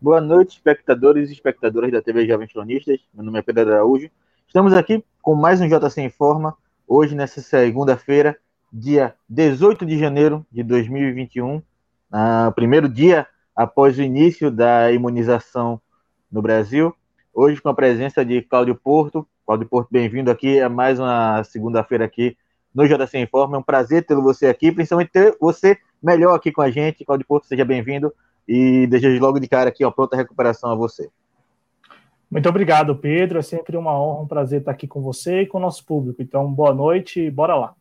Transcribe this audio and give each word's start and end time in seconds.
Boa 0.00 0.20
noite, 0.20 0.56
espectadores 0.56 1.30
e 1.30 1.32
espectadoras 1.32 1.92
da 1.92 2.02
TV 2.02 2.26
Jovens 2.26 2.52
Cronistas. 2.52 2.98
Meu 3.14 3.24
nome 3.24 3.38
é 3.38 3.42
Pedro 3.42 3.72
Araújo. 3.72 4.10
Estamos 4.46 4.72
aqui 4.72 5.04
com 5.22 5.36
mais 5.36 5.60
um 5.60 5.68
JC 5.68 6.02
Informa, 6.02 6.56
hoje, 6.88 7.14
nessa 7.14 7.40
segunda-feira, 7.40 8.36
dia 8.72 9.14
18 9.28 9.86
de 9.86 9.96
janeiro 9.96 10.44
de 10.50 10.64
2021, 10.64 11.58
uh, 11.58 11.62
primeiro 12.56 12.88
dia 12.88 13.28
após 13.54 13.96
o 13.96 14.02
início 14.02 14.50
da 14.50 14.90
imunização 14.90 15.80
no 16.32 16.42
Brasil. 16.42 16.92
Hoje, 17.32 17.62
com 17.62 17.68
a 17.68 17.74
presença 17.74 18.24
de 18.24 18.42
Cláudio 18.42 18.74
Porto. 18.74 19.24
Cláudio 19.46 19.68
Porto, 19.68 19.88
bem-vindo 19.90 20.32
aqui 20.32 20.60
a 20.60 20.68
mais 20.68 20.98
uma 20.98 21.44
segunda-feira 21.44 22.04
aqui 22.04 22.36
no 22.74 22.86
JC 22.86 23.18
Informa. 23.18 23.56
É 23.56 23.60
um 23.60 23.62
prazer 23.62 24.04
ter 24.04 24.14
você 24.14 24.46
aqui, 24.46 24.72
principalmente 24.72 25.10
ter 25.10 25.36
você 25.40 25.78
melhor 26.02 26.34
aqui 26.34 26.52
com 26.52 26.62
a 26.62 26.70
gente. 26.70 27.04
Cláudio 27.04 27.26
Porto, 27.26 27.46
seja 27.46 27.64
bem-vindo 27.64 28.12
e 28.46 28.86
desejo 28.86 29.20
logo 29.20 29.38
de 29.38 29.48
cara 29.48 29.68
aqui, 29.68 29.84
ó, 29.84 29.90
pronta 29.90 30.16
recuperação 30.16 30.70
a 30.70 30.74
você. 30.74 31.08
Muito 32.30 32.48
obrigado, 32.48 32.94
Pedro. 32.96 33.38
É 33.38 33.42
sempre 33.42 33.76
uma 33.76 33.92
honra, 34.00 34.22
um 34.22 34.26
prazer 34.26 34.60
estar 34.60 34.70
aqui 34.70 34.86
com 34.86 35.00
você 35.00 35.42
e 35.42 35.46
com 35.46 35.58
o 35.58 35.60
nosso 35.60 35.84
público. 35.84 36.22
Então, 36.22 36.52
boa 36.52 36.72
noite 36.72 37.20
e 37.20 37.30
bora 37.30 37.56
lá. 37.56 37.74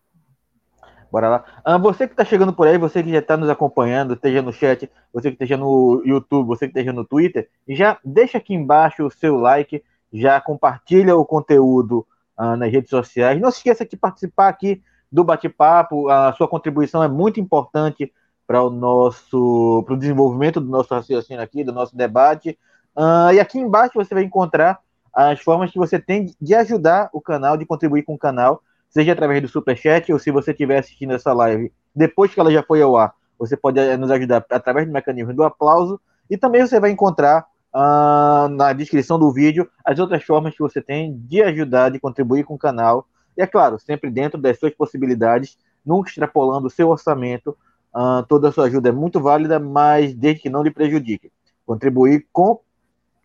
Bora 1.11 1.29
lá. 1.29 1.45
Ah, 1.63 1.77
você 1.77 2.07
que 2.07 2.13
está 2.13 2.23
chegando 2.23 2.53
por 2.53 2.67
aí, 2.67 2.77
você 2.77 3.01
que 3.01 3.11
já 3.11 3.19
está 3.19 3.35
nos 3.35 3.49
acompanhando, 3.49 4.13
esteja 4.13 4.41
no 4.41 4.53
chat, 4.53 4.89
você 5.11 5.29
que 5.29 5.35
esteja 5.35 5.57
no 5.57 6.03
YouTube, 6.05 6.47
você 6.47 6.67
que 6.67 6.71
esteja 6.71 6.93
no 6.93 7.03
Twitter, 7.03 7.49
já 7.67 7.97
deixa 8.03 8.37
aqui 8.37 8.53
embaixo 8.53 9.05
o 9.05 9.11
seu 9.11 9.37
like, 9.37 9.83
já 10.13 10.39
compartilha 10.39 11.15
o 11.15 11.25
conteúdo 11.25 12.05
ah, 12.39 12.55
nas 12.55 12.71
redes 12.71 12.89
sociais. 12.89 13.39
Não 13.39 13.51
se 13.51 13.57
esqueça 13.57 13.85
de 13.85 13.97
participar 13.97 14.47
aqui 14.47 14.81
do 15.11 15.23
bate-papo, 15.23 16.09
a 16.09 16.33
sua 16.33 16.47
contribuição 16.47 17.03
é 17.03 17.07
muito 17.07 17.39
importante 17.39 18.11
para 18.47 18.63
o 18.63 18.69
nosso 18.69 19.83
para 19.85 19.93
o 19.93 19.97
desenvolvimento 19.97 20.59
do 20.59 20.69
nosso 20.69 20.93
raciocínio 20.93 21.41
aqui, 21.41 21.63
do 21.63 21.73
nosso 21.73 21.95
debate. 21.95 22.57
Uh, 22.95 23.33
e 23.33 23.39
aqui 23.39 23.59
embaixo 23.59 23.93
você 23.95 24.13
vai 24.13 24.23
encontrar 24.23 24.79
as 25.13 25.39
formas 25.41 25.71
que 25.71 25.77
você 25.77 25.99
tem 25.99 26.33
de 26.39 26.55
ajudar 26.55 27.09
o 27.11 27.19
canal, 27.21 27.57
de 27.57 27.65
contribuir 27.65 28.03
com 28.03 28.13
o 28.13 28.17
canal 28.17 28.63
seja 28.89 29.13
através 29.13 29.41
do 29.41 29.47
Superchat, 29.47 30.11
ou 30.11 30.19
se 30.19 30.31
você 30.31 30.51
estiver 30.51 30.79
assistindo 30.79 31.13
essa 31.13 31.31
live 31.31 31.71
depois 31.95 32.33
que 32.33 32.39
ela 32.39 32.51
já 32.51 32.63
foi 32.63 32.81
ao 32.81 32.97
ar, 32.97 33.13
você 33.37 33.55
pode 33.55 33.79
eh, 33.79 33.97
nos 33.97 34.11
ajudar 34.11 34.45
através 34.49 34.87
do 34.87 34.93
mecanismo 34.93 35.33
do 35.33 35.43
aplauso, 35.43 35.99
e 36.29 36.37
também 36.37 36.65
você 36.65 36.79
vai 36.79 36.91
encontrar 36.91 37.45
uh, 37.73 38.47
na 38.49 38.73
descrição 38.73 39.19
do 39.19 39.31
vídeo 39.31 39.69
as 39.85 39.99
outras 39.99 40.23
formas 40.23 40.53
que 40.53 40.61
você 40.61 40.81
tem 40.81 41.17
de 41.17 41.41
ajudar, 41.43 41.89
de 41.89 41.99
contribuir 41.99 42.43
com 42.43 42.55
o 42.55 42.59
canal, 42.59 43.07
e 43.37 43.41
é 43.41 43.47
claro, 43.47 43.79
sempre 43.79 44.09
dentro 44.09 44.39
das 44.39 44.59
suas 44.59 44.73
possibilidades, 44.73 45.57
nunca 45.85 46.09
extrapolando 46.09 46.67
o 46.67 46.69
seu 46.69 46.89
orçamento, 46.89 47.57
uh, 47.95 48.23
toda 48.27 48.49
a 48.49 48.51
sua 48.51 48.65
ajuda 48.65 48.89
é 48.89 48.91
muito 48.91 49.19
válida, 49.19 49.59
mas 49.59 50.13
desde 50.13 50.41
que 50.41 50.49
não 50.49 50.63
lhe 50.63 50.71
prejudique. 50.71 51.31
Contribuir 51.65 52.27
com 52.31 52.59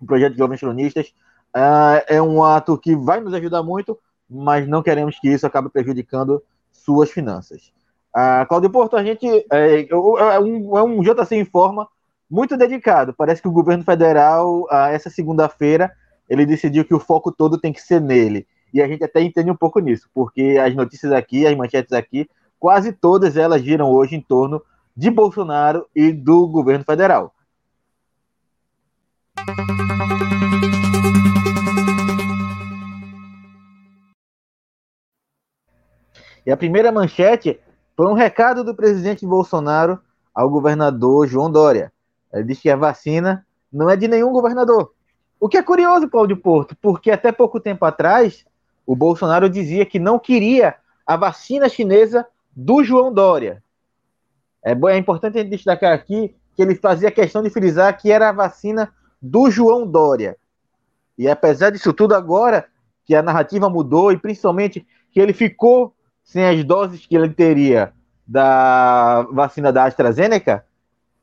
o 0.01 0.07
projeto 0.07 0.33
de 0.33 0.39
Jovens 0.39 0.61
Cronistas 0.61 1.09
uh, 1.57 2.05
é 2.07 2.21
um 2.21 2.43
ato 2.43 2.79
que 2.79 2.95
vai 2.95 3.21
nos 3.21 3.35
ajudar 3.35 3.63
muito, 3.63 3.99
mas 4.29 4.69
não 4.69 4.83
queremos 4.83 5.19
que 5.19 5.29
isso 5.29 5.47
acabe 5.47 5.69
prejudicando 5.69 6.43
suas 6.71 7.11
finanças. 7.11 7.73
A 8.13 8.47
Cláudio 8.47 8.71
Porto, 8.71 8.97
a 8.97 9.03
gente 9.03 9.27
é, 9.51 9.89
é, 9.91 9.97
um, 9.97 10.79
é 10.79 10.83
um 10.83 11.03
JC 11.03 11.35
em 11.35 11.45
forma 11.45 11.89
muito 12.31 12.57
dedicado. 12.57 13.15
Parece 13.15 13.41
que 13.43 13.49
o 13.49 13.53
governo 13.53 13.85
federal, 13.85 14.67
essa 14.91 15.11
segunda-feira, 15.11 15.93
ele 16.29 16.47
decidiu 16.47 16.85
que 16.85 16.95
o 16.95 17.01
foco 17.01 17.31
todo 17.31 17.59
tem 17.59 17.73
que 17.73 17.81
ser 17.81 18.01
nele. 18.01 18.47
E 18.73 18.83
a 18.83 18.89
gente 18.89 19.05
até 19.05 19.21
entende 19.21 19.51
um 19.51 19.57
pouco 19.57 19.79
nisso, 19.79 20.09
porque 20.13 20.59
as 20.61 20.75
notícias 20.75 21.13
aqui, 21.13 21.47
as 21.47 21.57
manchetes 21.57 21.93
aqui, 21.93 22.29
quase 22.59 22.93
todas 22.93 23.37
elas 23.37 23.63
giram 23.63 23.91
hoje 23.91 24.17
em 24.17 24.21
torno 24.21 24.61
de 24.97 25.11
Bolsonaro 25.11 25.87
e 25.95 26.13
do 26.13 26.49
governo 26.49 26.85
federal. 26.85 27.33
E 36.47 36.51
a 36.51 36.57
primeira 36.57 36.93
manchete 36.93 37.59
foi 37.97 38.07
um 38.07 38.13
recado 38.13 38.65
do 38.65 38.75
presidente 38.75 39.25
Bolsonaro 39.25 39.99
ao 40.35 40.51
governador 40.51 41.27
João 41.27 41.51
Dória. 41.51 41.94
Ele 42.35 42.45
disse 42.45 42.63
que 42.63 42.71
a 42.71 42.77
vacina 42.77 43.47
não 43.73 43.89
é 43.89 43.97
de 43.97 44.09
nenhum 44.09 44.33
governador. 44.33 44.93
O 45.39 45.49
que 45.49 45.57
é 45.57 45.63
curioso, 45.63 46.09
Cláudio 46.09 46.37
Porto, 46.37 46.77
porque 46.81 47.11
até 47.11 47.31
pouco 47.31 47.61
tempo 47.61 47.85
atrás 47.85 48.45
o 48.87 48.95
Bolsonaro 48.95 49.49
dizia 49.49 49.87
que 49.87 49.99
não 49.99 50.19
queria 50.19 50.75
a 51.07 51.17
vacina 51.17 51.69
chinesa 51.69 52.27
do 52.55 52.83
João 52.83 53.13
Dória. 53.13 53.63
É, 54.65 54.73
é 54.73 54.97
importante 54.97 55.39
a 55.39 55.43
gente 55.43 55.51
destacar 55.51 55.93
aqui 55.93 56.35
que 56.55 56.63
ele 56.63 56.75
fazia 56.75 57.11
questão 57.11 57.43
de 57.43 57.51
frisar 57.51 57.97
que 57.99 58.11
era 58.11 58.29
a 58.29 58.33
vacina 58.33 58.93
do 59.21 59.51
João 59.51 59.87
Dória. 59.87 60.37
E 61.17 61.29
apesar 61.29 61.71
disso 61.71 61.93
tudo, 61.93 62.15
agora 62.15 62.67
que 63.05 63.15
a 63.15 63.23
narrativa 63.23 63.69
mudou 63.69 64.13
e 64.13 64.19
principalmente 64.19 64.87
que 65.13 65.21
ele 65.21 65.33
ficou 65.33 65.95
sem 66.23 66.45
as 66.45 66.65
doses 66.65 67.07
que 67.07 67.15
ele 67.15 67.29
teria 67.29 67.93
da 68.27 69.23
vacina 69.31 69.71
da 69.71 69.85
AstraZeneca, 69.85 70.65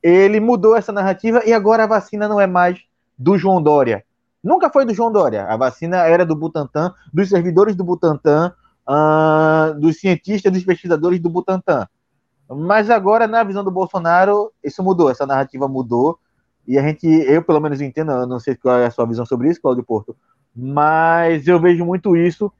ele 0.01 0.39
mudou 0.39 0.75
essa 0.75 0.91
narrativa 0.91 1.43
e 1.45 1.53
agora 1.53 1.83
a 1.83 1.87
vacina 1.87 2.27
não 2.27 2.39
é 2.39 2.47
mais 2.47 2.79
do 3.17 3.37
João 3.37 3.61
Dória. 3.61 4.03
Nunca 4.43 4.69
foi 4.69 4.85
do 4.85 4.93
João 4.93 5.11
Dória. 5.11 5.45
A 5.45 5.55
vacina 5.55 5.97
era 5.97 6.25
do 6.25 6.35
Butantan, 6.35 6.93
dos 7.13 7.29
servidores 7.29 7.75
do 7.75 7.83
Butantan, 7.83 8.53
uh, 8.87 9.79
dos 9.79 9.99
cientistas, 9.99 10.51
dos 10.51 10.63
pesquisadores 10.63 11.19
do 11.19 11.29
Butantan. 11.29 11.87
Mas 12.49 12.89
agora, 12.89 13.27
na 13.27 13.43
visão 13.43 13.63
do 13.63 13.71
Bolsonaro, 13.71 14.51
isso 14.63 14.83
mudou, 14.83 15.09
essa 15.09 15.25
narrativa 15.25 15.67
mudou. 15.67 16.19
E 16.67 16.77
a 16.77 16.81
gente, 16.81 17.07
eu 17.07 17.43
pelo 17.43 17.59
menos 17.59 17.81
entendo, 17.81 18.11
eu 18.11 18.27
não 18.27 18.39
sei 18.39 18.55
qual 18.55 18.77
é 18.77 18.85
a 18.85 18.91
sua 18.91 19.05
visão 19.05 19.25
sobre 19.25 19.49
isso, 19.49 19.61
Cláudio 19.61 19.83
Porto, 19.83 20.15
mas 20.55 21.47
eu 21.47 21.59
vejo 21.59 21.85
muito 21.85 22.15
isso 22.15 22.51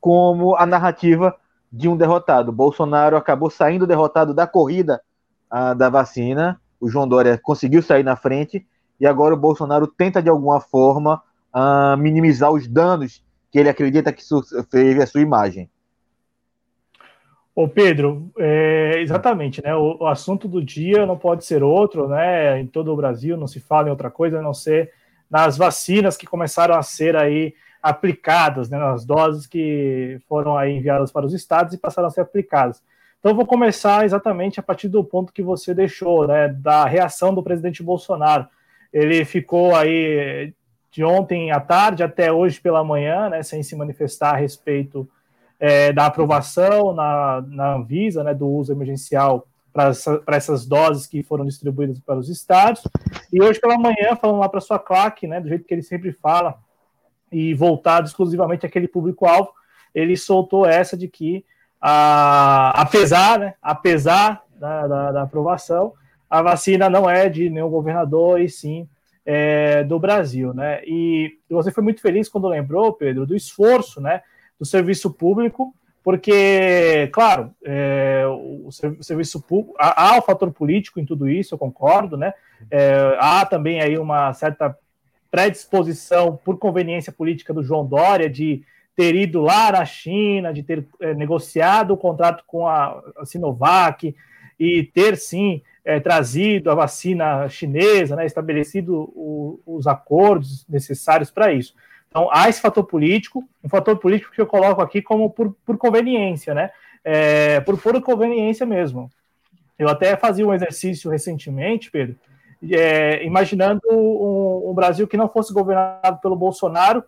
como 0.00 0.54
a 0.56 0.64
narrativa 0.66 1.34
de 1.72 1.88
um 1.88 1.96
derrotado. 1.96 2.52
Bolsonaro 2.52 3.16
acabou 3.16 3.50
saindo 3.50 3.86
derrotado 3.86 4.32
da 4.32 4.46
corrida 4.46 5.00
uh, 5.52 5.74
da 5.74 5.88
vacina. 5.88 6.60
O 6.80 6.88
João 6.88 7.08
Dória 7.08 7.38
conseguiu 7.42 7.82
sair 7.82 8.02
na 8.02 8.16
frente 8.16 8.66
e 9.00 9.06
agora 9.06 9.34
o 9.34 9.38
Bolsonaro 9.38 9.86
tenta 9.86 10.22
de 10.22 10.28
alguma 10.28 10.60
forma 10.60 11.22
uh, 11.54 11.96
minimizar 11.96 12.50
os 12.52 12.66
danos 12.66 13.22
que 13.50 13.58
ele 13.58 13.68
acredita 13.68 14.12
que 14.12 14.22
fez 14.70 15.00
a 15.00 15.06
sua 15.06 15.20
imagem. 15.20 15.70
Ô 17.54 17.68
Pedro, 17.68 18.32
é, 18.36 19.00
exatamente, 19.00 19.62
né? 19.62 19.76
O, 19.76 19.98
o, 20.00 20.06
assunto 20.08 20.48
do 20.48 20.62
dia 20.62 21.06
não 21.06 21.16
pode 21.16 21.44
ser 21.44 21.62
outro, 21.62 22.08
né? 22.08 22.60
Em 22.60 22.66
todo 22.66 22.92
o 22.92 22.96
Brasil 22.96 23.36
não 23.36 23.46
se 23.46 23.60
fala 23.60 23.86
em 23.86 23.90
outra 23.92 24.10
coisa 24.10 24.40
a 24.40 24.42
não 24.42 24.52
ser 24.52 24.92
nas 25.30 25.56
vacinas 25.56 26.16
que 26.16 26.26
começaram 26.26 26.74
a 26.74 26.82
ser 26.82 27.14
aí 27.14 27.54
aplicadas, 27.82 28.70
né, 28.70 28.78
nas 28.78 29.04
doses 29.04 29.46
que 29.46 30.18
foram 30.26 30.56
aí 30.56 30.72
enviadas 30.72 31.12
para 31.12 31.26
os 31.26 31.34
estados 31.34 31.74
e 31.74 31.78
passaram 31.78 32.08
a 32.08 32.10
ser 32.10 32.22
aplicadas. 32.22 32.82
Então, 33.24 33.34
vou 33.34 33.46
começar 33.46 34.04
exatamente 34.04 34.60
a 34.60 34.62
partir 34.62 34.86
do 34.86 35.02
ponto 35.02 35.32
que 35.32 35.42
você 35.42 35.72
deixou, 35.72 36.28
né, 36.28 36.46
da 36.46 36.84
reação 36.84 37.34
do 37.34 37.42
presidente 37.42 37.82
Bolsonaro. 37.82 38.46
Ele 38.92 39.24
ficou 39.24 39.74
aí 39.74 40.52
de 40.90 41.02
ontem 41.02 41.50
à 41.50 41.58
tarde 41.58 42.02
até 42.02 42.30
hoje 42.30 42.60
pela 42.60 42.84
manhã, 42.84 43.30
né, 43.30 43.42
sem 43.42 43.62
se 43.62 43.74
manifestar 43.74 44.34
a 44.34 44.36
respeito 44.36 45.08
é, 45.58 45.90
da 45.90 46.04
aprovação 46.04 46.92
na, 46.92 47.42
na 47.48 47.76
Anvisa, 47.76 48.22
né, 48.22 48.34
do 48.34 48.46
uso 48.46 48.72
emergencial 48.72 49.48
para 49.72 49.88
essa, 49.88 50.22
essas 50.26 50.66
doses 50.66 51.06
que 51.06 51.22
foram 51.22 51.46
distribuídas 51.46 51.98
para 52.00 52.18
os 52.18 52.28
estados. 52.28 52.82
E 53.32 53.42
hoje 53.42 53.58
pela 53.58 53.78
manhã, 53.78 54.14
falando 54.20 54.40
lá 54.40 54.50
para 54.50 54.60
sua 54.60 54.78
claque, 54.78 55.26
né, 55.26 55.40
do 55.40 55.48
jeito 55.48 55.64
que 55.64 55.72
ele 55.72 55.82
sempre 55.82 56.12
fala, 56.12 56.58
e 57.32 57.54
voltado 57.54 58.06
exclusivamente 58.06 58.66
àquele 58.66 58.86
público-alvo, 58.86 59.50
ele 59.94 60.14
soltou 60.14 60.66
essa 60.66 60.94
de 60.94 61.08
que, 61.08 61.42
a, 61.86 62.70
apesar, 62.80 63.38
né, 63.38 63.54
apesar 63.60 64.42
da, 64.58 64.86
da, 64.86 65.12
da, 65.12 65.22
aprovação, 65.22 65.92
a 66.30 66.40
vacina 66.40 66.88
não 66.88 67.08
é 67.10 67.28
de 67.28 67.50
nenhum 67.50 67.68
governador 67.68 68.40
e 68.40 68.48
sim 68.48 68.88
é, 69.22 69.84
do 69.84 69.98
Brasil, 70.00 70.54
né? 70.54 70.80
E 70.86 71.36
você 71.50 71.70
foi 71.70 71.84
muito 71.84 72.00
feliz 72.00 72.26
quando 72.26 72.48
lembrou, 72.48 72.94
Pedro, 72.94 73.26
do 73.26 73.36
esforço, 73.36 74.00
né, 74.00 74.22
do 74.58 74.64
serviço 74.64 75.12
público, 75.12 75.74
porque, 76.02 77.10
claro, 77.12 77.50
é, 77.62 78.24
o, 78.26 78.70
serviço 79.02 79.42
público 79.42 79.76
há, 79.78 80.16
o 80.16 80.22
fator 80.22 80.50
político 80.52 80.98
em 80.98 81.04
tudo 81.04 81.28
isso, 81.28 81.54
eu 81.54 81.58
concordo, 81.58 82.16
né? 82.16 82.32
É, 82.70 83.14
há 83.20 83.44
também 83.44 83.82
aí 83.82 83.98
uma 83.98 84.32
certa 84.32 84.74
predisposição 85.30 86.34
por 86.42 86.58
conveniência 86.58 87.12
política 87.12 87.52
do 87.52 87.62
João 87.62 87.84
Dória 87.84 88.30
de 88.30 88.64
ter 88.96 89.14
ido 89.14 89.40
lá 89.40 89.72
na 89.72 89.84
China, 89.84 90.52
de 90.52 90.62
ter 90.62 90.86
é, 91.00 91.14
negociado 91.14 91.92
o 91.92 91.96
contrato 91.96 92.44
com 92.46 92.66
a, 92.66 93.02
a 93.16 93.24
Sinovac 93.24 94.14
e 94.58 94.84
ter 94.84 95.16
sim 95.16 95.62
é, 95.84 96.00
trazido 96.00 96.70
a 96.70 96.74
vacina 96.74 97.48
chinesa, 97.48 98.16
né, 98.16 98.24
estabelecido 98.24 99.12
o, 99.14 99.60
os 99.66 99.86
acordos 99.86 100.66
necessários 100.68 101.30
para 101.30 101.52
isso. 101.52 101.74
Então, 102.08 102.28
há 102.32 102.48
esse 102.48 102.60
fator 102.60 102.84
político, 102.84 103.42
um 103.62 103.68
fator 103.68 103.98
político 103.98 104.32
que 104.32 104.40
eu 104.40 104.46
coloco 104.46 104.80
aqui 104.80 105.02
como 105.02 105.28
por, 105.30 105.52
por 105.66 105.76
conveniência, 105.76 106.54
né? 106.54 106.70
É, 107.02 107.60
por 107.60 107.76
pura 107.76 108.00
conveniência 108.00 108.64
mesmo. 108.64 109.10
Eu 109.76 109.88
até 109.88 110.16
fazia 110.16 110.46
um 110.46 110.54
exercício 110.54 111.10
recentemente, 111.10 111.90
Pedro, 111.90 112.14
é, 112.70 113.24
imaginando 113.24 113.80
um, 113.90 114.70
um, 114.70 114.72
Brasil 114.72 115.08
que 115.08 115.16
não 115.16 115.28
fosse 115.28 115.52
governado 115.52 116.20
pelo 116.20 116.36
Bolsonaro 116.36 117.02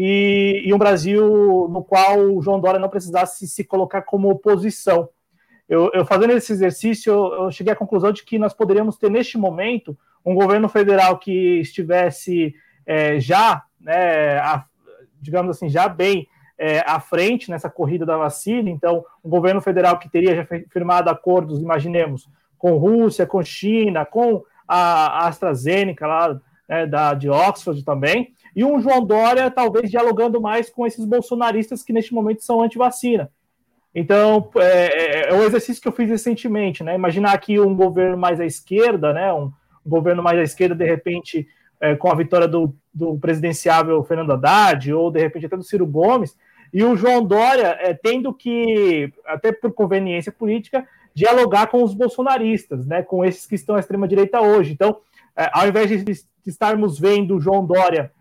e, 0.00 0.62
e, 0.64 0.72
um 0.72 0.78
Brasil 0.78 1.66
no 1.68 1.82
qual 1.82 2.20
o 2.20 2.40
João 2.40 2.60
Dória 2.60 2.78
não 2.78 2.88
precisasse 2.88 3.48
se 3.48 3.64
colocar 3.64 4.02
como 4.02 4.30
oposição. 4.30 5.08
Eu, 5.68 5.90
eu 5.92 6.06
fazendo 6.06 6.34
esse 6.34 6.52
exercício, 6.52 7.12
eu, 7.12 7.50
cheguei 7.50 7.72
à 7.72 7.76
conclusão 7.76 8.12
de 8.12 8.22
que 8.22 8.38
nós 8.38 8.54
poderíamos 8.54 8.96
ter 8.96 9.10
neste 9.10 9.36
momento 9.36 9.98
um 10.24 10.36
governo 10.36 10.68
federal 10.68 11.18
que 11.18 11.58
estivesse 11.58 12.54
é, 12.86 13.18
já, 13.18 13.64
né, 13.80 14.38
a, 14.38 14.64
digamos 15.20 15.56
assim, 15.56 15.68
já 15.68 15.88
bem 15.88 16.28
é, 16.56 16.78
à 16.86 17.00
frente 17.00 17.50
nessa 17.50 17.68
corrida 17.68 18.06
da 18.06 18.16
vacina. 18.16 18.70
Então, 18.70 19.04
um 19.24 19.28
governo 19.28 19.60
federal 19.60 19.98
que 19.98 20.08
teria 20.08 20.36
já 20.36 20.46
firmado 20.70 21.10
acordos, 21.10 21.60
imaginemos, 21.60 22.30
com 22.56 22.76
Rússia, 22.76 23.26
com 23.26 23.42
China, 23.42 24.06
com 24.06 24.44
a, 24.68 25.26
AstraZeneca 25.26 26.06
lá 26.06 26.40
né, 26.68 26.86
da, 26.86 27.14
de 27.14 27.28
Oxford 27.28 27.84
também, 27.84 28.32
e 28.54 28.64
um 28.64 28.80
João 28.80 29.04
Dória 29.04 29.50
talvez 29.50 29.90
dialogando 29.90 30.40
mais 30.40 30.70
com 30.70 30.86
esses 30.86 31.04
bolsonaristas 31.04 31.82
que 31.82 31.92
neste 31.92 32.14
momento 32.14 32.44
são 32.44 32.62
anti-vacina. 32.62 33.30
Então, 33.94 34.50
é, 34.56 35.28
é, 35.28 35.30
é 35.30 35.34
um 35.34 35.42
exercício 35.42 35.80
que 35.80 35.88
eu 35.88 35.92
fiz 35.92 36.08
recentemente, 36.08 36.84
né? 36.84 36.94
Imaginar 36.94 37.32
aqui 37.32 37.58
um 37.58 37.74
governo 37.74 38.16
mais 38.16 38.38
à 38.38 38.44
esquerda, 38.44 39.12
né? 39.12 39.32
Um, 39.32 39.50
governo 39.88 40.22
mais 40.22 40.38
à 40.38 40.42
esquerda, 40.42 40.74
de 40.74 40.84
repente, 40.84 41.48
é, 41.80 41.96
com 41.96 42.10
a 42.10 42.14
vitória 42.14 42.46
do, 42.46 42.74
do 42.92 43.18
presidenciável 43.18 44.04
Fernando 44.04 44.32
Haddad, 44.32 44.92
ou 44.92 45.10
de 45.10 45.18
repente 45.18 45.46
até 45.46 45.56
do 45.56 45.62
Ciro 45.62 45.86
Gomes, 45.86 46.36
e 46.72 46.84
o 46.84 46.96
João 46.96 47.24
Dória 47.24 47.78
é, 47.80 47.94
tendo 47.94 48.32
que, 48.34 49.10
até 49.24 49.50
por 49.50 49.72
conveniência 49.72 50.30
política, 50.30 50.86
dialogar 51.14 51.68
com 51.68 51.82
os 51.82 51.94
bolsonaristas, 51.94 52.86
né, 52.86 53.02
com 53.02 53.24
esses 53.24 53.46
que 53.46 53.54
estão 53.54 53.74
à 53.74 53.80
extrema-direita 53.80 54.40
hoje. 54.40 54.72
Então, 54.72 54.98
é, 55.36 55.50
ao 55.52 55.66
invés 55.66 55.88
de, 56.04 56.12
estarmos 56.46 56.98
vendo 56.98 57.36
o 57.36 57.40
João 57.40 57.64
Dória 57.64 58.12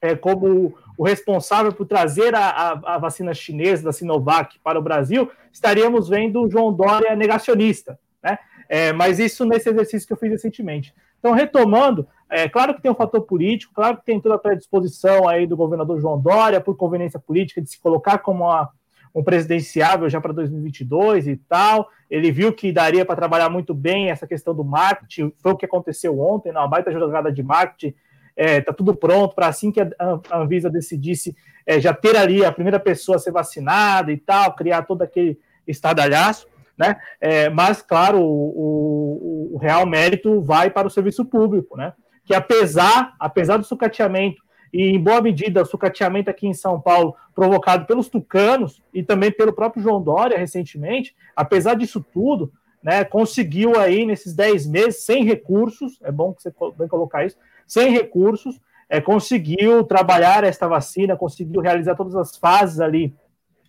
é, 0.00 0.14
como 0.14 0.74
o 0.96 1.04
responsável 1.04 1.72
por 1.72 1.86
trazer 1.86 2.34
a, 2.34 2.48
a, 2.48 2.94
a, 2.94 2.98
vacina 2.98 3.34
chinesa 3.34 3.84
da 3.84 3.92
Sinovac 3.92 4.58
para 4.60 4.78
o 4.78 4.82
Brasil, 4.82 5.30
estaríamos 5.52 6.08
vendo 6.08 6.42
o 6.42 6.50
João 6.50 6.72
Dória 6.72 7.14
negacionista. 7.14 7.98
Né? 8.22 8.38
É, 8.68 8.92
mas 8.92 9.18
isso 9.18 9.44
nesse 9.44 9.68
exercício 9.68 10.06
que 10.06 10.12
eu 10.12 10.16
fiz 10.16 10.30
recentemente. 10.30 10.94
Então, 11.18 11.32
retomando, 11.32 12.06
é 12.30 12.48
claro 12.48 12.74
que 12.74 12.82
tem 12.82 12.90
um 12.90 12.94
fator 12.94 13.22
político, 13.22 13.72
claro 13.74 13.96
que 13.96 14.04
tem 14.04 14.20
toda 14.20 14.36
a 14.36 14.38
predisposição 14.38 15.28
aí 15.28 15.46
do 15.46 15.56
governador 15.56 16.00
João 16.00 16.20
Dória, 16.20 16.60
por 16.60 16.76
conveniência 16.76 17.18
política, 17.18 17.60
de 17.60 17.70
se 17.70 17.80
colocar 17.80 18.18
como 18.18 18.44
uma, 18.44 18.68
um 19.14 19.24
presidenciável 19.24 20.08
já 20.08 20.20
para 20.20 20.32
2022 20.32 21.26
e 21.26 21.36
tal. 21.36 21.88
Ele 22.08 22.30
viu 22.30 22.52
que 22.52 22.72
daria 22.72 23.04
para 23.04 23.16
trabalhar 23.16 23.48
muito 23.48 23.74
bem 23.74 24.10
essa 24.10 24.26
questão 24.26 24.54
do 24.54 24.64
marketing, 24.64 25.32
foi 25.38 25.52
o 25.52 25.56
que 25.56 25.64
aconteceu 25.64 26.20
ontem, 26.20 26.52
na 26.52 26.66
baita 26.66 26.92
jogada 26.92 27.32
de 27.32 27.42
marketing. 27.42 27.94
É, 28.40 28.60
tá 28.60 28.72
tudo 28.72 28.94
pronto 28.94 29.34
para 29.34 29.48
assim 29.48 29.72
que 29.72 29.80
a 29.80 30.20
Anvisa 30.32 30.70
decidisse 30.70 31.36
é, 31.66 31.80
já 31.80 31.92
ter 31.92 32.16
ali 32.16 32.44
a 32.44 32.52
primeira 32.52 32.78
pessoa 32.78 33.16
a 33.16 33.18
ser 33.18 33.32
vacinada 33.32 34.12
e 34.12 34.16
tal, 34.16 34.54
criar 34.54 34.82
todo 34.82 35.02
aquele 35.02 35.38
estardalhaço 35.66 36.46
né? 36.78 36.96
É, 37.20 37.50
mas, 37.50 37.82
claro, 37.82 38.20
o, 38.20 39.50
o, 39.50 39.54
o, 39.54 39.58
real 39.58 39.84
mérito 39.84 40.40
vai 40.40 40.70
para 40.70 40.86
o 40.86 40.90
serviço 40.90 41.24
público, 41.24 41.76
né? 41.76 41.92
Que 42.24 42.32
apesar, 42.32 43.16
apesar 43.18 43.56
do 43.56 43.64
sucateamento, 43.64 44.40
e 44.72 44.90
em 44.90 45.02
boa 45.02 45.20
medida 45.20 45.62
o 45.62 45.66
sucateamento 45.66 46.30
aqui 46.30 46.46
em 46.46 46.54
São 46.54 46.80
Paulo, 46.80 47.16
provocado 47.34 47.86
pelos 47.86 48.08
tucanos 48.08 48.80
e 48.94 49.02
também 49.02 49.32
pelo 49.32 49.52
próprio 49.52 49.82
João 49.82 50.00
Dória 50.00 50.38
recentemente, 50.38 51.16
apesar 51.34 51.74
disso 51.74 52.04
tudo, 52.12 52.52
né, 52.82 53.02
conseguiu 53.02 53.78
aí 53.78 54.06
nesses 54.06 54.34
10 54.34 54.66
meses, 54.68 55.04
sem 55.04 55.24
recursos, 55.24 55.98
é 56.02 56.12
bom 56.12 56.32
que 56.32 56.42
você 56.42 56.52
bem 56.78 56.86
colocar 56.86 57.24
isso, 57.24 57.36
sem 57.68 57.92
recursos, 57.92 58.60
é, 58.88 59.00
conseguiu 59.00 59.84
trabalhar 59.84 60.42
esta 60.42 60.66
vacina, 60.66 61.16
conseguiu 61.16 61.60
realizar 61.60 61.94
todas 61.94 62.16
as 62.16 62.36
fases 62.36 62.80
ali 62.80 63.14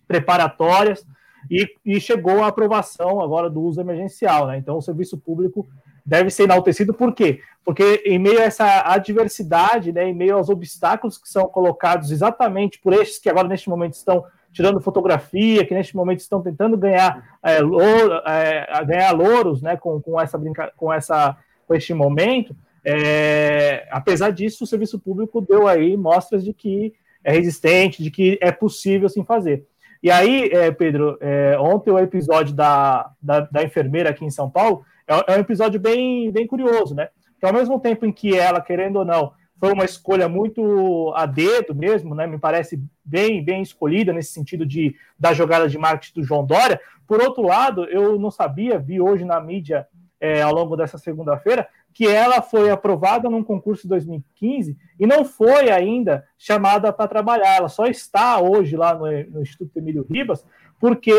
preparatórias, 0.08 1.06
e, 1.48 1.68
e 1.84 2.00
chegou 2.00 2.42
a 2.42 2.48
aprovação 2.48 3.20
agora 3.20 3.48
do 3.48 3.62
uso 3.62 3.80
emergencial. 3.80 4.46
Né? 4.46 4.58
Então, 4.58 4.76
o 4.76 4.82
serviço 4.82 5.16
público 5.16 5.68
deve 6.04 6.30
ser 6.30 6.44
enaltecido, 6.44 6.92
por 6.92 7.14
quê? 7.14 7.40
Porque 7.64 8.02
em 8.04 8.18
meio 8.18 8.40
a 8.40 8.44
essa 8.44 8.82
adversidade, 8.86 9.92
né, 9.92 10.08
em 10.08 10.14
meio 10.14 10.36
aos 10.36 10.48
obstáculos 10.48 11.18
que 11.18 11.28
são 11.28 11.46
colocados 11.46 12.10
exatamente 12.10 12.80
por 12.80 12.92
estes 12.92 13.18
que 13.18 13.28
agora, 13.28 13.46
neste 13.46 13.68
momento, 13.68 13.94
estão 13.94 14.24
tirando 14.52 14.80
fotografia, 14.80 15.64
que 15.64 15.74
neste 15.74 15.94
momento 15.94 16.20
estão 16.20 16.42
tentando 16.42 16.76
ganhar, 16.76 17.38
é, 17.42 17.60
louro, 17.60 18.14
é, 18.26 18.84
ganhar 18.84 19.12
louros 19.12 19.62
né, 19.62 19.76
com, 19.76 20.00
com, 20.00 20.20
essa 20.20 20.36
brinca 20.36 20.72
com, 20.76 20.92
essa, 20.92 21.36
com 21.68 21.74
este 21.74 21.94
momento, 21.94 22.56
é, 22.84 23.86
apesar 23.90 24.30
disso, 24.30 24.64
o 24.64 24.66
serviço 24.66 24.98
público 24.98 25.40
deu 25.40 25.66
aí 25.68 25.96
mostras 25.96 26.44
de 26.44 26.52
que 26.52 26.94
é 27.22 27.32
resistente, 27.32 28.02
de 28.02 28.10
que 28.10 28.38
é 28.40 28.50
possível 28.50 29.06
assim 29.06 29.24
fazer. 29.24 29.66
E 30.02 30.10
aí, 30.10 30.48
é, 30.50 30.70
Pedro, 30.70 31.18
é, 31.20 31.58
ontem 31.58 31.90
o 31.90 31.98
episódio 31.98 32.54
da, 32.54 33.10
da, 33.20 33.40
da, 33.40 33.62
enfermeira 33.62 34.08
aqui 34.08 34.24
em 34.24 34.30
São 34.30 34.50
Paulo 34.50 34.82
é, 35.06 35.34
é, 35.34 35.36
um 35.36 35.40
episódio 35.40 35.78
bem, 35.78 36.30
bem 36.30 36.46
curioso, 36.46 36.94
né? 36.94 37.08
Que 37.38 37.46
ao 37.46 37.52
mesmo 37.52 37.78
tempo 37.78 38.06
em 38.06 38.12
que 38.12 38.34
ela, 38.34 38.62
querendo 38.62 38.96
ou 38.96 39.04
não, 39.04 39.32
foi 39.58 39.72
uma 39.72 39.84
escolha 39.84 40.26
muito 40.26 41.12
a 41.14 41.26
dedo 41.26 41.74
mesmo, 41.74 42.14
né? 42.14 42.26
Me 42.26 42.38
parece 42.38 42.82
bem, 43.04 43.44
bem 43.44 43.60
escolhida 43.60 44.10
nesse 44.10 44.32
sentido 44.32 44.64
de 44.64 44.96
da 45.18 45.34
jogada 45.34 45.68
de 45.68 45.76
marketing 45.76 46.20
do 46.20 46.26
João 46.26 46.46
Dória. 46.46 46.80
Por 47.06 47.20
outro 47.20 47.42
lado, 47.42 47.84
eu 47.84 48.18
não 48.18 48.30
sabia, 48.30 48.78
vi 48.78 49.02
hoje 49.02 49.24
na 49.24 49.38
mídia 49.38 49.86
é, 50.18 50.40
ao 50.40 50.54
longo 50.54 50.76
dessa 50.76 50.96
segunda-feira, 50.96 51.68
que 51.92 52.06
ela 52.06 52.40
foi 52.40 52.70
aprovada 52.70 53.28
num 53.28 53.42
concurso 53.42 53.82
de 53.82 53.88
2015 53.88 54.76
e 54.98 55.06
não 55.06 55.24
foi 55.24 55.70
ainda 55.70 56.24
chamada 56.38 56.92
para 56.92 57.08
trabalhar. 57.08 57.56
Ela 57.56 57.68
só 57.68 57.86
está 57.86 58.40
hoje 58.40 58.76
lá 58.76 58.94
no, 58.94 59.06
no, 59.30 59.42
Instituto 59.42 59.76
Emílio 59.76 60.06
Ribas, 60.08 60.44
porque 60.78 61.12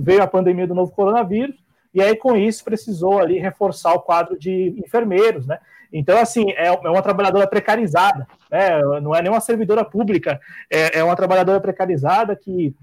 veio 0.00 0.22
a 0.22 0.26
pandemia 0.26 0.66
do 0.66 0.74
novo 0.74 0.92
coronavírus, 0.92 1.56
e 1.92 2.00
aí 2.00 2.16
com 2.16 2.36
isso 2.36 2.64
precisou 2.64 3.18
ali 3.18 3.38
reforçar 3.38 3.92
o 3.94 4.00
quadro 4.00 4.38
de 4.38 4.74
enfermeiros, 4.78 5.46
né? 5.46 5.58
Então, 5.92 6.18
assim, 6.18 6.50
é, 6.52 6.68
é 6.68 6.88
uma 6.88 7.02
trabalhadora 7.02 7.46
precarizada, 7.46 8.26
né? 8.50 8.80
não 9.02 9.14
é 9.14 9.20
nem 9.20 9.30
uma 9.30 9.40
servidora 9.40 9.84
pública, 9.84 10.40
é, 10.70 11.00
é 11.00 11.04
uma 11.04 11.14
trabalhadora 11.14 11.60
precarizada 11.60 12.34
que 12.34 12.74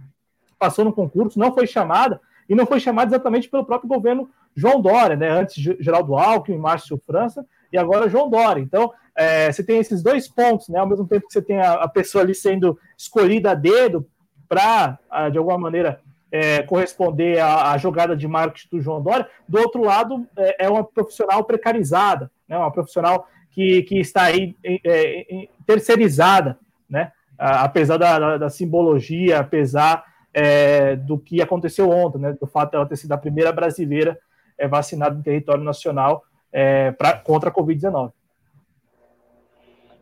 passou 0.60 0.86
no 0.86 0.94
concurso, 0.94 1.40
não 1.40 1.52
foi 1.52 1.66
chamada, 1.66 2.22
e 2.48 2.54
não 2.54 2.68
foi 2.68 2.80
chamada 2.80 3.10
exatamente 3.10 3.50
pelo 3.50 3.66
próprio 3.66 3.88
governo 3.88 4.30
João 4.56 4.82
Dória, 4.82 5.16
né? 5.16 5.30
Antes 5.30 5.62
Geraldo 5.80 6.16
Alckmin, 6.16 6.58
Márcio 6.58 7.02
França 7.06 7.46
e 7.72 7.78
agora 7.78 8.10
João 8.10 8.30
Dória. 8.30 8.62
Então, 8.62 8.92
é, 9.16 9.52
você 9.52 9.64
tem 9.64 9.80
esses 9.80 10.02
dois 10.02 10.28
pontos, 10.28 10.70
né? 10.70 10.80
Ao 10.80 10.88
mesmo 10.88 11.08
tempo 11.08 11.28
que 11.28 11.34
você 11.34 11.42
tem 11.42 11.60
a, 11.60 11.74
a 11.74 11.88
pessoa 11.88 12.24
ali 12.24 12.36
sendo 12.36 12.78
escolhida 12.98 13.52
a 13.52 13.56
dedo 13.56 14.08
para, 14.48 14.98
de 15.32 15.38
alguma 15.38 15.58
maneira, 15.58 16.02
é, 16.32 16.62
corresponder 16.64 17.40
à, 17.40 17.72
à, 17.72 17.78
jogada 17.78 18.16
de 18.16 18.28
marketing 18.28 18.68
do 18.72 18.82
João 18.82 19.02
Dória, 19.02 19.28
do 19.48 19.60
outro 19.60 19.84
lado, 19.84 20.28
é, 20.38 20.66
é 20.66 20.70
uma 20.70 20.84
profissional 20.84 21.44
precarizada, 21.44 22.32
né? 22.48 22.58
Uma 22.58 22.72
profissional 22.72 23.28
que, 23.52 23.84
que 23.84 24.00
está 24.00 24.24
aí 24.24 24.56
é, 24.64 25.48
terceirizada, 25.66 26.58
né? 26.90 27.12
apesar 27.40 27.96
da, 27.96 28.20
da, 28.20 28.38
da 28.38 28.50
simbologia, 28.50 29.40
apesar 29.40 30.04
é, 30.34 30.96
do 30.96 31.18
que 31.18 31.42
aconteceu 31.42 31.90
ontem, 31.90 32.20
né, 32.20 32.36
do 32.40 32.46
fato 32.46 32.72
dela 32.72 32.86
ter 32.86 32.98
sido 32.98 33.12
a 33.14 33.18
primeira 33.18 33.52
brasileira 33.52 34.20
é, 34.60 34.68
vacinada 34.68 35.18
em 35.18 35.22
território 35.22 35.64
nacional 35.64 36.24
é, 36.52 36.92
pra, 36.92 37.14
contra 37.18 37.50
a 37.50 37.54
Covid-19. 37.54 38.12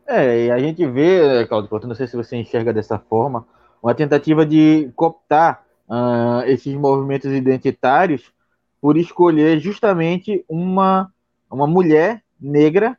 É, 0.07 0.45
e 0.45 0.51
a 0.51 0.57
gente 0.57 0.85
vê, 0.85 1.45
Claudio, 1.47 1.87
não 1.87 1.95
sei 1.95 2.07
se 2.07 2.15
você 2.15 2.37
enxerga 2.37 2.73
dessa 2.73 2.97
forma, 2.97 3.45
uma 3.83 3.93
tentativa 3.93 4.45
de 4.45 4.89
cooptar 4.95 5.63
uh, 5.87 6.43
esses 6.45 6.73
movimentos 6.73 7.31
identitários 7.31 8.31
por 8.81 8.97
escolher 8.97 9.59
justamente 9.59 10.45
uma, 10.47 11.11
uma 11.51 11.67
mulher 11.67 12.23
negra 12.39 12.97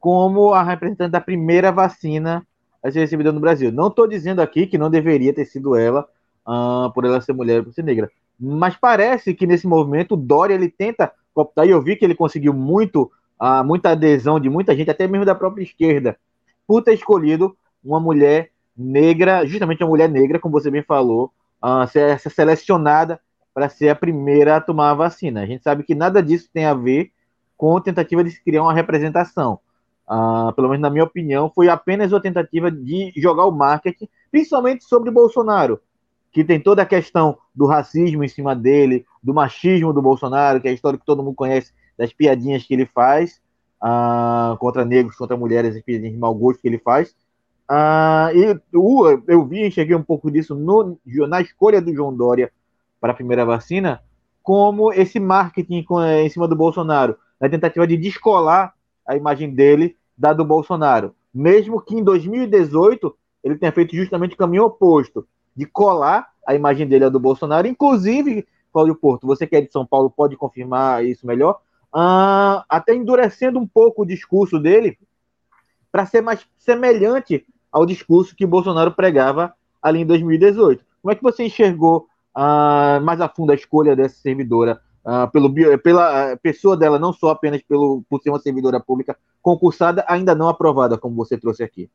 como 0.00 0.52
a 0.52 0.62
representante 0.62 1.10
da 1.10 1.20
primeira 1.20 1.70
vacina 1.70 2.46
a 2.82 2.90
ser 2.90 3.00
recebida 3.00 3.32
no 3.32 3.40
Brasil. 3.40 3.72
Não 3.72 3.88
estou 3.88 4.06
dizendo 4.06 4.40
aqui 4.40 4.66
que 4.66 4.78
não 4.78 4.90
deveria 4.90 5.34
ter 5.34 5.44
sido 5.44 5.76
ela, 5.76 6.08
uh, 6.46 6.92
por 6.92 7.04
ela 7.04 7.20
ser 7.20 7.32
mulher, 7.32 7.62
por 7.62 7.72
ser 7.72 7.82
negra. 7.82 8.10
Mas 8.38 8.76
parece 8.76 9.34
que 9.34 9.46
nesse 9.46 9.66
movimento 9.66 10.14
o 10.14 10.16
Dória 10.16 10.54
ele 10.54 10.70
tenta 10.70 11.12
cooptar, 11.34 11.66
e 11.66 11.70
eu 11.70 11.82
vi 11.82 11.96
que 11.96 12.04
ele 12.04 12.14
conseguiu 12.14 12.52
muito, 12.52 13.10
uh, 13.40 13.64
muita 13.64 13.90
adesão 13.90 14.38
de 14.38 14.48
muita 14.48 14.76
gente, 14.76 14.90
até 14.90 15.06
mesmo 15.06 15.24
da 15.24 15.34
própria 15.34 15.62
esquerda, 15.62 16.16
por 16.66 16.82
ter 16.82 16.94
escolhido 16.94 17.56
uma 17.82 18.00
mulher 18.00 18.50
negra, 18.76 19.44
justamente 19.46 19.82
uma 19.82 19.90
mulher 19.90 20.08
negra, 20.08 20.38
como 20.38 20.52
você 20.52 20.70
bem 20.70 20.82
falou, 20.82 21.32
uh, 21.64 21.86
ser, 21.88 22.18
ser 22.20 22.30
selecionada 22.30 23.20
para 23.52 23.68
ser 23.68 23.88
a 23.88 23.94
primeira 23.94 24.56
a 24.56 24.60
tomar 24.60 24.90
a 24.90 24.94
vacina. 24.94 25.42
A 25.42 25.46
gente 25.46 25.62
sabe 25.62 25.82
que 25.82 25.94
nada 25.94 26.22
disso 26.22 26.48
tem 26.52 26.64
a 26.64 26.74
ver 26.74 27.10
com 27.56 27.76
a 27.76 27.80
tentativa 27.80 28.22
de 28.22 28.30
se 28.30 28.42
criar 28.42 28.62
uma 28.62 28.72
representação. 28.72 29.58
Uh, 30.08 30.52
pelo 30.54 30.68
menos 30.68 30.80
na 30.80 30.90
minha 30.90 31.04
opinião, 31.04 31.50
foi 31.52 31.68
apenas 31.68 32.12
uma 32.12 32.20
tentativa 32.20 32.70
de 32.70 33.12
jogar 33.16 33.46
o 33.46 33.50
marketing, 33.50 34.08
principalmente 34.30 34.84
sobre 34.84 35.10
Bolsonaro, 35.10 35.80
que 36.32 36.44
tem 36.44 36.60
toda 36.60 36.82
a 36.82 36.86
questão 36.86 37.38
do 37.54 37.66
racismo 37.66 38.22
em 38.22 38.28
cima 38.28 38.54
dele, 38.54 39.04
do 39.22 39.34
machismo 39.34 39.92
do 39.92 40.02
Bolsonaro, 40.02 40.60
que 40.60 40.68
é 40.68 40.70
a 40.70 40.74
história 40.74 40.98
que 40.98 41.06
todo 41.06 41.22
mundo 41.22 41.34
conhece, 41.34 41.72
das 41.96 42.12
piadinhas 42.12 42.62
que 42.64 42.74
ele 42.74 42.86
faz 42.86 43.40
uh, 43.82 44.56
contra 44.58 44.84
negros, 44.84 45.16
contra 45.16 45.36
mulheres, 45.36 45.74
as 45.74 45.82
piadinhas 45.82 46.12
de 46.12 46.18
mau 46.18 46.34
gosto 46.34 46.60
que 46.60 46.68
ele 46.68 46.78
faz. 46.78 47.14
Uh, 47.70 48.34
e 48.34 48.76
uh, 48.76 49.22
eu 49.26 49.44
vi, 49.44 49.66
enxerguei 49.66 49.96
um 49.96 50.02
pouco 50.02 50.30
disso 50.30 50.54
no, 50.54 50.98
na 51.26 51.40
escolha 51.40 51.80
do 51.80 51.94
João 51.94 52.14
Dória 52.14 52.50
para 53.00 53.12
a 53.12 53.16
primeira 53.16 53.44
vacina, 53.44 54.00
como 54.42 54.92
esse 54.92 55.20
marketing 55.20 55.84
eh, 56.02 56.22
em 56.22 56.28
cima 56.30 56.48
do 56.48 56.56
Bolsonaro, 56.56 57.16
na 57.38 57.48
tentativa 57.48 57.86
de 57.86 57.96
descolar 57.96 58.72
a 59.06 59.14
imagem 59.16 59.54
dele 59.54 59.94
da 60.16 60.32
do 60.32 60.44
Bolsonaro. 60.44 61.14
Mesmo 61.32 61.80
que 61.80 61.94
em 61.94 62.02
2018 62.02 63.14
ele 63.44 63.56
tenha 63.56 63.70
feito 63.70 63.94
justamente 63.94 64.34
o 64.34 64.38
caminho 64.38 64.64
oposto, 64.64 65.26
de 65.58 65.66
colar 65.66 66.28
a 66.46 66.54
imagem 66.54 66.86
dele 66.86 67.06
à 67.06 67.08
do 67.08 67.18
Bolsonaro. 67.18 67.66
Inclusive, 67.66 68.46
Cláudio 68.72 68.94
Porto, 68.94 69.26
você 69.26 69.44
que 69.44 69.56
é 69.56 69.60
de 69.60 69.72
São 69.72 69.84
Paulo 69.84 70.08
pode 70.08 70.36
confirmar 70.36 71.04
isso 71.04 71.26
melhor, 71.26 71.58
uh, 71.92 72.62
até 72.68 72.94
endurecendo 72.94 73.58
um 73.58 73.66
pouco 73.66 74.02
o 74.02 74.06
discurso 74.06 74.60
dele 74.60 74.96
para 75.90 76.06
ser 76.06 76.20
mais 76.20 76.46
semelhante 76.56 77.44
ao 77.72 77.84
discurso 77.84 78.36
que 78.36 78.46
Bolsonaro 78.46 78.92
pregava 78.92 79.52
ali 79.82 80.02
em 80.02 80.06
2018. 80.06 80.84
Como 81.02 81.10
é 81.10 81.16
que 81.16 81.22
você 81.24 81.42
enxergou 81.42 82.06
uh, 82.36 83.02
mais 83.02 83.20
a 83.20 83.28
fundo 83.28 83.50
a 83.50 83.56
escolha 83.56 83.96
dessa 83.96 84.14
servidora 84.14 84.80
uh, 85.04 85.28
pelo, 85.32 85.52
pela 85.80 86.36
pessoa 86.36 86.76
dela, 86.76 87.00
não 87.00 87.12
só 87.12 87.30
apenas 87.30 87.60
pelo, 87.62 88.04
por 88.08 88.22
ser 88.22 88.30
uma 88.30 88.38
servidora 88.38 88.78
pública 88.78 89.16
concursada, 89.42 90.04
ainda 90.06 90.36
não 90.36 90.48
aprovada, 90.48 90.96
como 90.96 91.16
você 91.16 91.36
trouxe 91.36 91.64
aqui? 91.64 91.90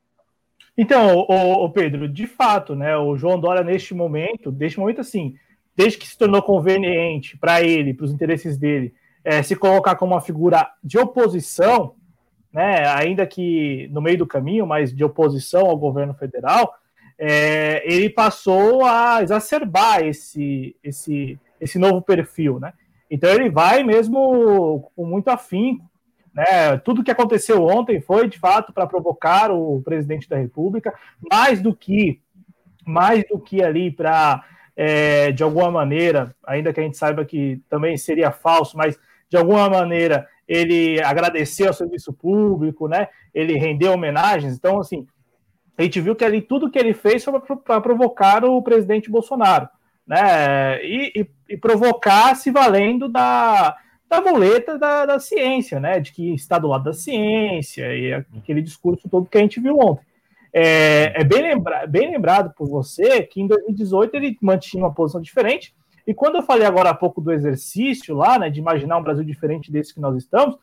Então, 0.78 1.18
o, 1.18 1.66
o, 1.66 1.70
Pedro, 1.70 2.10
de 2.10 2.26
fato, 2.26 2.76
né, 2.76 2.98
o 2.98 3.16
João 3.16 3.40
Dória, 3.40 3.64
neste 3.64 3.94
momento, 3.94 4.52
neste 4.52 4.80
momento, 4.80 5.02
assim, 5.02 5.36
desde 5.76 6.00
que 6.00 6.08
se 6.08 6.18
tornou 6.18 6.42
conveniente 6.42 7.38
para 7.38 7.62
ele, 7.62 7.94
para 7.94 8.06
os 8.06 8.12
interesses 8.12 8.58
dele, 8.58 8.94
é, 9.24 9.44
se 9.44 9.56
colocar 9.56 9.96
como 9.96 10.14
uma 10.14 10.22
figura 10.22 10.68
de 10.84 10.98
oposição, 10.98 11.96
né, 12.52 12.88
ainda 12.88 13.26
que 13.26 13.88
no 13.92 14.02
meio 14.02 14.18
do 14.18 14.28
caminho, 14.28 14.66
mas 14.66 14.94
de 14.94 15.04
oposição 15.04 15.68
ao 15.68 15.78
governo 15.78 16.14
federal, 16.14 16.74
é, 17.18 17.84
ele 17.86 18.10
passou 18.10 18.84
a 18.86 19.22
exacerbar 19.22 20.04
esse, 20.04 20.76
esse, 20.84 21.40
esse 21.62 21.78
novo 21.78 22.02
perfil, 22.02 22.60
né? 22.60 22.74
Então 23.10 23.30
ele 23.30 23.50
vai 23.50 23.84
mesmo 23.84 24.90
com 24.96 25.06
muito 25.06 25.30
afinco, 25.30 25.86
né? 26.34 26.78
Tudo 26.78 27.04
que 27.04 27.12
aconteceu 27.12 27.64
ontem 27.64 28.02
foi 28.02 28.28
de 28.28 28.40
fato 28.40 28.74
para 28.74 28.88
provocar 28.88 29.52
o 29.52 29.82
presidente 29.84 30.28
da 30.28 30.38
República, 30.38 30.94
mais 31.32 31.62
do 31.62 31.76
que 31.76 32.20
mais 32.86 33.24
do 33.30 33.40
que 33.40 33.64
ali 33.64 33.92
para 33.92 34.44
é, 34.76 35.32
de 35.32 35.44
alguma 35.44 35.72
maneira, 35.72 36.36
ainda 36.46 36.74
que 36.74 36.80
a 36.80 36.84
gente 36.84 36.98
saiba 36.98 37.24
que 37.24 37.62
também 37.70 37.96
seria 37.98 38.32
falso, 38.32 38.76
mas 38.76 39.00
de 39.30 39.38
alguma 39.38 39.70
maneira 39.70 40.28
ele 40.48 41.02
agradeceu 41.02 41.68
ao 41.68 41.74
serviço 41.74 42.12
público, 42.12 42.88
né? 42.88 43.08
Ele 43.34 43.58
rendeu 43.58 43.94
homenagens. 43.94 44.54
Então, 44.54 44.80
assim, 44.80 45.08
a 45.78 45.84
gente 45.84 46.02
viu 46.02 46.16
que 46.16 46.26
ali 46.26 46.42
tudo 46.42 46.70
que 46.70 46.78
ele 46.78 46.94
fez 46.94 47.24
foi 47.24 47.40
para 47.40 47.82
provocar 47.82 48.44
o 48.44 48.62
presidente 48.62 49.10
Bolsonaro, 49.10 49.70
né? 50.06 50.84
E, 50.84 51.22
e, 51.22 51.30
e, 51.50 51.58
provocar 51.58 52.36
se 52.36 52.52
valendo 52.52 53.08
da, 53.08 53.76
da 54.14 54.32
muleta 54.32 54.78
da, 54.78 55.06
da 55.06 55.20
ciência, 55.20 55.80
né? 55.80 56.00
De 56.00 56.12
que 56.12 56.34
está 56.34 56.60
do 56.60 56.68
lado 56.68 56.84
da 56.84 56.94
ciência 56.94 57.96
e 57.96 58.14
aquele 58.14 58.62
discurso 58.62 59.10
todo 59.10 59.28
que 59.30 59.38
a 59.38 59.42
gente 59.42 59.60
viu 59.60 59.78
ontem. 59.80 60.06
É, 60.54 61.22
é 61.22 61.24
bem, 61.24 61.42
lembra, 61.42 61.88
bem 61.88 62.12
lembrado 62.12 62.54
por 62.56 62.68
você 62.68 63.24
que 63.24 63.42
em 63.42 63.48
2018 63.48 64.16
ele 64.16 64.38
mantinha 64.42 64.84
uma 64.84 64.94
posição 64.94 65.20
diferente. 65.20 65.74
E 66.06 66.14
quando 66.14 66.36
eu 66.36 66.44
falei 66.44 66.68
agora 66.68 66.90
há 66.90 66.94
pouco 66.94 67.20
do 67.20 67.32
exercício 67.32 68.16
lá, 68.16 68.38
né, 68.38 68.50
de 68.50 68.60
imaginar 68.60 68.98
um 68.98 69.04
Brasil 69.04 69.24
diferente 69.24 69.72
desse 69.72 69.94
que 69.94 70.02
nós 70.02 70.16
estamos, 70.16 70.58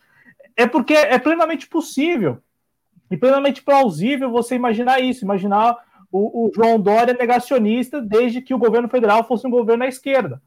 é 0.57 0.67
porque 0.67 0.95
é 0.95 1.19
plenamente 1.19 1.67
possível 1.67 2.39
e 3.11 3.17
plenamente 3.17 3.63
plausível 3.63 4.31
você 4.31 4.55
imaginar 4.55 5.01
isso, 5.01 5.25
imaginar 5.25 5.77
o, 6.13 6.47
o, 6.47 6.53
João 6.55 6.79
Dória 6.79 7.15
negacionista 7.15 8.01
desde 8.01 8.41
que 8.41 8.55
o 8.55 8.59
governo 8.59 8.89
federal 8.89 9.25
fosse 9.25 9.47
um 9.47 9.51
governo 9.51 9.85
à 9.85 9.89
esquerda. 9.89 10.41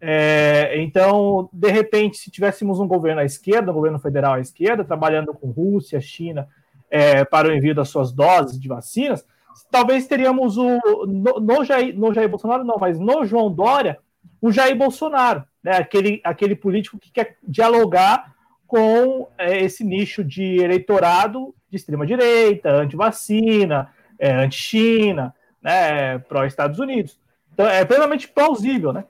É, 0.00 0.80
então, 0.80 1.48
de 1.52 1.70
repente, 1.70 2.18
se 2.18 2.30
tivéssemos 2.30 2.78
um 2.78 2.86
governo 2.86 3.20
à 3.20 3.24
esquerda, 3.24 3.70
um 3.70 3.74
governo 3.74 3.98
federal 3.98 4.34
à 4.34 4.40
esquerda, 4.40 4.84
trabalhando 4.84 5.34
com 5.34 5.50
Rússia, 5.50 6.00
China, 6.00 6.48
é, 6.90 7.24
para 7.24 7.48
o 7.48 7.52
envio 7.52 7.74
das 7.74 7.88
suas 7.88 8.12
doses 8.12 8.58
de 8.58 8.68
vacinas, 8.68 9.26
talvez 9.70 10.06
teríamos 10.06 10.56
o 10.56 10.78
no, 11.06 11.40
no, 11.40 11.64
Jair, 11.64 11.96
no 11.96 12.14
Jair 12.14 12.28
Bolsonaro, 12.28 12.64
não, 12.64 12.76
mas 12.78 12.98
no 12.98 13.24
João 13.24 13.50
Dória, 13.50 13.98
o 14.40 14.52
Jair 14.52 14.76
Bolsonaro, 14.76 15.44
né, 15.62 15.72
aquele, 15.72 16.20
aquele 16.24 16.54
político 16.54 16.98
que 16.98 17.10
quer 17.10 17.36
dialogar 17.42 18.34
com 18.66 19.28
é, 19.36 19.62
esse 19.62 19.82
nicho 19.82 20.22
de 20.22 20.58
eleitorado 20.58 21.54
de 21.70 21.76
extrema-direita, 21.76 22.70
anti-vacina, 22.70 23.92
é, 24.18 24.32
anti-China, 24.32 25.34
né, 25.60 26.18
pró-Estados 26.20 26.78
Unidos. 26.78 27.18
Então, 27.52 27.66
é 27.66 27.84
plenamente 27.84 28.28
plausível, 28.28 28.92
né? 28.92 29.04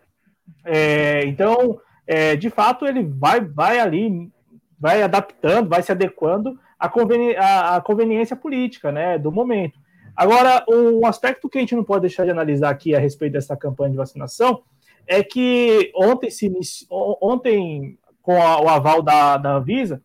É, 0.64 1.24
então, 1.26 1.80
é, 2.06 2.36
de 2.36 2.50
fato, 2.50 2.86
ele 2.86 3.02
vai, 3.04 3.40
vai 3.40 3.78
ali, 3.78 4.30
vai 4.78 5.02
adaptando, 5.02 5.68
vai 5.68 5.82
se 5.82 5.92
adequando 5.92 6.58
à, 6.78 6.88
conveni 6.88 7.36
à, 7.36 7.80
conveniência 7.80 8.36
política, 8.36 8.92
né, 8.92 9.18
do 9.18 9.32
momento. 9.32 9.78
Agora, 10.16 10.64
um 10.68 11.06
aspecto 11.06 11.48
que 11.48 11.58
a 11.58 11.60
gente 11.60 11.76
não 11.76 11.84
pode 11.84 12.02
deixar 12.02 12.24
de 12.24 12.30
analisar 12.30 12.70
aqui 12.70 12.94
a 12.94 12.98
respeito 12.98 13.34
dessa 13.34 13.56
campanha 13.56 13.90
de 13.90 13.96
vacinação 13.96 14.62
é 15.06 15.22
que 15.22 15.92
ontem, 15.94 16.30
se 16.30 16.52
ontem 16.90 17.98
com 18.20 18.42
a, 18.42 18.60
o 18.60 18.68
aval 18.68 19.00
da, 19.00 19.36
da 19.36 19.52
Anvisa, 19.52 20.02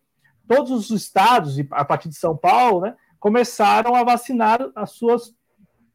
todos 0.48 0.70
os 0.70 0.90
estados, 0.90 1.56
a 1.70 1.84
partir 1.84 2.08
de 2.08 2.16
São 2.16 2.36
Paulo, 2.36 2.82
né, 2.82 2.94
começaram 3.18 3.94
a 3.94 4.04
vacinar 4.04 4.60
as 4.74 4.92
suas 4.92 5.34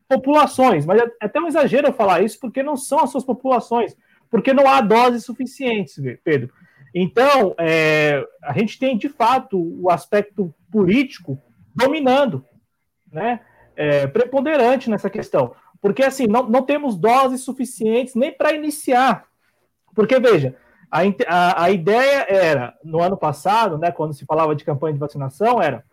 populações. 0.08 0.86
Mas 0.86 1.02
é 1.02 1.12
até 1.22 1.40
um 1.40 1.48
exagero 1.48 1.88
eu 1.88 1.94
falar 1.94 2.22
isso, 2.22 2.40
porque 2.40 2.64
não 2.64 2.76
são 2.76 3.00
as 3.00 3.12
suas 3.12 3.24
populações, 3.24 3.96
porque 4.30 4.54
não 4.54 4.68
há 4.68 4.82
doses 4.82 5.26
suficientes, 5.26 5.96
Pedro. 6.24 6.52
Então, 6.94 7.56
é, 7.58 8.26
a 8.44 8.54
gente 8.54 8.80
tem, 8.80 8.98
de 8.98 9.10
fato, 9.10 9.60
o 9.82 9.90
aspecto 9.90 10.54
político 10.72 11.42
dominando, 11.76 12.44
né, 13.12 13.42
é, 13.76 14.08
preponderante 14.08 14.90
nessa 14.90 15.10
questão. 15.10 15.54
Porque, 15.82 16.04
assim, 16.04 16.28
não, 16.28 16.44
não 16.44 16.64
temos 16.64 16.98
doses 16.98 17.42
suficientes 17.42 18.16
nem 18.16 18.32
para 18.32 18.54
iniciar. 18.54 19.26
Porque, 19.96 20.20
veja, 20.20 20.56
a, 20.92 21.02
a, 21.28 21.64
a, 21.64 21.72
ideia 21.72 22.26
era, 22.28 22.74
no 22.84 23.02
ano 23.02 23.16
passado, 23.16 23.78
né, 23.78 23.92
quando 23.92 24.14
se 24.14 24.26
falava 24.26 24.56
de 24.56 24.66
campanha 24.66 24.94
de 24.94 25.00
vacinação, 25.00 25.62
era, 25.62 25.84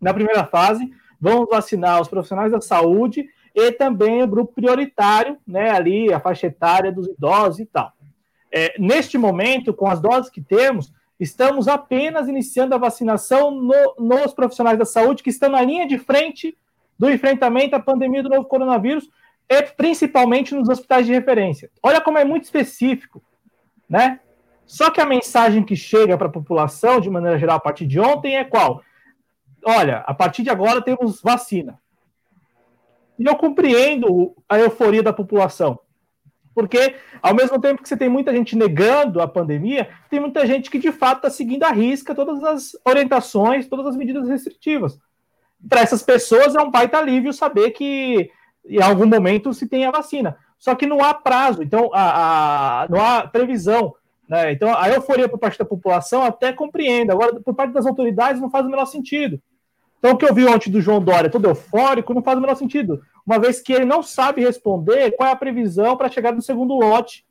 na 0.00 0.14
primeira 0.14 0.44
fase, 0.44 0.90
vamos 1.20 1.48
vacinar 1.50 2.00
os 2.00 2.08
profissionais 2.08 2.52
da 2.52 2.60
saúde 2.60 3.28
e 3.56 3.72
também 3.72 4.22
o 4.22 4.28
grupo 4.28 4.52
prioritário, 4.52 5.38
né, 5.46 5.70
ali, 5.70 6.12
a 6.12 6.20
faixa 6.20 6.46
etária 6.46 6.92
dos 6.92 7.08
idosos 7.08 7.58
e 7.58 7.64
tal. 7.64 7.90
É, 8.52 8.74
neste 8.78 9.16
momento, 9.16 9.72
com 9.72 9.88
as 9.88 9.98
doses 9.98 10.30
que 10.30 10.42
temos, 10.42 10.92
estamos 11.18 11.66
apenas 11.66 12.28
iniciando 12.28 12.74
a 12.74 12.78
vacinação 12.78 13.50
no, 13.50 13.94
nos 13.98 14.34
profissionais 14.34 14.78
da 14.78 14.84
saúde 14.84 15.22
que 15.22 15.30
estão 15.30 15.48
na 15.48 15.62
linha 15.62 15.88
de 15.88 15.96
frente 15.96 16.54
do 16.98 17.10
enfrentamento 17.10 17.74
à 17.74 17.80
pandemia 17.80 18.22
do 18.22 18.28
novo 18.28 18.44
coronavírus 18.44 19.08
e 19.48 19.62
principalmente 19.62 20.54
nos 20.54 20.68
hospitais 20.68 21.06
de 21.06 21.12
referência. 21.12 21.70
Olha 21.82 22.00
como 22.00 22.18
é 22.18 22.24
muito 22.24 22.44
específico, 22.44 23.22
né? 23.88 24.20
Só 24.66 24.90
que 24.90 25.00
a 25.00 25.06
mensagem 25.06 25.64
que 25.64 25.76
chega 25.76 26.18
para 26.18 26.26
a 26.26 26.32
população, 26.32 27.00
de 27.00 27.08
maneira 27.08 27.38
geral, 27.38 27.56
a 27.56 27.60
partir 27.60 27.86
de 27.86 27.98
ontem, 27.98 28.36
é 28.36 28.44
qual? 28.44 28.82
Olha, 29.64 29.98
a 30.06 30.12
partir 30.12 30.42
de 30.42 30.50
agora 30.50 30.82
temos 30.82 31.22
vacina. 31.22 31.78
E 33.18 33.24
eu 33.24 33.36
compreendo 33.36 34.34
a 34.48 34.58
euforia 34.58 35.02
da 35.02 35.12
população. 35.12 35.78
Porque, 36.54 36.94
ao 37.20 37.34
mesmo 37.34 37.60
tempo 37.60 37.82
que 37.82 37.88
você 37.88 37.98
tem 37.98 38.08
muita 38.08 38.32
gente 38.32 38.56
negando 38.56 39.20
a 39.20 39.28
pandemia, 39.28 39.90
tem 40.08 40.18
muita 40.18 40.46
gente 40.46 40.70
que, 40.70 40.78
de 40.78 40.90
fato, 40.90 41.18
está 41.18 41.28
seguindo 41.28 41.64
à 41.64 41.70
risca 41.70 42.14
todas 42.14 42.42
as 42.42 42.72
orientações, 42.82 43.68
todas 43.68 43.86
as 43.86 43.96
medidas 43.96 44.26
restritivas. 44.26 44.98
Para 45.68 45.82
essas 45.82 46.02
pessoas, 46.02 46.54
é 46.54 46.60
um 46.62 46.70
baita 46.70 46.96
alívio 46.96 47.30
saber 47.32 47.72
que, 47.72 48.30
em 48.64 48.82
algum 48.82 49.06
momento, 49.06 49.52
se 49.52 49.68
tem 49.68 49.84
a 49.84 49.90
vacina. 49.90 50.38
Só 50.58 50.74
que 50.74 50.86
não 50.86 51.04
há 51.04 51.12
prazo, 51.12 51.62
então, 51.62 51.90
a, 51.92 52.84
a 52.84 52.88
não 52.88 53.04
há 53.04 53.26
previsão. 53.26 53.94
Né? 54.26 54.52
Então, 54.52 54.74
a 54.74 54.88
euforia 54.88 55.28
por 55.28 55.38
parte 55.38 55.58
da 55.58 55.64
população 55.64 56.22
até 56.22 56.54
compreendo. 56.54 57.12
Agora, 57.12 57.38
por 57.38 57.54
parte 57.54 57.72
das 57.72 57.84
autoridades, 57.84 58.40
não 58.40 58.50
faz 58.50 58.64
o 58.64 58.70
menor 58.70 58.86
sentido. 58.86 59.40
Então, 60.06 60.14
o 60.14 60.18
que 60.18 60.24
eu 60.24 60.32
vi 60.32 60.46
ontem 60.46 60.70
do 60.70 60.80
João 60.80 61.00
Dória, 61.00 61.28
todo 61.28 61.48
eufórico, 61.48 62.14
não 62.14 62.22
faz 62.22 62.38
o 62.38 62.40
menor 62.40 62.54
sentido. 62.54 63.02
Uma 63.26 63.40
vez 63.40 63.60
que 63.60 63.72
ele 63.72 63.84
não 63.84 64.04
sabe 64.04 64.40
responder 64.40 65.10
qual 65.16 65.28
é 65.28 65.32
a 65.32 65.36
previsão 65.36 65.96
para 65.96 66.08
chegar 66.08 66.32
no 66.32 66.40
segundo 66.40 66.74
lote 66.74 67.26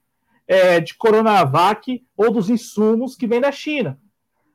é, 0.45 0.81
de 0.81 0.93
Coronavac 0.93 2.03
ou 2.17 2.31
dos 2.31 2.49
insumos 2.49 3.15
que 3.15 3.27
vem 3.27 3.39
da 3.39 3.49
China. 3.49 3.97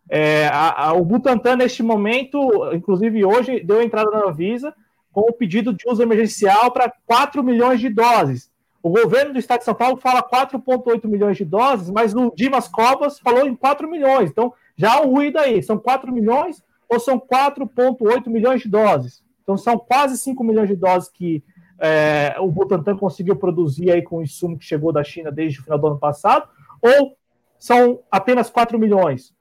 É, 0.06 0.48
a, 0.48 0.88
a, 0.88 0.92
o 0.92 1.02
Butantan, 1.02 1.56
neste 1.56 1.82
momento, 1.82 2.70
inclusive 2.74 3.24
hoje, 3.24 3.60
deu 3.60 3.80
entrada 3.80 4.10
na 4.10 4.26
Anvisa 4.26 4.74
com 5.10 5.22
o 5.22 5.32
pedido 5.32 5.72
de 5.72 5.88
uso 5.88 6.02
emergencial 6.02 6.70
para 6.72 6.92
4 7.06 7.42
milhões 7.42 7.80
de 7.80 7.88
doses. 7.88 8.50
O 8.82 8.90
governo 8.90 9.32
do 9.32 9.38
estado 9.38 9.60
de 9.60 9.64
São 9.64 9.74
Paulo 9.74 9.96
fala 9.96 10.22
4,8 10.22 11.08
milhões 11.08 11.38
de 11.38 11.46
doses, 11.46 11.88
mas 11.88 12.14
o 12.14 12.30
Dimas 12.36 12.68
Covas 12.68 13.18
falou 13.18 13.46
em 13.46 13.56
4 13.56 13.90
milhões. 13.90 14.28
Então, 14.28 14.52
já 14.76 14.92
há 14.92 15.00
um 15.00 15.10
ruído 15.10 15.38
aí. 15.38 15.62
São 15.62 15.78
4 15.78 16.12
milhões 16.12 16.62
ou 16.90 16.98
são 16.98 17.18
4,8 17.18 18.28
milhões 18.28 18.62
de 18.62 18.68
doses? 18.68 19.22
Então, 19.42 19.56
são 19.56 19.78
quase 19.78 20.18
5 20.18 20.42
milhões 20.42 20.68
de 20.68 20.76
doses 20.76 21.08
que 21.08 21.42
é, 21.78 22.36
o 22.38 22.48
Butantan 22.48 22.96
conseguiu 22.96 23.36
produzir 23.36 23.90
aí 23.90 24.02
com 24.02 24.18
o 24.18 24.22
insumo 24.22 24.58
que 24.58 24.64
chegou 24.64 24.92
da 24.92 25.02
China 25.02 25.30
desde 25.32 25.60
o 25.60 25.62
final 25.62 25.78
do 25.78 25.86
ano 25.86 25.98
passado, 25.98 26.48
ou 26.82 27.16
são 27.58 28.00
apenas 28.10 28.50
4 28.50 28.78
milhões? 28.78 29.34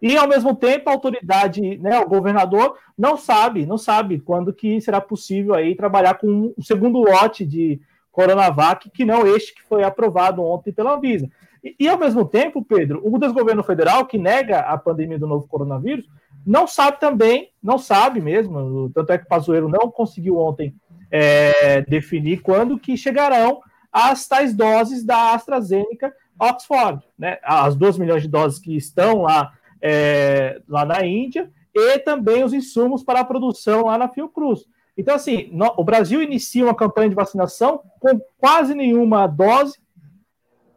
E, 0.00 0.16
ao 0.16 0.28
mesmo 0.28 0.54
tempo, 0.54 0.88
a 0.88 0.92
autoridade, 0.92 1.78
né, 1.78 1.98
o 1.98 2.08
governador, 2.08 2.76
não 2.96 3.16
sabe, 3.16 3.64
não 3.64 3.78
sabe 3.78 4.20
quando 4.20 4.52
que 4.52 4.80
será 4.80 5.00
possível 5.00 5.54
aí 5.54 5.74
trabalhar 5.74 6.14
com 6.14 6.26
o 6.26 6.54
um 6.56 6.62
segundo 6.62 6.98
lote 7.00 7.44
de 7.44 7.80
Coronavac, 8.12 8.90
que 8.90 9.04
não 9.04 9.26
este 9.26 9.54
que 9.54 9.62
foi 9.62 9.82
aprovado 9.82 10.42
ontem 10.42 10.72
pela 10.72 10.94
Anvisa. 10.94 11.28
E, 11.64 11.74
e, 11.80 11.88
ao 11.88 11.98
mesmo 11.98 12.24
tempo, 12.24 12.64
Pedro, 12.64 13.00
o 13.02 13.18
desgoverno 13.18 13.64
federal, 13.64 14.06
que 14.06 14.18
nega 14.18 14.60
a 14.60 14.76
pandemia 14.76 15.18
do 15.18 15.26
novo 15.26 15.48
coronavírus, 15.48 16.06
não 16.46 16.66
sabe 16.66 17.00
também, 17.00 17.50
não 17.60 17.76
sabe 17.76 18.20
mesmo, 18.20 18.90
tanto 18.94 19.12
é 19.12 19.18
que 19.18 19.24
o 19.24 19.28
Pazuello 19.28 19.68
não 19.68 19.90
conseguiu 19.90 20.38
ontem 20.38 20.74
é, 21.10 21.82
definir 21.82 22.40
quando 22.40 22.78
que 22.78 22.96
chegarão 22.96 23.60
as 23.92 24.28
tais 24.28 24.54
doses 24.54 25.04
da 25.04 25.34
AstraZeneca 25.34 26.14
Oxford, 26.38 27.02
né? 27.18 27.38
As 27.42 27.74
2 27.74 27.98
milhões 27.98 28.22
de 28.22 28.28
doses 28.28 28.58
que 28.58 28.76
estão 28.76 29.22
lá, 29.22 29.52
é, 29.80 30.60
lá 30.68 30.84
na 30.84 31.04
Índia, 31.04 31.50
e 31.74 31.98
também 31.98 32.44
os 32.44 32.52
insumos 32.52 33.02
para 33.02 33.20
a 33.20 33.24
produção 33.24 33.86
lá 33.86 33.98
na 33.98 34.08
Fiocruz. 34.08 34.66
Então, 34.96 35.14
assim, 35.14 35.48
no, 35.52 35.74
o 35.76 35.84
Brasil 35.84 36.22
inicia 36.22 36.64
uma 36.64 36.74
campanha 36.74 37.08
de 37.08 37.14
vacinação 37.14 37.82
com 37.98 38.20
quase 38.38 38.74
nenhuma 38.74 39.26
dose 39.26 39.78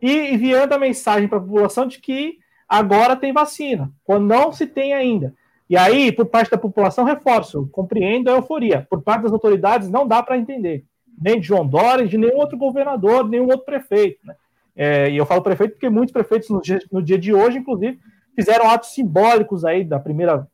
e 0.01 0.33
enviando 0.33 0.73
a 0.73 0.79
mensagem 0.79 1.27
para 1.27 1.37
a 1.37 1.41
população 1.41 1.87
de 1.87 1.99
que 1.99 2.37
agora 2.67 3.15
tem 3.15 3.33
vacina, 3.33 3.91
quando 4.03 4.27
não 4.27 4.51
se 4.51 4.65
tem 4.65 4.93
ainda. 4.93 5.33
E 5.69 5.77
aí, 5.77 6.11
por 6.11 6.25
parte 6.25 6.49
da 6.49 6.57
população, 6.57 7.03
reforço, 7.03 7.67
compreendo 7.71 8.29
a 8.29 8.33
euforia. 8.33 8.87
Por 8.89 9.01
parte 9.01 9.23
das 9.23 9.31
autoridades, 9.31 9.89
não 9.89 10.07
dá 10.07 10.23
para 10.23 10.37
entender. 10.37 10.83
Nem 11.21 11.39
de 11.39 11.47
João 11.47 11.67
Dória, 11.67 12.07
de 12.07 12.17
nenhum 12.17 12.37
outro 12.37 12.57
governador, 12.57 13.27
nenhum 13.27 13.45
outro 13.45 13.65
prefeito. 13.65 14.25
Né? 14.25 14.35
É, 14.75 15.09
e 15.11 15.17
eu 15.17 15.25
falo 15.25 15.41
prefeito 15.41 15.73
porque 15.73 15.89
muitos 15.89 16.13
prefeitos 16.13 16.49
no 16.49 16.61
dia, 16.61 16.79
no 16.91 17.03
dia 17.03 17.19
de 17.19 17.33
hoje, 17.33 17.59
inclusive, 17.59 17.99
fizeram 18.35 18.69
atos 18.69 18.93
simbólicos 18.93 19.63
aí 19.63 19.83
da 19.83 19.99
primeira 19.99 20.47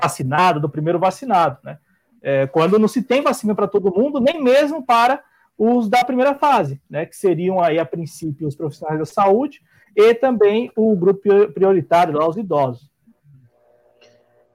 vacinada, 0.00 0.60
do 0.60 0.68
primeiro 0.68 0.98
vacinado. 0.98 1.58
Né? 1.64 1.78
é, 2.26 2.44
quando 2.44 2.76
não 2.76 2.88
se 2.88 3.02
tem 3.02 3.22
vacina 3.22 3.54
para 3.54 3.68
todo 3.68 3.94
mundo, 3.94 4.18
nem 4.18 4.42
mesmo 4.42 4.84
para 4.84 5.22
os 5.56 5.88
da 5.88 6.04
primeira 6.04 6.34
fase, 6.34 6.82
né, 6.90 7.06
que 7.06 7.16
seriam 7.16 7.62
aí, 7.62 7.78
a 7.78 7.84
princípio, 7.84 8.48
os 8.48 8.56
profissionais 8.56 8.98
da 8.98 9.06
saúde 9.06 9.62
e 9.94 10.12
também 10.12 10.68
o 10.76 10.96
grupo 10.96 11.20
prioritário, 11.54 12.18
lá, 12.18 12.28
os 12.28 12.36
idosos. 12.36 12.90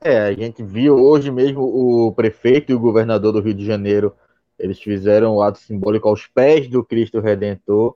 É, 0.03 0.17
a 0.17 0.33
gente 0.33 0.63
viu 0.63 0.95
hoje 0.95 1.29
mesmo 1.29 1.61
o 1.61 2.11
prefeito 2.11 2.71
e 2.71 2.75
o 2.75 2.79
governador 2.79 3.31
do 3.31 3.39
Rio 3.39 3.53
de 3.53 3.63
Janeiro, 3.63 4.15
eles 4.57 4.81
fizeram 4.81 5.35
o 5.35 5.43
ato 5.43 5.59
simbólico 5.59 6.09
aos 6.09 6.25
pés 6.25 6.67
do 6.67 6.83
Cristo 6.83 7.19
Redentor. 7.19 7.95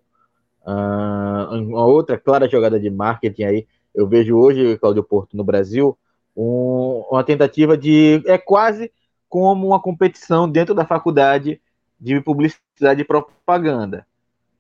Uh, 0.62 1.56
uma 1.56 1.86
outra 1.86 2.16
clara 2.16 2.48
jogada 2.48 2.80
de 2.80 2.92
marketing 2.92 3.44
aí, 3.44 3.68
eu 3.94 4.08
vejo 4.08 4.38
hoje, 4.38 4.78
Cláudio 4.78 5.04
Porto, 5.04 5.36
no 5.36 5.44
Brasil, 5.44 5.98
um, 6.38 7.04
uma 7.10 7.24
tentativa 7.24 7.76
de. 7.76 8.22
É 8.28 8.38
quase 8.38 8.92
como 9.28 9.66
uma 9.66 9.82
competição 9.82 10.48
dentro 10.48 10.76
da 10.76 10.86
faculdade 10.86 11.60
de 12.00 12.22
publicidade 12.22 13.02
e 13.02 13.06
propaganda. 13.06 14.06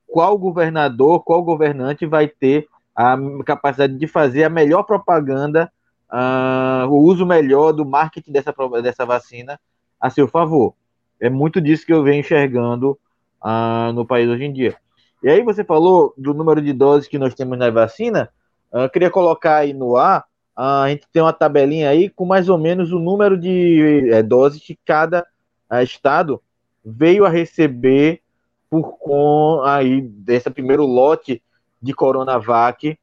Qual 0.07 0.35
governador, 0.37 1.23
qual 1.23 1.43
governante 1.43 2.07
vai 2.07 2.27
ter 2.27 2.67
a 2.95 3.15
capacidade 3.45 3.97
de 3.97 4.07
fazer 4.07 4.45
a 4.45 4.49
melhor 4.49 4.83
propaganda, 4.83 5.71
uh, 6.15 6.87
o 6.87 6.97
uso 7.01 7.25
melhor 7.25 7.73
do 7.73 7.85
marketing 7.85 8.31
dessa, 8.31 8.53
dessa 8.81 9.05
vacina 9.05 9.59
a 9.99 10.09
seu 10.09 10.27
favor? 10.27 10.73
É 11.19 11.29
muito 11.29 11.59
disso 11.59 11.85
que 11.85 11.93
eu 11.93 12.03
venho 12.03 12.21
enxergando 12.21 12.97
uh, 13.43 13.91
no 13.93 14.05
país 14.05 14.29
hoje 14.29 14.45
em 14.45 14.53
dia. 14.53 14.75
E 15.21 15.29
aí 15.29 15.43
você 15.43 15.63
falou 15.63 16.13
do 16.17 16.33
número 16.33 16.61
de 16.61 16.71
doses 16.71 17.07
que 17.07 17.19
nós 17.19 17.33
temos 17.33 17.57
na 17.57 17.69
vacina, 17.69 18.29
uh, 18.71 18.89
queria 18.89 19.09
colocar 19.09 19.57
aí 19.57 19.73
no 19.73 19.97
ar 19.97 20.25
a 20.55 20.87
gente 20.87 21.05
tem 21.11 21.21
uma 21.21 21.33
tabelinha 21.33 21.89
aí 21.89 22.09
com 22.09 22.23
mais 22.23 22.47
ou 22.47 22.57
menos 22.57 22.93
o 22.93 22.99
número 22.99 23.37
de 23.37 24.09
é, 24.09 24.23
doses 24.23 24.63
que 24.63 24.79
cada 24.85 25.27
estado 25.83 26.41
veio 26.83 27.25
a 27.25 27.29
receber 27.29 28.21
por 28.69 28.97
com 28.97 29.61
aí 29.65 29.99
desse 29.99 30.49
primeiro 30.49 30.85
lote 30.85 31.43
de 31.81 31.93
Coronavac 31.93 32.97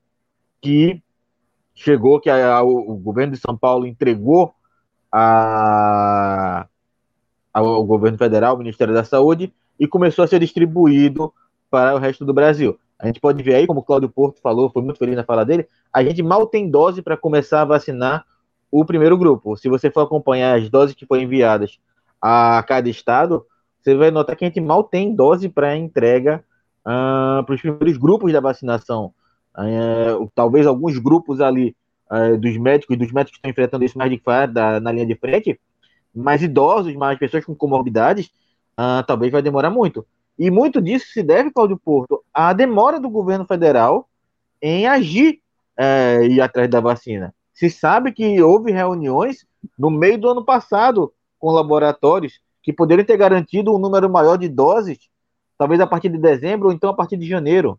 que 0.62 1.02
chegou, 1.74 2.20
que 2.20 2.30
a, 2.30 2.56
a, 2.56 2.62
o 2.62 2.94
governo 2.96 3.32
de 3.32 3.38
São 3.38 3.56
Paulo 3.56 3.86
entregou 3.86 4.54
a, 5.10 6.66
ao 7.52 7.84
governo 7.84 8.18
federal, 8.18 8.56
Ministério 8.56 8.94
da 8.94 9.04
Saúde, 9.04 9.52
e 9.78 9.86
começou 9.86 10.24
a 10.24 10.28
ser 10.28 10.40
distribuído 10.40 11.32
para 11.70 11.94
o 11.94 11.98
resto 11.98 12.24
do 12.24 12.32
Brasil. 12.32 12.78
A 12.98 13.06
gente 13.06 13.20
pode 13.20 13.42
ver 13.42 13.56
aí, 13.56 13.66
como 13.66 13.80
o 13.80 13.82
Cláudio 13.82 14.08
Porto 14.08 14.40
falou, 14.40 14.70
foi 14.70 14.82
muito 14.82 14.98
feliz 14.98 15.16
na 15.16 15.24
fala 15.24 15.44
dele, 15.44 15.66
a 15.92 16.04
gente 16.04 16.22
mal 16.22 16.46
tem 16.46 16.70
dose 16.70 17.02
para 17.02 17.16
começar 17.16 17.62
a 17.62 17.64
vacinar 17.64 18.24
o 18.70 18.84
primeiro 18.84 19.18
grupo. 19.18 19.56
Se 19.56 19.68
você 19.68 19.90
for 19.90 20.02
acompanhar 20.02 20.56
as 20.56 20.70
doses 20.70 20.94
que 20.94 21.04
foram 21.04 21.22
enviadas 21.22 21.78
a 22.20 22.64
cada 22.66 22.88
estado, 22.88 23.44
você 23.80 23.94
vai 23.96 24.10
notar 24.10 24.36
que 24.36 24.44
a 24.44 24.48
gente 24.48 24.60
mal 24.60 24.84
tem 24.84 25.14
dose 25.14 25.48
para 25.48 25.76
entrega 25.76 26.44
uh, 26.86 27.44
para 27.44 27.54
os 27.54 27.60
primeiros 27.60 27.96
grupos 27.96 28.32
da 28.32 28.40
vacinação. 28.40 29.12
Uh, 29.56 30.30
talvez 30.34 30.66
alguns 30.66 30.98
grupos 30.98 31.40
ali 31.40 31.76
uh, 32.10 32.38
dos 32.38 32.56
médicos, 32.56 32.96
dos 32.96 33.12
médicos 33.12 33.32
que 33.32 33.38
estão 33.38 33.50
enfrentando 33.50 33.84
isso 33.84 33.98
mais 33.98 34.10
de 34.10 34.20
da, 34.52 34.80
na 34.80 34.92
linha 34.92 35.06
de 35.06 35.14
frente, 35.14 35.60
mas 36.14 36.42
idosos, 36.42 36.94
mais 36.94 37.18
pessoas 37.18 37.44
com 37.44 37.54
comorbidades, 37.54 38.30
talvez 39.06 39.32
vai 39.32 39.40
demorar 39.40 39.70
muito. 39.70 40.04
E 40.38 40.50
muito 40.50 40.80
disso 40.80 41.06
se 41.12 41.22
deve, 41.22 41.50
Cláudio 41.50 41.78
Porto, 41.78 42.22
à 42.34 42.52
demora 42.52 43.00
do 43.00 43.08
governo 43.08 43.46
federal 43.46 44.08
em 44.60 44.86
agir 44.86 45.40
é, 45.76 46.24
ir 46.26 46.40
atrás 46.40 46.68
da 46.68 46.80
vacina. 46.80 47.34
Se 47.52 47.70
sabe 47.70 48.12
que 48.12 48.42
houve 48.42 48.72
reuniões 48.72 49.46
no 49.78 49.90
meio 49.90 50.18
do 50.18 50.28
ano 50.28 50.44
passado 50.44 51.12
com 51.38 51.50
laboratórios 51.50 52.40
que 52.62 52.72
poderiam 52.72 53.04
ter 53.04 53.16
garantido 53.16 53.74
um 53.74 53.78
número 53.78 54.08
maior 54.08 54.36
de 54.36 54.48
doses, 54.48 54.98
talvez 55.58 55.80
a 55.80 55.86
partir 55.86 56.08
de 56.08 56.18
dezembro 56.18 56.68
ou 56.68 56.74
então 56.74 56.90
a 56.90 56.94
partir 56.94 57.16
de 57.16 57.26
janeiro. 57.26 57.78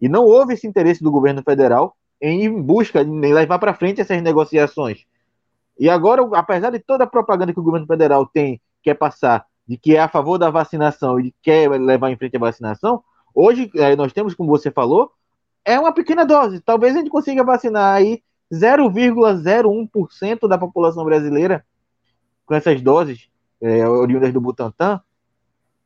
E 0.00 0.08
não 0.08 0.24
houve 0.24 0.54
esse 0.54 0.66
interesse 0.66 1.02
do 1.02 1.10
governo 1.10 1.42
federal 1.42 1.96
em 2.20 2.60
busca, 2.60 3.02
em 3.02 3.32
levar 3.32 3.58
para 3.58 3.74
frente 3.74 4.00
essas 4.00 4.22
negociações. 4.22 5.04
E 5.78 5.88
agora, 5.88 6.22
apesar 6.34 6.70
de 6.70 6.78
toda 6.78 7.04
a 7.04 7.06
propaganda 7.06 7.52
que 7.52 7.60
o 7.60 7.62
governo 7.62 7.86
federal 7.86 8.26
tem, 8.26 8.60
quer 8.82 8.94
passar 8.94 9.46
de 9.66 9.76
que 9.76 9.96
é 9.96 10.00
a 10.00 10.08
favor 10.08 10.36
da 10.36 10.50
vacinação 10.50 11.18
e 11.20 11.34
quer 11.42 11.70
levar 11.70 12.10
em 12.10 12.16
frente 12.16 12.36
a 12.36 12.40
vacinação, 12.40 13.02
hoje 13.34 13.70
é, 13.76 13.94
nós 13.96 14.12
temos, 14.12 14.34
como 14.34 14.50
você 14.50 14.70
falou, 14.70 15.12
é 15.64 15.78
uma 15.78 15.92
pequena 15.92 16.24
dose. 16.24 16.60
Talvez 16.60 16.94
a 16.94 16.98
gente 16.98 17.10
consiga 17.10 17.44
vacinar 17.44 17.94
aí 17.94 18.22
0,01% 18.52 20.48
da 20.48 20.58
população 20.58 21.04
brasileira 21.04 21.64
com 22.44 22.54
essas 22.54 22.82
doses 22.82 23.28
é, 23.60 23.86
oriundas 23.88 24.32
do 24.32 24.40
Butantan, 24.40 25.00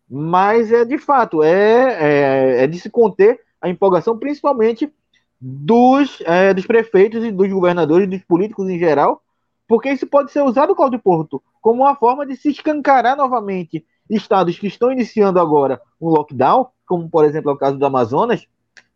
mas 0.09 0.73
é 0.73 0.85
de 0.85 0.97
fato, 0.99 1.43
é, 1.43 2.61
é, 2.61 2.65
é 2.65 2.67
de 2.67 2.79
se 2.79 2.89
conter 2.89 3.41
a 3.65 3.69
empolgação, 3.71 4.19
principalmente 4.19 4.93
dos, 5.41 6.21
é, 6.27 6.53
dos 6.53 6.67
prefeitos 6.67 7.25
e 7.25 7.33
dos 7.33 7.51
governadores, 7.51 8.07
dos 8.07 8.23
políticos 8.23 8.69
em 8.69 8.79
geral, 8.79 9.23
porque 9.67 9.91
isso 9.91 10.07
pode 10.07 10.31
ser 10.31 10.43
usado, 10.43 10.77
Cláudio 10.77 10.99
Porto, 10.99 11.43
como 11.63 11.83
uma 11.83 11.97
forma 11.97 12.27
de 12.27 12.37
se 12.37 12.51
escancarar 12.51 13.17
novamente 13.17 13.83
estados 14.11 14.59
que 14.59 14.67
estão 14.67 14.93
iniciando 14.93 15.41
agora 15.41 15.81
um 15.99 16.11
lockdown, 16.11 16.67
como 16.85 17.09
por 17.09 17.25
exemplo 17.25 17.51
é 17.51 17.55
o 17.55 17.57
caso 17.57 17.79
do 17.79 17.87
Amazonas, 17.87 18.47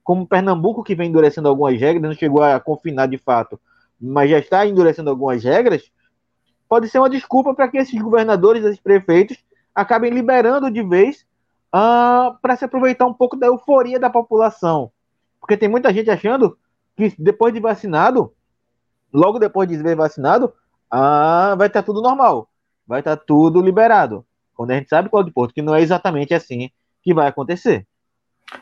como 0.04 0.26
Pernambuco, 0.26 0.84
que 0.84 0.94
vem 0.94 1.08
endurecendo 1.08 1.48
algumas 1.48 1.80
regras, 1.80 2.02
não 2.02 2.12
chegou 2.12 2.42
a 2.42 2.60
confinar 2.60 3.06
de 3.08 3.16
fato, 3.16 3.58
mas 3.98 4.30
já 4.30 4.38
está 4.38 4.66
endurecendo 4.66 5.08
algumas 5.08 5.42
regras, 5.42 5.90
pode 6.68 6.90
ser 6.90 6.98
uma 6.98 7.08
desculpa 7.08 7.54
para 7.54 7.68
que 7.68 7.78
esses 7.78 7.98
governadores, 7.98 8.62
esses 8.62 8.80
prefeitos, 8.80 9.38
acabem 9.74 10.12
liberando 10.12 10.70
de 10.70 10.82
vez 10.82 11.26
uh, 11.74 12.36
para 12.40 12.56
se 12.56 12.64
aproveitar 12.64 13.06
um 13.06 13.14
pouco 13.14 13.36
da 13.36 13.46
euforia 13.46 13.98
da 13.98 14.10
população. 14.10 14.90
Porque 15.40 15.56
tem 15.56 15.68
muita 15.68 15.92
gente 15.92 16.10
achando 16.10 16.58
que 16.96 17.14
depois 17.18 17.52
de 17.54 17.60
vacinado, 17.60 18.32
logo 19.12 19.38
depois 19.38 19.68
de 19.68 19.78
ser 19.80 19.96
vacinado, 19.96 20.52
ah, 20.90 21.54
vai 21.56 21.68
estar 21.68 21.82
tá 21.82 21.86
tudo 21.86 22.02
normal, 22.02 22.48
vai 22.86 23.00
estar 23.00 23.16
tá 23.16 23.22
tudo 23.24 23.60
liberado. 23.60 24.24
Quando 24.54 24.72
a 24.72 24.74
gente 24.74 24.88
sabe, 24.88 25.08
Cláudio 25.08 25.32
Porto, 25.32 25.54
que 25.54 25.62
não 25.62 25.74
é 25.74 25.80
exatamente 25.80 26.34
assim 26.34 26.70
que 27.02 27.14
vai 27.14 27.28
acontecer. 27.28 27.86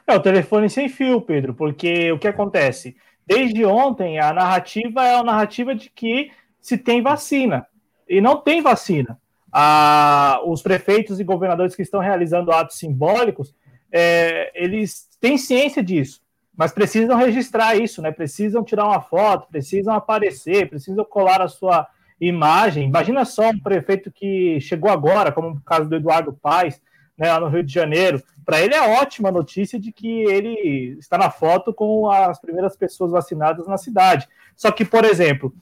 É 0.07 0.15
o 0.15 0.21
telefone 0.21 0.69
sem 0.69 0.89
fio, 0.89 1.21
Pedro, 1.21 1.55
porque 1.55 2.13
o 2.13 2.19
que 2.19 2.29
acontece? 2.29 2.97
Desde 3.27 3.65
ontem, 3.65 4.19
a 4.19 4.33
narrativa 4.33 5.05
é 5.05 5.17
a 5.17 5.25
narrativa 5.25 5.75
de 5.75 5.89
que 5.91 6.31
se 6.61 6.77
tem 6.77 7.03
vacina. 7.03 7.67
E 8.09 8.21
não 8.21 8.37
tem 8.37 8.61
vacina. 8.61 9.19
Ah, 9.59 10.43
os 10.45 10.61
prefeitos 10.61 11.19
e 11.19 11.25
governadores 11.25 11.75
que 11.75 11.81
estão 11.81 11.99
realizando 11.99 12.53
atos 12.53 12.77
simbólicos 12.77 13.55
é, 13.91 14.53
eles 14.55 15.09
têm 15.19 15.39
ciência 15.39 15.83
disso, 15.83 16.21
mas 16.55 16.73
precisam 16.73 17.17
registrar 17.17 17.75
isso, 17.75 18.03
né? 18.03 18.13
Precisam 18.13 18.63
tirar 18.63 18.85
uma 18.85 19.01
foto, 19.01 19.49
precisam 19.49 19.95
aparecer, 19.95 20.69
precisam 20.69 21.03
colar 21.07 21.41
a 21.41 21.49
sua 21.49 21.89
imagem. 22.21 22.87
Imagina 22.87 23.25
só 23.25 23.49
um 23.49 23.59
prefeito 23.59 24.13
que 24.13 24.61
chegou 24.61 24.91
agora, 24.91 25.33
como 25.33 25.49
o 25.49 25.61
caso 25.63 25.89
do 25.89 25.97
Eduardo 25.97 26.35
Paes, 26.35 26.79
né, 27.17 27.33
lá 27.33 27.41
no 27.41 27.49
Rio 27.49 27.63
de 27.63 27.73
Janeiro. 27.73 28.23
Para 28.45 28.61
ele 28.61 28.75
é 28.75 29.01
ótima 29.01 29.31
notícia 29.31 29.81
de 29.81 29.91
que 29.91 30.23
ele 30.25 30.99
está 30.99 31.17
na 31.17 31.31
foto 31.31 31.73
com 31.73 32.11
as 32.11 32.39
primeiras 32.39 32.77
pessoas 32.77 33.11
vacinadas 33.11 33.67
na 33.67 33.79
cidade. 33.79 34.29
Só 34.55 34.71
que, 34.71 34.85
por 34.85 35.03
exemplo, 35.05 35.55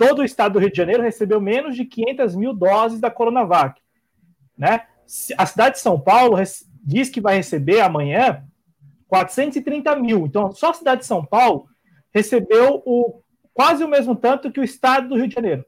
todo 0.00 0.20
o 0.20 0.24
estado 0.24 0.54
do 0.54 0.58
Rio 0.58 0.70
de 0.70 0.78
Janeiro 0.78 1.02
recebeu 1.02 1.38
menos 1.42 1.76
de 1.76 1.84
500 1.84 2.34
mil 2.34 2.54
doses 2.54 3.00
da 3.00 3.10
Coronavac. 3.10 3.78
Né? 4.56 4.86
A 5.36 5.44
cidade 5.44 5.74
de 5.74 5.82
São 5.82 6.00
Paulo 6.00 6.36
diz 6.82 7.10
que 7.10 7.20
vai 7.20 7.36
receber 7.36 7.82
amanhã 7.82 8.42
430 9.08 9.94
mil. 9.96 10.24
Então, 10.24 10.52
só 10.52 10.70
a 10.70 10.74
cidade 10.74 11.02
de 11.02 11.06
São 11.06 11.22
Paulo 11.22 11.66
recebeu 12.14 12.82
o, 12.86 13.20
quase 13.52 13.84
o 13.84 13.88
mesmo 13.88 14.16
tanto 14.16 14.50
que 14.50 14.58
o 14.58 14.64
estado 14.64 15.10
do 15.10 15.16
Rio 15.16 15.28
de 15.28 15.34
Janeiro. 15.34 15.66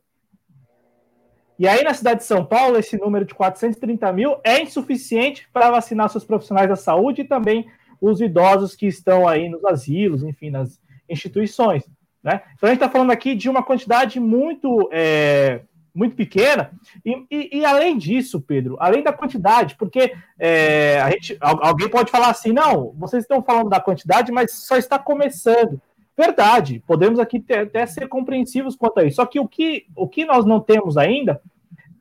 E 1.58 1.68
aí, 1.68 1.84
na 1.84 1.92
cidade 1.92 2.20
de 2.20 2.26
São 2.26 2.42
Paulo, 2.42 2.78
esse 2.78 2.96
número 2.96 3.26
de 3.26 3.34
430 3.34 4.10
mil 4.14 4.40
é 4.42 4.62
insuficiente 4.62 5.46
para 5.52 5.70
vacinar 5.70 6.08
seus 6.08 6.24
profissionais 6.24 6.70
da 6.70 6.76
saúde 6.76 7.20
e 7.20 7.28
também 7.28 7.66
os 8.00 8.18
idosos 8.22 8.74
que 8.74 8.86
estão 8.86 9.28
aí 9.28 9.50
nos 9.50 9.62
asilos, 9.66 10.22
enfim, 10.22 10.48
nas 10.48 10.80
instituições. 11.06 11.84
Né? 12.22 12.40
Então, 12.54 12.68
a 12.68 12.72
gente 12.72 12.82
está 12.82 12.88
falando 12.88 13.10
aqui 13.10 13.34
de 13.34 13.48
uma 13.50 13.62
quantidade 13.62 14.20
muito, 14.20 14.88
é, 14.92 15.62
muito 15.94 16.14
pequena. 16.14 16.70
E, 17.04 17.26
e, 17.30 17.58
e, 17.58 17.64
além 17.64 17.98
disso, 17.98 18.40
Pedro, 18.40 18.76
além 18.78 19.02
da 19.02 19.12
quantidade, 19.12 19.74
porque 19.76 20.14
é, 20.38 21.00
a 21.00 21.10
gente, 21.10 21.36
alguém 21.40 21.88
pode 21.88 22.10
falar 22.10 22.28
assim: 22.30 22.52
não, 22.52 22.94
vocês 22.96 23.24
estão 23.24 23.42
falando 23.42 23.68
da 23.68 23.80
quantidade, 23.80 24.30
mas 24.30 24.52
só 24.52 24.76
está 24.76 24.98
começando. 24.98 25.80
Verdade, 26.16 26.82
podemos 26.86 27.18
aqui 27.18 27.40
ter, 27.40 27.60
até 27.60 27.86
ser 27.86 28.06
compreensivos 28.06 28.76
quanto 28.76 29.00
a 29.00 29.04
isso. 29.04 29.16
Só 29.16 29.26
que 29.26 29.40
o 29.40 29.48
que, 29.48 29.86
o 29.96 30.06
que 30.06 30.24
nós 30.24 30.44
não 30.44 30.60
temos 30.60 30.96
ainda 30.96 31.40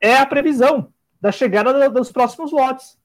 é 0.00 0.16
a 0.16 0.26
previsão 0.26 0.88
da 1.20 1.32
chegada 1.32 1.88
dos 1.88 2.12
próximos 2.12 2.52
lotes. 2.52 2.98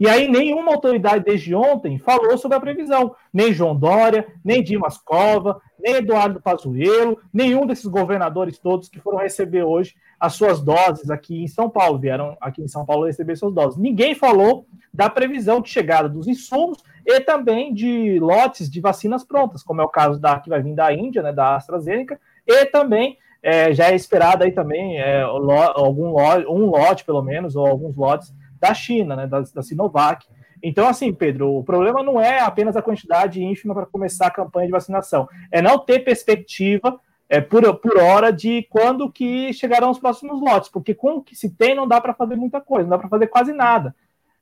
E 0.00 0.08
aí 0.08 0.28
nenhuma 0.28 0.72
autoridade 0.72 1.24
desde 1.24 1.54
ontem 1.54 1.98
falou 1.98 2.38
sobre 2.38 2.56
a 2.56 2.60
previsão. 2.60 3.14
Nem 3.32 3.52
João 3.52 3.74
Dória, 3.74 4.26
nem 4.44 4.62
Dimas 4.62 4.96
Cova, 4.96 5.60
nem 5.78 5.96
Eduardo 5.96 6.40
Pazuello, 6.40 7.18
nenhum 7.32 7.66
desses 7.66 7.86
governadores 7.86 8.58
todos 8.58 8.88
que 8.88 9.00
foram 9.00 9.18
receber 9.18 9.64
hoje 9.64 9.96
as 10.18 10.34
suas 10.34 10.60
doses 10.60 11.10
aqui 11.10 11.42
em 11.42 11.48
São 11.48 11.70
Paulo, 11.70 11.98
vieram 11.98 12.36
aqui 12.40 12.62
em 12.62 12.68
São 12.68 12.84
Paulo 12.84 13.06
receber 13.06 13.36
suas 13.36 13.54
doses. 13.54 13.78
Ninguém 13.78 14.14
falou 14.14 14.66
da 14.92 15.08
previsão 15.08 15.60
de 15.60 15.68
chegada 15.68 16.08
dos 16.08 16.26
insumos 16.26 16.78
e 17.06 17.20
também 17.20 17.72
de 17.72 18.18
lotes 18.20 18.68
de 18.68 18.80
vacinas 18.80 19.24
prontas, 19.24 19.62
como 19.62 19.80
é 19.80 19.84
o 19.84 19.88
caso 19.88 20.18
da 20.18 20.38
que 20.40 20.48
vai 20.48 20.60
vir 20.60 20.74
da 20.74 20.92
Índia, 20.92 21.22
né, 21.22 21.32
da 21.32 21.56
AstraZeneca, 21.56 22.20
e 22.46 22.66
também 22.66 23.16
é, 23.42 23.72
já 23.72 23.90
é 23.90 23.94
esperado 23.94 24.42
aí 24.42 24.50
também 24.50 24.98
é, 24.98 25.22
algum 25.22 26.16
um 26.48 26.66
lote, 26.66 27.04
pelo 27.04 27.22
menos, 27.22 27.54
ou 27.54 27.66
alguns 27.66 27.96
lotes 27.96 28.32
da 28.60 28.74
China, 28.74 29.16
né, 29.16 29.26
da, 29.26 29.40
da 29.40 29.62
Sinovac. 29.62 30.26
Então, 30.62 30.88
assim, 30.88 31.12
Pedro, 31.12 31.54
o 31.54 31.64
problema 31.64 32.02
não 32.02 32.20
é 32.20 32.40
apenas 32.40 32.76
a 32.76 32.82
quantidade 32.82 33.42
ínfima 33.42 33.74
para 33.74 33.86
começar 33.86 34.26
a 34.26 34.30
campanha 34.30 34.66
de 34.66 34.72
vacinação, 34.72 35.28
é 35.52 35.62
não 35.62 35.78
ter 35.78 36.00
perspectiva 36.00 36.98
é, 37.28 37.40
por, 37.40 37.62
por 37.76 37.98
hora 37.98 38.32
de 38.32 38.66
quando 38.68 39.10
que 39.10 39.52
chegarão 39.52 39.90
os 39.90 39.98
próximos 39.98 40.40
lotes, 40.40 40.68
porque 40.68 40.94
com 40.94 41.16
o 41.16 41.22
que 41.22 41.36
se 41.36 41.50
tem 41.50 41.74
não 41.74 41.86
dá 41.86 42.00
para 42.00 42.14
fazer 42.14 42.36
muita 42.36 42.60
coisa, 42.60 42.84
não 42.84 42.90
dá 42.90 42.98
para 42.98 43.08
fazer 43.08 43.28
quase 43.28 43.52
nada. 43.52 43.94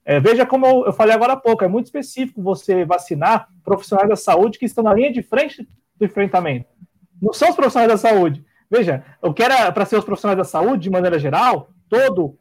É, 0.05 0.20
veja 0.20 0.46
como 0.46 0.64
eu, 0.64 0.87
eu, 0.87 0.92
falei 0.92 1.14
agora 1.14 1.33
há 1.33 1.37
pouco, 1.37 1.64
é 1.64 1.68
muito 1.68 1.87
específico 1.87 2.40
você 2.40 2.85
vacinar 2.85 3.48
profissionais 3.64 4.09
da 4.09 4.16
saúde 4.16 4.59
que 4.59 4.64
estão 4.64 4.85
na 4.85 4.94
linha 4.94 5.12
de 5.12 5.20
frente 5.20 5.68
do 5.96 6.05
enfrentamento. 6.05 6.66
Não 7.20 7.33
são 7.33 7.50
os 7.50 7.57
profissionais 7.57 7.90
da 7.90 7.98
saúde, 7.98 8.44
Veja, 8.70 9.05
o 9.22 9.33
que 9.33 9.42
era 9.42 9.70
para 9.70 9.85
ser 9.85 9.96
os 9.96 10.05
profissionais 10.05 10.38
da 10.38 10.44
saúde, 10.44 10.85
de 10.85 10.90
maneira 10.90 11.18
geral, 11.18 11.70
todo, 11.88 12.37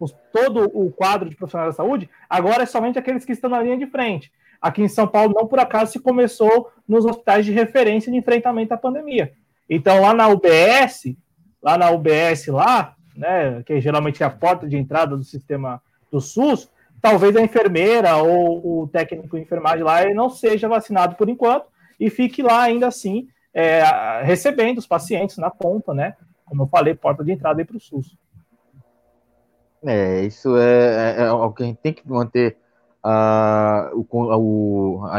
os, 0.00 0.12
todo 0.32 0.70
o 0.74 0.90
quadro 0.90 1.28
de 1.28 1.36
profissionais 1.36 1.72
da 1.72 1.76
saúde, 1.76 2.08
agora 2.28 2.62
é 2.62 2.66
somente 2.66 2.98
aqueles 2.98 3.24
que 3.24 3.32
estão 3.32 3.50
na 3.50 3.62
linha 3.62 3.78
de 3.78 3.86
frente. 3.86 4.32
Aqui 4.60 4.82
em 4.82 4.88
São 4.88 5.06
Paulo, 5.06 5.34
não 5.34 5.46
por 5.46 5.60
acaso, 5.60 5.92
se 5.92 6.00
começou 6.00 6.72
nos 6.88 7.04
hospitais 7.04 7.44
de 7.44 7.52
referência 7.52 8.10
de 8.10 8.18
enfrentamento 8.18 8.74
à 8.74 8.76
pandemia. 8.76 9.32
Então, 9.68 10.00
lá 10.00 10.12
na 10.12 10.28
UBS, 10.28 11.14
lá 11.62 11.78
na 11.78 11.90
UBS, 11.90 12.48
lá, 12.48 12.94
né, 13.16 13.62
que 13.64 13.80
geralmente 13.80 14.22
é 14.22 14.26
a 14.26 14.30
porta 14.30 14.66
de 14.66 14.76
entrada 14.76 15.16
do 15.16 15.22
sistema 15.22 15.80
do 16.10 16.20
SUS, 16.20 16.68
talvez 17.00 17.36
a 17.36 17.40
enfermeira 17.40 18.16
ou 18.16 18.82
o 18.82 18.88
técnico 18.88 19.36
de 19.36 19.42
enfermagem 19.42 19.84
lá 19.84 20.04
não 20.12 20.28
seja 20.28 20.68
vacinado 20.68 21.14
por 21.14 21.28
enquanto 21.28 21.66
e 21.98 22.10
fique 22.10 22.42
lá 22.42 22.62
ainda 22.62 22.88
assim 22.88 23.28
é, 23.54 23.82
recebendo 24.22 24.78
os 24.78 24.86
pacientes 24.86 25.36
na 25.36 25.50
ponta, 25.50 25.94
né? 25.94 26.16
Como 26.44 26.62
eu 26.62 26.66
falei, 26.66 26.94
porta 26.94 27.24
de 27.24 27.32
entrada 27.32 27.64
para 27.64 27.76
o 27.76 27.80
SUS. 27.80 28.16
É, 29.84 30.22
isso 30.24 30.56
é, 30.56 31.16
é, 31.16 31.22
é 31.22 31.26
algo 31.26 31.54
que 31.54 31.62
a 31.62 31.66
gente 31.66 31.78
tem 31.78 31.92
que 31.92 32.06
manter 32.08 32.56
uh, 33.04 33.96
o, 33.96 34.06
o, 34.10 35.06
a, 35.06 35.18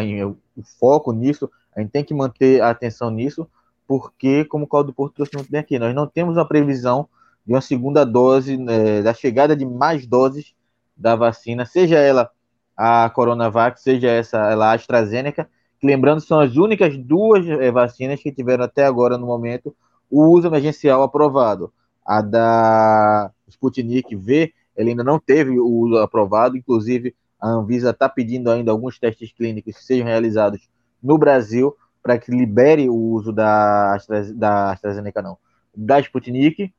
o 0.56 0.63
foco 0.80 1.12
nisso, 1.12 1.50
a 1.76 1.82
gente 1.82 1.91
tem 1.91 2.04
que 2.04 2.13
manter 2.13 2.62
a 2.62 2.69
atenção 2.69 3.10
nisso, 3.10 3.47
porque, 3.88 4.45
como 4.45 4.65
o 4.65 4.67
Claudio 4.67 4.93
Porto 4.93 5.15
trouxe 5.15 5.36
muito 5.36 5.52
bem 5.52 5.60
aqui, 5.60 5.80
nós 5.80 5.93
não 5.95 6.08
temos 6.08 6.38
a 6.38 6.45
previsão 6.45 7.10
de 7.45 7.54
uma 7.54 7.62
segunda 7.62 8.06
dose, 8.06 8.56
né, 8.56 9.02
da 9.02 9.13
chegada 9.13 9.56
de 9.56 9.65
mais 9.65 10.06
doses 10.06 10.54
da 10.95 11.15
vacina, 11.15 11.65
seja 11.65 11.97
ela 11.97 12.30
a 12.78 13.10
Coronavac, 13.10 13.82
seja 13.82 14.10
essa 14.10 14.38
ela 14.52 14.67
a 14.67 14.74
AstraZeneca, 14.74 15.50
lembrando, 15.84 16.21
são 16.21 16.39
as 16.39 16.56
únicas 16.56 16.95
duas 16.97 17.45
é, 17.47 17.71
vacinas 17.71 18.21
que 18.21 18.32
tiveram 18.32 18.63
até 18.63 18.86
agora, 18.86 19.17
no 19.17 19.26
momento, 19.26 19.76
o 20.10 20.26
uso 20.26 20.47
emergencial 20.47 21.02
aprovado. 21.02 21.74
A 22.06 22.21
da 22.21 23.32
Sputnik 23.52 24.16
V, 24.16 24.54
ele 24.76 24.90
ainda 24.90 25.04
não 25.04 25.20
teve 25.20 25.60
o 25.60 25.68
uso 25.68 25.98
aprovado, 25.98 26.58
inclusive 26.58 27.16
a 27.40 27.50
Anvisa 27.50 27.90
está 27.90 28.08
pedindo 28.08 28.50
ainda 28.50 28.72
alguns 28.72 29.00
testes 29.00 29.32
clínicos 29.32 29.76
que 29.76 29.84
sejam 29.84 30.08
realizados 30.08 30.70
no 31.02 31.18
Brasil 31.18 31.76
para 32.02 32.18
que 32.18 32.32
libere 32.32 32.90
o 32.90 32.96
uso 32.96 33.32
da, 33.32 33.98
da 34.36 34.72
AstraZeneca, 34.72 35.22
não, 35.22 35.38
da 35.76 36.00
Sputnik, 36.00 36.74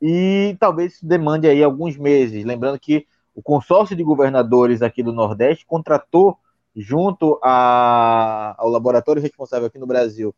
e 0.00 0.56
talvez 0.58 0.98
demande 1.02 1.48
aí 1.48 1.62
alguns 1.62 1.96
meses. 1.96 2.44
Lembrando 2.44 2.78
que 2.78 3.06
o 3.34 3.42
consórcio 3.42 3.96
de 3.96 4.02
governadores 4.02 4.82
aqui 4.82 5.02
do 5.02 5.12
Nordeste 5.12 5.64
contratou 5.66 6.36
junto 6.74 7.38
a, 7.42 8.54
ao 8.58 8.68
laboratório 8.68 9.22
responsável 9.22 9.66
aqui 9.66 9.78
no 9.78 9.86
Brasil 9.86 10.34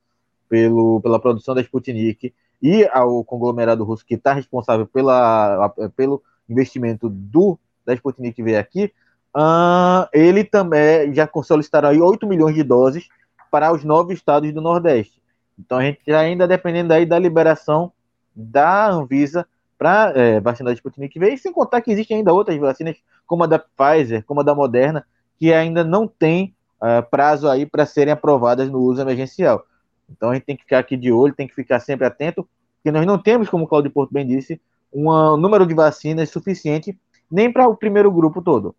pelo, 0.49 1.01
pela 1.01 1.19
produção 1.19 1.55
da 1.55 1.61
Sputnik 1.63 2.35
e 2.63 2.89
ao 2.93 3.25
conglomerado 3.25 3.85
russo 3.85 4.05
que 4.05 4.15
está 4.15 4.33
responsável 4.33 4.87
pela, 4.87 5.69
pelo 5.97 6.23
investimento 6.49 7.09
do 7.09 7.59
da 7.85 7.95
Sputnik 7.95 8.43
V 8.43 8.57
aqui, 8.57 8.93
uh, 9.37 10.09
ele 10.13 10.43
também 10.43 11.15
já 11.15 11.29
solicitaram 11.45 11.89
aí 11.89 12.01
8 12.01 12.27
milhões 12.27 12.55
de 12.55 12.65
doses 12.65 13.09
para 13.51 13.73
os 13.73 13.85
nove 13.85 14.13
estados 14.13 14.53
do 14.53 14.61
Nordeste. 14.61 15.23
Então 15.59 15.79
a 15.79 15.83
gente 15.83 16.01
está 16.01 16.19
ainda 16.19 16.49
dependendo 16.49 16.93
aí 16.93 17.07
da 17.07 17.19
liberação 17.19 17.93
da 18.35 18.91
Anvisa 18.91 19.47
para 19.79 20.13
é, 20.15 20.41
vacinar 20.41 20.73
a 20.73 20.75
Sputnik 20.75 21.19
V, 21.19 21.35
e 21.35 21.39
sem 21.39 21.53
contar 21.53 21.81
que 21.81 21.91
existem 21.91 22.19
ainda 22.19 22.33
outras 22.33 22.59
vacinas, 22.59 22.97
como 23.27 23.45
a 23.45 23.47
da 23.47 23.59
Pfizer, 23.59 24.25
como 24.25 24.41
a 24.41 24.43
da 24.43 24.55
Moderna, 24.55 25.07
que 25.39 25.53
ainda 25.53 25.85
não 25.85 26.09
tem 26.09 26.55
uh, 26.81 27.09
prazo 27.11 27.49
aí 27.49 27.67
para 27.67 27.85
serem 27.85 28.13
aprovadas 28.13 28.71
no 28.71 28.79
uso 28.79 29.03
emergencial. 29.03 29.65
Então 30.11 30.31
a 30.31 30.35
gente 30.35 30.45
tem 30.45 30.57
que 30.57 30.63
ficar 30.63 30.79
aqui 30.79 30.97
de 30.97 31.13
olho, 31.13 31.35
tem 31.35 31.49
que 31.49 31.55
ficar 31.55 31.81
sempre 31.81 32.07
atento, 32.07 32.49
porque 32.77 32.91
nós 32.91 33.07
não 33.07 33.19
temos, 33.19 33.49
como 33.49 33.65
o 33.65 33.69
Claudio 33.69 33.91
Porto 33.91 34.13
bem 34.13 34.27
disse, 34.27 34.61
um 34.93 35.37
número 35.37 35.67
de 35.67 35.75
vacinas 35.75 36.31
suficiente 36.31 36.99
nem 37.31 37.53
para 37.53 37.67
o 37.69 37.77
primeiro 37.77 38.11
grupo 38.11 38.41
todo. 38.41 38.75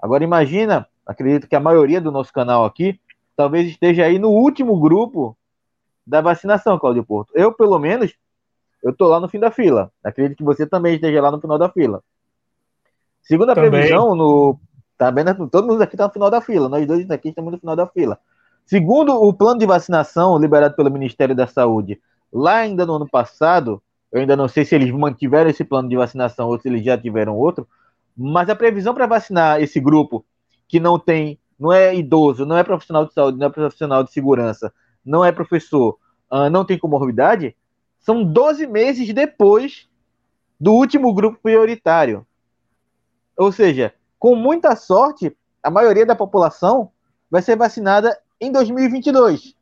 Agora 0.00 0.22
imagina, 0.22 0.86
acredito 1.06 1.48
que 1.48 1.56
a 1.56 1.60
maioria 1.60 2.00
do 2.00 2.12
nosso 2.12 2.32
canal 2.32 2.64
aqui 2.64 3.00
talvez 3.34 3.68
esteja 3.68 4.04
aí 4.04 4.18
no 4.18 4.30
último 4.30 4.78
grupo 4.78 5.36
da 6.06 6.20
vacinação, 6.20 6.78
Claudio 6.78 7.04
Porto. 7.04 7.32
Eu, 7.34 7.52
pelo 7.52 7.78
menos, 7.78 8.14
eu 8.82 8.92
tô 8.92 9.08
lá 9.08 9.18
no 9.18 9.28
fim 9.28 9.38
da 9.38 9.50
fila. 9.50 9.90
Acredito 10.04 10.38
que 10.38 10.44
você 10.44 10.66
também 10.66 10.94
esteja 10.94 11.20
lá 11.20 11.30
no 11.30 11.40
final 11.40 11.58
da 11.58 11.68
fila. 11.68 12.02
Segundo 13.22 13.50
a 13.50 13.54
também. 13.54 13.70
previsão, 13.70 14.14
no 14.14 14.58
Tá 14.96 15.10
vendo? 15.10 15.48
Todo 15.48 15.66
mundo 15.66 15.82
aqui 15.82 15.94
está 15.94 16.06
no 16.06 16.12
final 16.12 16.30
da 16.30 16.40
fila. 16.40 16.68
Nós 16.68 16.86
dois 16.86 17.10
aqui 17.10 17.28
estamos 17.28 17.52
no 17.52 17.58
final 17.58 17.76
da 17.76 17.86
fila. 17.86 18.18
Segundo 18.66 19.14
o 19.14 19.32
plano 19.32 19.60
de 19.60 19.64
vacinação 19.64 20.36
liberado 20.36 20.74
pelo 20.74 20.90
Ministério 20.90 21.36
da 21.36 21.46
Saúde, 21.46 22.02
lá 22.32 22.56
ainda 22.56 22.84
no 22.84 22.94
ano 22.94 23.08
passado, 23.08 23.80
eu 24.10 24.20
ainda 24.20 24.36
não 24.36 24.48
sei 24.48 24.64
se 24.64 24.74
eles 24.74 24.90
mantiveram 24.90 25.48
esse 25.48 25.62
plano 25.62 25.88
de 25.88 25.94
vacinação 25.96 26.48
ou 26.48 26.58
se 26.58 26.68
eles 26.68 26.84
já 26.84 26.98
tiveram 26.98 27.36
outro, 27.36 27.68
mas 28.16 28.48
a 28.48 28.56
previsão 28.56 28.92
para 28.92 29.06
vacinar 29.06 29.62
esse 29.62 29.78
grupo 29.78 30.24
que 30.66 30.80
não 30.80 30.98
tem, 30.98 31.38
não 31.56 31.72
é 31.72 31.94
idoso, 31.94 32.44
não 32.44 32.58
é 32.58 32.64
profissional 32.64 33.06
de 33.06 33.12
saúde, 33.12 33.38
não 33.38 33.46
é 33.46 33.50
profissional 33.50 34.02
de 34.02 34.10
segurança, 34.10 34.74
não 35.04 35.24
é 35.24 35.30
professor, 35.30 35.96
uh, 36.28 36.50
não 36.50 36.64
tem 36.64 36.76
comorbidade, 36.76 37.54
são 38.00 38.24
12 38.24 38.66
meses 38.66 39.14
depois 39.14 39.88
do 40.58 40.72
último 40.72 41.14
grupo 41.14 41.38
prioritário. 41.40 42.26
Ou 43.36 43.52
seja, 43.52 43.94
com 44.18 44.34
muita 44.34 44.74
sorte, 44.74 45.36
a 45.62 45.70
maioria 45.70 46.04
da 46.04 46.16
população 46.16 46.90
vai 47.30 47.42
ser 47.42 47.54
vacinada 47.54 48.18
em 48.40 48.50
2022. 48.52 49.54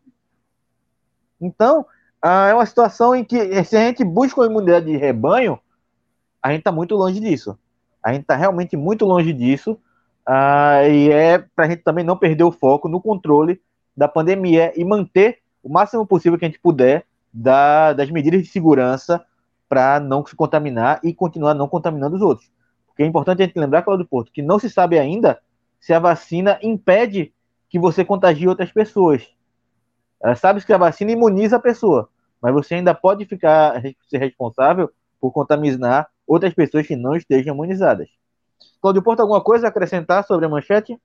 Então, 1.40 1.86
ah, 2.22 2.48
é 2.48 2.54
uma 2.54 2.66
situação 2.66 3.14
em 3.14 3.22
que, 3.22 3.64
se 3.64 3.76
a 3.76 3.80
gente 3.80 4.02
busca 4.02 4.40
uma 4.40 4.46
imunidade 4.46 4.86
de 4.86 4.96
rebanho, 4.96 5.58
a 6.42 6.50
gente 6.50 6.60
está 6.60 6.72
muito 6.72 6.94
longe 6.94 7.20
disso. 7.20 7.58
A 8.02 8.12
gente 8.12 8.22
está 8.22 8.34
realmente 8.34 8.76
muito 8.76 9.04
longe 9.04 9.32
disso. 9.32 9.78
Ah, 10.26 10.88
e 10.88 11.10
é 11.10 11.38
para 11.38 11.66
a 11.66 11.68
gente 11.68 11.82
também 11.82 12.04
não 12.04 12.16
perder 12.16 12.44
o 12.44 12.52
foco 12.52 12.88
no 12.88 13.00
controle 13.00 13.60
da 13.96 14.08
pandemia 14.08 14.72
e 14.74 14.84
manter 14.84 15.40
o 15.62 15.68
máximo 15.68 16.06
possível 16.06 16.38
que 16.38 16.44
a 16.44 16.48
gente 16.48 16.60
puder 16.60 17.04
da, 17.32 17.92
das 17.92 18.10
medidas 18.10 18.42
de 18.42 18.48
segurança 18.48 19.22
para 19.68 20.00
não 20.00 20.24
se 20.24 20.34
contaminar 20.36 21.00
e 21.02 21.12
continuar 21.12 21.52
não 21.52 21.68
contaminando 21.68 22.16
os 22.16 22.22
outros. 22.22 22.50
Porque 22.86 23.02
é 23.02 23.06
importante 23.06 23.42
a 23.42 23.44
gente 23.44 23.58
lembrar, 23.58 23.82
Claudio 23.82 24.06
Porto, 24.06 24.32
que 24.32 24.40
não 24.40 24.58
se 24.58 24.70
sabe 24.70 24.98
ainda 24.98 25.40
se 25.78 25.92
a 25.92 25.98
vacina 25.98 26.58
impede 26.62 27.33
que 27.74 27.78
você 27.80 28.04
contagie 28.04 28.46
outras 28.46 28.70
pessoas. 28.70 29.28
Ela 30.22 30.36
sabe 30.36 30.64
que 30.64 30.72
a 30.72 30.78
vacina 30.78 31.10
imuniza 31.10 31.56
a 31.56 31.60
pessoa, 31.60 32.08
mas 32.40 32.54
você 32.54 32.76
ainda 32.76 32.94
pode 32.94 33.24
ficar 33.24 33.82
ser 34.06 34.18
responsável 34.18 34.88
por 35.20 35.32
contaminar 35.32 36.06
outras 36.24 36.54
pessoas 36.54 36.86
que 36.86 36.94
não 36.94 37.16
estejam 37.16 37.52
imunizadas. 37.52 38.08
Claudio 38.80 39.02
Porto, 39.02 39.18
alguma 39.18 39.40
coisa 39.40 39.66
a 39.66 39.70
acrescentar 39.70 40.22
sobre 40.22 40.46
a 40.46 40.48
manchete? 40.48 40.96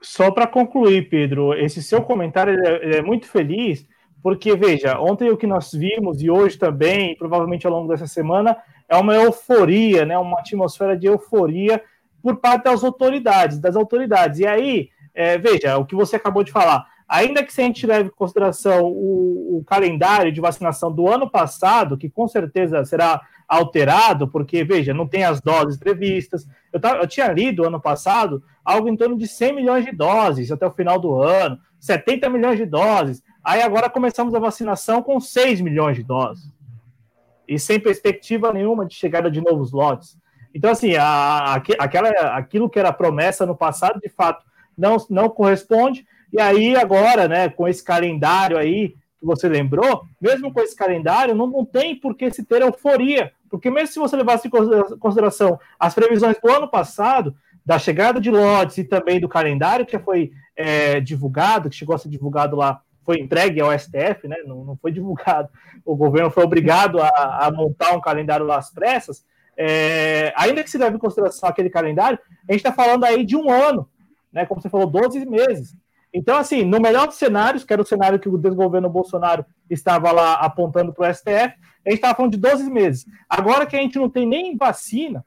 Só 0.00 0.30
para 0.30 0.46
concluir, 0.46 1.08
Pedro, 1.08 1.54
esse 1.54 1.82
seu 1.82 2.00
comentário 2.02 2.56
é, 2.64 2.98
é, 2.98 3.02
muito 3.02 3.26
feliz, 3.26 3.84
porque, 4.22 4.54
veja, 4.54 5.00
ontem 5.00 5.28
o 5.28 5.36
que 5.36 5.48
nós 5.48 5.72
vimos, 5.72 6.22
e 6.22 6.30
hoje 6.30 6.56
também, 6.56 7.16
provavelmente 7.16 7.66
ao 7.66 7.72
longo 7.72 7.88
dessa 7.88 8.06
semana, 8.06 8.56
é 8.88 8.96
uma 8.96 9.16
euforia, 9.16 10.06
né, 10.06 10.16
uma 10.16 10.38
atmosfera 10.38 10.96
de 10.96 11.08
euforia 11.08 11.82
por 12.22 12.36
parte 12.36 12.62
das 12.62 12.84
autoridades, 12.84 13.58
das 13.58 13.74
autoridades. 13.74 14.38
E 14.38 14.46
aí, 14.46 14.88
é, 15.14 15.36
veja, 15.38 15.76
o 15.76 15.84
que 15.84 15.94
você 15.94 16.16
acabou 16.16 16.42
de 16.42 16.52
falar, 16.52 16.86
ainda 17.06 17.42
que 17.42 17.52
se 17.52 17.60
a 17.60 17.64
gente 17.64 17.86
leve 17.86 18.08
em 18.08 18.12
consideração 18.12 18.84
o, 18.84 19.58
o, 19.58 19.64
calendário 19.64 20.32
de 20.32 20.40
vacinação 20.40 20.90
do 20.90 21.08
ano 21.08 21.28
passado, 21.28 21.98
que 21.98 22.08
com 22.08 22.26
certeza 22.26 22.84
será 22.84 23.20
alterado, 23.46 24.26
porque, 24.26 24.64
veja, 24.64 24.94
não 24.94 25.06
tem 25.06 25.24
as 25.24 25.40
doses 25.40 25.76
previstas. 25.76 26.48
Eu, 26.72 26.80
tava, 26.80 27.00
eu 27.00 27.06
tinha 27.06 27.30
lido 27.30 27.66
ano 27.66 27.80
passado 27.80 28.42
algo 28.64 28.88
em 28.88 28.96
torno 28.96 29.16
de 29.16 29.28
100 29.28 29.54
milhões 29.54 29.84
de 29.84 29.92
doses 29.92 30.50
até 30.50 30.66
o 30.66 30.70
final 30.70 30.98
do 30.98 31.20
ano, 31.20 31.58
70 31.78 32.30
milhões 32.30 32.56
de 32.56 32.64
doses. 32.64 33.22
Aí 33.44 33.60
agora 33.60 33.90
começamos 33.90 34.34
a 34.34 34.38
vacinação 34.38 35.02
com 35.02 35.20
6 35.20 35.60
milhões 35.60 35.96
de 35.96 36.02
doses. 36.02 36.50
E 37.46 37.58
sem 37.58 37.78
perspectiva 37.78 38.52
nenhuma 38.52 38.86
de 38.86 38.94
chegada 38.94 39.30
de 39.30 39.40
novos 39.40 39.72
lotes. 39.72 40.16
Então, 40.54 40.70
assim, 40.70 40.94
a, 40.96 41.04
a, 41.04 41.54
aquela, 41.78 42.08
aquilo 42.36 42.70
que 42.70 42.78
era 42.78 42.92
promessa 42.92 43.44
no 43.44 43.56
passado, 43.56 44.00
de 44.00 44.08
fato, 44.08 44.44
não, 44.76 44.96
não 45.10 45.28
corresponde. 45.28 46.06
E 46.32 46.40
aí, 46.40 46.74
agora, 46.76 47.28
né, 47.28 47.48
com 47.48 47.68
esse 47.68 47.84
calendário 47.84 48.56
aí 48.56 48.94
que 49.20 49.26
você 49.26 49.48
lembrou, 49.48 50.02
mesmo 50.20 50.52
com 50.52 50.60
esse 50.60 50.74
calendário, 50.74 51.34
não, 51.34 51.46
não 51.46 51.64
tem 51.64 51.94
por 51.94 52.16
que 52.16 52.30
se 52.30 52.44
ter 52.44 52.62
euforia. 52.62 53.32
Porque 53.48 53.70
mesmo 53.70 53.88
se 53.88 53.98
você 53.98 54.16
levasse 54.16 54.48
em 54.48 54.98
consideração 54.98 55.58
as 55.78 55.94
previsões 55.94 56.36
do 56.42 56.50
ano 56.50 56.68
passado, 56.68 57.34
da 57.64 57.78
chegada 57.78 58.20
de 58.20 58.30
lotes 58.30 58.78
e 58.78 58.84
também 58.84 59.20
do 59.20 59.28
calendário 59.28 59.86
que 59.86 59.98
foi 59.98 60.32
é, 60.56 61.00
divulgado, 61.00 61.70
que 61.70 61.76
chegou 61.76 61.94
a 61.94 61.98
ser 61.98 62.08
divulgado 62.08 62.56
lá, 62.56 62.80
foi 63.04 63.18
entregue 63.18 63.60
ao 63.60 63.76
STF, 63.76 64.26
né? 64.26 64.36
Não, 64.46 64.64
não 64.64 64.76
foi 64.76 64.90
divulgado. 64.90 65.48
O 65.84 65.96
governo 65.96 66.30
foi 66.30 66.44
obrigado 66.44 67.00
a, 67.00 67.46
a 67.46 67.50
montar 67.50 67.92
um 67.94 68.00
calendário 68.00 68.46
lá 68.46 68.58
às 68.58 68.70
pressas. 68.70 69.24
É, 69.56 70.32
ainda 70.36 70.62
que 70.62 70.70
se 70.70 70.78
leve 70.78 70.96
em 70.96 71.00
consideração 71.00 71.48
aquele 71.48 71.68
calendário, 71.68 72.18
a 72.48 72.52
gente 72.52 72.60
está 72.60 72.72
falando 72.72 73.04
aí 73.04 73.24
de 73.24 73.36
um 73.36 73.50
ano, 73.50 73.88
né? 74.32 74.46
Como 74.46 74.60
você 74.60 74.68
falou, 74.68 74.86
12 74.86 75.24
meses. 75.26 75.76
Então, 76.12 76.36
assim, 76.36 76.64
no 76.64 76.80
melhor 76.80 77.06
dos 77.06 77.16
cenários, 77.16 77.64
que 77.64 77.72
era 77.72 77.80
o 77.80 77.86
cenário 77.86 78.18
que 78.18 78.28
o 78.28 78.36
desgoverno 78.36 78.88
Bolsonaro 78.88 79.44
estava 79.70 80.12
lá 80.12 80.34
apontando 80.34 80.92
para 80.92 81.10
o 81.10 81.14
STF, 81.14 81.54
a 81.84 81.90
gente 81.90 81.94
estava 81.94 82.14
falando 82.14 82.32
de 82.32 82.38
12 82.38 82.70
meses. 82.70 83.06
Agora 83.28 83.66
que 83.66 83.74
a 83.74 83.80
gente 83.80 83.98
não 83.98 84.10
tem 84.10 84.26
nem 84.26 84.56
vacina, 84.56 85.24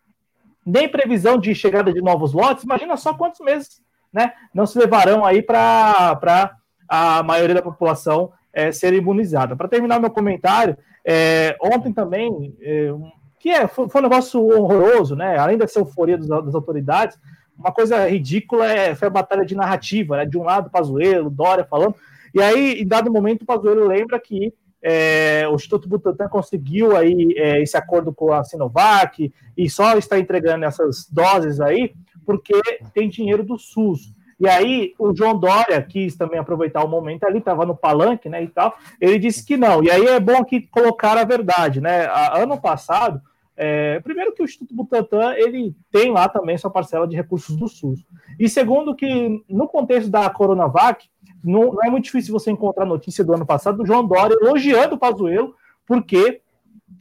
nem 0.66 0.88
previsão 0.88 1.38
de 1.38 1.54
chegada 1.56 1.92
de 1.92 2.02
novos 2.02 2.34
lotes, 2.34 2.64
imagina 2.64 2.96
só 2.98 3.14
quantos 3.14 3.40
meses 3.40 3.82
né, 4.14 4.34
não 4.54 4.66
se 4.66 4.78
levarão 4.80 5.26
aí 5.26 5.42
para 5.42 6.58
a 6.88 7.24
maioria 7.24 7.56
da 7.56 7.62
população 7.62 8.32
é, 8.54 8.72
ser 8.72 8.94
imunizada. 8.94 9.56
Para 9.56 9.68
terminar 9.68 10.00
meu 10.00 10.10
comentário, 10.10 10.78
é, 11.04 11.58
ontem 11.62 11.92
também, 11.92 12.56
é, 12.62 12.94
que 13.40 13.50
é, 13.50 13.68
foi, 13.68 13.90
foi, 13.90 14.02
um 14.02 14.04
negócio 14.04 14.42
horroroso, 14.42 15.16
né? 15.16 15.38
Além 15.38 15.58
dessa 15.58 15.80
euforia 15.80 16.18
das, 16.18 16.28
das 16.28 16.56
autoridades, 16.56 17.20
uma 17.58 17.72
coisa 17.72 18.08
ridícula 18.08 18.72
é, 18.72 18.96
foi 18.96 19.08
a 19.08 19.12
batalha 19.12 19.46
de 19.46 19.56
narrativa, 19.56 20.18
né? 20.18 20.26
De 20.26 20.38
um 20.38 20.44
lado, 20.44 20.70
Pazuello, 20.70 21.30
Dória 21.30 21.66
falando, 21.66 21.96
e 22.36 22.42
aí, 22.42 22.82
em 22.82 22.86
dado 22.86 23.10
momento, 23.10 23.44
o 23.44 23.46
Pazuello 23.46 23.88
lembra 23.88 24.20
que 24.20 24.54
é, 24.84 25.48
o 25.50 25.56
Instituto 25.56 25.88
Butantan 25.88 26.28
conseguiu 26.28 26.96
aí 26.96 27.34
é, 27.38 27.62
esse 27.62 27.78
acordo 27.78 28.14
com 28.14 28.34
a 28.34 28.44
Sinovac 28.44 29.34
e 29.58 29.70
só 29.70 29.98
está 29.98 30.20
entregando 30.20 30.66
essas 30.66 31.10
doses 31.10 31.62
aí 31.62 31.94
porque 32.26 32.54
tem 32.94 33.08
dinheiro 33.08 33.42
do 33.42 33.58
SUS. 33.58 34.14
E 34.38 34.50
aí 34.50 34.94
o 35.00 35.16
João 35.16 35.40
Dória 35.40 35.82
quis 35.82 36.18
também 36.18 36.38
aproveitar 36.38 36.84
o 36.84 36.90
momento 36.90 37.24
ali, 37.24 37.38
estava 37.38 37.66
no 37.66 37.76
palanque, 37.76 38.28
né, 38.28 38.44
e 38.44 38.48
tal. 38.48 38.78
Ele 39.00 39.18
disse 39.18 39.46
que 39.46 39.56
não. 39.56 39.82
E 39.82 39.90
aí 39.90 40.06
é 40.06 40.20
bom 40.20 40.36
aqui 40.36 40.62
colocar 40.68 41.18
a 41.18 41.24
verdade, 41.24 41.80
né? 41.80 42.06
Ano 42.34 42.60
passado 42.60 43.22
é, 43.58 44.00
primeiro 44.02 44.34
que 44.34 44.42
o 44.42 44.46
Instituto 44.46 44.76
Butantan 44.76 45.34
ele 45.36 45.76
tem 45.92 46.12
lá 46.12 46.28
também 46.28 46.58
sua 46.58 46.70
parcela 46.70 47.08
de 47.08 47.16
recursos 47.16 47.56
do 47.56 47.68
SUS. 47.68 48.06
E 48.40 48.50
segundo 48.50 48.96
que 48.96 49.44
no 49.50 49.68
contexto 49.68 50.10
da 50.10 50.30
Coronavac, 50.30 51.10
não, 51.44 51.74
não 51.74 51.84
é 51.84 51.90
muito 51.90 52.06
difícil 52.06 52.34
você 52.34 52.52
encontrar 52.52 52.86
notícia 52.86 53.24
do 53.24 53.34
ano 53.34 53.46
passado 53.46 53.78
do 53.78 53.86
João 53.86 54.06
Dória 54.06 54.36
elogiando 54.42 54.96
o 54.96 55.00
Pazuello, 55.00 55.56
porque 55.86 56.42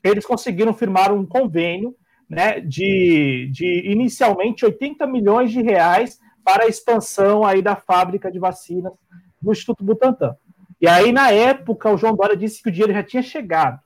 eles 0.03 0.25
conseguiram 0.25 0.73
firmar 0.73 1.13
um 1.13 1.27
convênio 1.27 1.97
né, 2.29 2.61
de, 2.61 3.51
de 3.53 3.91
inicialmente 3.91 4.65
80 4.65 5.07
milhões 5.07 5.51
de 5.51 5.61
reais 5.61 6.19
para 6.45 6.65
a 6.65 6.69
expansão 6.69 7.45
aí 7.45 7.63
da 7.63 7.75
fábrica 7.75 8.31
de 8.31 8.39
vacinas 8.39 8.93
do 9.41 9.51
Instituto 9.51 9.83
Butantan. 9.83 10.37
E 10.81 10.87
aí, 10.87 11.13
na 11.13 11.31
época, 11.31 11.91
o 11.91 11.97
João 11.97 12.15
Dória 12.15 12.37
disse 12.37 12.63
que 12.63 12.69
o 12.69 12.73
dinheiro 12.73 12.93
já 12.93 13.03
tinha 13.03 13.23
chegado, 13.23 13.81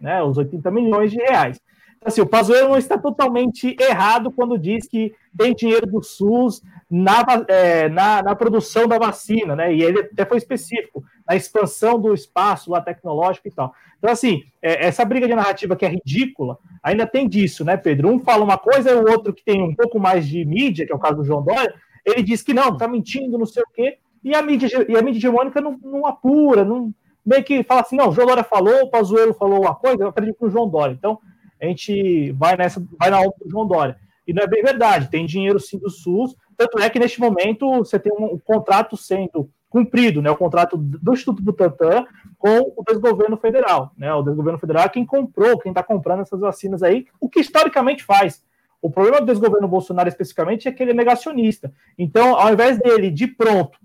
né, 0.00 0.22
os 0.22 0.38
80 0.38 0.70
milhões 0.70 1.10
de 1.10 1.18
reais. 1.18 1.60
Assim, 2.06 2.20
o 2.20 2.26
Pazuello 2.26 2.68
não 2.68 2.78
está 2.78 2.96
totalmente 2.96 3.76
errado 3.80 4.30
quando 4.30 4.56
diz 4.56 4.86
que 4.86 5.12
tem 5.36 5.52
dinheiro 5.52 5.88
do 5.88 6.00
SUS 6.00 6.62
na, 6.88 7.24
é, 7.48 7.88
na, 7.88 8.22
na, 8.22 8.36
produção 8.36 8.86
da 8.86 8.96
vacina, 8.96 9.56
né? 9.56 9.74
E 9.74 9.82
ele 9.82 9.98
até 9.98 10.24
foi 10.24 10.38
específico, 10.38 11.02
na 11.28 11.34
expansão 11.34 12.00
do 12.00 12.14
espaço 12.14 12.70
lá 12.70 12.80
tecnológico 12.80 13.48
e 13.48 13.50
tal. 13.50 13.74
Então, 13.98 14.08
assim, 14.08 14.44
é, 14.62 14.86
essa 14.86 15.04
briga 15.04 15.26
de 15.26 15.34
narrativa 15.34 15.74
que 15.74 15.84
é 15.84 15.88
ridícula, 15.88 16.58
ainda 16.80 17.08
tem 17.08 17.28
disso, 17.28 17.64
né, 17.64 17.76
Pedro? 17.76 18.08
Um 18.08 18.20
fala 18.20 18.44
uma 18.44 18.56
coisa 18.56 18.96
o 18.96 19.10
outro 19.10 19.34
que 19.34 19.44
tem 19.44 19.60
um 19.60 19.74
pouco 19.74 19.98
mais 19.98 20.28
de 20.28 20.44
mídia, 20.44 20.86
que 20.86 20.92
é 20.92 20.94
o 20.94 21.00
caso 21.00 21.16
do 21.16 21.24
João 21.24 21.42
Dória, 21.42 21.74
ele 22.04 22.22
diz 22.22 22.40
que 22.40 22.54
não, 22.54 22.76
tá 22.76 22.86
mentindo, 22.86 23.36
não 23.36 23.46
sei 23.46 23.64
o 23.64 23.72
quê, 23.74 23.98
e 24.22 24.32
a 24.32 24.40
mídia, 24.42 24.68
e 24.88 24.96
a 24.96 25.02
mídia 25.02 25.18
hegemônica 25.18 25.60
não, 25.60 25.76
não 25.82 26.06
apura, 26.06 26.64
não, 26.64 26.94
meio 27.24 27.42
que 27.42 27.64
fala 27.64 27.80
assim, 27.80 27.96
não, 27.96 28.10
o 28.10 28.12
João 28.12 28.28
Dória 28.28 28.44
falou, 28.44 28.84
o 28.84 28.90
Pazuello 28.90 29.34
falou 29.34 29.62
uma 29.62 29.74
coisa, 29.74 30.04
eu 30.04 30.08
acredito 30.08 30.36
no 30.40 30.50
João 30.50 30.68
Dória. 30.68 30.94
Então, 30.94 31.18
a 31.60 31.66
gente 31.66 32.32
vai 32.32 32.56
nessa, 32.56 32.84
vai 32.98 33.10
na 33.10 33.20
onda 33.20 33.34
do 33.42 33.50
João 33.50 33.66
Dória. 33.66 33.96
E 34.26 34.32
não 34.32 34.42
é 34.42 34.46
bem 34.46 34.62
verdade, 34.62 35.08
tem 35.08 35.24
dinheiro 35.24 35.60
sim 35.60 35.78
do 35.78 35.88
SUS, 35.88 36.34
tanto 36.56 36.78
é 36.78 36.90
que 36.90 36.98
neste 36.98 37.20
momento 37.20 37.70
você 37.78 37.98
tem 37.98 38.12
um, 38.12 38.34
um 38.34 38.38
contrato 38.38 38.96
sendo 38.96 39.48
cumprido, 39.68 40.22
né, 40.22 40.30
o 40.30 40.36
contrato 40.36 40.76
do 40.76 41.12
Instituto 41.12 41.42
Butantan 41.42 42.06
com 42.38 42.72
o 42.76 42.84
desgoverno 42.86 43.36
federal, 43.36 43.92
né, 43.96 44.12
o 44.14 44.22
desgoverno 44.22 44.58
federal 44.58 44.84
é 44.84 44.88
quem 44.88 45.04
comprou, 45.04 45.58
quem 45.58 45.70
está 45.70 45.82
comprando 45.82 46.22
essas 46.22 46.40
vacinas 46.40 46.82
aí, 46.82 47.06
o 47.20 47.28
que 47.28 47.40
historicamente 47.40 48.02
faz. 48.02 48.44
O 48.80 48.90
problema 48.90 49.20
do 49.20 49.26
desgoverno 49.26 49.66
Bolsonaro 49.66 50.08
especificamente 50.08 50.68
é 50.68 50.72
que 50.72 50.82
ele 50.82 50.92
é 50.92 50.94
negacionista. 50.94 51.72
Então, 51.98 52.36
ao 52.36 52.52
invés 52.52 52.78
dele, 52.78 53.10
de 53.10 53.26
pronto, 53.26 53.78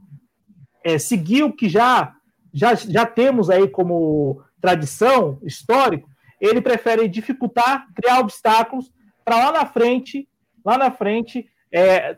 é, 0.84 0.98
seguir 0.98 1.44
o 1.44 1.52
que 1.52 1.68
já, 1.68 2.14
já, 2.54 2.76
já 2.76 3.06
temos 3.06 3.50
aí 3.50 3.68
como 3.68 4.42
tradição 4.62 5.40
histórico, 5.42 6.10
ele 6.42 6.60
prefere 6.60 7.08
dificultar, 7.08 7.86
criar 7.96 8.20
obstáculos 8.20 8.92
para 9.24 9.38
lá 9.38 9.52
na 9.52 9.66
frente, 9.66 10.28
lá 10.66 10.78
na 10.78 10.92
frente, 10.92 11.48
é, 11.72 12.18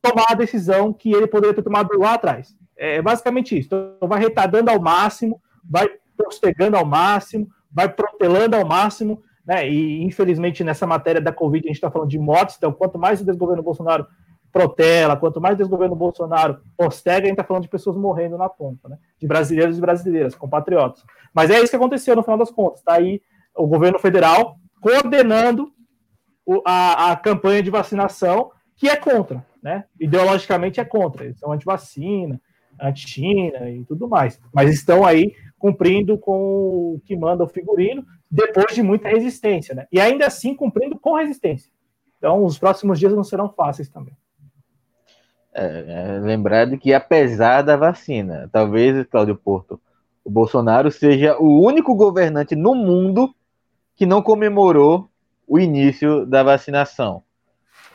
tomar 0.00 0.26
a 0.30 0.34
decisão 0.34 0.92
que 0.92 1.12
ele 1.12 1.26
poderia 1.26 1.54
ter 1.54 1.62
tomado 1.62 1.98
lá 1.98 2.14
atrás. 2.14 2.56
É 2.76 3.02
basicamente 3.02 3.58
isso. 3.58 3.66
Então, 3.66 4.08
vai 4.08 4.20
retardando 4.20 4.70
ao 4.70 4.80
máximo, 4.80 5.42
vai 5.68 5.88
postergando 6.16 6.76
ao 6.76 6.84
máximo, 6.84 7.48
vai 7.70 7.88
protelando 7.88 8.56
ao 8.56 8.64
máximo, 8.64 9.22
né? 9.44 9.68
E 9.68 10.02
infelizmente 10.04 10.62
nessa 10.62 10.86
matéria 10.86 11.20
da 11.20 11.32
Covid 11.32 11.66
a 11.66 11.68
gente 11.68 11.76
está 11.76 11.90
falando 11.90 12.10
de 12.10 12.18
mortes, 12.18 12.56
então 12.56 12.72
quanto 12.72 12.98
mais 12.98 13.20
o 13.20 13.24
desgoverno 13.24 13.62
Bolsonaro 13.62 14.06
protela, 14.52 15.16
quanto 15.16 15.40
mais 15.40 15.54
o 15.54 15.58
desgoverno 15.58 15.94
Bolsonaro 15.94 16.60
posterga, 16.76 17.22
a 17.22 17.28
gente 17.28 17.32
está 17.32 17.44
falando 17.44 17.64
de 17.64 17.68
pessoas 17.68 17.96
morrendo 17.96 18.38
na 18.38 18.48
ponta, 18.48 18.88
né? 18.88 18.98
De 19.18 19.26
brasileiros 19.26 19.76
e 19.76 19.80
brasileiras, 19.80 20.34
compatriotas. 20.34 21.04
Mas 21.34 21.50
é 21.50 21.58
isso 21.58 21.70
que 21.70 21.76
aconteceu 21.76 22.16
no 22.16 22.22
final 22.22 22.38
das 22.38 22.50
contas. 22.50 22.80
Está 22.80 22.94
aí 22.94 23.20
o 23.58 23.66
governo 23.66 23.98
federal 23.98 24.56
coordenando 24.80 25.72
o, 26.46 26.62
a, 26.64 27.12
a 27.12 27.16
campanha 27.16 27.62
de 27.62 27.70
vacinação 27.70 28.50
que 28.76 28.88
é 28.88 28.96
contra, 28.96 29.44
né? 29.62 29.84
Ideologicamente 30.00 30.80
é 30.80 30.84
contra, 30.84 31.24
eles 31.24 31.38
são 31.38 31.52
anti-vacina, 31.52 32.40
anti-China 32.80 33.68
e 33.68 33.84
tudo 33.84 34.08
mais, 34.08 34.40
mas 34.54 34.70
estão 34.70 35.04
aí 35.04 35.34
cumprindo 35.58 36.16
com 36.16 36.94
o 36.94 37.02
que 37.04 37.16
manda 37.16 37.42
o 37.42 37.48
figurino, 37.48 38.04
depois 38.30 38.74
de 38.74 38.82
muita 38.82 39.08
resistência, 39.08 39.74
né? 39.74 39.86
E 39.90 40.00
ainda 40.00 40.26
assim 40.26 40.54
cumprindo 40.54 40.98
com 40.98 41.16
resistência. 41.16 41.70
Então, 42.16 42.44
os 42.44 42.58
próximos 42.58 42.98
dias 42.98 43.12
não 43.12 43.24
serão 43.24 43.48
fáceis 43.48 43.88
também. 43.88 44.14
É, 45.52 46.16
é, 46.16 46.18
lembrar 46.20 46.66
de 46.66 46.78
que, 46.78 46.94
apesar 46.94 47.62
da 47.62 47.76
vacina, 47.76 48.48
talvez, 48.52 49.06
Cláudio 49.06 49.36
Porto, 49.36 49.80
o 50.24 50.30
Bolsonaro 50.30 50.90
seja 50.90 51.36
o 51.38 51.64
único 51.64 51.94
governante 51.94 52.54
no 52.54 52.74
mundo 52.74 53.34
que 53.98 54.06
não 54.06 54.22
comemorou 54.22 55.10
o 55.46 55.58
início 55.58 56.24
da 56.24 56.44
vacinação. 56.44 57.24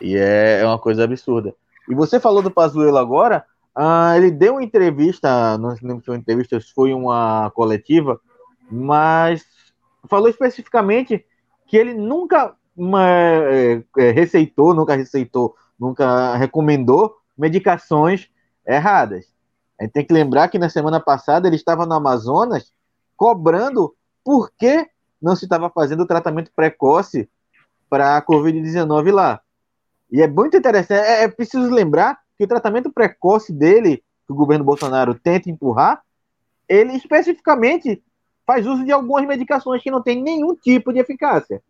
E 0.01 0.17
é, 0.17 0.59
é 0.59 0.65
uma 0.65 0.77
coisa 0.77 1.05
absurda. 1.05 1.55
E 1.89 1.95
você 1.95 2.19
falou 2.19 2.43
do 2.43 2.51
Pazuello 2.51 2.97
agora, 2.97 3.45
ah, 3.73 4.13
ele 4.17 4.29
deu 4.29 4.55
uma 4.55 4.63
entrevista, 4.63 5.57
não 5.57 5.69
lembro 5.81 5.99
se 5.99 6.05
foi 6.05 6.15
uma 6.15 6.19
entrevista, 6.19 6.59
foi 6.75 6.93
uma 6.93 7.49
coletiva, 7.51 8.19
mas 8.69 9.45
falou 10.09 10.27
especificamente 10.27 11.25
que 11.65 11.77
ele 11.77 11.93
nunca 11.93 12.53
é, 12.99 13.81
é, 13.97 14.11
receitou, 14.11 14.73
nunca 14.73 14.95
receitou, 14.95 15.55
nunca 15.79 16.35
recomendou 16.35 17.15
medicações 17.37 18.29
erradas. 18.67 19.33
A 19.79 19.83
gente 19.83 19.93
tem 19.93 20.05
que 20.05 20.13
lembrar 20.13 20.49
que 20.49 20.59
na 20.59 20.69
semana 20.69 20.99
passada 20.99 21.47
ele 21.47 21.55
estava 21.55 21.85
no 21.85 21.93
Amazonas 21.93 22.73
cobrando 23.15 23.95
por 24.21 24.51
que 24.51 24.91
não 25.23 25.35
se 25.35 25.45
estava 25.45 25.69
fazendo 25.69 26.05
tratamento 26.05 26.51
precoce 26.53 27.29
para 27.89 28.17
a 28.17 28.21
Covid-19 28.21 29.11
lá. 29.11 29.41
E 30.11 30.21
é 30.21 30.27
muito 30.27 30.57
interessante, 30.57 30.99
é, 30.99 31.23
é, 31.23 31.27
preciso 31.27 31.69
lembrar 31.69 32.19
que 32.37 32.43
o 32.43 32.47
tratamento 32.47 32.91
precoce 32.91 33.53
dele, 33.53 34.03
que 34.27 34.33
o 34.33 34.35
governo 34.35 34.65
Bolsonaro 34.65 35.15
tenta 35.15 35.49
empurrar, 35.49 36.03
ele 36.67 36.93
especificamente 36.93 38.03
faz 38.45 38.67
uso 38.67 38.83
de 38.83 38.91
algumas 38.91 39.25
medicações 39.25 39.81
que 39.81 39.89
não 39.89 40.01
têm 40.01 40.21
nenhum 40.21 40.55
tipo 40.55 40.91
de 40.91 40.99
eficácia. 40.99 41.61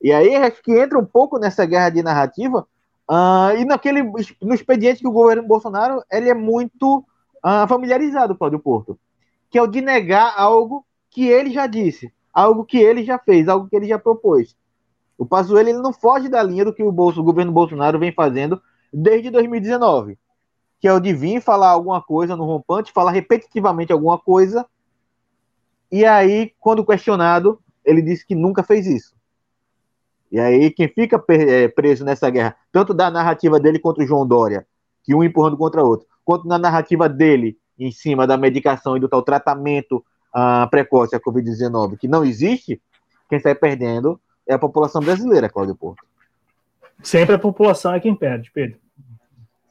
E 0.00 0.12
aí 0.12 0.36
acho 0.36 0.62
que 0.62 0.78
entra 0.78 0.98
um 0.98 1.04
pouco 1.04 1.38
nessa 1.38 1.66
guerra 1.66 1.90
de 1.90 2.02
narrativa 2.02 2.66
uh, 3.10 3.56
e 3.58 3.64
naquele 3.64 4.02
no 4.40 4.54
expediente 4.54 5.00
que 5.00 5.08
o 5.08 5.12
governo 5.12 5.42
Bolsonaro 5.42 6.02
ele 6.10 6.30
é 6.30 6.34
muito 6.34 6.98
uh, 7.44 7.66
familiarizado, 7.68 8.36
Cláudio 8.36 8.60
Porto, 8.60 8.98
que 9.50 9.58
é 9.58 9.62
o 9.62 9.66
de 9.66 9.80
negar 9.80 10.34
algo 10.36 10.86
que 11.10 11.26
ele 11.26 11.50
já 11.50 11.66
disse, 11.66 12.12
algo 12.38 12.64
que 12.64 12.78
ele 12.78 13.04
já 13.04 13.18
fez, 13.18 13.48
algo 13.48 13.68
que 13.68 13.74
ele 13.74 13.88
já 13.88 13.98
propôs. 13.98 14.56
O 15.16 15.26
Pazuello 15.26 15.68
ele 15.68 15.78
não 15.78 15.92
foge 15.92 16.28
da 16.28 16.40
linha 16.40 16.64
do 16.64 16.72
que 16.72 16.84
o, 16.84 16.92
Bolso, 16.92 17.20
o 17.20 17.24
governo 17.24 17.50
Bolsonaro 17.50 17.98
vem 17.98 18.12
fazendo 18.12 18.62
desde 18.92 19.28
2019, 19.28 20.16
que 20.78 20.86
é 20.86 20.92
o 20.92 21.00
de 21.00 21.12
vir 21.12 21.40
falar 21.42 21.70
alguma 21.70 22.00
coisa 22.00 22.36
no 22.36 22.44
rompante, 22.44 22.92
falar 22.92 23.10
repetitivamente 23.10 23.92
alguma 23.92 24.16
coisa, 24.16 24.64
e 25.90 26.04
aí, 26.04 26.52
quando 26.60 26.84
questionado, 26.84 27.58
ele 27.84 28.02
disse 28.02 28.24
que 28.24 28.36
nunca 28.36 28.62
fez 28.62 28.86
isso. 28.86 29.16
E 30.30 30.38
aí, 30.38 30.70
quem 30.70 30.86
fica 30.86 31.20
é, 31.30 31.66
preso 31.66 32.04
nessa 32.04 32.30
guerra, 32.30 32.54
tanto 32.70 32.94
da 32.94 33.10
narrativa 33.10 33.58
dele 33.58 33.80
contra 33.80 34.04
o 34.04 34.06
João 34.06 34.24
Dória, 34.24 34.64
que 35.02 35.12
um 35.12 35.24
empurrando 35.24 35.56
contra 35.56 35.82
o 35.82 35.88
outro, 35.88 36.06
quanto 36.24 36.46
na 36.46 36.58
narrativa 36.58 37.08
dele 37.08 37.58
em 37.76 37.90
cima 37.90 38.28
da 38.28 38.36
medicação 38.36 38.96
e 38.96 39.00
do 39.00 39.08
tal 39.08 39.22
tratamento 39.22 40.04
uh, 40.34 40.68
precoce 40.70 41.14
à 41.14 41.20
Covid-19, 41.20 41.96
que 41.96 42.08
não 42.08 42.24
existe, 42.24 42.80
quem 43.28 43.38
sai 43.38 43.54
perdendo 43.54 44.20
é 44.46 44.54
a 44.54 44.58
população 44.58 45.00
brasileira, 45.00 45.48
Cláudio 45.48 45.74
Porto. 45.74 46.02
Sempre 47.02 47.34
a 47.34 47.38
população 47.38 47.92
é 47.92 48.00
quem 48.00 48.14
perde, 48.14 48.50
Pedro. 48.52 48.78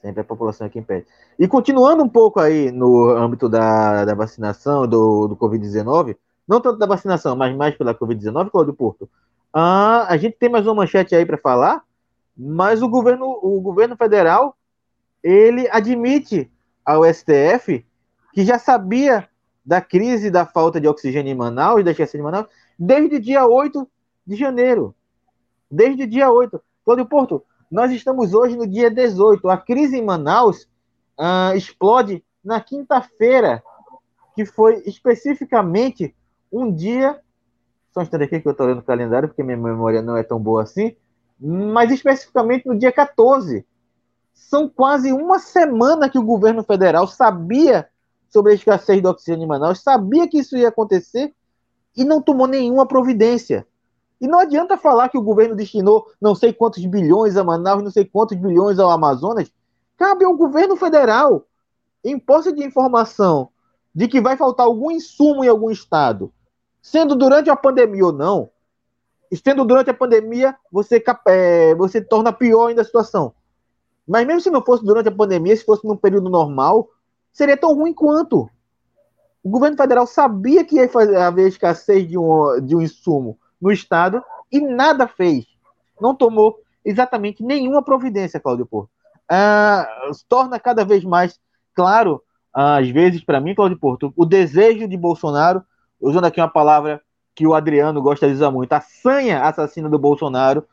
Sempre 0.01 0.21
a 0.21 0.23
população 0.23 0.67
é 0.67 0.69
quem 0.69 0.83
perde. 0.83 1.07
E 1.37 1.47
continuando 1.47 2.03
um 2.03 2.09
pouco 2.09 2.39
aí 2.39 2.71
no 2.71 3.09
âmbito 3.09 3.49
da, 3.49 4.05
da 4.05 4.13
vacinação, 4.13 4.87
do, 4.87 5.27
do 5.27 5.35
Covid-19, 5.35 6.15
não 6.47 6.61
tanto 6.61 6.77
da 6.77 6.85
vacinação, 6.85 7.35
mas 7.35 7.55
mais 7.55 7.75
pela 7.75 7.93
Covid-19, 7.93 8.49
Cláudio 8.49 8.73
Porto, 8.73 9.09
ah, 9.53 10.05
a 10.07 10.17
gente 10.17 10.37
tem 10.37 10.49
mais 10.49 10.65
uma 10.65 10.75
manchete 10.75 11.15
aí 11.15 11.25
para 11.25 11.37
falar, 11.37 11.83
mas 12.37 12.81
o 12.81 12.87
governo, 12.87 13.39
o 13.41 13.59
governo 13.59 13.97
federal 13.97 14.55
ele 15.23 15.67
admite 15.71 16.49
ao 16.85 17.03
STF 17.03 17.85
que 18.33 18.45
já 18.45 18.59
sabia 18.59 19.27
da 19.67 19.82
crise 19.82 20.32
da 20.32 20.45
falta 20.45 20.80
de 20.80 20.88
oxigênio 20.88 21.30
em 21.30 21.36
Manaus, 21.36 21.84
da 21.84 21.91
escassez 21.91 22.17
de 22.17 22.23
Manaus, 22.23 22.47
desde 22.80 23.17
o 23.17 23.21
dia 23.21 23.45
8 23.45 23.86
de 24.25 24.36
janeiro. 24.38 24.95
Desde 25.69 26.03
o 26.03 26.08
dia 26.08 26.32
8. 26.32 26.62
Cláudio 26.86 27.06
Porto, 27.06 27.43
nós 27.69 27.91
estamos 27.91 28.34
hoje 28.34 28.56
no 28.56 28.65
dia 28.65 28.89
18. 28.89 29.49
A 29.49 29.58
crise 29.58 29.97
em 29.97 30.06
Manaus 30.06 30.69
ah, 31.19 31.53
explode 31.53 32.23
na 32.41 32.62
quinta-feira, 32.62 33.62
que 34.34 34.45
foi 34.45 34.84
especificamente 34.86 36.15
um 36.49 36.73
dia 36.73 37.19
só 37.97 38.01
um 38.01 38.03
instante 38.03 38.23
aqui 38.25 38.39
que 38.39 38.47
eu 38.47 38.51
estou 38.51 38.67
olhando 38.67 38.80
o 38.80 38.84
calendário, 38.84 39.27
porque 39.27 39.41
minha 39.41 39.58
memória 39.58 40.03
não 40.03 40.15
é 40.15 40.21
tão 40.21 40.39
boa 40.39 40.62
assim. 40.62 40.95
Mas 41.39 41.91
especificamente 41.91 42.67
no 42.67 42.77
dia 42.77 42.91
14. 42.91 43.65
São 44.34 44.69
quase 44.69 45.12
uma 45.12 45.39
semana 45.39 46.08
que 46.08 46.19
o 46.19 46.23
governo 46.23 46.63
federal 46.63 47.08
sabia 47.08 47.89
sobre 48.29 48.51
a 48.51 48.55
escassez 48.55 49.01
do 49.01 49.09
oxigênio 49.09 49.45
em 49.45 49.47
Manaus, 49.47 49.81
sabia 49.81 50.27
que 50.27 50.39
isso 50.39 50.57
ia 50.57 50.69
acontecer 50.69 51.33
e 51.95 52.03
não 52.03 52.21
tomou 52.21 52.47
nenhuma 52.47 52.85
providência. 52.85 53.65
E 54.19 54.27
não 54.27 54.39
adianta 54.39 54.77
falar 54.77 55.09
que 55.09 55.17
o 55.17 55.21
governo 55.21 55.55
destinou 55.55 56.07
não 56.19 56.33
sei 56.33 56.51
quantos 56.51 56.85
bilhões 56.85 57.37
a 57.37 57.43
Manaus, 57.43 57.83
não 57.83 57.91
sei 57.91 58.05
quantos 58.05 58.37
bilhões 58.37 58.79
ao 58.79 58.89
Amazonas. 58.89 59.51
Cabe 59.95 60.25
ao 60.25 60.35
governo 60.35 60.75
federal, 60.75 61.45
em 62.03 62.17
posse 62.19 62.51
de 62.51 62.63
informação 62.63 63.49
de 63.93 64.07
que 64.07 64.21
vai 64.21 64.37
faltar 64.37 64.65
algum 64.65 64.91
insumo 64.91 65.43
em 65.43 65.47
algum 65.47 65.71
estado, 65.71 66.31
sendo 66.81 67.15
durante 67.15 67.49
a 67.49 67.55
pandemia 67.55 68.05
ou 68.05 68.11
não, 68.11 68.49
sendo 69.43 69.65
durante 69.65 69.89
a 69.89 69.93
pandemia, 69.93 70.55
você, 70.71 71.03
é, 71.27 71.75
você 71.75 71.99
torna 71.99 72.31
pior 72.31 72.67
ainda 72.67 72.81
a 72.81 72.85
situação. 72.85 73.33
Mas 74.07 74.25
mesmo 74.25 74.41
se 74.41 74.49
não 74.49 74.63
fosse 74.63 74.85
durante 74.85 75.09
a 75.09 75.11
pandemia, 75.11 75.55
se 75.55 75.65
fosse 75.65 75.85
num 75.85 75.97
período 75.97 76.29
normal, 76.29 76.89
seria 77.31 77.57
tão 77.57 77.73
ruim 77.73 77.93
quanto. 77.93 78.49
O 79.43 79.49
governo 79.49 79.77
federal 79.77 80.05
sabia 80.05 80.63
que 80.65 80.75
ia 80.75 80.89
fazer, 80.89 81.15
haver 81.15 81.47
escassez 81.47 82.07
de 82.07 82.17
um, 82.17 82.59
de 82.61 82.75
um 82.75 82.81
insumo 82.81 83.37
no 83.61 83.71
Estado 83.71 84.23
e 84.51 84.59
nada 84.59 85.07
fez. 85.07 85.45
Não 85.99 86.13
tomou 86.13 86.59
exatamente 86.83 87.43
nenhuma 87.43 87.81
providência, 87.81 88.39
Cláudio 88.39 88.65
Porto. 88.65 88.89
Ah, 89.29 89.87
torna 90.27 90.59
cada 90.59 90.85
vez 90.85 91.03
mais 91.03 91.39
claro, 91.73 92.23
às 92.53 92.89
vezes, 92.89 93.23
para 93.23 93.39
mim, 93.39 93.53
Cláudio 93.53 93.77
Porto, 93.77 94.13
o 94.15 94.25
desejo 94.25 94.87
de 94.87 94.97
Bolsonaro 94.97 95.63
usando 95.99 96.25
aqui 96.25 96.39
uma 96.39 96.47
palavra 96.47 97.01
que 97.35 97.45
o 97.45 97.53
Adriano 97.53 98.01
gosta 98.01 98.27
de 98.27 98.33
usar 98.33 98.51
muito, 98.51 98.73
a 98.73 98.81
sanha 98.81 99.43
assassina 99.43 99.89
do 99.89 99.99
Bolsonaro 99.99 100.65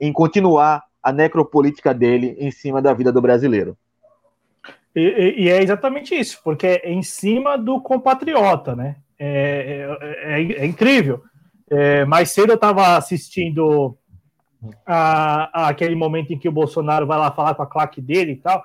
em 0.00 0.12
continuar 0.12 0.84
a 1.02 1.12
necropolítica 1.12 1.92
dele 1.92 2.36
em 2.38 2.50
cima 2.50 2.80
da 2.80 2.92
vida 2.92 3.12
do 3.12 3.20
brasileiro. 3.20 3.76
E, 4.94 5.44
e 5.44 5.48
é 5.48 5.62
exatamente 5.62 6.14
isso, 6.14 6.40
porque 6.44 6.66
é 6.66 6.90
em 6.90 7.02
cima 7.02 7.56
do 7.56 7.80
compatriota, 7.80 8.76
né? 8.76 8.96
É, 9.18 9.88
é, 10.00 10.40
é, 10.40 10.52
é 10.62 10.66
incrível. 10.66 11.22
É, 11.70 12.04
mais 12.04 12.30
cedo 12.30 12.50
eu 12.50 12.56
estava 12.56 12.96
assistindo 12.96 13.96
a, 14.84 15.64
a, 15.64 15.68
aquele 15.68 15.94
momento 15.94 16.32
em 16.32 16.38
que 16.38 16.48
o 16.48 16.52
Bolsonaro 16.52 17.06
vai 17.06 17.18
lá 17.18 17.30
falar 17.30 17.54
com 17.54 17.62
a 17.62 17.66
claque 17.66 18.00
dele 18.00 18.32
e 18.32 18.36
tal 18.36 18.64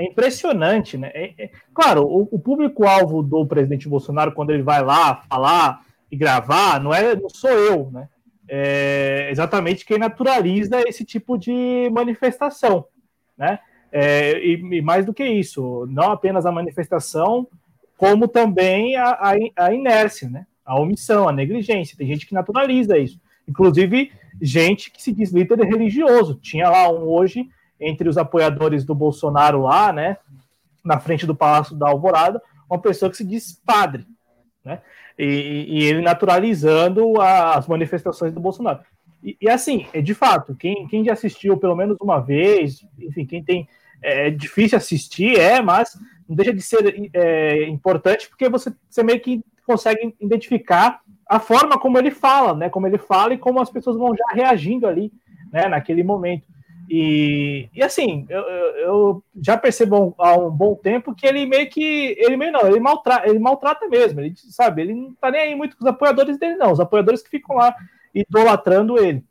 é 0.00 0.04
impressionante, 0.04 0.96
né? 0.96 1.10
É, 1.12 1.34
é, 1.38 1.50
claro, 1.74 2.04
o, 2.04 2.26
o 2.32 2.38
público-alvo 2.38 3.22
do 3.22 3.46
presidente 3.46 3.86
Bolsonaro, 3.86 4.32
quando 4.32 4.50
ele 4.50 4.62
vai 4.62 4.82
lá 4.82 5.16
falar 5.28 5.82
e 6.10 6.16
gravar, 6.16 6.80
não 6.80 6.94
é 6.94 7.14
não 7.14 7.28
sou 7.28 7.50
eu, 7.50 7.90
né? 7.92 8.08
É 8.48 9.28
exatamente 9.30 9.84
quem 9.84 9.98
naturaliza 9.98 10.80
esse 10.88 11.04
tipo 11.04 11.36
de 11.36 11.90
manifestação, 11.92 12.86
né? 13.36 13.60
É, 13.92 14.38
e, 14.38 14.54
e, 14.54 14.82
mais 14.82 15.04
do 15.04 15.14
que 15.14 15.24
isso, 15.24 15.86
não 15.90 16.12
apenas 16.12 16.46
a 16.46 16.52
manifestação, 16.52 17.46
como 17.96 18.28
também 18.28 18.96
a, 18.96 19.10
a, 19.10 19.32
a 19.56 19.74
inércia, 19.74 20.28
né? 20.28 20.46
A 20.64 20.78
omissão, 20.78 21.28
a 21.28 21.32
negligência. 21.32 21.96
Tem 21.96 22.06
gente 22.06 22.26
que 22.26 22.34
naturaliza 22.34 22.96
isso. 22.96 23.20
Inclusive, 23.48 24.12
gente 24.40 24.90
que 24.90 25.02
se 25.02 25.12
diz 25.12 25.32
líder 25.32 25.58
religioso. 25.64 26.38
Tinha 26.40 26.70
lá 26.70 26.88
um 26.88 27.08
hoje 27.08 27.48
entre 27.80 28.08
os 28.08 28.18
apoiadores 28.18 28.84
do 28.84 28.94
Bolsonaro 28.94 29.62
lá, 29.62 29.92
né, 29.92 30.18
na 30.84 31.00
frente 31.00 31.26
do 31.26 31.34
Palácio 31.34 31.74
da 31.74 31.88
Alvorada, 31.88 32.42
uma 32.68 32.78
pessoa 32.78 33.10
que 33.10 33.16
se 33.16 33.24
diz 33.24 33.60
padre, 33.64 34.06
né, 34.64 34.80
e, 35.18 35.66
e 35.68 35.84
ele 35.84 36.02
naturalizando 36.02 37.20
a, 37.20 37.54
as 37.54 37.66
manifestações 37.66 38.32
do 38.32 38.40
Bolsonaro. 38.40 38.80
E, 39.24 39.36
e, 39.40 39.48
assim, 39.48 39.86
é 39.92 40.00
de 40.00 40.14
fato, 40.14 40.54
quem, 40.54 40.86
quem 40.88 41.04
já 41.04 41.14
assistiu 41.14 41.56
pelo 41.56 41.74
menos 41.74 41.96
uma 42.00 42.20
vez, 42.20 42.84
enfim, 42.98 43.24
quem 43.26 43.42
tem. 43.42 43.68
É, 44.02 44.30
difícil 44.30 44.78
assistir, 44.78 45.38
é, 45.38 45.60
mas 45.60 45.98
não 46.28 46.34
deixa 46.34 46.52
de 46.52 46.62
ser 46.62 47.10
é, 47.12 47.64
importante 47.64 48.28
porque 48.28 48.48
você, 48.48 48.72
você 48.88 49.02
meio 49.02 49.20
que 49.20 49.42
consegue 49.66 50.14
identificar 50.20 51.00
a 51.28 51.38
forma 51.38 51.78
como 51.78 51.98
ele 51.98 52.10
fala, 52.10 52.54
né? 52.54 52.68
Como 52.68 52.86
ele 52.86 52.98
fala 52.98 53.34
e 53.34 53.38
como 53.38 53.60
as 53.60 53.70
pessoas 53.70 53.96
vão 53.96 54.14
já 54.16 54.24
reagindo 54.32 54.86
ali, 54.86 55.12
né? 55.52 55.68
Naquele 55.68 56.02
momento. 56.02 56.44
E, 56.92 57.68
e 57.72 57.84
assim, 57.84 58.26
eu, 58.28 58.40
eu, 58.40 59.24
já 59.40 59.56
percebo 59.56 60.12
há 60.18 60.36
um 60.36 60.50
bom 60.50 60.74
tempo 60.74 61.14
que 61.14 61.24
ele 61.24 61.46
meio 61.46 61.70
que. 61.70 62.16
Ele 62.18 62.36
meio 62.36 62.50
não, 62.50 62.66
ele 62.66 62.80
maltrata, 62.80 63.28
ele 63.28 63.38
maltrata 63.38 63.86
mesmo. 63.88 64.20
Ele 64.20 64.34
sabe, 64.36 64.82
ele 64.82 64.94
não 64.94 65.14
tá 65.14 65.30
nem 65.30 65.40
aí 65.40 65.54
muito 65.54 65.76
com 65.76 65.84
os 65.84 65.88
apoiadores 65.88 66.36
dele, 66.36 66.56
não. 66.56 66.72
Os 66.72 66.80
apoiadores 66.80 67.22
que 67.22 67.30
ficam 67.30 67.54
lá 67.54 67.72
idolatrando 68.12 68.98
ele. 68.98 69.22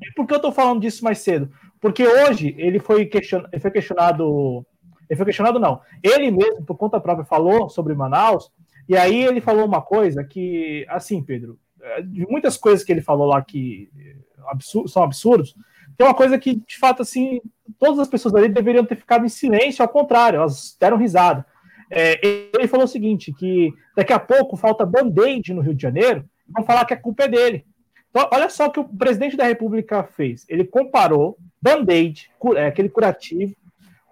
E 0.00 0.12
por 0.14 0.28
que 0.28 0.34
eu 0.34 0.40
tô 0.40 0.52
falando 0.52 0.80
disso 0.80 1.02
mais 1.02 1.18
cedo? 1.18 1.50
Porque 1.82 2.06
hoje 2.06 2.54
ele 2.56 2.78
foi, 2.78 3.00
ele 3.02 3.60
foi 3.60 3.70
questionado. 3.72 4.64
Ele 5.10 5.16
foi 5.16 5.26
questionado, 5.26 5.58
não. 5.58 5.80
Ele 6.00 6.30
mesmo, 6.30 6.64
por 6.64 6.76
conta 6.76 7.00
própria, 7.00 7.26
falou 7.26 7.68
sobre 7.68 7.92
Manaus. 7.92 8.50
E 8.88 8.96
aí 8.96 9.24
ele 9.24 9.40
falou 9.40 9.66
uma 9.66 9.82
coisa 9.82 10.22
que, 10.22 10.86
assim, 10.88 11.20
Pedro, 11.22 11.58
de 12.04 12.24
muitas 12.28 12.56
coisas 12.56 12.84
que 12.84 12.92
ele 12.92 13.02
falou 13.02 13.26
lá 13.26 13.42
que 13.42 13.90
absur 14.46 14.88
são 14.88 15.02
absurdos, 15.02 15.54
tem 15.96 16.06
uma 16.06 16.14
coisa 16.14 16.38
que, 16.38 16.54
de 16.54 16.78
fato, 16.78 17.02
assim, 17.02 17.40
todas 17.78 17.98
as 17.98 18.08
pessoas 18.08 18.34
ali 18.34 18.48
deveriam 18.48 18.84
ter 18.84 18.96
ficado 18.96 19.24
em 19.24 19.28
silêncio, 19.28 19.82
ao 19.82 19.88
contrário, 19.88 20.38
elas 20.38 20.76
deram 20.80 20.96
risada. 20.96 21.44
É, 21.90 22.18
ele 22.24 22.68
falou 22.68 22.84
o 22.84 22.88
seguinte: 22.88 23.32
que 23.32 23.72
daqui 23.96 24.12
a 24.12 24.20
pouco 24.20 24.56
falta 24.56 24.86
band-aid 24.86 25.52
no 25.52 25.60
Rio 25.60 25.74
de 25.74 25.82
Janeiro, 25.82 26.24
vão 26.48 26.64
falar 26.64 26.84
que 26.84 26.94
a 26.94 27.00
culpa 27.00 27.24
é 27.24 27.28
dele. 27.28 27.66
Então, 28.08 28.28
olha 28.32 28.48
só 28.48 28.66
o 28.66 28.70
que 28.70 28.80
o 28.80 28.88
presidente 28.88 29.36
da 29.36 29.44
República 29.44 30.04
fez. 30.04 30.46
Ele 30.48 30.64
comparou 30.64 31.36
band-aid, 31.62 32.28
é, 32.56 32.66
aquele 32.66 32.88
curativo, 32.88 33.54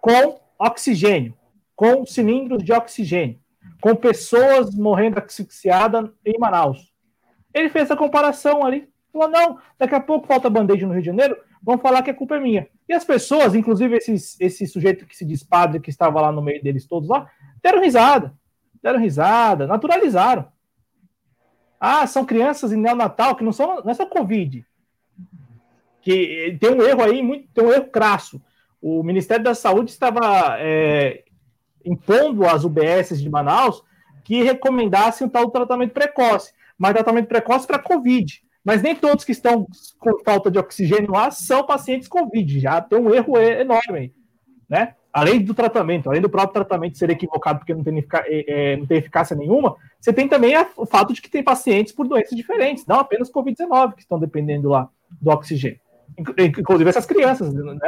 com 0.01 0.41
oxigênio, 0.59 1.35
com 1.75 2.07
cilindros 2.07 2.63
de 2.63 2.73
oxigênio, 2.73 3.39
com 3.81 3.97
pessoas 3.97 4.75
morrendo 4.75 5.19
asfixiadas 5.19 6.09
em 6.25 6.39
Manaus. 6.39 6.93
Ele 7.53 7.69
fez 7.69 7.85
essa 7.85 7.97
comparação 7.97 8.65
ali. 8.65 8.89
Falou: 9.13 9.29
não, 9.29 9.59
daqui 9.77 9.95
a 9.95 10.01
pouco 10.01 10.29
falta 10.29 10.49
band-aid 10.49 10.87
no 10.87 10.93
Rio 10.93 11.03
de 11.03 11.07
Janeiro, 11.07 11.37
vão 11.61 11.77
falar 11.79 12.03
que 12.03 12.11
a 12.11 12.15
culpa 12.15 12.37
é 12.37 12.41
minha. 12.41 12.69
E 12.89 12.93
as 12.93 13.05
pessoas, 13.05 13.55
inclusive 13.55 13.97
esses, 13.97 14.41
esse 14.41 14.67
sujeito 14.67 15.05
que 15.05 15.17
se 15.17 15.25
diz 15.25 15.43
padre, 15.43 15.81
que 15.81 15.91
estava 15.91 16.21
lá 16.21 16.31
no 16.31 16.43
meio 16.43 16.63
deles 16.63 16.87
todos 16.87 17.09
lá, 17.09 17.29
deram 17.63 17.83
risada. 17.83 18.33
Deram 18.83 19.01
risada, 19.01 19.67
naturalizaram. 19.67 20.47
Ah, 21.79 22.07
são 22.07 22.25
crianças 22.25 22.73
em 22.73 22.77
neonatal 22.77 23.35
que 23.35 23.45
não 23.45 23.53
são, 23.53 23.83
não 23.83 23.91
é 23.91 23.95
só 23.95 24.07
Covid. 24.07 24.65
Que 26.03 26.57
tem 26.61 26.71
um 26.71 26.83
erro 26.83 27.03
aí, 27.03 27.23
muito, 27.23 27.49
tem 27.53 27.65
um 27.65 27.73
erro 27.73 27.87
crasso. 27.87 28.41
O 28.81 29.03
Ministério 29.03 29.45
da 29.45 29.55
Saúde 29.55 29.91
estava 29.91 30.57
é, 30.59 31.25
impondo 31.85 32.47
às 32.47 32.65
UBSs 32.65 33.21
de 33.21 33.29
Manaus 33.29 33.83
que 34.25 34.43
recomendassem 34.43 35.27
o 35.27 35.31
tal 35.31 35.51
tratamento 35.51 35.93
precoce, 35.93 36.53
mas 36.79 36.93
tratamento 36.93 37.27
precoce 37.27 37.67
para 37.67 37.79
Covid. 37.79 38.43
Mas 38.65 38.83
nem 38.83 38.95
todos 38.95 39.25
que 39.25 39.33
estão 39.33 39.67
com 39.99 40.23
falta 40.25 40.51
de 40.51 40.59
oxigênio 40.59 41.11
lá 41.11 41.31
são 41.31 41.65
pacientes 41.65 42.09
Covid. 42.09 42.61
Já 42.61 42.81
tem 42.81 42.99
um 42.99 43.13
erro 43.13 43.39
enorme, 43.39 44.15
né? 44.69 44.95
Além 45.13 45.43
do 45.43 45.55
tratamento, 45.55 46.09
além 46.09 46.21
do 46.21 46.31
próprio 46.31 46.53
tratamento 46.53 46.97
ser 46.97 47.11
equivocado 47.11 47.59
porque 47.59 47.75
não 47.75 47.83
tem, 47.83 48.07
é, 48.27 48.77
não 48.77 48.87
tem 48.87 48.99
eficácia 48.99 49.35
nenhuma, 49.35 49.75
você 49.99 50.13
tem 50.13 50.29
também 50.29 50.55
o 50.77 50.87
fato 50.87 51.13
de 51.13 51.21
que 51.21 51.29
tem 51.29 51.43
pacientes 51.43 51.93
por 51.93 52.07
doenças 52.07 52.37
diferentes, 52.37 52.87
não 52.87 53.01
apenas 53.01 53.33
Covid-19, 53.33 53.95
que 53.95 54.03
estão 54.03 54.21
dependendo 54.21 54.69
lá 54.69 54.89
do 55.21 55.31
oxigênio. 55.31 55.81
Inclusive 56.19 56.91
essas 56.91 57.07
crianças, 57.07 57.53
né? 57.53 57.79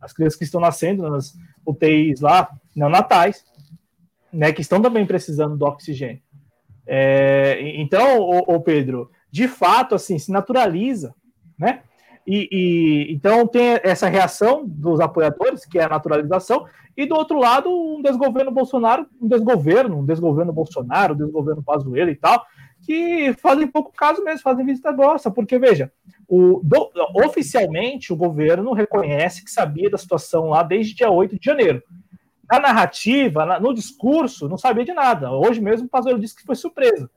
As 0.00 0.12
crianças 0.12 0.38
que 0.38 0.44
estão 0.44 0.60
nascendo 0.60 1.08
nas 1.08 1.34
UTIs 1.64 2.20
lá, 2.20 2.50
neonatais, 2.74 3.44
né? 4.32 4.52
Que 4.52 4.62
estão 4.62 4.80
também 4.80 5.06
precisando 5.06 5.56
do 5.56 5.64
oxigênio. 5.64 6.20
É, 6.86 7.58
então, 7.80 8.18
o, 8.20 8.56
o 8.56 8.60
Pedro, 8.60 9.10
de 9.30 9.46
fato, 9.46 9.94
assim, 9.94 10.18
se 10.18 10.30
naturaliza, 10.32 11.14
né? 11.58 11.82
E, 12.26 12.48
e, 12.52 13.12
então 13.12 13.46
tem 13.46 13.80
essa 13.82 14.08
reação 14.08 14.64
dos 14.64 15.00
apoiadores, 15.00 15.64
que 15.64 15.78
é 15.78 15.84
a 15.84 15.88
naturalização, 15.88 16.66
e 16.96 17.06
do 17.06 17.14
outro 17.14 17.38
lado, 17.38 17.68
um 17.70 18.02
desgoverno 18.02 18.50
Bolsonaro, 18.50 19.06
um 19.20 19.26
desgoverno, 19.26 19.98
um 19.98 20.04
desgoverno 20.04 20.52
Bolsonaro, 20.52 21.14
um 21.14 21.16
desgoverno 21.16 21.62
Pazuello 21.62 22.10
e 22.10 22.16
tal, 22.16 22.44
que 22.82 23.32
fazem 23.34 23.66
pouco 23.66 23.92
caso 23.92 24.22
mesmo, 24.22 24.42
fazem 24.42 24.66
visita 24.66 24.92
grossa, 24.92 25.30
porque 25.30 25.58
veja, 25.58 25.92
o, 26.28 26.60
do, 26.62 26.90
oficialmente 27.24 28.12
o 28.12 28.16
governo 28.16 28.72
reconhece 28.72 29.44
que 29.44 29.50
sabia 29.50 29.88
da 29.88 29.98
situação 29.98 30.48
lá 30.48 30.62
desde 30.62 30.94
dia 30.94 31.10
8 31.10 31.38
de 31.38 31.44
janeiro. 31.44 31.82
Na 32.50 32.58
narrativa, 32.58 33.46
na, 33.46 33.60
no 33.60 33.72
discurso, 33.72 34.48
não 34.48 34.58
sabia 34.58 34.84
de 34.84 34.92
nada. 34.92 35.30
Hoje 35.30 35.60
mesmo 35.60 35.86
o 35.86 35.90
Pazuello 35.90 36.20
disse 36.20 36.36
que 36.36 36.44
foi 36.44 36.56
surpresa. 36.56 37.08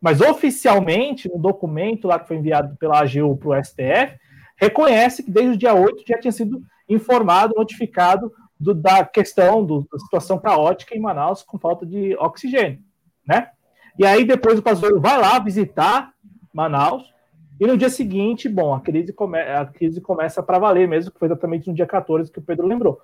Mas 0.00 0.20
oficialmente, 0.20 1.28
no 1.28 1.38
documento 1.38 2.08
lá 2.08 2.18
que 2.18 2.26
foi 2.26 2.36
enviado 2.36 2.76
pela 2.76 3.00
AGU 3.00 3.36
para 3.36 3.48
o 3.48 3.64
STF, 3.64 4.18
reconhece 4.56 5.22
que 5.22 5.30
desde 5.30 5.52
o 5.52 5.56
dia 5.56 5.74
8 5.74 6.02
já 6.06 6.18
tinha 6.18 6.32
sido 6.32 6.60
informado, 6.88 7.54
notificado 7.56 8.32
do, 8.58 8.74
da 8.74 9.04
questão 9.04 9.64
do, 9.64 9.86
da 9.90 9.98
situação 9.98 10.38
caótica 10.38 10.96
em 10.96 11.00
Manaus 11.00 11.42
com 11.42 11.58
falta 11.58 11.86
de 11.86 12.16
oxigênio, 12.16 12.80
né? 13.26 13.50
E 13.98 14.06
aí 14.06 14.24
depois 14.24 14.58
o 14.58 14.62
Pazuello 14.62 15.00
vai 15.00 15.18
lá 15.18 15.38
visitar 15.38 16.12
Manaus 16.52 17.12
e 17.60 17.66
no 17.66 17.76
dia 17.76 17.88
seguinte, 17.88 18.48
bom, 18.48 18.74
a 18.74 18.80
crise, 18.80 19.12
come, 19.12 19.38
a 19.38 19.64
crise 19.64 20.00
começa 20.00 20.42
para 20.42 20.58
valer 20.58 20.88
mesmo, 20.88 21.12
que 21.12 21.18
foi 21.18 21.28
exatamente 21.28 21.68
no 21.68 21.74
dia 21.74 21.86
14 21.86 22.30
que 22.30 22.40
o 22.40 22.42
Pedro 22.42 22.66
lembrou. 22.66 23.00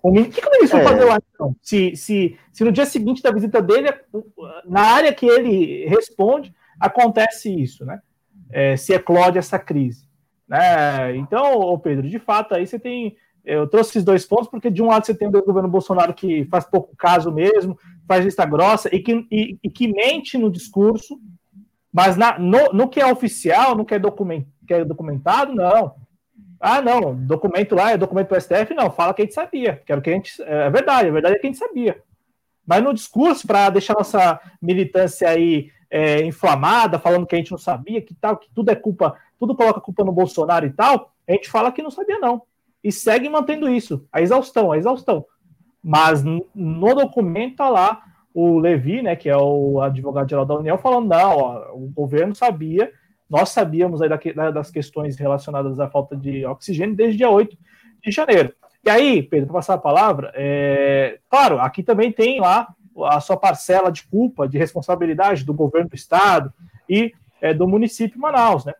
O 0.00 0.12
que, 0.12 0.40
que 0.40 0.46
o 0.46 0.52
ministro 0.52 0.78
é. 0.78 0.84
fazer 0.84 1.04
lá, 1.04 1.18
então? 1.34 1.56
Se, 1.60 1.96
se, 1.96 2.38
se 2.52 2.62
no 2.62 2.70
dia 2.70 2.86
seguinte 2.86 3.20
da 3.20 3.32
visita 3.32 3.60
dele, 3.60 3.88
na 4.64 4.82
área 4.82 5.12
que 5.12 5.26
ele 5.26 5.86
responde, 5.86 6.54
acontece 6.78 7.52
isso, 7.52 7.84
né? 7.84 8.00
É, 8.50 8.76
se 8.76 8.94
eclode 8.94 9.38
essa 9.38 9.58
crise. 9.58 10.06
Né? 10.46 11.16
Então, 11.16 11.76
Pedro, 11.80 12.08
de 12.08 12.18
fato, 12.18 12.54
aí 12.54 12.66
você 12.66 12.78
tem. 12.78 13.16
Eu 13.44 13.66
trouxe 13.66 13.90
esses 13.90 14.04
dois 14.04 14.24
pontos, 14.24 14.48
porque 14.48 14.70
de 14.70 14.82
um 14.82 14.86
lado 14.86 15.04
você 15.04 15.14
tem 15.14 15.26
o 15.26 15.32
governo 15.32 15.68
Bolsonaro 15.68 16.14
que 16.14 16.44
faz 16.44 16.64
pouco 16.64 16.94
caso 16.96 17.32
mesmo, 17.32 17.78
faz 18.08 18.24
vista 18.24 18.44
grossa 18.46 18.88
e 18.92 19.00
que, 19.00 19.26
e, 19.30 19.58
e 19.62 19.70
que 19.70 19.86
mente 19.86 20.38
no 20.38 20.50
discurso, 20.50 21.20
mas 21.92 22.16
na, 22.16 22.38
no, 22.38 22.72
no 22.72 22.88
que 22.88 23.00
é 23.00 23.06
oficial, 23.06 23.76
no 23.76 23.84
que 23.84 23.94
é, 23.94 23.98
document, 23.98 24.44
que 24.66 24.72
é 24.72 24.84
documentado, 24.84 25.54
não. 25.54 25.94
Ah, 26.58 26.80
não, 26.80 27.14
documento 27.14 27.74
lá 27.74 27.92
é 27.92 27.96
documento 27.96 28.30
do 28.30 28.40
STF, 28.40 28.74
não, 28.74 28.90
fala 28.90 29.14
que 29.14 29.22
a 29.22 29.24
gente 29.24 29.34
sabia, 29.34 29.80
que 29.84 29.92
era 29.92 30.00
o 30.00 30.02
que 30.02 30.10
a 30.10 30.12
gente. 30.14 30.42
É 30.42 30.68
verdade, 30.70 31.08
a 31.08 31.12
verdade 31.12 31.36
é 31.36 31.38
que 31.38 31.46
a 31.46 31.50
gente 31.50 31.58
sabia. 31.58 32.02
Mas 32.66 32.82
no 32.82 32.92
discurso, 32.92 33.46
para 33.46 33.70
deixar 33.70 33.94
nossa 33.94 34.40
militância 34.60 35.28
aí 35.28 35.70
é, 35.90 36.22
inflamada, 36.24 36.98
falando 36.98 37.26
que 37.26 37.34
a 37.34 37.38
gente 37.38 37.50
não 37.50 37.58
sabia, 37.58 38.02
que 38.02 38.14
tal, 38.14 38.36
que 38.36 38.48
tudo 38.54 38.70
é 38.70 38.74
culpa, 38.74 39.16
tudo 39.38 39.54
coloca 39.54 39.80
culpa 39.80 40.04
no 40.04 40.12
Bolsonaro 40.12 40.66
e 40.66 40.70
tal, 40.70 41.12
a 41.26 41.32
gente 41.32 41.48
fala 41.48 41.70
que 41.70 41.82
não 41.82 41.90
sabia, 41.90 42.18
não. 42.18 42.42
E 42.82 42.90
segue 42.90 43.28
mantendo 43.28 43.68
isso, 43.68 44.06
a 44.12 44.20
exaustão, 44.20 44.72
a 44.72 44.78
exaustão. 44.78 45.24
Mas 45.82 46.22
no 46.24 46.94
documento 46.94 47.56
tá 47.56 47.68
lá 47.68 48.02
o 48.34 48.58
Levi, 48.58 49.02
né, 49.02 49.16
que 49.16 49.28
é 49.28 49.36
o 49.36 49.80
advogado-geral 49.80 50.44
da 50.44 50.58
União, 50.58 50.78
falando: 50.78 51.08
não, 51.08 51.36
ó, 51.36 51.72
o 51.72 51.88
governo 51.88 52.34
sabia 52.34 52.92
nós 53.28 53.50
sabíamos 53.50 54.00
aí 54.00 54.08
das 54.52 54.70
questões 54.70 55.18
relacionadas 55.18 55.78
à 55.78 55.88
falta 55.88 56.16
de 56.16 56.46
oxigênio 56.46 56.96
desde 56.96 57.18
dia 57.18 57.28
8 57.28 57.56
de 58.02 58.10
janeiro. 58.10 58.54
E 58.84 58.88
aí, 58.88 59.22
Pedro, 59.22 59.48
para 59.48 59.56
passar 59.56 59.74
a 59.74 59.78
palavra, 59.78 60.32
é, 60.34 61.18
claro, 61.28 61.60
aqui 61.60 61.82
também 61.82 62.10
tem 62.10 62.40
lá 62.40 62.68
a 63.04 63.20
sua 63.20 63.36
parcela 63.36 63.92
de 63.92 64.04
culpa, 64.04 64.48
de 64.48 64.56
responsabilidade 64.56 65.44
do 65.44 65.52
governo 65.52 65.90
do 65.90 65.94
estado 65.94 66.52
e 66.88 67.12
é, 67.40 67.52
do 67.52 67.68
município 67.68 68.14
de 68.14 68.18
Manaus, 68.18 68.64
né? 68.64 68.72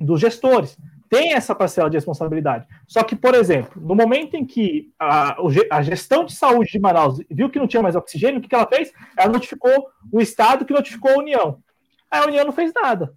Dos 0.00 0.20
gestores. 0.20 0.76
Tem 1.08 1.34
essa 1.34 1.54
parcela 1.54 1.88
de 1.88 1.96
responsabilidade. 1.96 2.66
Só 2.86 3.02
que, 3.02 3.14
por 3.14 3.34
exemplo, 3.34 3.80
no 3.80 3.94
momento 3.94 4.34
em 4.34 4.44
que 4.44 4.92
a, 4.98 5.36
a 5.70 5.82
gestão 5.82 6.24
de 6.24 6.34
saúde 6.34 6.72
de 6.72 6.80
Manaus 6.80 7.20
viu 7.30 7.48
que 7.48 7.58
não 7.58 7.66
tinha 7.66 7.82
mais 7.82 7.94
oxigênio, 7.94 8.38
o 8.38 8.42
que, 8.42 8.48
que 8.48 8.54
ela 8.54 8.66
fez? 8.66 8.92
Ela 9.16 9.32
notificou 9.32 9.88
o 10.12 10.20
Estado 10.20 10.64
que 10.64 10.72
notificou 10.72 11.12
a 11.12 11.18
União. 11.18 11.58
A 12.10 12.24
União 12.26 12.44
não 12.44 12.52
fez 12.52 12.72
nada. 12.74 13.12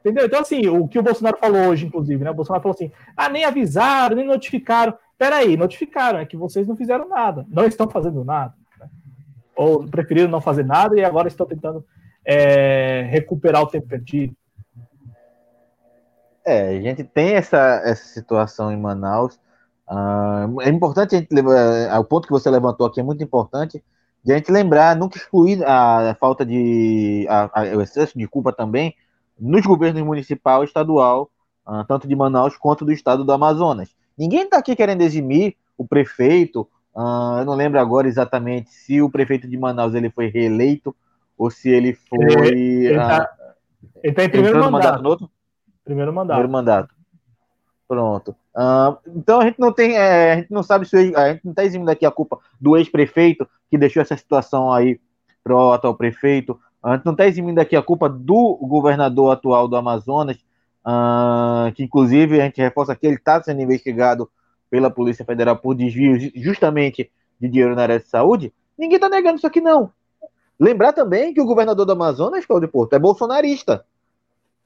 Entendeu? 0.00 0.26
Então, 0.26 0.40
assim, 0.40 0.68
o 0.68 0.86
que 0.86 0.98
o 0.98 1.02
Bolsonaro 1.02 1.38
falou 1.38 1.68
hoje, 1.68 1.86
inclusive, 1.86 2.22
né? 2.22 2.30
O 2.30 2.34
Bolsonaro 2.34 2.62
falou 2.62 2.74
assim: 2.74 2.92
ah, 3.16 3.30
nem 3.30 3.44
avisaram, 3.44 4.16
nem 4.16 4.26
notificaram. 4.26 4.94
Peraí, 5.16 5.56
notificaram, 5.56 6.18
é 6.18 6.26
que 6.26 6.36
vocês 6.36 6.66
não 6.66 6.76
fizeram 6.76 7.08
nada, 7.08 7.46
não 7.48 7.64
estão 7.64 7.88
fazendo 7.88 8.22
nada. 8.22 8.52
Né? 8.78 8.86
Ou 9.56 9.86
preferiram 9.86 10.28
não 10.28 10.42
fazer 10.42 10.64
nada 10.64 10.98
e 10.98 11.04
agora 11.04 11.28
estão 11.28 11.46
tentando 11.46 11.86
é, 12.22 13.08
recuperar 13.10 13.62
o 13.62 13.66
tempo 13.66 13.86
perdido. 13.86 14.36
É, 16.44 16.76
a 16.76 16.80
gente 16.80 17.02
tem 17.02 17.34
essa, 17.34 17.80
essa 17.84 18.04
situação 18.04 18.70
em 18.70 18.76
Manaus. 18.76 19.38
Uh, 19.88 20.60
é 20.60 20.68
importante 20.68 21.14
a 21.14 21.18
gente 21.18 21.32
lembrar, 21.32 21.98
o 21.98 22.04
ponto 22.04 22.26
que 22.26 22.32
você 22.32 22.50
levantou 22.50 22.86
aqui 22.86 23.00
é 23.00 23.02
muito 23.02 23.22
importante 23.22 23.82
de 24.22 24.32
a 24.32 24.36
gente 24.36 24.50
lembrar, 24.50 24.96
nunca 24.96 25.18
excluir 25.18 25.62
a, 25.64 26.16
falta 26.18 26.44
de 26.44 27.26
a, 27.28 27.50
a, 27.52 27.76
o 27.76 27.82
excesso 27.82 28.18
de 28.18 28.26
culpa 28.26 28.52
também 28.52 28.94
nos 29.38 29.66
governos 29.66 30.02
municipal 30.02 30.62
e 30.62 30.66
estadual, 30.66 31.30
uh, 31.66 31.84
tanto 31.86 32.06
de 32.06 32.14
Manaus 32.14 32.56
quanto 32.56 32.84
do 32.84 32.92
estado 32.92 33.24
do 33.24 33.32
Amazonas. 33.32 33.90
Ninguém 34.16 34.44
está 34.44 34.58
aqui 34.58 34.76
querendo 34.76 35.02
eximir 35.02 35.56
o 35.76 35.86
prefeito. 35.86 36.68
Uh, 36.94 37.40
eu 37.40 37.44
não 37.44 37.54
lembro 37.54 37.80
agora 37.80 38.06
exatamente 38.06 38.70
se 38.70 39.02
o 39.02 39.10
prefeito 39.10 39.48
de 39.48 39.58
Manaus 39.58 39.94
ele 39.94 40.10
foi 40.10 40.28
reeleito 40.28 40.94
ou 41.36 41.50
se 41.50 41.68
ele 41.68 41.94
foi. 41.94 42.46
Ele 42.46 42.86
está 42.92 43.26
tá 44.14 44.24
em 44.24 44.28
primeiro 44.28 44.58
mandato. 44.70 45.02
mandato 45.02 45.30
Primeiro 45.84 46.12
mandato. 46.12 46.36
Primeiro 46.36 46.52
mandato. 46.52 46.94
Pronto. 47.86 48.34
Uh, 48.56 48.96
então 49.16 49.40
a 49.40 49.44
gente 49.44 49.58
não 49.58 49.72
tem, 49.72 49.96
é, 49.96 50.32
a 50.32 50.36
gente 50.36 50.50
não 50.50 50.62
sabe 50.62 50.86
se 50.86 50.96
a 50.96 51.32
gente 51.32 51.44
não 51.44 51.52
está 51.52 51.64
eximindo 51.64 51.90
aqui 51.90 52.06
a 52.06 52.10
culpa 52.10 52.38
do 52.60 52.76
ex-prefeito 52.76 53.46
que 53.70 53.76
deixou 53.76 54.00
essa 54.00 54.16
situação 54.16 54.72
aí 54.72 54.98
para 55.42 55.54
o 55.54 55.72
atual 55.72 55.94
prefeito. 55.94 56.58
A 56.82 56.96
gente 56.96 57.04
não 57.04 57.12
está 57.12 57.26
eximindo 57.26 57.60
aqui 57.60 57.76
a 57.76 57.82
culpa 57.82 58.08
do 58.08 58.56
governador 58.62 59.32
atual 59.32 59.68
do 59.68 59.76
Amazonas, 59.76 60.36
uh, 60.86 61.72
que 61.74 61.82
inclusive 61.82 62.40
a 62.40 62.44
gente 62.44 62.60
reforça 62.60 62.96
que 62.96 63.06
ele 63.06 63.16
está 63.16 63.42
sendo 63.42 63.60
investigado 63.60 64.30
pela 64.70 64.90
Polícia 64.90 65.24
Federal 65.24 65.56
por 65.56 65.74
desvios 65.74 66.30
justamente 66.34 67.10
de 67.40 67.48
dinheiro 67.48 67.74
na 67.74 67.82
área 67.82 67.98
de 67.98 68.08
saúde. 68.08 68.52
Ninguém 68.78 68.96
está 68.96 69.08
negando 69.08 69.36
isso 69.36 69.46
aqui 69.46 69.60
não. 69.60 69.90
Lembrar 70.58 70.92
também 70.92 71.34
que 71.34 71.40
o 71.40 71.44
governador 71.44 71.84
do 71.84 71.92
Amazonas, 71.92 72.46
Cláudio 72.46 72.68
Porto, 72.68 72.94
é 72.94 72.98
bolsonarista. 72.98 73.84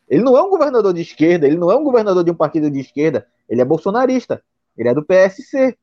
Ele 0.09 0.23
não 0.23 0.37
é 0.37 0.43
um 0.43 0.51
governador 0.51 0.93
de 0.95 1.03
esquerda, 1.03 1.47
ele 1.47 1.57
não 1.57 1.71
é 1.71 1.77
um 1.77 1.85
governador 1.85 2.25
de 2.25 2.31
um 2.31 2.35
partido 2.35 2.71
de 2.71 2.81
esquerda, 2.81 3.27
ele 3.49 3.61
é 3.61 3.65
bolsonarista. 3.65 4.43
Ele 4.79 4.89
é 4.89 4.95
do 4.95 5.05
PSC. 5.05 5.77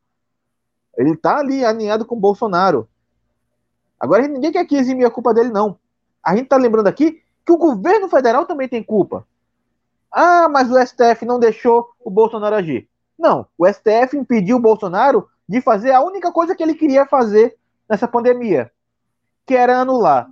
Ele 0.98 1.12
está 1.12 1.40
ali 1.40 1.66
alinhado 1.66 2.06
com 2.06 2.16
o 2.16 2.20
Bolsonaro. 2.20 2.88
Agora 4.00 4.26
ninguém 4.28 4.52
quer 4.52 4.66
que 4.66 4.78
eximir 4.78 5.06
a 5.06 5.12
culpa 5.12 5.34
dele, 5.34 5.50
não. 5.50 5.78
A 6.24 6.34
gente 6.34 6.46
está 6.46 6.56
lembrando 6.56 6.88
aqui 6.88 7.22
que 7.46 7.52
o 7.52 7.58
governo 7.58 8.08
federal 8.08 8.46
também 8.46 8.70
tem 8.70 8.82
culpa. 8.82 9.28
Ah, 10.10 10.48
mas 10.48 10.72
o 10.72 10.80
STF 10.80 11.26
não 11.26 11.38
deixou 11.38 11.90
o 12.00 12.10
Bolsonaro 12.10 12.56
agir. 12.56 12.88
Não, 13.20 13.46
o 13.58 13.68
STF 13.68 14.18
impediu 14.18 14.58
o 14.58 14.62
Bolsonaro 14.62 15.28
de 15.48 15.60
fazer 15.60 15.92
a 15.92 16.02
única 16.02 16.32
coisa 16.32 16.56
que 16.56 16.64
ele 16.64 16.74
queria 16.74 17.06
fazer 17.06 17.58
nessa 17.88 18.08
pandemia, 18.08 18.72
que 19.46 19.54
era 19.54 19.80
anular 19.80 20.30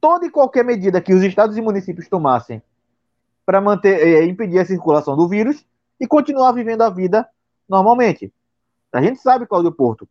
toda 0.00 0.26
e 0.26 0.30
qualquer 0.30 0.64
medida 0.64 1.00
que 1.00 1.12
os 1.12 1.22
estados 1.22 1.56
e 1.56 1.60
municípios 1.60 2.08
tomassem 2.08 2.62
para 3.44 3.60
manter, 3.60 4.00
é, 4.00 4.24
impedir 4.24 4.58
a 4.58 4.64
circulação 4.64 5.16
do 5.16 5.28
vírus 5.28 5.64
e 6.00 6.06
continuar 6.06 6.52
vivendo 6.52 6.82
a 6.82 6.90
vida 6.90 7.26
normalmente. 7.68 8.32
A 8.92 9.02
gente 9.02 9.20
sabe, 9.20 9.46
Cláudio 9.46 9.72
Porto, 9.72 10.08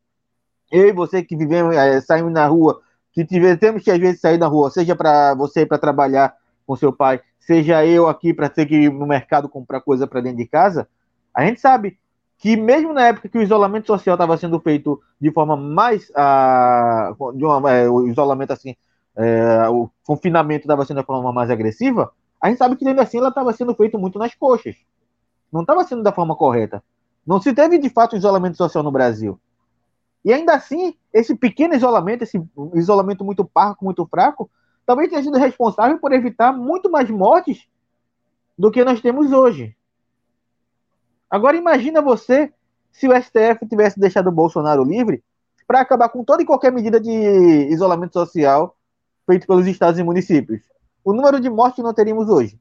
eu 0.71 0.87
e 0.87 0.91
você 0.91 1.23
que 1.23 1.35
vivemos, 1.35 1.75
é, 1.75 2.01
saímos 2.01 2.31
na 2.31 2.45
rua, 2.47 2.81
que 3.11 3.25
tive, 3.25 3.55
temos 3.57 3.83
que 3.83 3.91
às 3.91 3.99
vezes 3.99 4.19
sair 4.19 4.37
na 4.37 4.47
rua, 4.47 4.71
seja 4.71 4.95
para 4.95 5.33
você 5.35 5.65
para 5.65 5.77
trabalhar 5.77 6.35
com 6.65 6.75
seu 6.75 6.91
pai, 6.91 7.21
seja 7.39 7.85
eu 7.85 8.07
aqui 8.07 8.33
para 8.33 8.49
ter 8.49 8.65
que 8.65 8.75
ir 8.75 8.91
no 8.91 9.05
mercado 9.05 9.47
comprar 9.47 9.81
coisa 9.81 10.07
para 10.07 10.21
dentro 10.21 10.37
de 10.37 10.47
casa, 10.47 10.87
a 11.33 11.45
gente 11.45 11.59
sabe 11.59 11.97
que 12.37 12.57
mesmo 12.57 12.93
na 12.93 13.07
época 13.07 13.29
que 13.29 13.37
o 13.37 13.41
isolamento 13.41 13.87
social 13.87 14.15
estava 14.15 14.35
sendo 14.37 14.59
feito 14.59 15.01
de 15.19 15.31
forma 15.31 15.55
mais 15.55 16.11
ah, 16.15 17.13
de 17.35 17.45
uma, 17.45 17.71
é, 17.71 17.89
o 17.89 18.07
isolamento 18.07 18.51
assim 18.51 18.75
é, 19.15 19.69
o 19.69 19.89
confinamento 20.03 20.65
estava 20.65 20.83
sendo 20.85 20.99
de 20.99 21.05
forma 21.05 21.31
mais 21.31 21.49
agressiva 21.49 22.11
a 22.43 22.49
gente 22.49 22.57
sabe 22.57 22.75
que 22.75 22.85
ainda 22.85 23.01
assim 23.01 23.19
ela 23.19 23.29
estava 23.29 23.53
sendo 23.53 23.73
feito 23.73 23.97
muito 23.97 24.19
nas 24.19 24.35
coxas. 24.35 24.75
Não 25.49 25.61
estava 25.61 25.81
sendo 25.85 26.03
da 26.03 26.11
forma 26.11 26.35
correta. 26.35 26.83
Não 27.25 27.39
se 27.39 27.53
teve 27.53 27.77
de 27.77 27.89
fato 27.89 28.17
isolamento 28.17 28.57
social 28.57 28.83
no 28.83 28.91
Brasil. 28.91 29.39
E 30.25 30.33
ainda 30.33 30.53
assim 30.53 30.93
esse 31.13 31.33
pequeno 31.35 31.73
isolamento 31.73 32.23
esse 32.23 32.43
isolamento 32.73 33.23
muito 33.23 33.45
parco 33.45 33.85
muito 33.85 34.05
fraco 34.05 34.51
talvez 34.85 35.09
tenha 35.09 35.23
sido 35.23 35.37
responsável 35.37 35.97
por 35.99 36.11
evitar 36.11 36.51
muito 36.51 36.91
mais 36.91 37.09
mortes 37.09 37.65
do 38.59 38.69
que 38.69 38.83
nós 38.83 38.99
temos 38.99 39.31
hoje. 39.31 39.73
Agora 41.29 41.55
imagina 41.55 42.01
você 42.01 42.51
se 42.91 43.07
o 43.07 43.15
STF 43.15 43.65
tivesse 43.69 43.97
deixado 43.97 44.27
o 44.27 44.33
Bolsonaro 44.33 44.83
livre 44.83 45.23
para 45.65 45.79
acabar 45.79 46.09
com 46.09 46.25
toda 46.25 46.43
e 46.43 46.45
qualquer 46.45 46.73
medida 46.73 46.99
de 46.99 47.09
isolamento 47.71 48.11
social 48.11 48.75
feito 49.25 49.47
pelos 49.47 49.65
estados 49.65 49.97
e 49.97 50.03
municípios. 50.03 50.73
O 51.03 51.13
número 51.13 51.39
de 51.39 51.49
mortes 51.49 51.83
não 51.83 51.93
teríamos 51.93 52.29
hoje. 52.29 52.59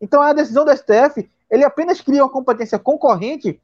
Então 0.00 0.22
a 0.22 0.32
decisão 0.32 0.64
do 0.64 0.76
STF, 0.76 1.28
ele 1.50 1.64
apenas 1.64 2.00
cria 2.00 2.22
uma 2.22 2.30
competência 2.30 2.78
concorrente 2.78 3.60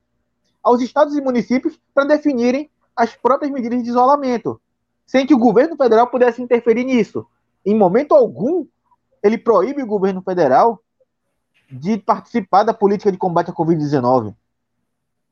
aos 0.62 0.80
estados 0.80 1.16
e 1.16 1.20
municípios 1.20 1.78
para 1.94 2.04
definirem 2.04 2.70
as 2.94 3.14
próprias 3.14 3.50
medidas 3.50 3.82
de 3.82 3.88
isolamento, 3.88 4.60
sem 5.06 5.26
que 5.26 5.34
o 5.34 5.38
governo 5.38 5.76
federal 5.76 6.06
pudesse 6.06 6.42
interferir 6.42 6.84
nisso. 6.84 7.26
Em 7.64 7.74
momento 7.74 8.14
algum, 8.14 8.66
ele 9.22 9.38
proíbe 9.38 9.82
o 9.82 9.86
governo 9.86 10.22
federal 10.22 10.80
de 11.70 11.98
participar 11.98 12.64
da 12.64 12.74
política 12.74 13.12
de 13.12 13.18
combate 13.18 13.50
à 13.50 13.54
Covid-19, 13.54 14.34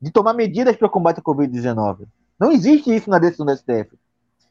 de 0.01 0.11
tomar 0.11 0.33
medidas 0.33 0.75
para 0.75 0.89
combate 0.89 1.19
à 1.19 1.21
Covid-19. 1.21 2.07
Não 2.39 2.51
existe 2.51 2.95
isso 2.95 3.09
na 3.09 3.19
decisão 3.19 3.45
do 3.45 3.55
STF. 3.55 3.97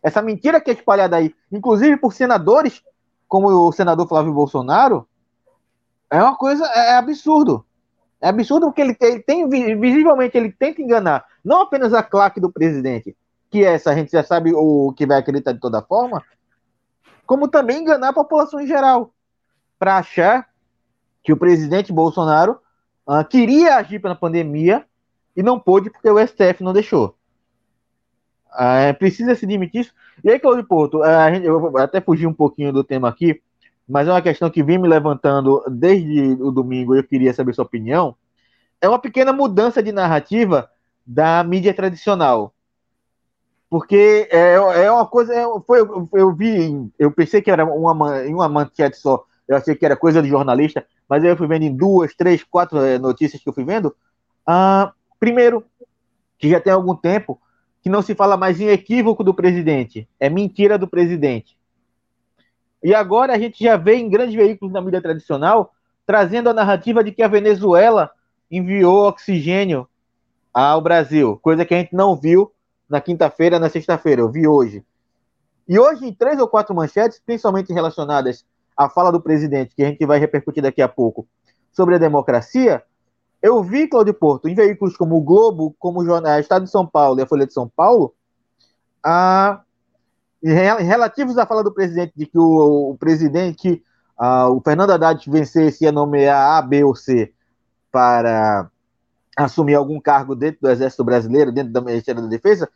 Essa 0.03 0.23
mentira 0.23 0.61
que 0.61 0.71
é 0.71 0.75
espalhada 0.75 1.17
aí, 1.17 1.35
inclusive 1.51 1.97
por 1.97 2.13
senadores, 2.13 2.83
como 3.29 3.49
o 3.49 3.73
senador 3.73 4.09
Flávio 4.09 4.33
Bolsonaro, 4.33 5.07
é 6.11 6.23
uma 6.23 6.35
coisa, 6.35 6.65
é, 6.67 6.93
é 6.93 6.97
absurdo. 6.97 7.65
É 8.21 8.29
absurdo 8.29 8.67
porque 8.67 8.81
ele 8.81 8.95
tem, 8.95 9.13
ele 9.13 9.23
tem, 9.23 9.49
visivelmente, 9.49 10.37
ele 10.37 10.51
tenta 10.51 10.83
enganar 10.83 11.25
não 11.45 11.63
apenas 11.63 11.95
a 11.95 12.03
claque 12.03 12.41
do 12.41 12.51
presidente, 12.51 13.17
que 13.51 13.65
é 13.65 13.75
essa, 13.75 13.91
a 13.91 13.95
gente 13.95 14.11
já 14.11 14.25
sabe 14.25 14.53
o 14.55 14.93
que 14.93 15.07
vai 15.07 15.19
acreditar 15.19 15.53
de 15.53 15.61
toda 15.61 15.83
forma, 15.83 16.23
como 17.27 17.47
também 17.49 17.83
enganar 17.83 18.09
a 18.09 18.13
população 18.13 18.61
em 18.61 18.67
geral, 18.67 19.13
para 19.79 19.99
achar 19.99 20.49
que 21.23 21.33
o 21.33 21.37
presidente 21.37 21.93
Bolsonaro 21.93 22.59
uh, 23.07 23.25
queria 23.29 23.77
agir 23.77 24.01
pela 24.01 24.15
pandemia 24.15 24.85
e 25.37 25.43
não 25.43 25.61
pôde 25.61 25.91
porque 25.91 26.11
o 26.11 26.19
STF 26.19 26.63
não 26.63 26.73
deixou. 26.73 27.18
Uh, 28.53 28.97
precisa 28.99 29.35
se 29.35 29.47
demitir 29.47 29.83
isso. 29.83 29.95
E 30.25 30.31
aí, 30.31 30.39
Claudio 30.39 30.65
Porto, 30.65 31.01
uh, 31.01 31.35
gente, 31.35 31.47
eu 31.47 31.61
vou 31.61 31.79
até 31.79 32.01
fugir 32.01 32.27
um 32.27 32.33
pouquinho 32.33 32.73
do 32.73 32.83
tema 32.83 33.09
aqui, 33.09 33.41
mas 33.89 34.09
é 34.09 34.11
uma 34.11 34.23
questão 34.23 34.51
que 34.51 34.63
vem 34.63 34.79
me 34.79 34.89
levantando 34.89 35.63
desde 35.71 36.37
o 36.43 36.51
domingo 36.51 36.95
eu 36.95 37.05
queria 37.05 37.33
saber 37.33 37.55
sua 37.55 37.65
opinião. 37.65 38.15
É 38.81 38.89
uma 38.89 38.99
pequena 38.99 39.33
mudança 39.33 39.83
de 39.83 39.93
narrativa 39.93 40.71
da 41.07 41.43
mídia 41.43 41.73
tradicional. 41.73 42.53
Porque 43.71 44.29
é, 44.31 44.55
é 44.55 44.91
uma 44.91 45.07
coisa. 45.07 45.35
É, 45.35 45.45
foi, 45.67 45.81
eu, 45.81 46.09
eu 46.13 46.35
vi, 46.35 46.91
eu 46.99 47.11
pensei 47.11 47.43
que 47.43 47.51
era 47.51 47.65
uma, 47.65 47.93
uma 47.93 48.49
manchete 48.49 48.97
só, 48.97 49.25
eu 49.47 49.57
achei 49.57 49.75
que 49.75 49.85
era 49.85 49.97
coisa 49.97 50.23
de 50.23 50.29
jornalista, 50.29 50.87
mas 51.09 51.25
eu 51.25 51.37
fui 51.37 51.47
vendo 51.47 51.63
em 51.63 51.75
duas, 51.75 52.15
três, 52.15 52.45
quatro 52.45 52.79
é, 52.79 52.99
notícias 52.99 53.43
que 53.43 53.49
eu 53.49 53.53
fui 53.53 53.65
vendo. 53.65 53.95
Ah, 54.47 54.93
primeiro, 55.19 55.65
que 56.39 56.49
já 56.49 56.61
tem 56.61 56.73
algum 56.73 56.95
tempo 56.95 57.41
que 57.89 57.93
não 57.93 58.03
se 58.03 58.15
fala 58.15 58.37
mais 58.37 58.61
em 58.61 58.69
equívoco 58.69 59.25
do 59.25 59.33
presidente, 59.33 60.07
é 60.21 60.29
mentira 60.29 60.77
do 60.77 60.87
presidente. 60.87 61.57
E 62.85 62.95
agora 62.95 63.33
a 63.33 63.39
gente 63.39 63.65
já 63.65 63.79
vê 63.79 63.95
em 63.95 64.11
grandes 64.11 64.35
veículos 64.35 64.75
da 64.75 64.83
mídia 64.83 65.01
tradicional 65.01 65.73
trazendo 66.07 66.51
a 66.51 66.55
narrativa 66.55 67.03
de 67.03 67.13
que 67.13 67.23
a 67.23 67.29
Venezuela 67.29 68.11
enviou 68.51 69.09
oxigênio 69.09 69.89
ao 70.53 70.83
Brasil, 70.83 71.39
coisa 71.39 71.65
que 71.65 71.75
a 71.75 71.79
gente 71.79 71.95
não 71.95 72.15
viu 72.15 72.53
na 72.91 73.01
quinta-feira, 73.01 73.59
na 73.59 73.71
sexta-feira, 73.71 74.21
eu 74.21 74.31
vi 74.31 74.47
hoje. 74.47 74.85
E 75.67 75.79
hoje, 75.79 76.07
em 76.07 76.13
três 76.13 76.39
ou 76.39 76.47
quatro 76.47 76.75
manchetes, 76.75 77.19
principalmente 77.25 77.73
relacionadas 77.73 78.45
a 78.77 78.91
fala 78.91 79.11
do 79.11 79.21
presidente, 79.21 79.75
que 79.75 79.83
a 79.83 79.87
gente 79.87 80.05
vai 80.05 80.19
repercutir 80.19 80.63
daqui 80.63 80.83
a 80.83 80.89
pouco, 80.89 81.27
sobre 81.73 81.95
a 81.95 81.99
democracia, 81.99 82.83
eu 83.43 83.63
vi, 83.63 83.89
Cláudio 83.89 84.15
Porto, 84.15 84.49
em 84.49 84.55
veículos 84.55 84.97
como 84.97 85.17
o 85.17 85.21
Globo, 85.21 85.75
como 85.79 86.01
o 86.01 86.39
Estado 86.39 86.65
de 86.65 86.71
São 86.71 86.87
Paulo 86.87 87.21
e 87.21 87.23
a 87.23 87.27
Folha 87.27 87.47
de 87.47 87.53
São 87.53 87.69
Paulo, 87.69 88.15
a, 89.05 89.63
relativos 90.43 91.39
à 91.39 91.47
fala 91.47 91.63
do 91.63 91.73
presidente 91.73 92.13
de 92.17 92.27
que 92.27 92.39
o, 92.39 92.91
o 92.91 92.97
presidente, 92.99 93.83
a, 94.17 94.49
o 94.49 94.61
Fernando 94.61 94.91
Haddad 94.91 95.31
vencesse 95.31 95.85
ia 95.85 95.93
nomear 95.93 96.59
A, 96.59 96.63
B 96.63 96.85
ou 96.85 96.95
C 96.95 97.33
para 97.91 98.69
assumir 99.37 99.75
algum 99.75 100.01
cargo 100.01 100.35
dentro 100.35 100.61
do 100.63 100.71
Exército 100.71 101.05
Brasileiro, 101.05 101.53
dentro 101.53 101.73
do 101.73 101.85
Ministério 101.85 102.23
da 102.23 102.29
Defesa, 102.29 102.69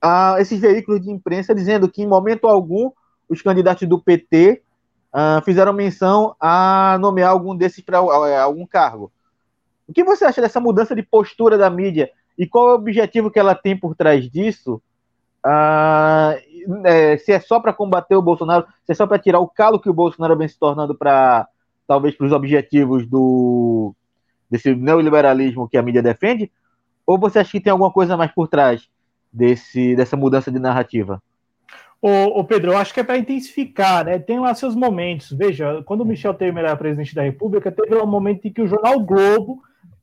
a, 0.00 0.36
esses 0.38 0.60
veículos 0.60 1.00
de 1.00 1.10
imprensa 1.10 1.54
dizendo 1.54 1.90
que 1.90 2.02
em 2.02 2.06
momento 2.06 2.46
algum 2.46 2.90
os 3.28 3.42
candidatos 3.42 3.88
do 3.88 4.00
PT 4.00 4.62
uh, 5.12 5.42
fizeram 5.44 5.72
menção 5.72 6.36
a 6.38 6.96
nomear 7.00 7.30
algum 7.30 7.56
desses 7.56 7.82
para 7.82 8.02
uh, 8.02 8.10
algum 8.40 8.66
cargo. 8.66 9.10
O 9.88 9.92
que 9.92 10.04
você 10.04 10.24
acha 10.24 10.40
dessa 10.40 10.60
mudança 10.60 10.94
de 10.94 11.02
postura 11.02 11.56
da 11.56 11.70
mídia 11.70 12.10
e 12.38 12.46
qual 12.46 12.70
é 12.70 12.72
o 12.72 12.76
objetivo 12.76 13.30
que 13.30 13.38
ela 13.38 13.54
tem 13.54 13.76
por 13.76 13.94
trás 13.94 14.28
disso? 14.30 14.80
Uh, 15.44 16.36
é, 16.84 17.16
se 17.18 17.32
é 17.32 17.38
só 17.38 17.60
para 17.60 17.72
combater 17.72 18.16
o 18.16 18.22
Bolsonaro, 18.22 18.66
se 18.84 18.92
é 18.92 18.94
só 18.94 19.06
para 19.06 19.18
tirar 19.18 19.38
o 19.38 19.48
calo 19.48 19.78
que 19.78 19.88
o 19.88 19.94
Bolsonaro 19.94 20.36
vem 20.36 20.48
se 20.48 20.58
tornando 20.58 20.94
para 20.94 21.46
talvez 21.86 22.16
para 22.16 22.26
os 22.26 22.32
objetivos 22.32 23.06
do 23.06 23.94
desse 24.50 24.74
neoliberalismo 24.74 25.68
que 25.68 25.76
a 25.76 25.82
mídia 25.82 26.02
defende, 26.02 26.50
ou 27.06 27.18
você 27.18 27.38
acha 27.38 27.52
que 27.52 27.60
tem 27.60 27.70
alguma 27.70 27.92
coisa 27.92 28.16
mais 28.16 28.32
por 28.32 28.48
trás 28.48 28.88
desse 29.32 29.94
dessa 29.94 30.16
mudança 30.16 30.50
de 30.50 30.58
narrativa? 30.58 31.22
Ô, 32.00 32.44
Pedro, 32.44 32.72
eu 32.72 32.76
acho 32.76 32.92
que 32.92 33.00
é 33.00 33.04
para 33.04 33.16
intensificar, 33.16 34.04
né? 34.04 34.18
Tem 34.18 34.38
lá 34.38 34.54
seus 34.54 34.76
momentos. 34.76 35.32
Veja, 35.32 35.82
quando 35.84 36.02
o 36.02 36.04
Michel 36.04 36.34
Temer 36.34 36.64
era 36.64 36.76
presidente 36.76 37.14
da 37.14 37.22
República, 37.22 37.72
teve 37.72 37.96
um 37.96 38.06
momento 38.06 38.46
em 38.46 38.52
que 38.52 38.60
o 38.60 38.66
jornal 38.68 39.00
Globo, 39.00 39.62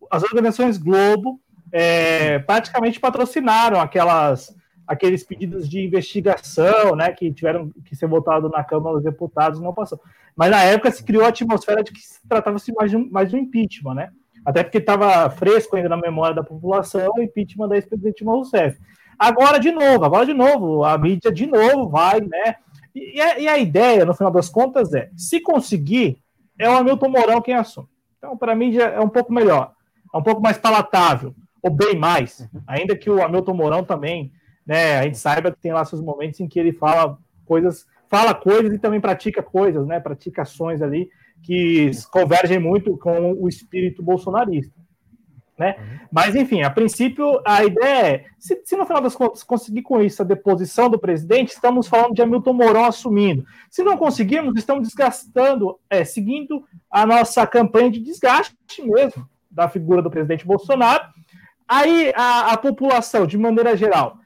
as 0.10 0.24
organizações 0.24 0.78
Globo, 0.78 1.40
é, 1.72 2.40
praticamente 2.40 3.00
patrocinaram 3.00 3.80
aquelas, 3.80 4.56
aqueles 4.88 5.24
pedidos 5.24 5.68
de 5.68 5.84
investigação, 5.84 6.96
né? 6.96 7.12
Que 7.12 7.32
tiveram 7.32 7.72
que 7.86 7.96
ser 7.96 8.08
votados 8.08 8.52
na 8.52 8.64
Câmara 8.64 8.96
dos 8.96 9.04
Deputados 9.04 9.60
não 9.60 9.74
passou. 9.74 10.00
Mas 10.36 10.52
na 10.52 10.64
época 10.64 10.92
se 10.92 11.04
criou 11.04 11.26
a 11.26 11.30
atmosfera 11.30 11.84
de 11.84 11.92
que 11.92 12.02
se 12.02 12.28
tratava-se 12.28 12.74
mais, 12.74 12.92
de 12.92 12.98
um, 12.98 13.10
mais 13.10 13.30
de 13.30 13.36
um 13.36 13.40
impeachment, 13.40 13.96
né? 13.96 14.10
Até 14.46 14.64
porque 14.64 14.78
estava 14.78 15.30
fresco 15.30 15.76
ainda 15.76 15.90
na 15.90 15.98
memória 15.98 16.36
da 16.36 16.44
população 16.44 17.12
o 17.16 17.22
impeachment 17.22 17.70
da 17.70 17.76
ex-presidente 17.76 18.24
Rousseff. 18.24 18.78
Agora 19.18 19.60
de 19.60 19.72
novo, 19.72 20.04
agora 20.04 20.26
de 20.26 20.34
novo, 20.34 20.84
a 20.84 20.98
mídia 20.98 21.32
de 21.32 21.48
novo 21.48 21.88
vai, 21.88 22.20
né? 22.20 22.56
E, 22.94 23.18
e, 23.18 23.48
a, 23.48 23.58
ideia, 23.58 24.06
no 24.06 24.14
final 24.14 24.32
das 24.32 24.50
contas, 24.50 24.94
é: 24.94 25.10
se 25.16 25.40
conseguir, 25.40 26.18
é 26.60 26.70
o 26.70 26.76
Hamilton 26.76 27.10
Mourão 27.10 27.42
quem 27.42 27.56
assume. 27.56 27.88
Então, 28.18 28.38
para 28.38 28.52
a 28.52 28.56
mídia 28.56 28.84
é 28.84 29.00
um 29.00 29.10
pouco 29.10 29.34
melhor, 29.34 29.74
é 30.14 30.18
um 30.18 30.24
pouco 30.24 30.42
mais 30.42 30.58
palatável, 30.58 31.34
ou 31.62 31.72
bem 31.72 31.98
mais, 31.98 32.48
ainda 32.68 32.96
que 32.96 33.10
o 33.10 33.24
Hamilton 33.24 33.54
Mourão 33.54 33.84
também, 33.84 34.32
né? 34.66 35.00
A 35.00 35.04
gente 35.04 35.18
saiba 35.18 35.52
que 35.52 35.60
tem 35.60 35.74
lá 35.74 35.84
seus 35.84 36.02
momentos 36.02 36.40
em 36.40 36.48
que 36.48 36.60
ele 36.60 36.72
fala 36.72 37.18
coisas, 37.46 37.88
fala 38.10 38.34
coisas 38.34 38.72
e 38.74 38.80
também 38.80 39.02
pratica 39.02 39.42
coisas, 39.42 39.88
né? 39.88 40.00
Pratica 40.00 40.44
ações 40.44 40.82
ali 40.82 41.10
que 41.42 41.92
convergem 42.12 42.60
muito 42.60 42.98
com 42.98 43.34
o 43.34 43.50
espírito 43.50 44.04
bolsonarista. 44.04 44.74
Né? 45.58 45.76
Uhum. 45.78 46.08
Mas, 46.12 46.36
enfim, 46.36 46.64
a 46.64 46.70
princípio, 46.70 47.40
a 47.46 47.64
ideia 47.64 48.16
é: 48.16 48.26
se, 48.40 48.62
se, 48.66 48.76
no 48.76 48.86
final 48.86 49.02
das 49.02 49.16
contas 49.16 49.44
conseguir 49.44 49.84
com 49.84 50.02
isso 50.02 50.22
a 50.22 50.26
deposição 50.26 50.90
do 50.90 50.98
presidente, 50.98 51.52
estamos 51.52 51.88
falando 51.88 52.16
de 52.16 52.22
Hamilton 52.22 52.54
Mourão 52.54 52.86
assumindo. 52.86 53.46
Se 53.70 53.84
não 53.84 53.96
conseguirmos, 53.96 54.56
estamos 54.58 54.88
desgastando, 54.88 55.78
é, 55.90 56.04
seguindo 56.04 56.64
a 56.90 57.06
nossa 57.06 57.46
campanha 57.46 57.92
de 57.92 58.00
desgaste 58.00 58.56
mesmo 58.80 59.28
da 59.54 59.70
figura 59.70 60.02
do 60.02 60.10
presidente 60.10 60.46
Bolsonaro. 60.46 61.04
Aí 61.68 62.12
a, 62.16 62.54
a 62.54 62.58
população, 62.58 63.26
de 63.26 63.38
maneira 63.38 63.76
geral, 63.78 64.18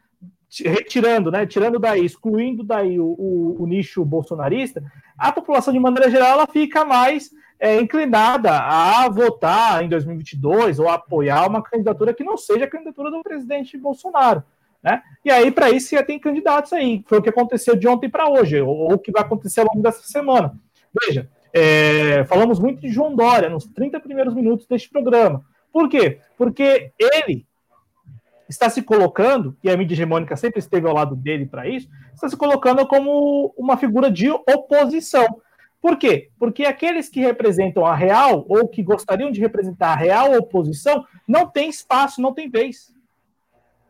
retirando, 0.64 1.30
né, 1.30 1.46
tirando 1.46 1.78
daí, 1.78 2.06
excluindo 2.06 2.64
daí 2.64 3.00
o, 3.00 3.06
o, 3.06 3.64
o, 3.64 3.68
nicho 3.68 4.04
bolsonarista, 4.06 4.82
a 5.18 5.32
população 5.32 5.74
de 5.74 5.80
maneira 5.80 6.10
geral 6.10 6.30
ela 6.30 6.48
fica 6.48 6.86
mais 6.86 7.30
é, 7.60 7.80
inclinada 7.80 8.52
a 8.52 9.10
votar 9.10 9.84
em 9.84 9.90
2022 9.90 10.80
ou 10.80 10.90
apoiar 10.90 11.48
uma 11.48 11.62
candidatura 11.62 12.14
que 12.14 12.24
não 12.24 12.38
seja 12.38 12.66
a 12.66 12.70
candidatura 12.70 13.12
do 13.12 13.22
presidente 13.22 13.78
Bolsonaro. 13.78 14.44
Né? 14.82 15.02
E 15.26 15.32
aí, 15.32 15.52
para 15.52 15.70
isso, 15.70 15.96
já 15.96 16.04
tem 16.04 16.20
candidatos 16.20 16.72
aí. 16.72 17.04
Foi 17.08 17.18
o 17.18 17.22
que 17.22 17.30
aconteceu 17.30 17.76
de 17.76 17.88
ontem 17.88 18.10
para 18.10 18.30
hoje, 18.30 18.62
ou 18.62 18.94
o 18.94 19.00
que 19.00 19.12
vai 19.12 19.24
acontecer 19.24 19.60
ao 19.60 19.68
longo 19.68 19.82
dessa 19.82 20.04
semana. 20.04 20.54
Veja, 21.04 21.30
é, 21.60 22.24
falamos 22.26 22.60
muito 22.60 22.82
de 22.82 22.90
João 22.90 23.16
Dória 23.16 23.50
nos 23.50 23.66
30 23.66 24.00
primeiros 24.00 24.36
minutos 24.36 24.68
deste 24.68 24.90
programa. 24.90 25.44
Por 25.74 25.90
quê? 25.90 26.20
Porque 26.38 26.92
ele 27.00 27.48
está 28.48 28.70
se 28.70 28.84
colocando, 28.84 29.58
e 29.64 29.70
a 29.70 29.76
mídia 29.76 29.96
hegemônica 29.96 30.38
sempre 30.38 30.60
esteve 30.60 30.88
ao 30.88 30.94
lado 30.94 31.16
dele 31.16 31.48
para 31.48 31.68
isso, 31.68 31.90
está 32.14 32.30
se 32.30 32.38
colocando 32.38 32.86
como 32.86 33.54
uma 33.58 33.76
figura 33.76 34.12
de 34.12 34.30
oposição. 34.30 35.42
Por 35.82 35.98
quê? 35.98 36.30
Porque 36.38 36.64
aqueles 36.64 37.10
que 37.10 37.20
representam 37.20 37.86
a 37.86 37.96
real, 37.96 38.46
ou 38.48 38.68
que 38.68 38.84
gostariam 38.84 39.32
de 39.32 39.42
representar 39.42 39.94
a 39.94 39.96
real 39.96 40.38
oposição, 40.38 41.06
não 41.28 41.48
tem 41.48 41.70
espaço, 41.70 42.22
não 42.22 42.34
tem 42.34 42.50
vez. 42.50 42.94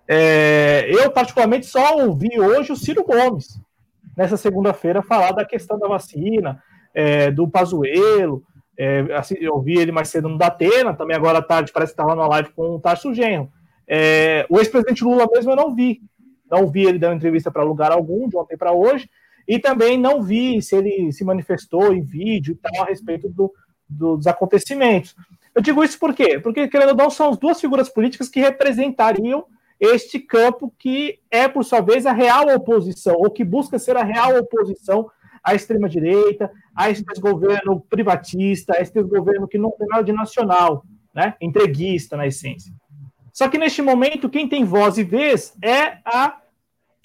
É, 0.08 0.88
eu, 0.90 1.12
particularmente, 1.12 1.66
só 1.66 1.98
ouvi 1.98 2.40
hoje 2.40 2.72
o 2.72 2.78
Ciro 2.78 3.04
Gomes, 3.04 3.60
nessa 4.16 4.38
segunda-feira, 4.38 5.04
falar 5.04 5.34
da 5.34 5.46
questão 5.46 5.78
da 5.78 5.88
vacina, 5.88 6.64
é, 6.98 7.30
do 7.30 7.48
Pazuelo. 7.48 8.42
É, 8.76 9.02
assim, 9.16 9.36
eu 9.40 9.54
ouvi 9.54 9.78
ele 9.78 9.92
mais 9.92 10.10
cedo 10.10 10.28
no 10.28 10.38
Datena, 10.38 10.96
também 10.96 11.16
agora 11.16 11.38
à 11.38 11.42
tarde 11.44 11.72
parece 11.72 11.94
que 11.94 12.02
estava 12.02 12.16
na 12.16 12.28
live 12.28 12.50
com 12.50 12.76
o 12.76 12.80
Tarso 12.80 13.14
Genro. 13.14 13.50
É, 13.88 14.48
o 14.50 14.58
ex-presidente 14.58 15.04
Lula 15.04 15.28
mesmo 15.32 15.52
eu 15.52 15.56
não 15.56 15.76
vi. 15.76 16.02
Não 16.50 16.66
vi 16.68 16.86
ele 16.86 16.98
dando 16.98 17.18
entrevista 17.18 17.52
para 17.52 17.64
lugar 17.64 17.92
algum, 17.92 18.28
de 18.28 18.36
ontem 18.36 18.58
para 18.58 18.72
hoje, 18.72 19.08
e 19.48 19.60
também 19.60 19.98
não 19.98 20.24
vi 20.24 20.60
se 20.62 20.76
ele 20.76 21.12
se 21.12 21.24
manifestou 21.24 21.94
em 21.94 22.02
vídeo 22.02 22.54
e 22.54 22.56
tal 22.56 22.84
a 22.84 22.88
respeito 22.88 23.30
do, 23.30 23.54
do, 23.88 24.18
dos 24.18 24.26
acontecimentos. 24.26 25.16
Eu 25.54 25.62
digo 25.62 25.84
isso 25.84 26.00
por 26.00 26.14
quê? 26.16 26.40
Porque, 26.40 26.68
querendo 26.68 26.90
ou 26.90 26.96
não, 26.96 27.10
são 27.10 27.30
as 27.30 27.38
duas 27.38 27.62
figuras 27.62 27.90
políticas 27.90 28.28
que 28.28 28.40
representariam 28.40 29.46
este 29.80 30.20
campo 30.20 30.74
que 30.80 31.20
é, 31.30 31.48
por 31.48 31.64
sua 31.64 31.82
vez, 31.82 32.06
a 32.06 32.12
real 32.12 32.48
oposição, 32.56 33.16
ou 33.18 33.30
que 33.30 33.44
busca 33.44 33.78
ser 33.78 33.98
a 33.98 34.04
real 34.04 34.38
oposição 34.38 35.10
à 35.48 35.56
extrema-direita, 35.56 36.52
a 36.76 36.90
esse 36.90 37.04
desgoverno 37.06 37.80
privatista, 37.90 38.74
a 38.76 38.82
esse 38.82 38.94
desgoverno 38.94 39.48
que 39.48 39.58
não 39.58 39.72
tem 39.72 39.88
nada 39.88 40.04
de 40.04 40.12
nacional, 40.12 40.84
né? 41.16 41.36
entreguista, 41.40 42.18
na 42.18 42.28
essência. 42.28 42.74
Só 43.32 43.48
que 43.48 43.58
neste 43.58 43.82
momento, 43.82 44.30
quem 44.30 44.50
tem 44.50 44.66
voz 44.66 44.98
e 44.98 45.04
vez 45.06 45.56
é 45.64 46.00
a 46.04 46.38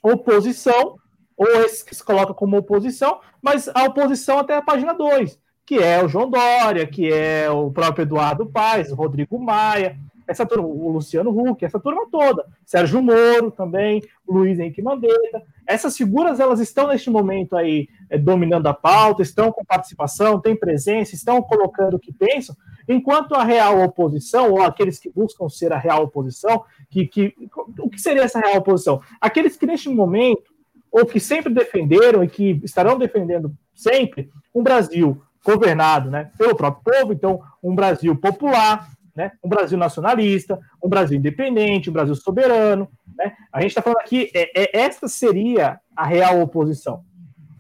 oposição, 0.03 0.97
ou 1.36 1.47
esse 1.64 1.84
que 1.84 1.95
se 1.95 2.03
coloca 2.03 2.34
como 2.34 2.57
oposição, 2.57 3.20
mas 3.40 3.68
a 3.68 3.84
oposição 3.84 4.38
até 4.38 4.57
a 4.57 4.62
página 4.62 4.93
2, 4.93 5.38
que 5.64 5.76
é 5.76 6.03
o 6.03 6.09
João 6.09 6.28
Dória, 6.28 6.84
que 6.84 7.12
é 7.12 7.49
o 7.49 7.70
próprio 7.70 8.03
Eduardo 8.03 8.47
Paes, 8.47 8.90
Rodrigo 8.90 9.38
Maia, 9.38 9.97
essa 10.27 10.47
turma, 10.47 10.66
o 10.66 10.89
Luciano 10.91 11.31
Huck, 11.31 11.64
essa 11.64 11.81
turma 11.81 12.07
toda, 12.11 12.45
Sérgio 12.64 13.03
Moro 13.03 13.51
também, 13.51 14.03
Luiz 14.27 14.59
Henrique 14.59 14.83
Mandetta. 14.83 15.43
Essas 15.66 15.97
figuras 15.97 16.41
elas 16.41 16.61
estão 16.61 16.89
neste 16.89 17.11
momento 17.11 17.57
aí 17.57 17.89
é, 18.11 18.18
dominando 18.18 18.66
a 18.66 18.75
pauta, 18.75 19.23
estão 19.23 19.53
com 19.53 19.64
participação, 19.64 20.41
têm 20.41 20.57
presença, 20.57 21.14
estão 21.14 21.43
colocando 21.43 21.95
o 21.95 22.01
que 22.01 22.12
pensam, 22.12 22.57
Enquanto 22.89 23.35
a 23.35 23.45
real 23.45 23.83
oposição, 23.83 24.51
ou 24.53 24.62
aqueles 24.62 24.99
que 24.99 25.11
buscam 25.11 25.49
ser 25.49 25.73
a 25.73 25.79
real 25.79 26.05
oposição, 26.05 26.64
que, 26.91 27.07
que, 27.07 27.35
o 27.79 27.89
que 27.89 28.01
seria 28.01 28.23
essa 28.23 28.41
real 28.41 28.57
oposição? 28.57 29.01
Aqueles 29.20 29.57
que 29.57 29.66
neste 29.66 29.89
momento, 29.89 30.53
ou 30.91 31.07
que 31.07 31.20
sempre 31.20 31.53
defenderam 31.53 32.23
e 32.23 32.29
que 32.29 32.61
estarão 32.62 32.99
defendendo 32.99 33.55
sempre, 33.75 34.31
um 34.55 34.62
Brasil 34.62 35.23
governado 35.45 36.11
né, 36.11 36.31
pelo 36.37 36.55
próprio 36.55 36.93
povo, 36.93 37.12
então 37.12 37.41
um 37.62 37.75
Brasil 37.75 38.14
popular, 38.16 38.91
né, 39.15 39.33
um 39.43 39.49
Brasil 39.49 39.79
nacionalista, 39.79 40.59
um 40.83 40.89
Brasil 40.89 41.19
independente, 41.19 41.91
um 41.91 41.93
Brasil 41.93 42.15
soberano. 42.15 42.89
Né? 43.17 43.35
A 43.53 43.61
gente 43.61 43.71
está 43.71 43.83
falando 43.83 44.01
aqui, 44.01 44.31
é, 44.35 44.63
é, 44.63 44.81
esta 44.81 45.09
seria 45.09 45.79
a 45.95 46.07
real 46.07 46.41
oposição. 46.41 47.05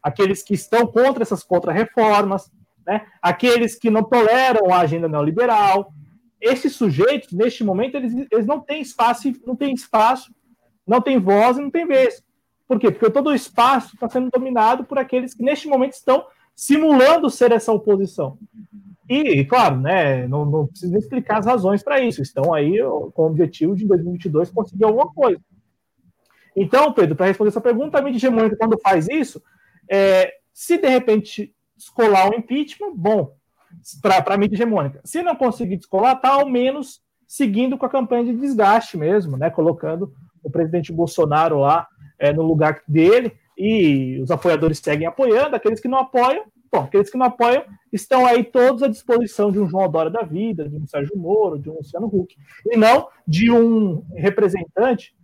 Aqueles 0.02 0.42
que 0.42 0.54
estão 0.54 0.86
contra 0.86 1.22
essas 1.22 1.42
contra-reformas, 1.42 2.50
né? 2.86 3.06
aqueles 3.20 3.74
que 3.74 3.90
não 3.90 4.02
toleram 4.02 4.72
a 4.72 4.80
agenda 4.80 5.08
neoliberal. 5.08 5.92
Esses 6.40 6.74
sujeitos, 6.74 7.32
neste 7.32 7.62
momento, 7.62 7.96
eles, 7.96 8.26
eles 8.30 8.46
não 8.46 8.60
têm 8.60 8.80
espaço, 8.80 9.32
não 9.46 9.54
têm 9.54 9.72
espaço, 9.72 10.34
não 10.86 11.00
têm 11.00 11.18
voz 11.18 11.56
e 11.56 11.60
não 11.60 11.70
têm 11.70 11.86
vez. 11.86 12.22
Por 12.66 12.80
quê? 12.80 12.90
Porque 12.90 13.10
todo 13.10 13.28
o 13.28 13.34
espaço 13.34 13.94
está 13.94 14.08
sendo 14.08 14.30
dominado 14.30 14.84
por 14.84 14.98
aqueles 14.98 15.34
que, 15.34 15.42
neste 15.42 15.68
momento, 15.68 15.92
estão 15.92 16.24
simulando 16.54 17.30
ser 17.30 17.52
essa 17.52 17.72
oposição. 17.72 18.38
E, 19.12 19.44
claro, 19.44 19.78
né, 19.78 20.26
não, 20.26 20.46
não 20.46 20.66
preciso 20.66 20.90
nem 20.90 20.98
explicar 20.98 21.38
as 21.38 21.44
razões 21.44 21.82
para 21.82 22.00
isso. 22.00 22.22
Estão 22.22 22.54
aí 22.54 22.78
com 23.12 23.24
o 23.24 23.26
objetivo 23.26 23.76
de, 23.76 23.84
em 23.84 23.86
2022, 23.86 24.50
conseguir 24.50 24.84
alguma 24.84 25.12
coisa. 25.12 25.38
Então, 26.56 26.90
Pedro, 26.94 27.14
para 27.14 27.26
responder 27.26 27.50
essa 27.50 27.60
pergunta, 27.60 27.98
a 27.98 28.02
mídia 28.02 28.16
hegemônica, 28.16 28.56
quando 28.56 28.80
faz 28.80 29.06
isso, 29.10 29.42
é, 29.86 30.32
se 30.50 30.78
de 30.78 30.88
repente 30.88 31.54
descolar 31.76 32.30
o 32.30 32.34
impeachment, 32.34 32.94
bom, 32.94 33.34
para 34.00 34.34
a 34.34 34.38
mídia 34.38 34.56
hegemônica. 34.56 34.98
Se 35.04 35.22
não 35.22 35.36
conseguir 35.36 35.76
descolar, 35.76 36.16
está 36.16 36.30
ao 36.30 36.48
menos 36.48 37.02
seguindo 37.26 37.76
com 37.76 37.84
a 37.84 37.90
campanha 37.90 38.24
de 38.24 38.40
desgaste 38.40 38.96
mesmo, 38.96 39.36
né? 39.36 39.50
Colocando 39.50 40.10
o 40.42 40.50
presidente 40.50 40.90
Bolsonaro 40.90 41.58
lá 41.58 41.86
é, 42.18 42.32
no 42.32 42.42
lugar 42.42 42.80
dele 42.88 43.36
e 43.58 44.18
os 44.22 44.30
apoiadores 44.30 44.78
seguem 44.78 45.06
apoiando, 45.06 45.54
aqueles 45.54 45.80
que 45.80 45.88
não 45.88 45.98
apoiam, 45.98 46.44
bom, 46.72 46.84
aqueles 46.84 47.10
que 47.10 47.18
não 47.18 47.26
apoiam 47.26 47.64
estão 47.92 48.24
aí 48.24 48.42
todos 48.42 48.82
à 48.82 48.88
disposição 48.88 49.52
de 49.52 49.60
um 49.60 49.68
João 49.68 49.90
Dória 49.90 50.10
da 50.10 50.22
vida, 50.22 50.66
de 50.66 50.76
um 50.76 50.86
Sérgio 50.86 51.16
Moro, 51.16 51.58
de 51.58 51.68
um 51.68 51.74
Luciano 51.74 52.06
Huck, 52.06 52.34
e 52.66 52.76
não 52.76 53.08
de 53.28 53.50
um 53.50 54.02
representante, 54.14 55.14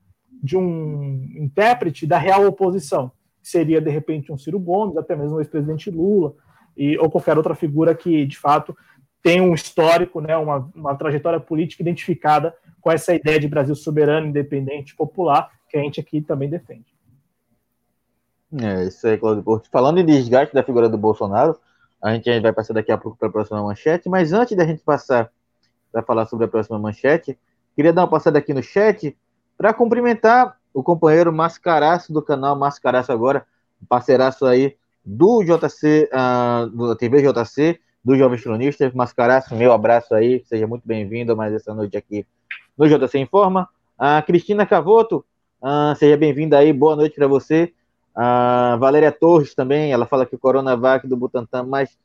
de 0.42 0.57
um 0.57 1.26
intérprete 1.36 2.07
da 2.07 2.18
real 2.18 2.46
oposição, 2.46 3.11
que 3.42 3.49
seria 3.49 3.80
de 3.80 3.90
repente 3.90 4.30
um 4.30 4.36
Ciro 4.36 4.61
Gomes, 4.61 4.96
até 4.99 5.16
mesmo 5.16 5.36
o 5.36 5.40
ex-presidente 5.40 5.90
Lula, 5.90 6.34
e, 6.76 6.99
ou 6.99 7.11
qualquer 7.11 7.36
outra 7.36 7.55
figura 7.55 7.94
que, 7.94 8.26
de 8.26 8.38
fato, 8.38 8.76
tem 9.22 9.40
um 9.40 9.55
histórico, 9.55 10.20
né, 10.20 10.36
uma, 10.36 10.70
uma 10.74 10.94
trajetória 10.94 11.40
política 11.40 11.82
identificada 11.82 12.55
com 12.80 12.92
essa 12.92 13.14
ideia 13.14 13.40
de 13.40 13.49
Brasil 13.49 13.74
soberano, 13.74 14.26
independente, 14.26 14.94
popular, 14.94 15.51
que 15.68 15.76
a 15.76 15.80
gente 15.80 15.99
aqui 15.99 16.20
também 16.20 16.49
defende. 16.49 16.97
É, 18.57 18.84
isso 18.84 19.07
aí, 19.07 19.18
Claudio 19.18 19.42
Porto. 19.42 19.68
Falando 19.70 19.99
em 19.99 20.07
desgaste 20.07 20.55
da 20.55 20.62
figura 20.62 20.88
do 20.88 20.96
Bolsonaro, 20.96 21.59
a 22.03 22.14
gente 22.14 22.40
vai 22.40 22.53
passar 22.53 22.72
daqui 22.72 22.90
a 22.90 22.96
pouco 22.96 23.18
para 23.18 23.28
a 23.28 23.30
próxima 23.32 23.62
manchete, 23.62 24.09
mas 24.09 24.32
antes 24.32 24.57
da 24.57 24.64
gente 24.64 24.82
passar 24.82 25.30
para 25.92 26.03
falar 26.03 26.26
sobre 26.26 26.46
a 26.46 26.49
próxima 26.49 26.78
manchete, 26.78 27.38
queria 27.74 27.92
dar 27.92 28.03
uma 28.03 28.09
passada 28.09 28.38
aqui 28.38 28.55
no 28.55 28.62
chat 28.62 29.16
para 29.57 29.74
cumprimentar 29.74 30.57
o 30.72 30.82
companheiro 30.82 31.32
Mascaraço 31.32 32.12
do 32.12 32.22
canal 32.22 32.57
Mascaraço 32.57 33.11
Agora, 33.12 33.44
parceiraço 33.88 34.46
aí 34.46 34.76
do 35.05 35.42
JC, 35.42 36.09
uh, 36.12 36.90
ah, 36.92 36.96
TV 36.99 37.22
JC, 37.22 37.80
do 38.05 38.16
Jovem 38.16 38.38
Cronista, 38.38 38.90
Mascaraço, 38.94 39.55
meu 39.55 39.72
abraço 39.72 40.14
aí, 40.14 40.42
seja 40.44 40.66
muito 40.66 40.86
bem-vindo 40.86 41.36
mais 41.36 41.53
essa 41.53 41.74
noite 41.74 41.96
aqui 41.96 42.26
no 42.76 42.86
JC 42.86 43.18
Informa. 43.18 43.68
A 43.99 44.22
Cristina 44.22 44.64
Cavoto, 44.64 45.24
uh, 45.62 45.94
seja 45.96 46.16
bem-vinda 46.16 46.59
aí, 46.59 46.72
boa 46.72 46.94
noite 46.94 47.16
para 47.16 47.26
você. 47.26 47.72
A 48.20 48.76
Valéria 48.80 49.12
Torres 49.12 49.54
também, 49.54 49.92
ela 49.92 50.04
fala 50.04 50.26
que 50.26 50.34
o 50.34 50.38
Coronavac 50.40 51.06
do 51.06 51.16
Butantan, 51.16 51.62
mas 51.62 51.96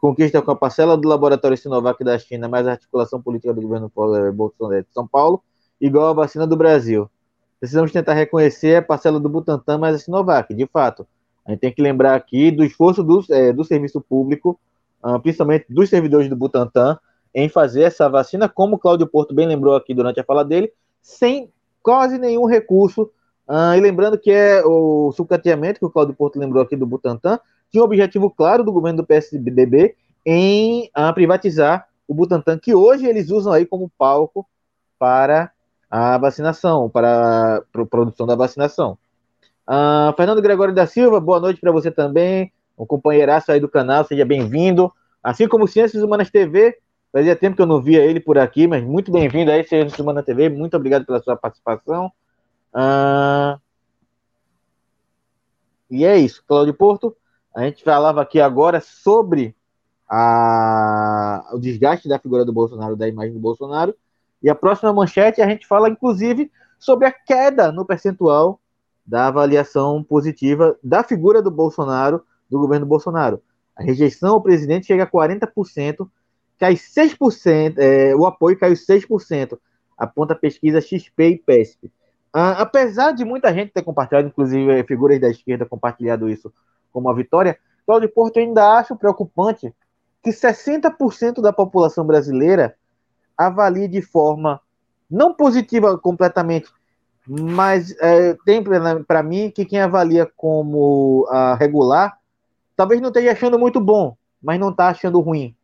conquista 0.00 0.42
com 0.42 0.50
a 0.50 0.56
parcela 0.56 0.96
do 0.96 1.06
laboratório 1.06 1.56
Sinovac 1.56 2.02
da 2.02 2.18
China, 2.18 2.48
mais 2.48 2.66
a 2.66 2.72
articulação 2.72 3.22
política 3.22 3.54
do 3.54 3.62
governo 3.62 3.92
eh, 4.16 4.32
Bolsonaro 4.32 4.82
de 4.82 4.92
São 4.92 5.06
Paulo, 5.06 5.40
igual 5.80 6.08
a 6.08 6.12
vacina 6.12 6.44
do 6.44 6.56
Brasil. 6.56 7.08
Precisamos 7.60 7.92
tentar 7.92 8.14
reconhecer 8.14 8.78
a 8.78 8.82
parcela 8.82 9.20
do 9.20 9.28
Butantan 9.28 9.78
mais 9.78 9.94
a 9.94 9.98
Sinovac, 10.00 10.52
de 10.52 10.66
fato. 10.66 11.06
A 11.46 11.52
gente 11.52 11.60
tem 11.60 11.72
que 11.72 11.80
lembrar 11.80 12.16
aqui 12.16 12.50
do 12.50 12.64
esforço 12.64 13.04
do, 13.04 13.24
é, 13.30 13.52
do 13.52 13.62
serviço 13.62 14.00
público, 14.00 14.58
uh, 15.04 15.20
principalmente 15.20 15.66
dos 15.68 15.88
servidores 15.88 16.28
do 16.28 16.34
Butantan, 16.34 16.98
em 17.32 17.48
fazer 17.48 17.82
essa 17.82 18.08
vacina, 18.08 18.48
como 18.48 18.74
o 18.74 18.78
Cláudio 18.78 19.06
Porto 19.06 19.32
bem 19.32 19.46
lembrou 19.46 19.76
aqui 19.76 19.94
durante 19.94 20.18
a 20.18 20.24
fala 20.24 20.44
dele, 20.44 20.72
sem 21.00 21.48
quase 21.80 22.18
nenhum 22.18 22.44
recurso. 22.44 23.08
Uh, 23.50 23.74
e 23.76 23.80
lembrando 23.80 24.16
que 24.16 24.30
é 24.30 24.64
o 24.64 25.10
sucateamento 25.10 25.80
que 25.80 25.84
o 25.84 25.90
Cláudio 25.90 26.14
Porto 26.14 26.38
lembrou 26.38 26.62
aqui 26.62 26.76
do 26.76 26.86
Butantan, 26.86 27.40
tinha 27.68 27.82
um 27.82 27.84
objetivo 27.84 28.30
claro 28.30 28.62
do 28.62 28.70
governo 28.70 28.98
do 28.98 29.04
PSDB 29.04 29.96
em 30.24 30.88
uh, 30.96 31.12
privatizar 31.12 31.88
o 32.06 32.14
Butantan, 32.14 32.60
que 32.60 32.76
hoje 32.76 33.06
eles 33.06 33.28
usam 33.28 33.52
aí 33.52 33.66
como 33.66 33.90
palco 33.98 34.46
para 35.00 35.50
a 35.90 36.16
vacinação, 36.16 36.88
para 36.88 37.56
a 37.56 37.86
produção 37.86 38.24
da 38.24 38.36
vacinação. 38.36 38.96
Uh, 39.68 40.14
Fernando 40.16 40.40
Gregório 40.40 40.72
da 40.72 40.86
Silva, 40.86 41.18
boa 41.18 41.40
noite 41.40 41.60
para 41.60 41.72
você 41.72 41.90
também, 41.90 42.52
um 42.78 42.86
companheiraço 42.86 43.50
aí 43.50 43.58
do 43.58 43.68
canal, 43.68 44.04
seja 44.04 44.24
bem-vindo. 44.24 44.92
Assim 45.20 45.48
como 45.48 45.66
Ciências 45.66 46.04
Humanas 46.04 46.30
TV, 46.30 46.78
fazia 47.12 47.34
tempo 47.34 47.56
que 47.56 47.62
eu 47.62 47.66
não 47.66 47.82
via 47.82 48.04
ele 48.04 48.20
por 48.20 48.38
aqui, 48.38 48.68
mas 48.68 48.84
muito 48.84 49.10
bem-vindo 49.10 49.50
aí, 49.50 49.64
Ciências 49.64 49.98
Humanas 49.98 50.24
TV, 50.24 50.48
muito 50.48 50.76
obrigado 50.76 51.04
pela 51.04 51.20
sua 51.20 51.34
participação. 51.34 52.12
Uh, 52.74 53.60
e 55.90 56.04
é 56.04 56.16
isso, 56.18 56.42
Cláudio 56.46 56.74
Porto. 56.74 57.16
A 57.54 57.62
gente 57.64 57.82
falava 57.82 58.22
aqui 58.22 58.40
agora 58.40 58.80
sobre 58.80 59.56
a, 60.08 61.50
o 61.52 61.58
desgaste 61.58 62.08
da 62.08 62.18
figura 62.18 62.44
do 62.44 62.52
Bolsonaro, 62.52 62.96
da 62.96 63.08
imagem 63.08 63.32
do 63.32 63.40
Bolsonaro. 63.40 63.94
E 64.42 64.48
a 64.48 64.54
próxima 64.54 64.92
manchete 64.92 65.42
a 65.42 65.48
gente 65.48 65.66
fala, 65.66 65.88
inclusive, 65.88 66.50
sobre 66.78 67.06
a 67.06 67.12
queda 67.12 67.70
no 67.70 67.84
percentual 67.84 68.60
da 69.04 69.26
avaliação 69.26 70.02
positiva 70.02 70.78
da 70.82 71.02
figura 71.02 71.42
do 71.42 71.50
Bolsonaro, 71.50 72.22
do 72.48 72.58
governo 72.58 72.86
Bolsonaro. 72.86 73.42
A 73.76 73.82
rejeição 73.82 74.34
ao 74.34 74.42
presidente 74.42 74.86
chega 74.86 75.04
a 75.04 75.10
40%, 75.10 76.08
cai 76.58 76.74
6%, 76.74 77.78
é, 77.78 78.14
o 78.14 78.26
apoio 78.26 78.58
caiu 78.58 78.74
6%, 78.74 79.58
aponta 79.96 80.34
a 80.34 80.36
pesquisa 80.36 80.80
XP 80.80 81.28
e 81.28 81.38
PESP. 81.38 81.90
Ah, 82.32 82.62
apesar 82.62 83.12
de 83.12 83.24
muita 83.24 83.52
gente 83.52 83.72
ter 83.72 83.82
compartilhado, 83.82 84.28
inclusive 84.28 84.84
figuras 84.84 85.20
da 85.20 85.28
esquerda 85.28 85.66
compartilhado 85.66 86.28
isso 86.28 86.52
como 86.92 87.08
a 87.08 87.14
vitória, 87.14 87.58
Cláudio 87.86 88.08
Porto 88.08 88.38
ainda 88.38 88.78
acho 88.78 88.94
preocupante 88.96 89.74
que 90.22 90.30
60% 90.30 91.40
da 91.40 91.52
população 91.52 92.06
brasileira 92.06 92.76
avalie 93.36 93.88
de 93.88 94.02
forma 94.02 94.60
não 95.10 95.34
positiva 95.34 95.98
completamente, 95.98 96.70
mas 97.26 97.94
é, 98.00 98.36
tem 98.44 98.62
para 99.06 99.22
mim 99.22 99.50
que 99.50 99.64
quem 99.64 99.80
avalia 99.80 100.30
como 100.36 101.26
uh, 101.28 101.56
regular 101.58 102.18
talvez 102.76 103.00
não 103.00 103.08
esteja 103.08 103.32
achando 103.32 103.58
muito 103.58 103.80
bom, 103.80 104.16
mas 104.42 104.58
não 104.58 104.70
está 104.70 104.88
achando 104.88 105.20
ruim. 105.20 105.54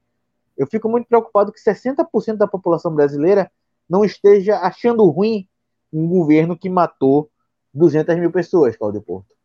Eu 0.56 0.66
fico 0.66 0.88
muito 0.88 1.06
preocupado 1.06 1.52
que 1.52 1.60
60% 1.60 2.36
da 2.36 2.46
população 2.46 2.94
brasileira 2.94 3.50
não 3.88 4.04
esteja 4.04 4.58
achando 4.58 5.04
ruim 5.06 5.46
um 5.92 6.06
governo 6.06 6.56
que 6.56 6.68
matou 6.68 7.30
200 7.72 8.16
mil 8.16 8.30
pessoas, 8.30 8.76
Cláudio 8.76 9.02
Porto. 9.02 9.36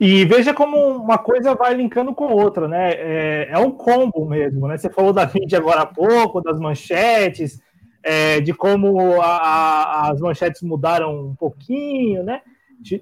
E 0.00 0.24
veja 0.24 0.54
como 0.54 0.76
uma 0.76 1.18
coisa 1.18 1.56
vai 1.56 1.74
linkando 1.74 2.14
com 2.14 2.32
outra, 2.32 2.68
né? 2.68 2.92
É, 2.92 3.48
é 3.50 3.58
um 3.58 3.72
combo 3.72 4.24
mesmo, 4.24 4.68
né? 4.68 4.76
Você 4.76 4.88
falou 4.88 5.12
da 5.12 5.26
mídia 5.26 5.58
agora 5.58 5.80
há 5.80 5.86
pouco, 5.86 6.40
das 6.40 6.60
manchetes, 6.60 7.60
é, 8.02 8.40
de 8.40 8.54
como 8.54 9.20
a, 9.20 9.26
a, 9.26 10.10
as 10.12 10.20
manchetes 10.20 10.62
mudaram 10.62 11.30
um 11.30 11.34
pouquinho, 11.34 12.22
né? 12.22 12.42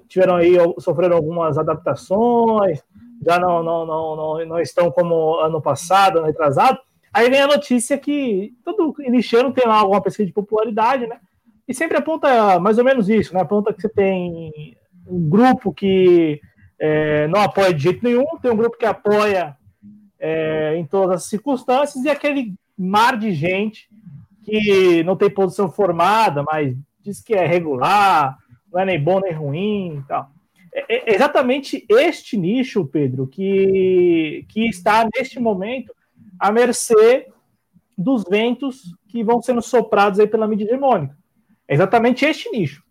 Tiveram 0.07 0.37
aí, 0.37 0.55
sofreram 0.79 1.15
algumas 1.15 1.55
adaptações, 1.59 2.83
já 3.23 3.39
não, 3.39 3.61
não, 3.61 3.85
não, 3.85 4.15
não, 4.15 4.45
não 4.47 4.59
estão 4.59 4.89
como 4.89 5.35
ano 5.35 5.61
passado, 5.61 6.17
ano 6.17 6.25
retrasado. 6.25 6.79
Aí 7.13 7.29
vem 7.29 7.41
a 7.41 7.47
notícia 7.47 7.95
que 7.95 8.55
todo 8.65 8.95
iniciando 9.01 9.53
tem 9.53 9.67
lá 9.67 9.75
alguma 9.75 10.01
pesquisa 10.01 10.25
de 10.25 10.33
popularidade, 10.33 11.05
né? 11.05 11.19
E 11.67 11.73
sempre 11.73 11.97
aponta 11.97 12.59
mais 12.59 12.77
ou 12.77 12.83
menos 12.83 13.09
isso, 13.09 13.33
né? 13.33 13.41
Aponta 13.41 13.73
que 13.73 13.81
você 13.81 13.89
tem 13.89 14.75
um 15.05 15.29
grupo 15.29 15.73
que 15.73 16.39
é, 16.79 17.27
não 17.27 17.41
apoia 17.41 17.73
de 17.73 17.83
jeito 17.83 18.03
nenhum, 18.03 18.25
tem 18.41 18.51
um 18.51 18.57
grupo 18.57 18.77
que 18.77 18.85
apoia 18.85 19.57
é, 20.19 20.75
em 20.77 20.85
todas 20.85 21.17
as 21.17 21.23
circunstâncias, 21.23 22.03
e 22.03 22.09
aquele 22.09 22.53
mar 22.77 23.17
de 23.17 23.33
gente 23.33 23.89
que 24.43 25.03
não 25.03 25.15
tem 25.15 25.29
posição 25.29 25.69
formada, 25.69 26.43
mas 26.43 26.75
diz 27.01 27.21
que 27.21 27.33
é 27.33 27.45
regular, 27.45 28.37
não 28.71 28.79
é 28.79 28.85
nem 28.85 29.01
bom 29.01 29.19
nem 29.19 29.33
ruim 29.33 29.97
e 29.97 30.07
tal. 30.07 30.31
É, 30.73 31.11
é 31.11 31.15
exatamente 31.15 31.85
este 31.89 32.37
nicho, 32.37 32.85
Pedro, 32.85 33.27
que, 33.27 34.45
que 34.49 34.67
está 34.67 35.07
neste 35.15 35.39
momento 35.39 35.93
à 36.39 36.51
mercê 36.51 37.27
dos 37.97 38.23
ventos 38.23 38.95
que 39.07 39.23
vão 39.23 39.41
sendo 39.41 39.61
soprados 39.61 40.19
aí 40.19 40.27
pela 40.27 40.47
mídia 40.47 40.65
hegemônica. 40.65 41.17
É 41.67 41.73
exatamente 41.73 42.25
este 42.25 42.49
nicho 42.49 42.87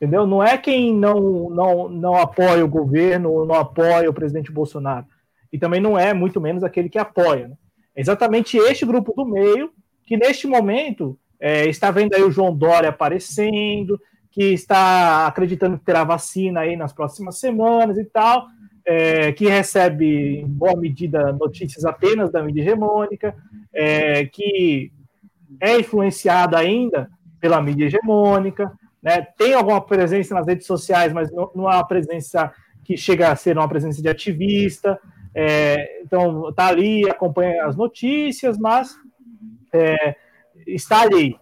entendeu? 0.00 0.26
Não 0.26 0.42
é 0.42 0.56
quem 0.56 0.94
não, 0.94 1.50
não, 1.50 1.88
não 1.88 2.14
apoia 2.16 2.64
o 2.64 2.68
governo 2.68 3.44
não 3.44 3.56
apoia 3.56 4.08
o 4.08 4.14
presidente 4.14 4.52
Bolsonaro. 4.52 5.06
E 5.52 5.58
também 5.58 5.80
não 5.80 5.98
é, 5.98 6.14
muito 6.14 6.40
menos, 6.40 6.62
aquele 6.62 6.88
que 6.88 6.98
apoia. 6.98 7.48
Né? 7.48 7.56
É 7.96 8.00
exatamente 8.00 8.56
este 8.56 8.86
grupo 8.86 9.12
do 9.14 9.26
meio 9.26 9.70
que, 10.06 10.16
neste 10.16 10.46
momento, 10.46 11.18
é, 11.40 11.66
está 11.66 11.90
vendo 11.90 12.14
aí 12.14 12.22
o 12.22 12.30
João 12.30 12.54
Dória 12.54 12.90
aparecendo, 12.90 14.00
que 14.30 14.52
está 14.52 15.26
acreditando 15.26 15.78
que 15.78 15.84
terá 15.84 16.04
vacina 16.04 16.60
aí 16.60 16.76
nas 16.76 16.92
próximas 16.92 17.38
semanas 17.38 17.98
e 17.98 18.04
tal, 18.04 18.46
é, 18.84 19.32
que 19.32 19.48
recebe, 19.48 20.40
em 20.40 20.46
boa 20.46 20.76
medida, 20.76 21.32
notícias 21.32 21.84
apenas 21.84 22.30
da 22.30 22.42
mídia 22.42 22.62
hegemônica, 22.62 23.34
é, 23.72 24.26
que 24.26 24.92
é 25.60 25.78
influenciado 25.80 26.56
ainda 26.56 27.10
pela 27.40 27.60
mídia 27.62 27.86
hegemônica, 27.86 28.72
né? 29.02 29.22
Tem 29.36 29.54
alguma 29.54 29.80
presença 29.80 30.34
nas 30.34 30.46
redes 30.46 30.66
sociais, 30.66 31.12
mas 31.12 31.32
não, 31.32 31.50
uma 31.54 31.84
presença 31.86 32.52
que 32.84 32.96
chega 32.96 33.30
a 33.30 33.36
ser 33.36 33.56
uma 33.56 33.68
presença 33.68 34.02
de 34.02 34.08
ativista. 34.08 34.98
É, 35.34 36.00
então, 36.02 36.48
está 36.48 36.66
ali, 36.66 37.08
acompanha 37.08 37.64
as 37.66 37.76
notícias, 37.76 38.58
mas 38.58 38.96
é, 39.72 40.16
está 40.66 41.02
ali, 41.02 41.36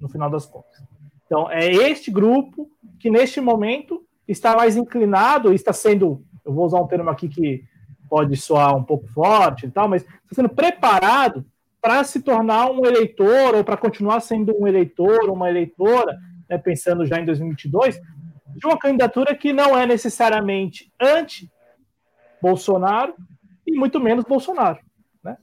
no 0.00 0.08
final 0.08 0.30
das 0.30 0.46
contas. 0.46 0.82
Então, 1.26 1.50
é 1.50 1.66
este 1.66 2.10
grupo 2.10 2.70
que, 2.98 3.10
neste 3.10 3.40
momento, 3.40 4.04
está 4.26 4.56
mais 4.56 4.76
inclinado, 4.76 5.52
está 5.52 5.72
sendo, 5.72 6.24
eu 6.44 6.52
vou 6.52 6.64
usar 6.64 6.80
um 6.80 6.86
termo 6.86 7.10
aqui 7.10 7.28
que 7.28 7.64
pode 8.08 8.36
soar 8.36 8.76
um 8.76 8.84
pouco 8.84 9.06
forte 9.08 9.66
e 9.66 9.70
tal, 9.70 9.88
mas 9.88 10.02
está 10.02 10.36
sendo 10.36 10.48
preparado 10.48 11.44
para 11.84 12.02
se 12.02 12.20
tornar 12.22 12.70
um 12.70 12.86
eleitor 12.86 13.54
ou 13.54 13.62
para 13.62 13.76
continuar 13.76 14.20
sendo 14.20 14.58
um 14.58 14.66
eleitor, 14.66 15.28
uma 15.28 15.50
eleitora 15.50 16.18
né, 16.48 16.56
pensando 16.56 17.04
já 17.04 17.20
em 17.20 17.26
2022, 17.26 18.00
de 18.56 18.66
uma 18.66 18.78
candidatura 18.78 19.34
que 19.34 19.52
não 19.52 19.78
é 19.78 19.84
necessariamente 19.84 20.90
anti-Bolsonaro 20.98 23.14
e 23.66 23.72
muito 23.72 24.00
menos 24.00 24.24
Bolsonaro. 24.24 24.78
Né? 25.22 25.36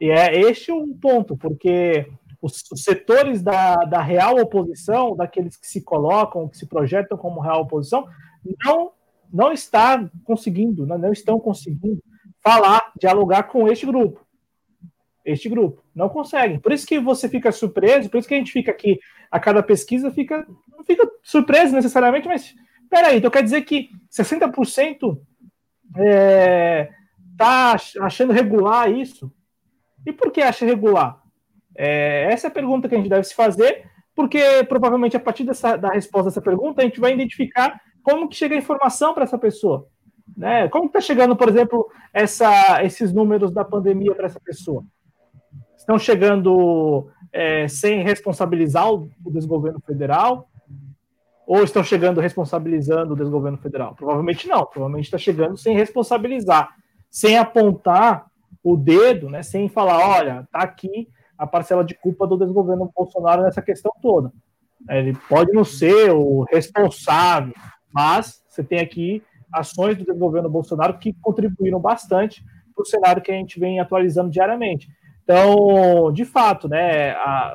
E 0.00 0.08
é 0.08 0.38
este 0.38 0.70
o 0.70 0.86
ponto, 0.94 1.36
porque 1.36 2.06
os, 2.40 2.62
os, 2.70 2.84
setores 2.84 3.42
da, 3.42 3.74
da 3.78 4.00
real 4.00 4.38
oposição, 4.38 5.16
daqueles 5.16 5.56
que 5.56 5.66
se 5.66 5.82
colocam, 5.82 6.48
que 6.48 6.58
se 6.58 6.68
projetam 6.68 7.18
como 7.18 7.40
real 7.40 7.62
oposição, 7.62 8.06
não, 8.64 8.92
não 9.32 9.50
está 9.50 10.08
conseguindo, 10.22 10.86
não, 10.86 10.96
não 10.96 11.10
estão 11.10 11.40
conseguindo 11.40 12.00
falar, 12.40 12.92
dialogar 12.96 13.48
com 13.48 13.66
este 13.66 13.84
grupo. 13.84 14.27
Este 15.28 15.48
grupo. 15.48 15.84
Não 15.94 16.08
conseguem. 16.08 16.58
Por 16.58 16.72
isso 16.72 16.86
que 16.86 16.98
você 16.98 17.28
fica 17.28 17.52
surpreso, 17.52 18.08
por 18.08 18.18
isso 18.18 18.26
que 18.26 18.34
a 18.34 18.38
gente 18.38 18.50
fica 18.50 18.70
aqui 18.70 18.98
a 19.30 19.38
cada 19.38 19.62
pesquisa 19.62 20.10
fica, 20.10 20.46
não 20.68 20.82
fica 20.82 21.06
surpreso 21.22 21.74
necessariamente, 21.74 22.26
mas 22.26 22.54
peraí, 22.88 23.18
então 23.18 23.30
quer 23.30 23.42
dizer 23.42 23.60
que 23.62 23.90
60% 24.10 25.20
é, 25.98 26.88
tá 27.36 27.76
achando 28.00 28.32
regular 28.32 28.90
isso? 28.90 29.30
E 30.06 30.12
por 30.12 30.32
que 30.32 30.40
acha 30.40 30.64
regular? 30.64 31.22
É, 31.76 32.28
essa 32.32 32.46
é 32.46 32.48
a 32.48 32.52
pergunta 32.54 32.88
que 32.88 32.94
a 32.94 32.98
gente 32.98 33.10
deve 33.10 33.24
se 33.24 33.34
fazer, 33.34 33.84
porque 34.14 34.64
provavelmente 34.66 35.14
a 35.14 35.20
partir 35.20 35.44
dessa, 35.44 35.76
da 35.76 35.90
resposta 35.90 36.30
dessa 36.30 36.40
pergunta 36.40 36.80
a 36.80 36.84
gente 36.84 37.00
vai 37.00 37.12
identificar 37.12 37.78
como 38.02 38.30
que 38.30 38.36
chega 38.36 38.54
a 38.54 38.58
informação 38.58 39.12
para 39.12 39.24
essa 39.24 39.36
pessoa. 39.36 39.86
Né? 40.34 40.68
Como 40.68 40.86
está 40.86 41.02
chegando, 41.02 41.36
por 41.36 41.48
exemplo, 41.48 41.90
essa, 42.14 42.82
esses 42.82 43.12
números 43.12 43.52
da 43.52 43.64
pandemia 43.64 44.14
para 44.14 44.26
essa 44.26 44.40
pessoa? 44.40 44.84
Estão 45.88 45.98
chegando 45.98 47.08
é, 47.32 47.66
sem 47.66 48.02
responsabilizar 48.02 48.92
o, 48.92 49.08
desgoverno 49.30 49.80
federal? 49.80 50.46
Ou 51.46 51.64
estão 51.64 51.82
chegando 51.82 52.20
responsabilizando 52.20 53.14
o 53.14 53.16
desgoverno 53.16 53.56
federal? 53.56 53.94
Provavelmente 53.94 54.46
não. 54.46 54.66
Provavelmente 54.66 55.06
está 55.06 55.16
chegando 55.16 55.56
sem 55.56 55.74
responsabilizar, 55.74 56.68
sem 57.10 57.38
apontar 57.38 58.26
o 58.62 58.76
dedo, 58.76 59.30
né, 59.30 59.42
sem 59.42 59.66
falar, 59.66 60.06
olha, 60.06 60.46
tá 60.52 60.58
aqui 60.58 61.08
a 61.38 61.46
parcela 61.46 61.82
de 61.82 61.94
culpa 61.94 62.26
do 62.26 62.36
desgoverno 62.36 62.92
Bolsonaro 62.94 63.44
nessa 63.44 63.62
questão 63.62 63.90
toda. 64.02 64.30
Ele 64.90 65.16
pode 65.26 65.52
não 65.52 65.64
ser 65.64 66.10
o 66.10 66.42
responsável, 66.52 67.54
mas 67.90 68.42
você 68.46 68.62
tem 68.62 68.80
aqui 68.80 69.22
ações 69.50 69.96
do 69.96 70.04
desgoverno 70.04 70.50
Bolsonaro 70.50 70.98
que 70.98 71.14
contribuíram 71.14 71.80
bastante 71.80 72.44
para 72.74 72.82
o 72.82 72.86
cenário 72.86 73.22
que 73.22 73.32
a 73.32 73.34
gente 73.34 73.58
vem 73.58 73.80
atualizando 73.80 74.28
diariamente. 74.28 74.86
Então, 75.28 76.10
de 76.10 76.24
fato, 76.24 76.66
né, 76.66 77.10
a, 77.10 77.54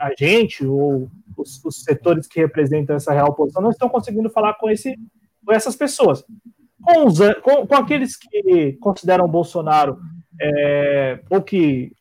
a 0.00 0.10
gente 0.18 0.64
ou 0.64 1.10
os, 1.36 1.62
os, 1.62 1.82
setores 1.82 2.26
que 2.26 2.40
representam 2.40 2.96
essa 2.96 3.12
real 3.12 3.28
oposição 3.28 3.60
não 3.60 3.68
estão 3.68 3.90
conseguindo 3.90 4.30
falar 4.30 4.54
com, 4.54 4.70
esse, 4.70 4.98
com 5.44 5.52
essas 5.52 5.76
pessoas. 5.76 6.24
Com, 6.82 7.06
os, 7.06 7.18
com, 7.42 7.66
com 7.66 7.74
aqueles 7.74 8.16
que 8.16 8.78
consideram 8.80 9.28
Bolsonaro 9.28 9.98
é, 10.40 11.20
ou 11.28 11.42
que 11.42 11.92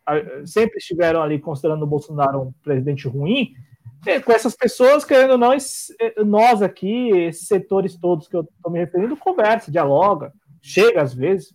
sempre 0.46 0.78
estiveram 0.78 1.22
ali 1.22 1.38
considerando 1.38 1.84
o 1.84 1.88
Bolsonaro 1.88 2.42
um 2.42 2.54
presidente 2.64 3.06
ruim, 3.06 3.52
é, 4.08 4.22
com 4.22 4.32
essas 4.32 4.56
pessoas, 4.56 5.04
querendo 5.04 5.38
não, 5.38 5.52
é, 5.52 6.24
nós 6.24 6.62
aqui, 6.62 7.10
esses 7.10 7.46
setores 7.46 7.98
todos 7.98 8.30
que 8.30 8.38
eu 8.38 8.42
estou 8.42 8.72
me 8.72 8.80
referindo, 8.80 9.18
conversa, 9.18 9.70
dialoga, 9.70 10.32
chega 10.62 11.02
às 11.02 11.14
vezes, 11.14 11.54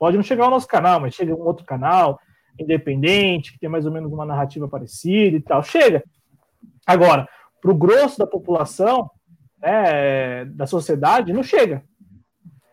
pode 0.00 0.16
não 0.16 0.24
chegar 0.24 0.46
ao 0.46 0.50
nosso 0.50 0.66
canal, 0.66 0.98
mas 0.98 1.14
chega 1.14 1.32
um 1.32 1.46
outro 1.46 1.64
canal 1.64 2.18
independente, 2.58 3.52
que 3.52 3.58
tem 3.58 3.68
mais 3.68 3.86
ou 3.86 3.92
menos 3.92 4.12
uma 4.12 4.26
narrativa 4.26 4.68
parecida 4.68 5.36
e 5.36 5.40
tal, 5.40 5.62
chega. 5.62 6.02
Agora, 6.86 7.28
para 7.60 7.70
o 7.70 7.74
grosso 7.74 8.18
da 8.18 8.26
população, 8.26 9.10
né, 9.60 10.44
da 10.46 10.66
sociedade, 10.66 11.32
não 11.32 11.42
chega. 11.42 11.82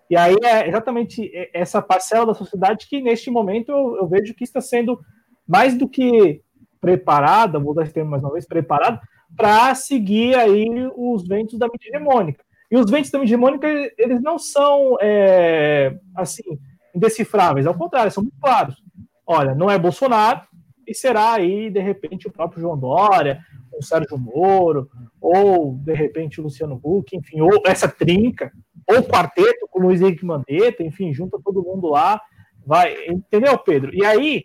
E 0.10 0.16
aí 0.16 0.36
é 0.44 0.68
exatamente 0.68 1.32
essa 1.54 1.82
parcela 1.82 2.28
da 2.28 2.34
sociedade 2.34 2.88
que, 2.88 3.02
neste 3.02 3.32
momento, 3.32 3.72
eu, 3.72 3.98
eu 3.98 4.08
vejo 4.08 4.36
que 4.36 4.44
está 4.44 4.62
sendo 4.62 5.00
mais 5.48 5.76
do 5.78 5.90
que 5.90 6.42
preparada, 6.80 7.60
vou 7.60 7.74
dar 7.74 7.84
esse 7.84 7.94
termo 7.94 8.12
mais 8.12 8.24
uma 8.24 8.34
vez, 8.34 8.46
preparada, 8.46 9.02
para 9.36 9.74
seguir 9.74 10.36
aí 10.36 10.68
os 10.96 11.28
ventos 11.28 11.58
da 11.58 11.68
mídia 11.68 11.90
hegemônica. 11.90 12.44
E 12.70 12.78
os 12.78 12.90
ventos 12.90 13.10
da 13.10 13.18
mídia 13.18 13.34
hegemônica, 13.34 13.68
eles 13.98 14.22
não 14.22 14.38
são, 14.38 14.98
é, 15.02 15.98
assim, 16.16 16.44
indecifráveis, 16.94 17.66
ao 17.66 17.74
contrário, 17.74 18.12
são 18.12 18.24
muito 18.24 18.38
claros. 18.40 18.76
Olha, 19.26 19.56
não 19.56 19.70
é 19.70 19.78
Bolsonaro, 19.78 20.42
e 20.88 20.94
será 20.94 21.34
aí, 21.34 21.70
de 21.70 21.80
repente, 21.80 22.28
o 22.28 22.32
próprio 22.32 22.62
João 22.62 22.78
Dória, 22.78 23.42
o 23.78 23.84
Sérgio 23.84 24.18
Moro, 24.18 24.90
ou, 25.20 25.76
de 25.76 25.94
repente, 25.94 26.40
o 26.40 26.44
Luciano 26.44 26.80
Huck, 26.84 27.16
enfim, 27.16 27.42
ou 27.42 27.62
essa 27.66 27.88
trinca, 27.88 28.52
ou 28.88 29.04
quarteto 29.04 29.68
com 29.70 29.80
o 29.80 29.84
Luiz 29.84 30.02
Henrique 30.02 30.26
Mandetta, 30.26 30.84
enfim, 30.84 31.12
junta 31.12 31.40
todo 31.44 31.64
mundo 31.64 31.88
lá, 31.90 32.22
vai, 32.66 33.08
entendeu, 33.08 33.58
Pedro? 33.58 33.94
E 33.94 34.06
aí, 34.06 34.44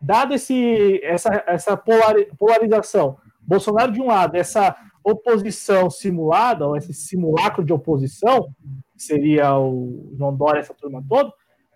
dado 0.00 0.34
esse, 0.34 1.00
essa, 1.04 1.44
essa 1.46 1.76
polarização, 1.76 3.16
Bolsonaro 3.40 3.92
de 3.92 4.00
um 4.00 4.06
lado, 4.06 4.36
essa 4.36 4.74
oposição 5.04 5.88
simulada, 5.90 6.66
ou 6.66 6.76
esse 6.76 6.92
simulacro 6.92 7.64
de 7.64 7.72
oposição, 7.72 8.48
que 8.96 9.02
seria 9.02 9.56
o 9.56 10.12
João 10.16 10.34
Dória, 10.34 10.60
essa 10.60 10.74
turma 10.74 11.04
toda, 11.08 11.32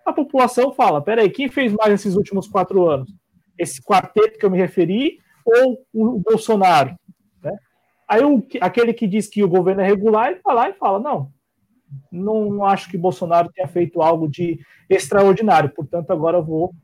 a 0.09 0.13
população 0.13 0.73
fala: 0.73 1.03
peraí, 1.03 1.31
quem 1.31 1.49
fez 1.49 1.73
mais 1.73 1.91
nesses 1.91 2.15
últimos 2.15 2.49
quatro 2.49 2.89
anos? 2.89 3.11
Esse 3.59 3.83
quarteto 3.83 4.39
que 4.39 4.45
eu 4.45 4.51
me 4.51 4.59
referi 4.59 5.19
ou 5.45 5.85
o 5.93 6.19
Bolsonaro? 6.19 6.95
Né? 7.43 7.57
Aí 8.09 8.23
o, 8.23 8.47
aquele 8.61 8.93
que 8.93 9.07
diz 9.07 9.29
que 9.29 9.43
o 9.43 9.49
governo 9.49 9.83
é 9.83 9.87
regular, 9.87 10.31
ele 10.31 10.41
vai 10.45 10.55
lá 10.55 10.71
e 10.71 10.75
fala: 10.75 10.99
não, 10.99 11.31
não 12.11 12.65
acho 12.65 12.91
que 12.91 12.99
Bolsonaro 12.99 13.51
tenha 13.53 13.69
feito 13.69 14.03
algo 14.03 14.29
de 14.29 14.59
extraordinário, 14.89 15.71
portanto, 15.75 16.11
agora 16.11 16.39
eu 16.39 16.45
vou 16.45 16.75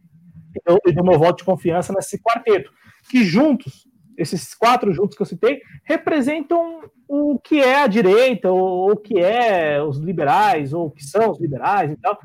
eu, 0.66 0.78
eu 0.86 0.94
dou 0.94 1.04
meu 1.04 1.18
voto 1.18 1.38
de 1.38 1.44
confiança 1.44 1.92
nesse 1.92 2.18
quarteto, 2.22 2.70
que 3.10 3.24
juntos 3.24 3.88
esses 4.16 4.54
quatro 4.54 4.92
juntos 4.92 5.16
que 5.16 5.22
eu 5.22 5.26
citei, 5.26 5.60
representam 5.84 6.82
o 7.08 7.38
que 7.38 7.60
é 7.60 7.82
a 7.82 7.86
direita, 7.86 8.50
ou 8.50 8.92
o 8.92 8.96
que 8.96 9.18
é 9.18 9.82
os 9.82 9.98
liberais, 9.98 10.72
ou 10.72 10.86
o 10.86 10.90
que 10.90 11.04
são 11.04 11.30
os 11.30 11.40
liberais 11.40 11.90
e 11.90 11.96
tal. 11.96 12.18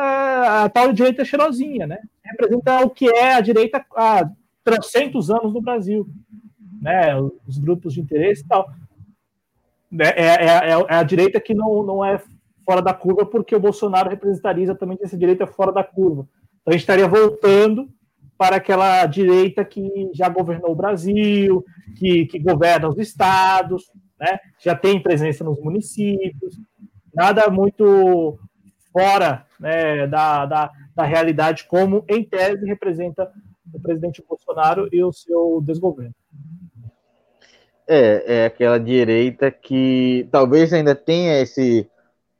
A, 0.00 0.68
tal 0.68 0.92
direita 0.92 1.24
cheirosinha, 1.24 1.86
né? 1.86 1.98
Representa 2.22 2.80
o 2.80 2.90
que 2.90 3.08
é 3.08 3.34
a 3.34 3.40
direita 3.40 3.84
há 3.96 4.30
300 4.62 5.30
anos 5.30 5.52
no 5.52 5.60
Brasil, 5.60 6.08
né? 6.80 7.14
Os 7.46 7.58
grupos 7.58 7.94
de 7.94 8.00
interesse 8.00 8.42
e 8.42 8.46
tal. 8.46 8.68
É, 10.00 10.22
é, 10.22 10.44
é, 10.44 10.70
é 10.70 10.94
a 10.94 11.02
direita 11.02 11.40
que 11.40 11.54
não, 11.54 11.82
não 11.82 12.04
é 12.04 12.20
fora 12.64 12.82
da 12.82 12.92
curva, 12.92 13.24
porque 13.24 13.56
o 13.56 13.60
Bolsonaro 13.60 14.10
representaria 14.10 14.62
exatamente 14.62 15.02
essa 15.02 15.16
direita 15.16 15.46
fora 15.46 15.72
da 15.72 15.82
curva. 15.82 16.28
Então 16.60 16.70
a 16.70 16.72
gente 16.72 16.82
estaria 16.82 17.08
voltando 17.08 17.88
para 18.36 18.56
aquela 18.56 19.04
direita 19.06 19.64
que 19.64 20.10
já 20.14 20.28
governou 20.28 20.72
o 20.72 20.76
Brasil, 20.76 21.64
que, 21.96 22.26
que 22.26 22.38
governa 22.38 22.88
os 22.88 22.98
estados, 22.98 23.90
né? 24.20 24.38
já 24.62 24.76
tem 24.76 25.02
presença 25.02 25.42
nos 25.42 25.58
municípios, 25.60 26.56
nada 27.14 27.50
muito 27.50 28.38
fora 28.92 29.44
né, 29.58 30.06
da, 30.06 30.46
da, 30.46 30.72
da 30.94 31.04
realidade, 31.04 31.64
como 31.64 32.04
em 32.08 32.24
tese 32.24 32.64
representa 32.66 33.30
o 33.72 33.80
presidente 33.80 34.24
Bolsonaro 34.26 34.88
e 34.92 35.02
o 35.02 35.12
seu 35.12 35.62
desgoverno. 35.64 36.14
É, 37.86 38.42
é 38.42 38.44
aquela 38.46 38.78
direita 38.78 39.50
que 39.50 40.28
talvez 40.30 40.72
ainda 40.72 40.94
tenha 40.94 41.40
esse, 41.40 41.88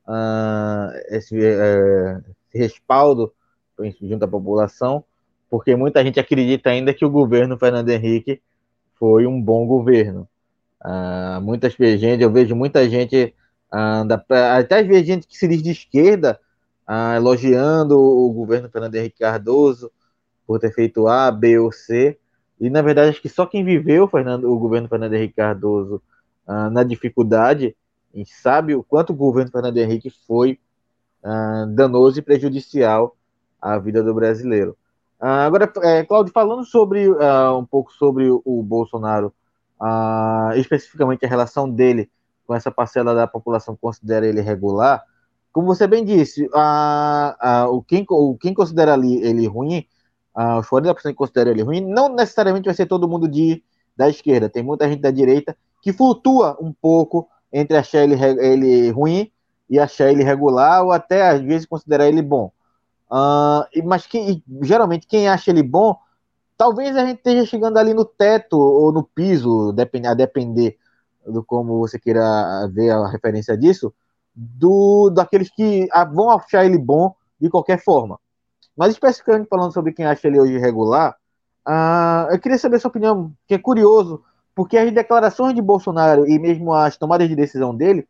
uh, 0.07 0.91
esse, 1.09 1.37
uh, 1.37 2.23
esse 2.53 2.59
respaldo 2.59 3.33
junto 4.03 4.25
à 4.25 4.29
população, 4.29 5.05
porque 5.49 5.75
muita 5.75 6.03
gente 6.05 6.21
acredita 6.21 6.71
ainda 6.71 6.93
que 6.93 7.05
o 7.05 7.11
governo 7.11 7.59
Fernando 7.59 7.89
Henrique 7.89 8.43
foi 8.99 9.27
um 9.27 9.41
bom 9.41 9.67
governo. 9.67 10.29
Uh, 10.85 11.41
muitas 11.41 11.75
gente, 11.75 12.23
eu 12.23 12.31
vejo 12.31 12.55
muita 12.55 12.89
gente, 12.89 13.35
uh, 13.73 14.13
até 14.57 14.81
às 14.81 14.87
vezes 14.87 15.07
gente 15.07 15.27
que 15.27 15.37
se 15.37 15.49
diz 15.49 15.63
de 15.63 15.71
esquerda, 15.71 16.39
uh, 16.89 17.17
elogiando 17.17 17.99
o 17.99 18.33
governo 18.33 18.69
Fernando 18.71 18.95
Henrique 18.95 19.19
Cardoso 19.19 19.91
por 20.47 20.59
ter 20.59 20.73
feito 20.73 21.07
A, 21.07 21.31
B 21.31 21.59
ou 21.59 21.71
C, 21.71 22.19
e 22.61 22.71
na 22.71 22.83
verdade 22.83 23.11
acho 23.11 23.23
que 23.23 23.29
só 23.29 23.47
quem 23.47 23.65
viveu 23.65 24.09
Fernando, 24.09 24.51
o 24.51 24.59
governo 24.59 24.89
Fernando 24.89 25.15
Henrique 25.15 25.35
Cardoso 25.35 26.03
uh, 26.47 26.71
na 26.71 26.83
dificuldade 26.83 27.77
e 28.15 28.25
sabe 28.25 28.75
o 28.75 28.83
quanto 28.83 29.13
o 29.13 29.17
governo 29.17 29.51
Fernando 29.51 29.77
Henrique 29.77 30.11
foi 30.27 30.59
danoso 31.75 32.21
e 32.21 32.23
prejudicial 32.23 33.17
à 33.61 33.77
vida 33.79 34.03
do 34.03 34.15
brasileiro. 34.15 34.77
Uh, 35.21 35.27
agora, 35.27 35.73
é, 35.83 36.05
Claudio, 36.05 36.33
falando 36.33 36.65
sobre 36.65 37.09
uh, 37.09 37.59
um 37.59 37.65
pouco 37.65 37.93
sobre 37.93 38.31
o, 38.31 38.41
o 38.45 38.63
Bolsonaro, 38.63 39.35
uh, 39.81 40.53
especificamente 40.57 41.27
a 41.27 41.29
relação 41.29 41.69
dele 41.69 42.09
com 42.47 42.55
essa 42.55 42.71
parcela 42.71 43.15
da 43.15 43.27
população 43.27 43.75
que 43.75 43.81
considera 43.81 44.27
ele 44.27 44.41
regular, 44.41 45.03
como 45.59 45.75
você 45.75 45.89
bem 45.89 46.05
disse, 46.05 46.49
o, 47.69 47.83
quem, 47.83 48.07
o, 48.09 48.37
quem 48.39 48.55
considera 48.55 48.95
ali 48.95 49.21
ele 49.25 49.45
ruim, 49.49 49.85
os 50.33 50.69
40% 50.69 50.95
que 51.03 51.15
considera 51.15 51.51
ele 51.51 51.63
ruim, 51.63 51.81
não 51.81 52.09
necessariamente 52.09 52.67
vai 52.67 52.75
ser 52.77 52.87
todo 52.87 53.09
mundo 53.09 53.27
de, 53.27 53.61
da 53.97 54.09
esquerda. 54.09 54.49
Tem 54.49 54.63
muita 54.63 54.89
gente 54.89 55.01
da 55.01 55.11
direita 55.11 55.57
que 55.83 55.93
flutua 55.93 56.57
um 56.61 56.73
pouco 56.73 57.29
entre 57.53 57.77
achar 57.77 58.05
ele, 58.05 58.15
ele 58.15 58.91
ruim 58.91 59.33
e 59.69 59.81
achar 59.81 60.13
ele 60.13 60.23
regular, 60.23 60.85
ou 60.85 60.93
até 60.93 61.29
às 61.29 61.41
vezes 61.41 61.67
considerar 61.67 62.07
ele 62.07 62.23
bom. 62.23 62.53
Uh, 63.11 63.85
mas 63.85 64.07
que, 64.07 64.41
geralmente 64.63 65.09
quem 65.09 65.29
acha 65.29 65.51
ele 65.51 65.65
bom, 65.65 65.97
talvez 66.57 66.97
a 66.97 67.05
gente 67.05 67.17
esteja 67.17 67.45
chegando 67.45 67.79
ali 67.79 67.93
no 67.93 68.05
teto 68.05 68.57
ou 68.57 68.93
no 68.93 69.03
piso, 69.03 69.75
a 70.07 70.15
depender 70.15 70.79
do 71.27 71.43
como 71.43 71.81
você 71.81 71.99
queira 71.99 72.69
ver 72.73 72.91
a 72.91 73.09
referência 73.09 73.59
disso, 73.59 73.93
do 74.35 75.11
daqueles 75.11 75.51
que 75.51 75.89
ah, 75.93 76.05
vão 76.05 76.31
achar 76.31 76.65
ele 76.65 76.79
bom 76.79 77.15
de 77.41 77.51
qualquer 77.51 77.83
forma. 77.83 78.19
Mas 78.77 78.93
especificamente 78.93 79.49
falando 79.49 79.73
sobre 79.73 79.93
quem 79.93 80.07
acha 80.07 80.29
ele 80.29 80.39
hoje 80.39 80.59
regular, 80.59 81.17
uh, 81.67 82.33
eu 82.33 82.39
queria 82.39 82.59
saber 82.59 82.79
sua 82.79 82.89
opinião, 82.89 83.33
que 83.47 83.55
é 83.55 83.59
curioso, 83.59 84.23
porque 84.55 84.77
as 84.77 84.93
declarações 84.93 85.55
de 85.55 85.63
Bolsonaro 85.63 86.27
e 86.29 86.39
mesmo 86.39 86.73
as 86.73 86.97
tomadas 86.97 87.29
de 87.29 87.35
decisão 87.35 87.75
dele, 87.75 88.07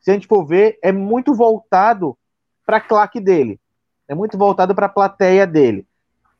se 0.00 0.10
a 0.10 0.14
gente 0.14 0.26
for 0.26 0.44
ver, 0.44 0.78
é 0.82 0.92
muito 0.92 1.34
voltado 1.34 2.16
para 2.64 2.76
a 2.76 2.80
claque 2.80 3.20
dele 3.20 3.60
é 4.12 4.14
muito 4.14 4.36
voltado 4.36 4.74
para 4.74 4.86
a 4.86 4.90
plateia 4.90 5.46
dele, 5.46 5.86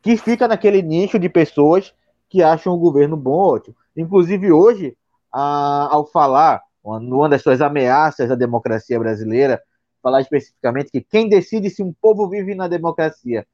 que 0.03 0.17
fica 0.17 0.47
naquele 0.47 0.83
nicho 0.83 1.19
de 1.19 1.29
pessoas 1.29 1.95
que 2.29 2.43
acham 2.43 2.75
o 2.75 2.79
governo 2.79 3.17
bom, 3.17 3.39
ótimo. 3.39 3.75
Inclusive 3.97 4.53
hoje, 4.53 4.97
a, 5.33 5.89
ao 5.91 6.07
falar, 6.07 6.63
uma 6.83 7.29
das 7.29 7.43
suas 7.43 7.61
ameaças 7.61 8.31
à 8.31 8.35
democracia 8.35 8.99
brasileira, 8.99 9.63
falar 10.03 10.21
especificamente 10.21 10.91
que 10.91 11.01
quem 11.01 11.29
decide 11.29 11.71
se 11.71 11.83
um 11.83 11.93
povo 11.93 12.29
vive 12.29 12.55
na 12.55 12.67
democracia 12.67 13.47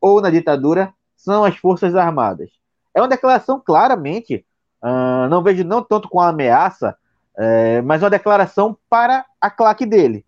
ou 0.00 0.20
na 0.20 0.30
ditadura 0.30 0.94
são 1.16 1.44
as 1.44 1.56
Forças 1.56 1.94
Armadas. 1.94 2.50
É 2.94 3.00
uma 3.00 3.08
declaração 3.08 3.60
claramente, 3.60 4.46
uh, 4.82 5.28
não 5.28 5.42
vejo 5.42 5.64
não 5.64 5.82
tanto 5.82 6.08
com 6.08 6.20
a 6.20 6.28
ameaça, 6.28 6.96
é, 7.36 7.80
mas 7.82 8.02
uma 8.02 8.10
declaração 8.10 8.76
para 8.88 9.24
a 9.40 9.50
claque 9.50 9.86
dele. 9.86 10.26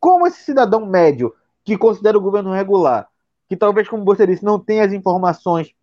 Como 0.00 0.26
esse 0.26 0.42
cidadão 0.42 0.86
médio 0.86 1.34
que 1.64 1.76
considera 1.76 2.16
o 2.16 2.20
governo 2.20 2.52
regular, 2.52 3.08
que 3.48 3.56
talvez, 3.56 3.88
como 3.88 4.04
você 4.04 4.26
disse, 4.26 4.44
não 4.44 4.58
tenha 4.58 4.84
as 4.84 4.92
informações, 4.92 5.74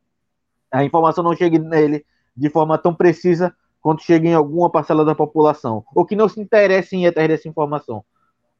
a 0.72 0.84
informação 0.84 1.24
não 1.24 1.36
chegue 1.36 1.60
nele 1.60 2.06
de 2.36 2.50
forma 2.50 2.78
tão 2.78 2.94
precisa 2.94 3.56
quanto 3.82 4.04
chega 4.04 4.28
em 4.28 4.34
alguma 4.34 4.70
parcela 4.70 5.06
da 5.06 5.16
população, 5.16 5.84
ou 5.96 6.06
que 6.06 6.16
não 6.16 6.28
se 6.28 6.40
interesse 6.40 6.96
em 6.96 7.04
ir 7.04 7.08
atrás 7.08 7.28
dessa 7.30 7.48
informação. 7.48 8.04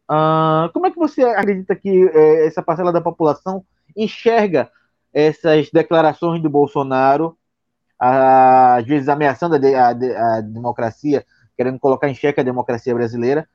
Uh, 0.10 0.72
como 0.74 0.88
é 0.88 0.92
que 0.92 0.98
você 0.98 1.22
acredita 1.24 1.76
que 1.76 2.10
é, 2.14 2.48
essa 2.48 2.64
parcela 2.64 2.92
da 2.92 3.02
população 3.02 3.64
enxerga 3.96 4.70
essas 5.14 5.70
declarações 5.72 6.42
do 6.42 6.50
Bolsonaro, 6.50 7.38
às 8.00 8.86
vezes 8.86 9.10
ameaçando 9.10 9.56
a, 9.56 9.60
a, 9.60 10.38
a 10.38 10.42
democracia, 10.42 11.26
querendo 11.58 11.80
colocar 11.80 12.08
em 12.08 12.16
xeque 12.16 12.40
a 12.40 12.44
democracia 12.44 12.94
brasileira, 12.94 13.48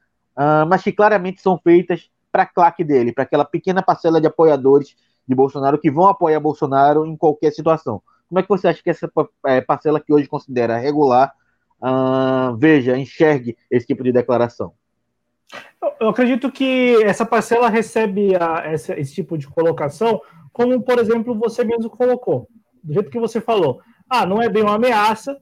mas 0.68 0.82
que 0.82 0.92
claramente 0.92 1.40
são 1.40 1.58
feitas 1.58 2.10
para 2.30 2.42
a 2.42 2.46
claque 2.46 2.84
dele, 2.84 3.12
para 3.12 3.24
aquela 3.24 3.44
pequena 3.44 3.82
parcela 3.82 4.20
de 4.20 4.26
apoiadores 4.26 4.96
de 5.26 5.34
Bolsonaro 5.34 5.78
que 5.78 5.90
vão 5.90 6.08
apoiar 6.08 6.40
Bolsonaro 6.40 7.06
em 7.06 7.16
qualquer 7.16 7.52
situação. 7.52 8.02
Como 8.28 8.38
é 8.38 8.42
que 8.42 8.48
você 8.48 8.68
acha 8.68 8.82
que 8.82 8.90
essa 8.90 9.10
é, 9.46 9.60
parcela 9.60 10.00
que 10.00 10.12
hoje 10.12 10.26
considera 10.26 10.76
regular 10.76 11.32
uh, 11.84 12.56
veja, 12.56 12.96
enxergue 12.96 13.56
esse 13.70 13.86
tipo 13.86 14.02
de 14.02 14.12
declaração? 14.12 14.72
Eu 16.00 16.08
acredito 16.08 16.50
que 16.50 17.02
essa 17.04 17.26
parcela 17.26 17.68
recebe 17.68 18.34
a, 18.34 18.62
essa, 18.64 18.98
esse 18.98 19.14
tipo 19.14 19.36
de 19.36 19.46
colocação, 19.46 20.20
como, 20.52 20.80
por 20.82 20.98
exemplo, 20.98 21.34
você 21.34 21.62
mesmo 21.62 21.90
colocou, 21.90 22.48
do 22.82 22.94
jeito 22.94 23.10
que 23.10 23.20
você 23.20 23.40
falou. 23.40 23.80
Ah, 24.08 24.24
não 24.24 24.40
é 24.40 24.48
bem 24.48 24.62
uma 24.62 24.74
ameaça, 24.74 25.38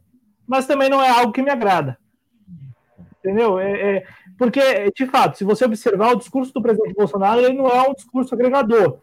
mas 0.47 0.67
também 0.67 0.89
não 0.89 1.03
é 1.03 1.09
algo 1.09 1.33
que 1.33 1.43
me 1.43 1.51
agrada. 1.51 1.97
Entendeu? 3.19 3.59
É, 3.59 3.97
é, 3.97 4.07
porque, 4.37 4.91
de 4.97 5.07
fato, 5.07 5.39
se 5.39 5.45
você 5.45 5.65
observar 5.65 6.13
o 6.13 6.19
discurso 6.19 6.53
do 6.53 6.61
presidente 6.61 6.95
Bolsonaro, 6.95 7.41
ele 7.41 7.55
não 7.55 7.69
é 7.69 7.89
um 7.89 7.95
discurso 7.95 8.35
agregador. 8.35 8.99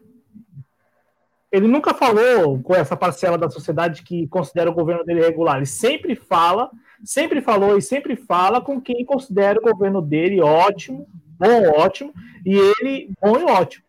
Ele 1.50 1.66
nunca 1.66 1.92
falou 1.92 2.60
com 2.62 2.74
essa 2.74 2.96
parcela 2.96 3.36
da 3.36 3.50
sociedade 3.50 4.02
que 4.02 4.26
considera 4.28 4.70
o 4.70 4.74
governo 4.74 5.04
dele 5.04 5.20
regular. 5.20 5.56
Ele 5.56 5.66
sempre 5.66 6.14
fala 6.14 6.70
sempre 7.04 7.40
falou 7.40 7.76
e 7.76 7.82
sempre 7.82 8.16
fala 8.16 8.60
com 8.60 8.80
quem 8.80 9.04
considera 9.04 9.58
o 9.58 9.62
governo 9.62 10.02
dele 10.02 10.40
ótimo, 10.40 11.06
bom, 11.38 11.68
ótimo, 11.76 12.12
e 12.44 12.54
ele 12.54 13.10
bom 13.20 13.38
e 13.38 13.44
ótimo. 13.44 13.84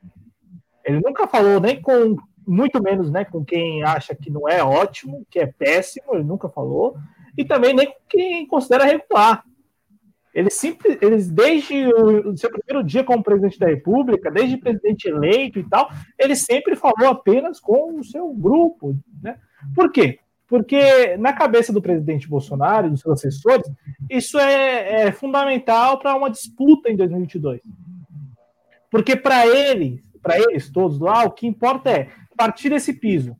Ele 0.84 1.00
nunca 1.00 1.28
falou 1.28 1.60
nem 1.60 1.82
com, 1.82 2.18
muito 2.48 2.82
menos, 2.82 3.12
né, 3.12 3.26
com 3.26 3.44
quem 3.44 3.84
acha 3.84 4.16
que 4.16 4.30
não 4.30 4.48
é 4.48 4.64
ótimo, 4.64 5.26
que 5.30 5.40
é 5.40 5.46
péssimo, 5.46 6.14
ele 6.14 6.24
nunca 6.24 6.50
falou, 6.50 6.98
e 7.38 7.46
também 7.46 7.74
nem 7.74 7.88
com 7.88 8.00
quem 8.10 8.48
considera 8.48 8.86
regular. 8.86 9.44
Ele 10.34 10.50
sempre, 10.50 10.98
eles 11.02 11.30
desde 11.30 11.86
o 11.88 12.36
seu 12.38 12.50
primeiro 12.50 12.86
dia 12.86 13.04
como 13.04 13.24
presidente 13.24 13.60
da 13.60 13.68
República, 13.68 14.32
desde 14.32 14.58
presidente 14.58 15.08
eleito 15.08 15.60
e 15.60 15.64
tal, 15.64 15.90
ele 16.18 16.36
sempre 16.36 16.76
falou 16.76 17.10
apenas 17.10 17.60
com 17.60 18.00
o 18.00 18.04
seu 18.04 18.32
grupo, 18.34 18.96
né? 19.22 19.38
Por 19.76 19.92
quê? 19.92 20.20
Porque 20.48 21.16
na 21.18 21.34
cabeça 21.34 21.72
do 21.72 21.82
presidente 21.82 22.28
Bolsonaro 22.28 22.88
e 22.88 22.90
dos 22.90 23.02
seus 23.02 23.20
assessores, 23.20 23.70
isso 24.10 24.38
é, 24.40 25.08
é 25.08 25.12
fundamental 25.12 26.00
para 26.00 26.16
uma 26.16 26.30
disputa 26.30 26.90
em 26.90 26.96
2022. 26.96 27.62
Porque 28.90 29.16
para 29.16 29.48
ele, 29.48 30.04
para 30.22 30.38
eles 30.38 30.70
todos 30.70 31.00
lá, 31.00 31.24
o 31.24 31.32
que 31.32 31.48
importa 31.48 31.90
é 31.90 32.10
partir 32.42 32.70
desse 32.70 32.94
piso. 32.94 33.38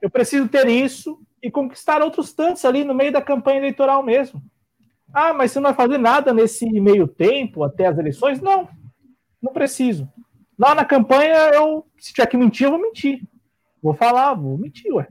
Eu 0.00 0.08
preciso 0.08 0.48
ter 0.48 0.66
isso 0.68 1.20
e 1.42 1.50
conquistar 1.50 2.00
outros 2.00 2.32
tantos 2.32 2.64
ali 2.64 2.82
no 2.82 2.94
meio 2.94 3.12
da 3.12 3.20
campanha 3.20 3.58
eleitoral 3.58 4.02
mesmo. 4.02 4.42
Ah, 5.12 5.32
mas 5.32 5.52
você 5.52 5.60
não 5.60 5.70
vai 5.72 5.74
fazer 5.74 5.98
nada 5.98 6.32
nesse 6.32 6.66
meio 6.80 7.06
tempo 7.06 7.62
até 7.64 7.86
as 7.86 7.98
eleições? 7.98 8.40
Não, 8.40 8.68
não 9.42 9.52
preciso. 9.52 10.08
Lá 10.58 10.74
na 10.74 10.84
campanha, 10.84 11.50
eu, 11.54 11.86
se 11.98 12.12
tiver 12.12 12.26
que 12.26 12.36
mentir, 12.36 12.66
eu 12.66 12.72
vou 12.72 12.80
mentir. 12.80 13.22
Vou 13.82 13.94
falar, 13.94 14.34
vou 14.34 14.58
mentir, 14.58 14.92
ué 14.92 15.06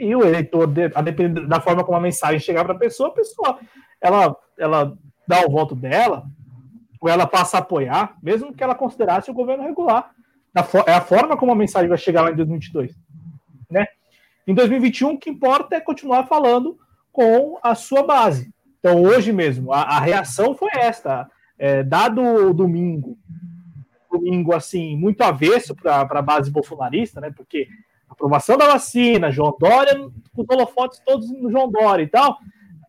e 0.00 0.16
o 0.16 0.24
eleitor, 0.24 0.66
a 0.94 1.02
depender 1.02 1.46
da 1.46 1.60
forma 1.60 1.84
como 1.84 1.98
a 1.98 2.00
mensagem 2.00 2.40
chegar 2.40 2.64
para 2.64 2.72
a 2.72 2.78
pessoa, 2.78 3.10
a 3.10 3.12
pessoa 3.12 3.58
ela, 4.00 4.34
ela 4.58 4.96
dá 5.28 5.44
o 5.46 5.50
voto 5.50 5.74
dela, 5.74 6.24
ou 6.98 7.08
ela 7.08 7.26
passa 7.26 7.58
a 7.58 7.60
apoiar, 7.60 8.16
mesmo 8.22 8.54
que 8.54 8.64
ela 8.64 8.74
considerasse 8.74 9.30
o 9.30 9.34
governo 9.34 9.62
regular. 9.62 10.10
É 10.86 10.92
a 10.92 11.00
forma 11.02 11.36
como 11.36 11.52
a 11.52 11.54
mensagem 11.54 11.88
vai 11.88 11.98
chegar 11.98 12.22
lá 12.22 12.30
em 12.30 12.34
2022. 12.34 12.98
Né? 13.70 13.86
Em 14.46 14.54
2021, 14.54 15.12
o 15.12 15.18
que 15.18 15.30
importa 15.30 15.76
é 15.76 15.80
continuar 15.80 16.26
falando 16.26 16.78
com 17.12 17.58
a 17.62 17.74
sua 17.74 18.02
base. 18.02 18.52
Então, 18.80 19.02
hoje 19.02 19.30
mesmo, 19.32 19.72
a, 19.72 19.82
a 19.82 20.00
reação 20.00 20.54
foi 20.54 20.70
esta. 20.74 21.30
É, 21.58 21.82
dado 21.82 22.22
o 22.22 22.54
domingo, 22.54 23.16
domingo 24.10 24.54
assim, 24.54 24.96
muito 24.96 25.20
avesso 25.20 25.74
para 25.74 26.00
a 26.00 26.22
base 26.22 26.50
bolsonarista, 26.50 27.20
né? 27.20 27.30
Porque 27.30 27.68
aprovação 28.08 28.56
da 28.56 28.66
vacina, 28.66 29.30
João 29.30 29.56
Dória, 29.58 29.94
com 30.34 30.42
os 30.42 30.48
holofotes 30.48 31.00
todos 31.04 31.30
no 31.30 31.50
João 31.50 31.70
Dória 31.70 32.02
e 32.02 32.08
tal. 32.08 32.38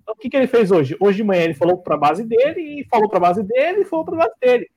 Então, 0.01 0.15
o 0.15 0.17
que, 0.17 0.29
que 0.29 0.37
ele 0.37 0.47
fez 0.47 0.71
hoje? 0.71 0.95
Hoje 0.99 1.17
de 1.17 1.23
manhã 1.23 1.43
ele 1.43 1.53
falou 1.53 1.77
para 1.77 1.95
a 1.95 1.99
base 1.99 2.23
dele, 2.23 2.81
e 2.81 2.85
falou 2.85 3.07
para 3.07 3.17
a 3.17 3.21
base 3.21 3.43
dele, 3.43 3.81
e 3.81 3.85
falou 3.85 4.05
para 4.05 4.15
a 4.15 4.17
base 4.19 4.33
dele. 4.41 4.69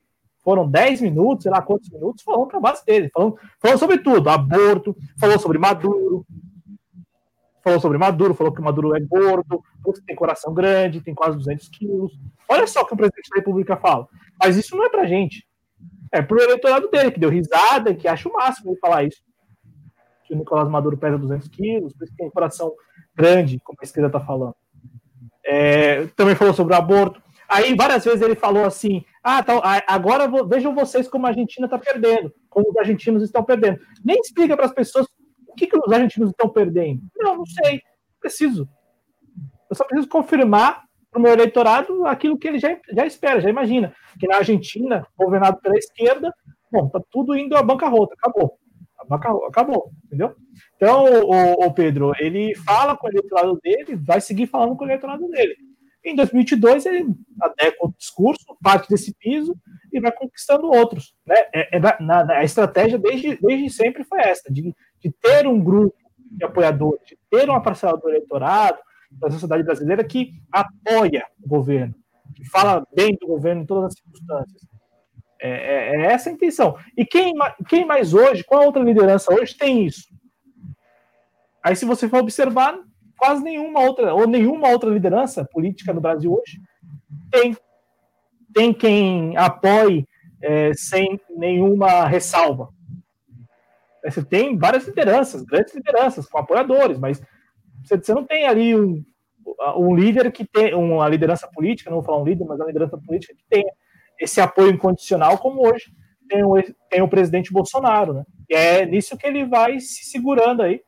Foram 0.43 0.69
10 0.69 1.01
minutos, 1.01 1.43
sei 1.43 1.51
lá 1.51 1.61
quantos 1.61 1.89
minutos, 1.89 2.23
falou 2.23 2.45
para 2.45 2.57
a 2.57 2.61
base 2.61 2.85
dele. 2.85 3.09
Falou, 3.11 3.37
falou 3.59 3.77
sobre 3.77 3.97
tudo: 3.97 4.29
aborto, 4.29 4.95
falou 5.17 5.39
sobre 5.39 5.57
Maduro, 5.57 6.25
falou 7.65 7.79
sobre 7.79 7.97
Maduro, 7.97 8.35
falou 8.35 8.53
que 8.53 8.61
Maduro 8.61 8.95
é 8.95 8.99
gordo, 8.99 9.61
que 9.83 10.01
tem 10.05 10.15
coração 10.15 10.53
grande, 10.53 11.01
tem 11.01 11.15
quase 11.15 11.35
200 11.35 11.67
quilos. 11.69 12.13
Olha 12.47 12.67
só 12.67 12.81
o 12.81 12.85
que 12.85 12.93
o 12.93 12.97
presidente 12.97 13.29
da 13.31 13.37
República 13.37 13.75
fala. 13.75 14.07
Mas 14.39 14.55
isso 14.55 14.77
não 14.77 14.85
é 14.85 14.89
para 14.89 15.07
gente. 15.07 15.47
É 16.11 16.21
para 16.21 16.37
o 16.37 16.41
eleitorado 16.41 16.89
dele, 16.89 17.11
que 17.11 17.19
deu 17.19 17.29
risada 17.29 17.95
que 17.95 18.07
acha 18.07 18.29
o 18.29 18.33
máximo 18.33 18.71
ele 18.71 18.79
falar 18.79 19.03
isso 19.03 19.21
que 20.25 20.33
o 20.33 20.37
Nicolás 20.37 20.67
Maduro 20.67 20.97
pesa 20.97 21.17
200 21.17 21.47
quilos, 21.49 21.93
por 21.93 22.03
isso 22.03 22.11
que 22.13 22.17
tem 22.17 22.29
coração 22.29 22.73
grande, 23.15 23.59
como 23.63 23.77
a 23.79 23.83
esquerda 23.83 24.07
está 24.07 24.19
falando. 24.19 24.55
É, 25.45 26.07
também 26.15 26.35
falou 26.35 26.53
sobre 26.53 26.73
o 26.73 26.77
aborto. 26.77 27.21
Aí 27.47 27.75
várias 27.75 28.03
vezes 28.03 28.21
ele 28.21 28.35
falou 28.35 28.65
assim: 28.65 29.05
ah, 29.23 29.43
tá, 29.43 29.53
agora 29.87 30.27
vejam 30.47 30.73
vocês 30.73 31.07
como 31.07 31.27
a 31.27 31.29
Argentina 31.29 31.67
está 31.67 31.77
perdendo, 31.77 32.33
como 32.49 32.69
os 32.69 32.77
argentinos 32.77 33.21
estão 33.21 33.43
perdendo. 33.43 33.79
Nem 34.03 34.19
explica 34.19 34.55
para 34.55 34.65
as 34.65 34.73
pessoas 34.73 35.07
o 35.55 35.57
que, 35.57 35.67
que 35.67 35.77
os 35.77 35.91
argentinos 35.91 36.29
estão 36.29 36.49
perdendo. 36.49 37.01
Não, 37.15 37.37
não 37.37 37.45
sei, 37.45 37.81
preciso. 38.19 38.67
Eu 39.69 39.75
só 39.75 39.85
preciso 39.85 40.09
confirmar 40.09 40.83
para 41.09 41.19
o 41.19 41.21
meu 41.21 41.31
eleitorado 41.31 42.05
aquilo 42.05 42.37
que 42.37 42.45
ele 42.45 42.59
já, 42.59 42.77
já 42.91 43.05
espera, 43.05 43.39
já 43.39 43.49
imagina. 43.49 43.93
Que 44.19 44.27
na 44.27 44.37
Argentina, 44.37 45.07
governado 45.17 45.61
pela 45.61 45.77
esquerda, 45.77 46.33
bom, 46.69 46.89
tá 46.89 46.99
tudo 47.09 47.37
indo 47.37 47.55
à 47.55 47.63
bancarrota, 47.63 48.13
acabou. 48.15 48.59
Acabou, 49.09 49.45
acabou, 49.45 49.91
entendeu? 50.05 50.35
Então, 50.75 51.05
o, 51.05 51.65
o, 51.65 51.73
Pedro, 51.73 52.11
ele 52.19 52.55
fala 52.55 52.97
com 52.97 53.07
o 53.07 53.09
eleitorado 53.09 53.59
dele, 53.61 53.95
vai 53.95 54.19
seguir 54.19 54.47
falando 54.47 54.75
com 54.75 54.83
o 54.83 54.87
eleitorado 54.87 55.27
dele. 55.29 55.55
Em 56.03 56.15
2022, 56.15 56.85
ele 56.85 57.07
adequa 57.41 57.87
o 57.87 57.93
discurso, 57.97 58.45
parte 58.61 58.89
desse 58.89 59.15
piso 59.17 59.55
e 59.91 59.99
vai 59.99 60.11
conquistando 60.11 60.67
outros. 60.67 61.15
Né? 61.25 61.35
É, 61.53 61.77
é 61.77 61.79
na, 61.79 61.99
na, 61.99 62.37
a 62.37 62.43
estratégia 62.43 62.97
desde, 62.97 63.37
desde 63.37 63.69
sempre 63.69 64.03
foi 64.03 64.19
essa, 64.19 64.51
de, 64.51 64.75
de 65.05 65.11
ter 65.11 65.45
um 65.45 65.63
grupo 65.63 65.95
de 66.31 66.43
apoiadores, 66.43 67.05
de 67.05 67.15
ter 67.29 67.47
uma 67.47 67.61
parcela 67.61 67.95
do 67.95 68.09
eleitorado, 68.09 68.79
da 69.11 69.29
sociedade 69.29 69.61
brasileira 69.61 70.03
que 70.03 70.31
apoia 70.51 71.23
o 71.43 71.47
governo, 71.47 71.93
que 72.33 72.43
fala 72.49 72.83
bem 72.91 73.15
do 73.21 73.27
governo 73.27 73.61
em 73.61 73.65
todas 73.67 73.85
as 73.85 73.93
circunstâncias. 73.93 74.67
É, 75.39 75.49
é, 75.49 75.95
é, 75.95 76.05
essa 76.07 76.29
a 76.29 76.33
intenção. 76.33 76.75
E 76.97 77.05
quem, 77.05 77.35
quem 77.69 77.85
mais 77.85 78.15
hoje, 78.15 78.43
qual 78.43 78.65
outra 78.65 78.81
liderança 78.81 79.31
hoje 79.31 79.55
tem 79.55 79.85
isso? 79.85 80.07
Aí, 81.63 81.75
se 81.75 81.85
você 81.85 82.09
for 82.09 82.19
observar, 82.21 82.75
quase 83.15 83.43
nenhuma 83.43 83.81
outra, 83.81 84.11
ou 84.11 84.25
nenhuma 84.25 84.69
outra 84.69 84.89
liderança 84.89 85.45
política 85.45 85.93
no 85.93 86.01
Brasil 86.01 86.33
hoje 86.33 86.59
tem. 87.29 87.55
Tem 88.53 88.73
quem 88.73 89.35
apoie 89.35 90.07
é, 90.41 90.73
sem 90.73 91.19
nenhuma 91.29 92.07
ressalva. 92.07 92.69
Você 94.05 94.23
tem 94.23 94.57
várias 94.57 94.87
lideranças, 94.87 95.43
grandes 95.43 95.73
lideranças, 95.73 96.27
com 96.27 96.37
apoiadores, 96.37 96.99
mas 96.99 97.21
você 97.83 98.13
não 98.13 98.25
tem 98.25 98.47
ali 98.47 98.75
um, 98.75 99.03
um 99.77 99.95
líder 99.95 100.31
que 100.31 100.45
tem 100.45 100.73
uma 100.73 101.07
liderança 101.07 101.47
política, 101.47 101.89
não 101.89 101.97
vou 101.97 102.05
falar 102.05 102.21
um 102.21 102.25
líder, 102.25 102.45
mas 102.45 102.59
uma 102.59 102.67
liderança 102.67 102.97
política 102.97 103.33
que 103.35 103.43
tenha 103.49 103.71
esse 104.19 104.39
apoio 104.39 104.71
incondicional, 104.71 105.37
como 105.37 105.67
hoje 105.67 105.85
tem 106.27 106.43
o, 106.43 106.55
tem 106.89 107.01
o 107.01 107.07
presidente 107.07 107.51
Bolsonaro, 107.51 108.13
né? 108.13 108.23
E 108.49 108.55
é 108.55 108.85
nisso 108.85 109.17
que 109.17 109.27
ele 109.27 109.45
vai 109.45 109.79
se 109.79 110.05
segurando 110.05 110.61
aí. 110.61 110.81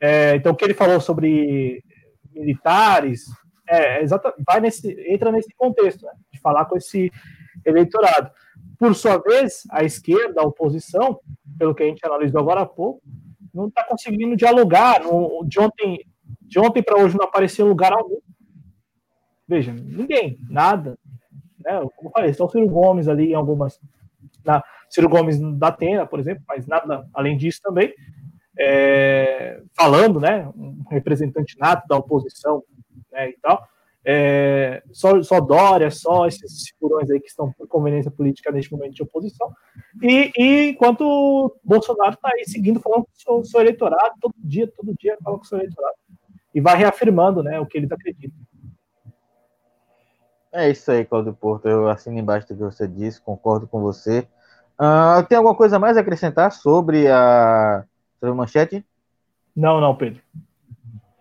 É, 0.00 0.34
então, 0.36 0.52
o 0.52 0.56
que 0.56 0.64
ele 0.64 0.74
falou 0.74 1.00
sobre 1.00 1.82
militares, 2.34 3.24
é, 3.68 4.04
vai 4.46 4.60
nesse, 4.60 4.94
entra 5.08 5.30
nesse 5.30 5.54
contexto, 5.56 6.04
né? 6.04 6.12
De 6.32 6.40
falar 6.40 6.64
com 6.66 6.76
esse 6.76 7.10
eleitorado. 7.64 8.30
Por 8.82 8.96
sua 8.96 9.16
vez, 9.18 9.62
a 9.70 9.84
esquerda, 9.84 10.40
a 10.40 10.44
oposição, 10.44 11.20
pelo 11.56 11.72
que 11.72 11.84
a 11.84 11.86
gente 11.86 12.04
analisou 12.04 12.40
agora 12.40 12.62
há 12.62 12.66
pouco, 12.66 13.00
não 13.54 13.68
está 13.68 13.84
conseguindo 13.84 14.34
dialogar. 14.34 15.02
De 15.46 15.60
ontem, 15.60 16.04
de 16.40 16.58
ontem 16.58 16.82
para 16.82 17.00
hoje 17.00 17.16
não 17.16 17.24
apareceu 17.24 17.64
lugar 17.64 17.92
algum. 17.92 18.18
Veja, 19.46 19.72
ninguém, 19.72 20.36
nada. 20.50 20.98
Né? 21.64 21.78
Como 21.94 22.08
eu 22.08 22.10
falei, 22.10 22.34
só 22.34 22.46
o 22.46 22.50
Ciro 22.50 22.68
Gomes 22.68 23.06
ali 23.06 23.30
em 23.30 23.34
algumas. 23.34 23.78
Na, 24.44 24.64
Ciro 24.90 25.08
Gomes 25.08 25.38
da 25.38 25.68
Atena, 25.68 26.04
por 26.04 26.18
exemplo, 26.18 26.42
mas 26.48 26.66
nada 26.66 27.08
além 27.14 27.36
disso 27.36 27.60
também, 27.62 27.94
é, 28.58 29.62
falando, 29.76 30.18
né, 30.18 30.50
um 30.56 30.82
representante 30.90 31.56
nato 31.56 31.86
da 31.86 31.96
oposição 31.96 32.64
né, 33.12 33.30
e 33.30 33.38
tal, 33.40 33.64
é, 34.04 34.82
só, 34.92 35.22
só 35.22 35.40
Dória, 35.40 35.90
só 35.90 36.26
esses 36.26 36.68
figurões 36.70 37.10
aí 37.10 37.20
que 37.20 37.28
estão 37.28 37.52
por 37.52 37.68
conveniência 37.68 38.10
política 38.10 38.50
neste 38.50 38.72
momento 38.72 38.94
de 38.94 39.02
oposição, 39.02 39.52
e, 40.02 40.32
e 40.36 40.70
enquanto 40.70 41.56
Bolsonaro 41.62 42.14
está 42.14 42.30
aí 42.32 42.44
seguindo 42.44 42.80
falando 42.80 43.06
com 43.24 43.40
o 43.40 43.44
seu, 43.44 43.60
eleitorado, 43.60 44.14
todo 44.20 44.34
dia, 44.38 44.70
todo 44.76 44.94
dia 44.98 45.16
fala 45.22 45.36
com 45.36 45.44
o 45.44 45.46
seu 45.46 45.58
eleitorado, 45.58 45.96
e 46.54 46.60
vai 46.60 46.76
reafirmando 46.76 47.42
né, 47.42 47.60
o 47.60 47.66
que 47.66 47.78
eles 47.78 47.90
acreditam. 47.92 48.38
É 50.52 50.68
isso 50.68 50.90
aí, 50.90 51.04
Claudio 51.04 51.32
Porto, 51.32 51.66
eu 51.66 51.88
assino 51.88 52.18
embaixo 52.18 52.48
do 52.48 52.54
que 52.54 52.62
você 52.62 52.86
disse, 52.86 53.22
concordo 53.22 53.66
com 53.66 53.80
você. 53.80 54.26
Uh, 54.78 55.24
tem 55.28 55.38
alguma 55.38 55.54
coisa 55.54 55.78
mais 55.78 55.96
a 55.96 56.00
acrescentar 56.00 56.52
sobre 56.52 57.08
a, 57.08 57.84
sobre 58.18 58.32
a 58.32 58.34
manchete? 58.34 58.84
Não, 59.54 59.80
não, 59.80 59.94
Pedro. 59.94 60.20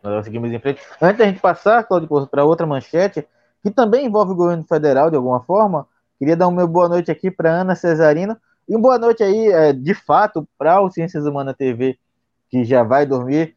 Nós 0.04 0.26
seguimos 0.26 0.52
em 0.52 0.60
frente. 0.60 0.82
Antes 1.02 1.18
da 1.18 1.26
gente 1.26 1.40
passar, 1.40 1.84
Claudio 1.84 2.28
para 2.28 2.44
outra 2.44 2.66
manchete, 2.66 3.28
que 3.64 3.70
também 3.70 4.06
envolve 4.06 4.32
o 4.32 4.36
governo 4.36 4.64
federal 4.64 5.10
de 5.10 5.16
alguma 5.16 5.42
forma, 5.42 5.88
queria 6.18 6.36
dar 6.36 6.48
uma 6.48 6.66
boa 6.66 6.90
noite 6.90 7.12
aqui 7.12 7.30
para 7.30 7.52
Ana 7.52 7.76
Cesarino 7.76 8.36
e 8.68 8.76
uma 8.76 8.82
boa 8.82 8.98
noite 8.98 9.24
aí, 9.24 9.48
é, 9.48 9.74
de 9.74 9.94
fato, 9.94 10.48
para 10.58 10.82
o 10.82 10.90
Ciências 10.90 11.26
Humanas 11.26 11.56
TV, 11.56 11.98
que 12.50 12.64
já 12.64 12.84
vai 12.84 13.06
dormir. 13.06 13.56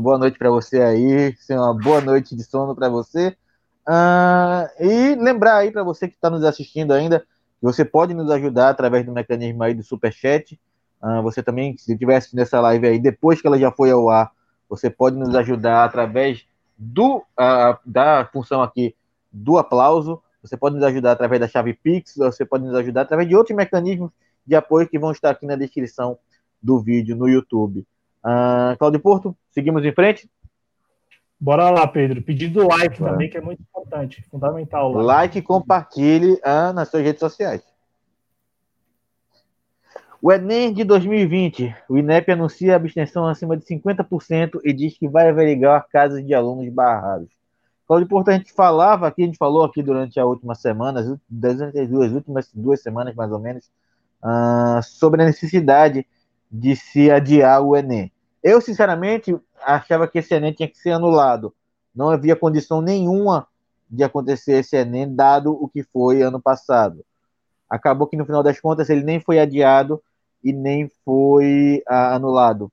Boa 0.00 0.16
noite 0.16 0.38
para 0.38 0.48
você 0.48 0.80
aí, 0.80 1.34
uma 1.50 1.74
boa 1.74 2.00
noite 2.00 2.36
de 2.36 2.44
sono 2.44 2.74
para 2.74 2.88
você. 2.88 3.36
Uh, 3.80 4.70
e 4.78 5.16
lembrar 5.16 5.56
aí 5.56 5.72
para 5.72 5.82
você 5.82 6.06
que 6.06 6.14
está 6.14 6.30
nos 6.30 6.44
assistindo 6.44 6.92
ainda, 6.92 7.24
você 7.60 7.84
pode 7.84 8.14
nos 8.14 8.30
ajudar 8.30 8.68
através 8.68 9.04
do 9.04 9.12
mecanismo 9.12 9.62
aí 9.64 9.74
do 9.74 9.82
Superchat. 9.82 10.58
Uh, 11.02 11.20
você 11.22 11.42
também, 11.42 11.76
se 11.76 11.92
estiver 11.92 12.16
assistindo 12.16 12.40
essa 12.40 12.60
live 12.60 12.86
aí, 12.86 13.00
depois 13.00 13.40
que 13.40 13.46
ela 13.48 13.58
já 13.58 13.72
foi 13.72 13.90
ao 13.90 14.08
ar, 14.08 14.30
você 14.70 14.88
pode 14.88 15.16
nos 15.16 15.34
ajudar 15.34 15.84
através 15.84 16.46
do, 16.78 17.16
uh, 17.18 17.76
da 17.84 18.24
função 18.32 18.62
aqui 18.62 18.94
do 19.32 19.58
aplauso. 19.58 20.22
Você 20.40 20.56
pode 20.56 20.76
nos 20.76 20.84
ajudar 20.84 21.12
através 21.12 21.40
da 21.40 21.48
chave 21.48 21.74
Pix, 21.74 22.14
você 22.16 22.46
pode 22.46 22.64
nos 22.64 22.74
ajudar 22.76 23.02
através 23.02 23.28
de 23.28 23.34
outros 23.34 23.54
mecanismos 23.54 24.12
de 24.46 24.54
apoio 24.54 24.88
que 24.88 24.98
vão 24.98 25.10
estar 25.10 25.30
aqui 25.30 25.44
na 25.44 25.56
descrição 25.56 26.16
do 26.62 26.78
vídeo 26.78 27.16
no 27.16 27.28
YouTube. 27.28 27.84
Uh, 28.24 28.78
Claudio 28.78 29.00
Porto, 29.00 29.36
seguimos 29.50 29.84
em 29.84 29.92
frente? 29.92 30.30
Bora 31.38 31.68
lá, 31.70 31.86
Pedro. 31.86 32.22
Pedido 32.22 32.66
like 32.66 32.98
também, 32.98 33.28
que 33.28 33.36
é 33.36 33.40
muito 33.40 33.60
importante, 33.62 34.24
fundamental. 34.30 34.92
Like, 34.92 35.06
like 35.06 35.38
e 35.38 35.42
compartilhe 35.42 36.34
uh, 36.34 36.72
nas 36.72 36.88
suas 36.88 37.02
redes 37.02 37.20
sociais. 37.20 37.62
O 40.22 40.30
Enem 40.30 40.70
de 40.70 40.84
2020, 40.84 41.74
o 41.88 41.96
INEP 41.96 42.30
anuncia 42.30 42.76
abstenção 42.76 43.26
acima 43.26 43.56
de 43.56 43.64
50% 43.64 44.60
e 44.62 44.70
diz 44.70 44.98
que 44.98 45.08
vai 45.08 45.30
averiguar 45.30 45.88
casas 45.88 46.22
de 46.26 46.34
alunos 46.34 46.68
barrados. 46.68 47.30
Qual 47.86 48.04
Porto 48.06 48.28
a 48.28 48.32
gente 48.34 48.52
falava 48.52 49.06
aqui, 49.06 49.22
a 49.22 49.26
gente 49.26 49.38
falou 49.38 49.64
aqui 49.64 49.82
durante 49.82 50.20
a 50.20 50.26
última 50.26 50.54
semana, 50.54 51.00
as 51.00 51.88
duas 51.88 52.12
últimas 52.12 52.50
duas 52.52 52.82
semanas 52.82 53.14
mais 53.14 53.32
ou 53.32 53.38
menos, 53.38 53.70
uh, 54.22 54.82
sobre 54.82 55.22
a 55.22 55.24
necessidade 55.24 56.06
de 56.52 56.76
se 56.76 57.10
adiar 57.10 57.62
o 57.62 57.74
Enem. 57.74 58.12
Eu, 58.42 58.60
sinceramente, 58.60 59.34
achava 59.64 60.06
que 60.06 60.18
esse 60.18 60.34
Enem 60.34 60.52
tinha 60.52 60.68
que 60.68 60.76
ser 60.76 60.90
anulado. 60.90 61.54
Não 61.94 62.10
havia 62.10 62.36
condição 62.36 62.82
nenhuma 62.82 63.48
de 63.90 64.04
acontecer 64.04 64.58
esse 64.58 64.76
Enem, 64.76 65.14
dado 65.14 65.50
o 65.50 65.66
que 65.66 65.82
foi 65.82 66.20
ano 66.20 66.40
passado. 66.42 67.02
Acabou 67.70 68.06
que, 68.06 68.18
no 68.18 68.26
final 68.26 68.42
das 68.42 68.60
contas, 68.60 68.90
ele 68.90 69.02
nem 69.02 69.18
foi 69.18 69.38
adiado 69.40 70.02
e 70.42 70.52
nem 70.52 70.90
foi 71.04 71.82
ah, 71.86 72.14
anulado. 72.14 72.70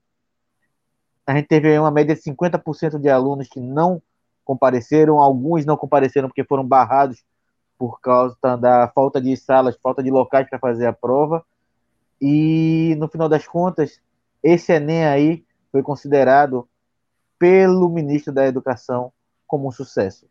A 1.26 1.34
gente 1.34 1.46
teve 1.46 1.78
uma 1.78 1.90
média 1.90 2.14
de 2.14 2.22
50% 2.22 2.98
de 2.98 3.08
alunos 3.08 3.48
que 3.48 3.60
não 3.60 4.02
compareceram, 4.44 5.20
alguns 5.20 5.66
não 5.66 5.76
compareceram 5.76 6.28
porque 6.28 6.42
foram 6.42 6.66
barrados 6.66 7.22
por 7.78 8.00
causa 8.00 8.36
da 8.58 8.88
falta 8.88 9.20
de 9.20 9.36
salas, 9.36 9.76
falta 9.76 10.02
de 10.02 10.10
locais 10.10 10.48
para 10.48 10.58
fazer 10.58 10.86
a 10.86 10.92
prova. 10.92 11.44
E 12.20 12.96
no 12.98 13.08
final 13.08 13.28
das 13.28 13.46
contas, 13.46 14.00
esse 14.42 14.72
Enem 14.72 15.04
aí 15.04 15.44
foi 15.70 15.82
considerado 15.82 16.68
pelo 17.38 17.88
ministro 17.88 18.32
da 18.32 18.46
Educação 18.46 19.12
como 19.46 19.68
um 19.68 19.72
sucesso. 19.72 20.26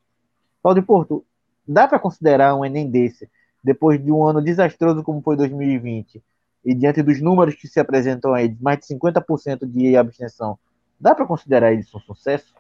Paulo 0.62 0.80
de 0.80 0.86
Porto, 0.86 1.24
dá 1.66 1.88
para 1.88 2.00
considerar 2.00 2.56
um 2.56 2.66
Enem 2.66 2.90
desse, 2.90 3.30
depois 3.64 4.04
de 4.04 4.12
um 4.12 4.26
ano 4.26 4.42
desastroso 4.42 5.04
como 5.04 5.22
foi 5.22 5.38
2020, 5.38 6.22
e 6.64 6.74
diante 6.74 7.02
dos 7.02 7.22
números 7.22 7.56
que 7.56 7.68
se 7.68 7.80
apresentam 7.80 8.34
aí, 8.34 8.50
de 8.50 8.62
mais 8.62 8.80
de 8.80 8.94
50% 8.96 9.66
de 9.66 9.96
abstenção, 9.96 10.58
dá 11.00 11.16
para 11.16 11.26
considerar 11.26 11.74
isso 11.74 11.98
um 11.98 12.02
sucesso? 12.02 12.54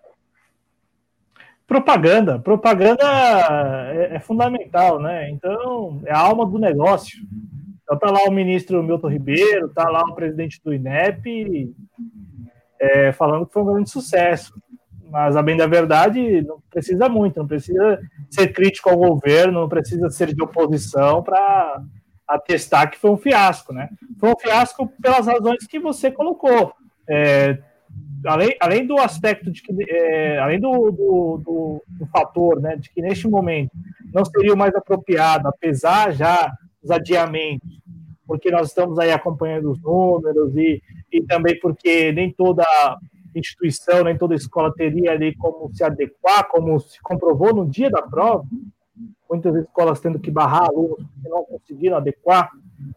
Propaganda. 1.68 2.40
Propaganda 2.40 3.04
é, 3.94 4.16
é, 4.16 4.20
fundamental, 4.20 5.00
né? 5.00 5.30
Então, 5.30 6.02
é 6.06 6.14
a 6.14 6.20
alma 6.20 6.46
do 6.46 6.58
negócio. 6.58 7.20
Então, 7.84 8.00
tá 8.00 8.10
lá 8.10 8.24
o 8.26 8.32
ministro 8.32 8.82
Milton 8.82 9.10
Ribeiro, 9.10 9.68
tá 9.70 9.90
lá 9.90 10.02
o 10.02 10.16
presidente 10.16 10.62
do 10.64 10.74
INEP, 10.74 11.76
é, 12.80 13.12
falando 13.12 13.46
que 13.46 13.54
foi 13.54 13.64
um 13.64 13.74
grande 13.74 13.90
sucesso. 13.90 14.54
Mas, 15.10 15.36
a 15.36 15.42
bem 15.42 15.58
da 15.58 15.68
verdade, 15.68 16.42
não 16.42 16.62
precisa 16.70 17.10
muito, 17.10 17.40
não 17.40 17.48
precisa 17.48 18.00
ser 18.30 18.54
crítico 18.54 18.90
ao 18.90 18.98
governo, 18.98 19.62
não 19.62 19.70
precisa 19.70 20.10
ser 20.10 20.34
de 20.34 20.42
oposição 20.42 21.22
para 21.22 21.82
atestar 22.28 22.92
que 22.92 22.98
foi 22.98 23.12
um 23.12 23.18
fiasco, 23.18 23.74
né? 23.74 23.90
Foi 24.20 24.30
um 24.30 24.40
fiasco 24.40 24.92
pelas 25.02 25.26
razões 25.26 25.66
que 25.66 25.80
você 25.80 26.12
colocou. 26.12 26.74
É, 27.08 27.58
além, 28.26 28.56
além 28.60 28.86
do 28.86 28.98
aspecto 28.98 29.50
de 29.52 29.62
que, 29.62 29.74
é, 29.90 30.38
além 30.40 30.60
do, 30.60 30.92
do, 30.92 31.42
do, 31.44 31.84
do, 31.88 32.06
fator, 32.08 32.60
né, 32.60 32.76
de 32.76 32.90
que 32.90 33.02
neste 33.02 33.28
momento 33.28 33.72
não 34.14 34.26
seria 34.26 34.54
o 34.54 34.58
mais 34.58 34.76
apropriado, 34.76 35.48
apesar 35.48 36.12
já 36.12 36.52
dos 36.82 36.92
adiamentos, 36.92 37.80
porque 38.26 38.52
nós 38.52 38.68
estamos 38.68 39.00
aí 39.00 39.12
acompanhando 39.12 39.72
os 39.72 39.82
números 39.82 40.56
e, 40.56 40.82
e 41.12 41.22
também 41.24 41.58
porque 41.60 42.12
nem 42.12 42.32
toda 42.32 42.66
instituição, 43.34 44.04
nem 44.04 44.18
toda 44.18 44.36
escola 44.36 44.74
teria 44.74 45.12
ali 45.12 45.36
como 45.36 45.74
se 45.74 45.84
adequar, 45.84 46.48
como 46.50 46.80
se 46.80 47.00
comprovou 47.02 47.54
no 47.54 47.70
dia 47.70 47.90
da 47.90 48.02
prova, 48.02 48.44
muitas 49.30 49.56
escolas 49.56 50.00
tendo 50.00 50.20
que 50.20 50.32
barrar 50.32 50.68
alunos 50.70 51.06
porque 51.14 51.30
não 51.30 51.44
conseguiram 51.44 51.98
adequar, 51.98 52.50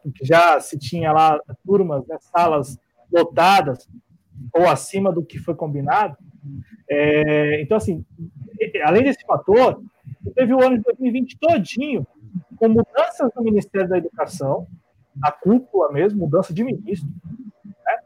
porque 0.02 0.24
já 0.24 0.60
se 0.60 0.78
tinha 0.78 1.12
lá 1.12 1.40
turmas, 1.64 2.06
né, 2.06 2.16
salas 2.20 2.78
lotadas 3.12 3.88
ou 4.54 4.68
acima 4.68 5.12
do 5.12 5.24
que 5.24 5.38
foi 5.38 5.54
combinado. 5.54 6.16
É, 6.88 7.60
então, 7.60 7.76
assim, 7.76 8.04
além 8.84 9.04
desse 9.04 9.24
fator, 9.24 9.82
teve 10.34 10.54
o 10.54 10.62
ano 10.62 10.78
de 10.78 10.82
2020 10.84 11.38
todinho 11.38 12.06
com 12.56 12.68
mudanças 12.68 13.30
no 13.34 13.42
Ministério 13.42 13.88
da 13.88 13.98
Educação, 13.98 14.66
na 15.16 15.30
cúpula 15.30 15.92
mesmo, 15.92 16.20
mudança 16.20 16.52
de 16.52 16.62
ministro. 16.62 17.08
Né? 17.64 17.98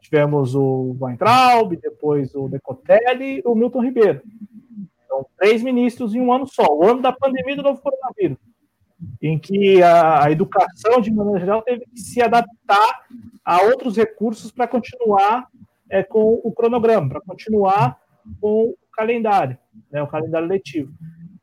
Tivemos 0.00 0.54
o 0.54 0.96
Weintraub, 1.00 1.76
depois 1.76 2.34
o 2.34 2.48
Decotelli 2.48 3.42
o 3.44 3.54
Milton 3.54 3.82
Ribeiro. 3.82 4.22
Então, 5.10 5.26
três 5.36 5.60
ministros 5.60 6.14
em 6.14 6.20
um 6.20 6.32
ano 6.32 6.46
só, 6.46 6.64
o 6.70 6.84
ano 6.84 7.02
da 7.02 7.12
pandemia 7.12 7.56
do 7.56 7.64
novo 7.64 7.82
coronavírus, 7.82 8.38
em 9.20 9.36
que 9.40 9.82
a, 9.82 10.30
educação, 10.30 11.00
de 11.00 11.10
maneira 11.10 11.40
geral, 11.40 11.62
teve 11.62 11.84
que 11.86 11.98
se 11.98 12.22
adaptar 12.22 13.06
a 13.44 13.60
outros 13.62 13.96
recursos 13.96 14.52
para 14.52 14.68
continuar 14.68 15.48
é, 15.90 16.04
com 16.04 16.40
o 16.44 16.52
cronograma, 16.52 17.08
para 17.08 17.20
continuar 17.22 17.98
com 18.40 18.66
o 18.66 18.76
calendário, 18.92 19.58
né, 19.90 20.00
o 20.00 20.06
calendário 20.06 20.46
letivo, 20.46 20.92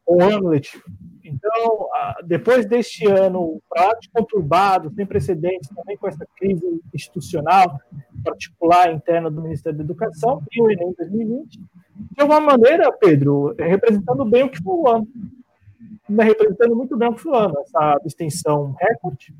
o 0.06 0.23
ano 0.23 0.48
letivo. 0.48 0.85
Então, 1.26 1.89
depois 2.23 2.65
deste 2.65 3.06
ano 3.06 3.61
prático 3.69 4.14
conturbado, 4.14 4.89
sem 4.91 5.06
precedentes, 5.06 5.68
também 5.76 5.98
com 5.98 6.07
essa 6.07 6.26
crise 6.38 6.81
institucional, 6.94 7.77
particular 8.23 8.94
interna 8.94 9.30
do 9.30 9.41
Ministério 9.41 9.77
da 9.77 9.84
Educação, 9.84 10.41
e 10.49 10.61
o 10.61 10.72
Enem 10.72 10.94
2020, 10.98 11.60
de 12.11 12.22
alguma 12.22 12.40
maneira, 12.40 12.91
Pedro, 12.91 13.56
é 13.57 13.68
representando 13.68 14.24
bem 14.26 14.44
o 14.44 14.49
que 14.49 14.61
foi 14.61 14.76
o 14.76 14.88
ano. 14.88 15.07
Né, 16.10 16.24
representando 16.24 16.76
muito 16.76 16.95
bem 16.95 17.10
o 17.10 17.14
que 17.14 17.22
foi 17.22 17.32
o 17.32 17.36
ano, 17.36 17.56
essa 17.60 17.99
extensão 18.06 18.76
recorde. 18.80 19.34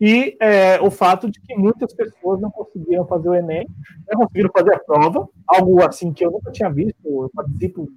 E 0.00 0.36
é, 0.40 0.80
o 0.80 0.90
fato 0.90 1.30
de 1.30 1.40
que 1.40 1.54
muitas 1.54 1.94
pessoas 1.94 2.40
não 2.40 2.50
conseguiram 2.50 3.06
fazer 3.06 3.28
o 3.28 3.34
Enem, 3.34 3.66
não 4.10 4.20
conseguiram 4.20 4.50
fazer 4.52 4.74
a 4.74 4.78
prova, 4.78 5.28
algo 5.46 5.82
assim 5.82 6.12
que 6.12 6.24
eu 6.24 6.30
nunca 6.32 6.50
tinha 6.50 6.68
visto. 6.68 6.98
Eu 7.04 7.30
participo 7.32 7.88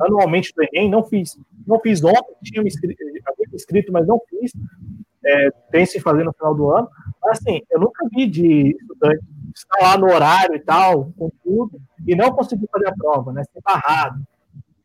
anualmente 0.00 0.52
do 0.56 0.62
Enem, 0.64 0.90
não 0.90 1.04
fiz, 1.04 1.38
não 1.66 1.78
fiz 1.78 2.02
ontem, 2.02 2.34
tinha 2.42 2.62
me 2.62 2.70
me 2.70 3.56
inscrito, 3.56 3.92
mas 3.92 4.06
não 4.06 4.20
fiz. 4.28 4.52
É, 5.24 5.50
pense 5.70 5.98
em 5.98 6.00
fazer 6.00 6.24
no 6.24 6.32
final 6.32 6.54
do 6.54 6.70
ano. 6.70 6.88
Mas 7.22 7.38
assim, 7.38 7.60
eu 7.70 7.80
nunca 7.80 8.06
vi 8.10 8.26
de 8.26 8.76
estudante 8.78 9.24
estar 9.54 9.78
lá 9.82 9.98
no 9.98 10.06
horário 10.06 10.54
e 10.54 10.60
tal, 10.60 11.12
com 11.16 11.30
tudo, 11.42 11.80
e 12.06 12.14
não 12.14 12.32
conseguir 12.32 12.68
fazer 12.72 12.88
a 12.88 12.94
prova, 12.94 13.32
né? 13.32 13.42
Ser 13.44 13.60
barrado. 13.62 14.22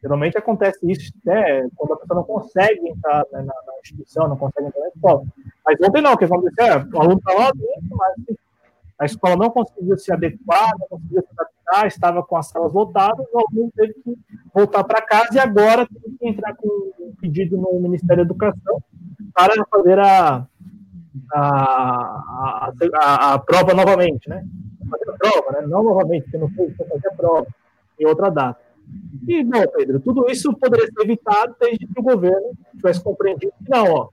Geralmente 0.01 0.37
acontece 0.37 0.79
isso 0.83 1.11
né, 1.25 1.67
quando 1.75 1.93
a 1.93 1.97
pessoa 1.97 2.17
não 2.17 2.23
consegue 2.23 2.87
entrar 2.87 3.25
né, 3.31 3.39
na, 3.39 3.45
na, 3.45 3.79
instituição, 3.81 4.27
não 4.27 4.37
consegue 4.37 4.67
entrar 4.67 4.81
na 4.81 4.87
escola. 4.89 5.23
Mas 5.65 5.77
ontem 5.81 6.01
não, 6.01 6.13
o 6.13 6.17
que 6.17 6.25
aconteceu 6.25 6.65
é, 6.65 6.77
o 6.77 7.01
aluno 7.01 7.17
está 7.17 7.33
lá 7.33 7.51
dentro, 7.51 7.97
mas 7.97 8.37
a 8.99 9.05
escola 9.05 9.35
não 9.35 9.49
conseguiu 9.49 9.97
se 9.97 10.11
adequar, 10.11 10.71
não 10.79 10.87
conseguiu 10.87 11.21
se 11.21 11.27
adaptar, 11.31 11.87
estava 11.87 12.23
com 12.23 12.35
as 12.35 12.47
salas 12.47 12.73
lotadas, 12.73 13.25
o 13.31 13.39
aluno 13.39 13.71
teve 13.75 13.93
que 13.93 14.17
voltar 14.53 14.83
para 14.83 15.01
casa 15.01 15.29
e 15.33 15.39
agora 15.39 15.87
tem 15.87 16.17
que 16.17 16.27
entrar 16.27 16.55
com 16.55 16.67
um 16.99 17.13
pedido 17.19 17.57
no 17.57 17.79
Ministério 17.79 18.25
da 18.25 18.29
Educação 18.29 18.81
para 19.33 19.53
fazer 19.65 19.99
a, 19.99 20.47
a, 21.33 22.71
a, 22.95 23.33
a 23.33 23.39
prova 23.39 23.73
novamente, 23.73 24.27
né? 24.27 24.43
Fazer 24.89 25.11
a 25.11 25.17
prova, 25.17 25.51
né? 25.51 25.67
Não 25.67 25.83
novamente, 25.83 26.23
porque 26.23 26.37
não 26.37 26.49
fez, 26.49 26.75
fazer 26.75 27.07
a 27.07 27.15
prova 27.15 27.47
em 27.99 28.05
outra 28.07 28.29
data. 28.29 28.59
E, 29.27 29.43
bom, 29.43 29.63
Pedro, 29.75 29.99
tudo 29.99 30.25
isso 30.31 30.53
poderia 30.53 30.87
ser 30.87 31.03
evitado 31.03 31.55
desde 31.59 31.85
que 31.85 31.99
o 31.99 32.03
governo 32.03 32.53
tivesse 32.75 33.03
compreendido 33.03 33.51
que 33.63 33.69
não, 33.69 33.91
ó, 33.91 34.09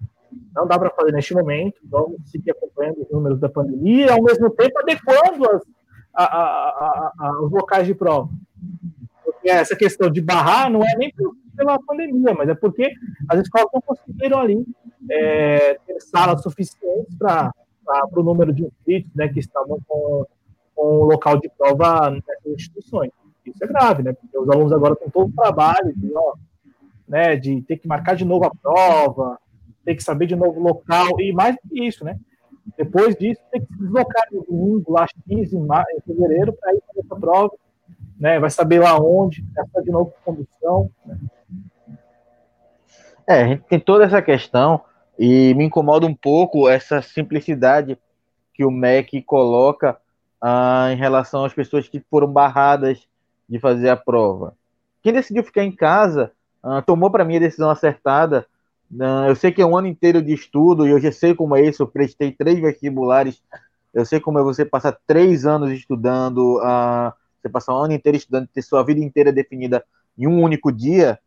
não 0.55 0.67
dá 0.67 0.79
para 0.79 0.91
fazer 0.91 1.13
neste 1.13 1.35
momento, 1.35 1.81
vamos 1.85 2.19
seguir 2.31 2.51
acompanhando 2.51 3.03
os 3.03 3.11
números 3.11 3.41
da 3.41 3.49
pandemia, 3.49 4.13
ao 4.13 4.23
mesmo 4.23 4.51
tempo 4.51 4.79
adequando 4.79 5.51
as, 5.51 5.63
a, 6.15 6.25
a, 6.25 7.13
a, 7.19 7.43
os 7.43 7.51
locais 7.51 7.87
de 7.87 7.95
prova. 7.95 8.29
Porque 9.25 9.51
essa 9.51 9.75
questão 9.75 10.11
de 10.11 10.21
barrar 10.21 10.71
não 10.71 10.83
é 10.83 10.97
nem 10.97 11.13
pela 11.57 11.79
pandemia, 11.81 12.35
mas 12.35 12.49
é 12.49 12.55
porque 12.55 12.93
as 13.29 13.41
escolas 13.41 13.69
não 13.73 13.81
conseguiram 13.81 14.39
ali 14.39 14.65
é, 15.11 15.79
ter 15.87 16.01
salas 16.01 16.43
suficientes 16.43 17.17
para 17.19 17.53
o 18.13 18.23
número 18.23 18.53
de 18.53 18.65
inscritos 18.65 19.11
né, 19.15 19.29
que 19.29 19.41
estavam 19.41 19.79
com, 19.87 20.27
com 20.75 20.99
o 21.01 21.05
local 21.05 21.39
de 21.39 21.49
prova 21.57 22.11
nessas 22.11 22.47
instituições. 22.47 23.11
Isso 23.45 23.63
é 23.63 23.67
grave, 23.67 24.03
né? 24.03 24.13
Porque 24.15 24.39
os 24.39 24.49
alunos 24.49 24.73
agora 24.73 24.97
têm 24.97 25.11
todo 25.11 25.29
o 25.29 25.35
trabalho 25.35 25.93
de, 25.95 26.13
ó, 26.17 26.35
né, 27.07 27.37
de 27.37 27.61
ter 27.63 27.77
que 27.77 27.87
marcar 27.87 28.17
de 28.17 28.25
novo 28.25 28.47
a 28.47 28.51
prova, 28.51 29.39
ter 29.85 29.95
que 29.95 30.03
saber 30.03 30.27
de 30.27 30.37
novo 30.37 30.61
local, 30.61 31.21
e 31.21 31.33
mais 31.33 31.57
do 31.57 31.69
que 31.69 31.87
isso, 31.87 32.05
né? 32.05 32.19
Depois 32.77 33.15
disso, 33.17 33.41
tem 33.51 33.61
que 33.61 33.73
se 33.73 33.79
deslocar 33.79 34.27
no 34.33 34.45
domingo, 34.45 34.93
lá 34.93 35.07
X, 35.07 35.53
em, 35.53 35.67
fevereiro, 36.07 36.53
para 36.53 36.75
ir 36.75 36.81
para 36.81 37.03
essa 37.05 37.17
prova, 37.17 37.53
né? 38.19 38.39
Vai 38.39 38.51
saber 38.51 38.81
lá 38.81 38.99
onde, 38.99 39.43
gastar 39.53 39.83
de 39.83 39.91
novo 39.91 40.13
condução. 40.25 40.91
Né? 41.05 41.19
É, 43.27 43.43
a 43.43 43.47
gente 43.49 43.63
tem 43.65 43.79
toda 43.79 44.05
essa 44.05 44.23
questão, 44.23 44.81
e 45.19 45.55
me 45.55 45.65
incomoda 45.65 46.07
um 46.07 46.15
pouco 46.15 46.69
essa 46.69 47.01
simplicidade 47.01 47.99
que 48.53 48.65
o 48.65 48.71
MEC 48.71 49.23
coloca 49.23 49.97
ah, 50.41 50.89
em 50.93 50.97
relação 50.97 51.45
às 51.45 51.55
pessoas 51.55 51.89
que 51.89 52.01
foram 52.11 52.27
barradas 52.27 53.07
de 53.49 53.59
fazer 53.59 53.89
a 53.89 53.97
prova. 53.97 54.57
Quem 55.03 55.13
decidiu 55.13 55.45
ficar 55.45 55.63
em 55.63 55.75
casa 55.75 56.33
uh, 56.65 56.81
tomou 56.83 57.11
para 57.11 57.25
mim 57.25 57.37
a 57.37 57.41
decisão 57.41 57.71
acertada. 57.71 58.47
Uh, 58.93 59.29
eu 59.29 59.37
sei 59.37 59.51
que 59.51 59.61
é 59.61 59.67
um 59.67 59.77
ano 59.77 59.89
inteiro 59.89 60.23
de 60.23 60.33
estudo 60.33 60.87
e 60.87 60.91
eu 60.91 61.01
já 61.01 61.11
sei 61.11 61.35
como 61.35 61.57
é 61.57 61.63
isso. 61.63 61.83
Eu 61.83 61.87
prestei 61.87 62.33
três 62.33 62.59
vestibulares. 62.61 63.43
Eu 63.93 64.05
sei 64.05 64.21
como 64.21 64.39
é 64.39 64.43
você 64.43 64.65
passar 64.65 64.97
três 65.07 65.47
anos 65.47 65.71
estudando, 65.73 66.59
uh, 66.59 67.13
você 67.41 67.49
passar 67.49 67.75
um 67.75 67.85
ano 67.85 67.95
inteiro 67.95 68.17
estudando, 68.17 68.49
ter 68.49 68.63
sua 68.63 68.83
vida 68.83 69.01
inteira 69.01 69.33
definida 69.33 69.85
em 70.19 70.27
um 70.27 70.43
único 70.43 70.73
dia. 70.73 71.19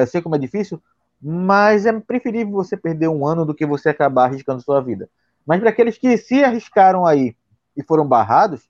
eu 0.00 0.06
sei 0.06 0.20
como 0.20 0.36
é 0.36 0.38
difícil, 0.38 0.80
mas 1.20 1.86
é 1.86 1.92
preferível 2.00 2.52
você 2.52 2.76
perder 2.76 3.08
um 3.08 3.26
ano 3.26 3.44
do 3.44 3.54
que 3.54 3.64
você 3.64 3.88
acabar 3.88 4.24
arriscando 4.24 4.60
sua 4.60 4.80
vida. 4.80 5.08
Mas 5.46 5.60
para 5.60 5.70
aqueles 5.70 5.98
que 5.98 6.16
se 6.16 6.42
arriscaram 6.42 7.06
aí 7.06 7.36
e 7.76 7.82
foram 7.82 8.06
barrados, 8.06 8.68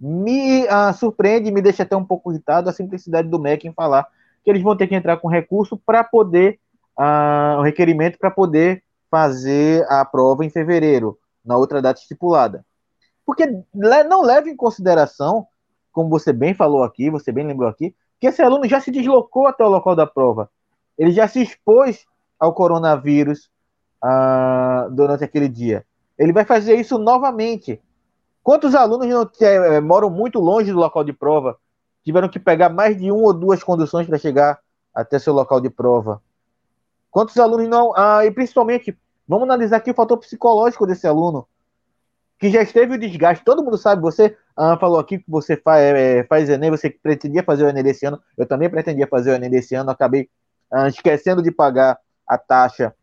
me 0.00 0.64
uh, 0.64 0.92
surpreende 0.94 1.50
me 1.50 1.60
deixa 1.60 1.82
até 1.82 1.96
um 1.96 2.04
pouco 2.04 2.30
irritado 2.30 2.70
a 2.70 2.72
simplicidade 2.72 3.28
do 3.28 3.38
MEC 3.38 3.66
em 3.66 3.72
falar 3.72 4.06
que 4.44 4.50
eles 4.50 4.62
vão 4.62 4.76
ter 4.76 4.86
que 4.86 4.94
entrar 4.94 5.16
com 5.16 5.28
recurso 5.28 5.76
para 5.76 6.04
poder, 6.04 6.60
o 6.98 7.62
requerimento 7.62 8.18
para 8.18 8.30
poder 8.30 8.82
fazer 9.10 9.86
a 9.88 10.04
prova 10.04 10.44
em 10.44 10.50
fevereiro, 10.50 11.18
na 11.44 11.56
outra 11.56 11.80
data 11.80 12.00
estipulada. 12.00 12.64
Porque 13.24 13.46
não 13.74 14.22
leva 14.22 14.48
em 14.48 14.56
consideração, 14.56 15.46
como 15.92 16.08
você 16.08 16.32
bem 16.32 16.54
falou 16.54 16.82
aqui, 16.82 17.10
você 17.10 17.30
bem 17.30 17.46
lembrou 17.46 17.68
aqui, 17.68 17.94
que 18.20 18.26
esse 18.26 18.42
aluno 18.42 18.68
já 18.68 18.80
se 18.80 18.90
deslocou 18.90 19.46
até 19.46 19.64
o 19.64 19.68
local 19.68 19.94
da 19.94 20.06
prova. 20.06 20.50
Ele 20.96 21.12
já 21.12 21.28
se 21.28 21.40
expôs 21.40 22.04
ao 22.38 22.52
coronavírus 22.52 23.50
uh, 24.04 24.90
durante 24.90 25.24
aquele 25.24 25.48
dia. 25.48 25.84
Ele 26.18 26.32
vai 26.32 26.44
fazer 26.44 26.74
isso 26.74 26.98
novamente. 26.98 27.80
Quantos 28.42 28.74
alunos 28.74 29.06
não, 29.06 29.30
é, 29.40 29.80
moram 29.80 30.10
muito 30.10 30.40
longe 30.40 30.72
do 30.72 30.78
local 30.78 31.04
de 31.04 31.12
prova 31.12 31.56
tiveram 32.04 32.28
que 32.28 32.38
pegar 32.38 32.70
mais 32.70 32.96
de 32.96 33.12
uma 33.12 33.22
ou 33.22 33.34
duas 33.34 33.62
conduções 33.62 34.06
para 34.06 34.18
chegar 34.18 34.58
até 34.94 35.18
seu 35.18 35.32
local 35.32 35.60
de 35.60 35.70
prova? 35.70 36.20
Quantos 37.18 37.36
alunos 37.36 37.68
não. 37.68 37.92
Ah, 37.96 38.24
e 38.24 38.30
principalmente, 38.30 38.96
vamos 39.26 39.42
analisar 39.42 39.78
aqui 39.78 39.90
o 39.90 39.94
fator 39.94 40.16
psicológico 40.18 40.86
desse 40.86 41.04
aluno, 41.04 41.48
que 42.38 42.48
já 42.48 42.62
esteve 42.62 42.94
o 42.94 42.98
desgaste. 42.98 43.44
Todo 43.44 43.64
mundo 43.64 43.76
sabe, 43.76 44.00
você 44.00 44.36
ah, 44.56 44.78
falou 44.78 45.00
aqui 45.00 45.18
que 45.18 45.24
você 45.28 45.56
faz, 45.56 45.82
é, 45.82 46.22
faz 46.22 46.48
Enem, 46.48 46.70
você 46.70 46.88
pretendia 46.88 47.42
fazer 47.42 47.64
o 47.64 47.68
Enem 47.68 47.82
desse 47.82 48.06
ano. 48.06 48.22
Eu 48.36 48.46
também 48.46 48.70
pretendia 48.70 49.08
fazer 49.08 49.32
o 49.32 49.34
Enem 49.34 49.50
desse 49.50 49.74
ano, 49.74 49.90
acabei 49.90 50.30
ah, 50.70 50.86
esquecendo 50.86 51.42
de 51.42 51.50
pagar 51.50 51.98
a 52.24 52.38
taxa 52.38 52.94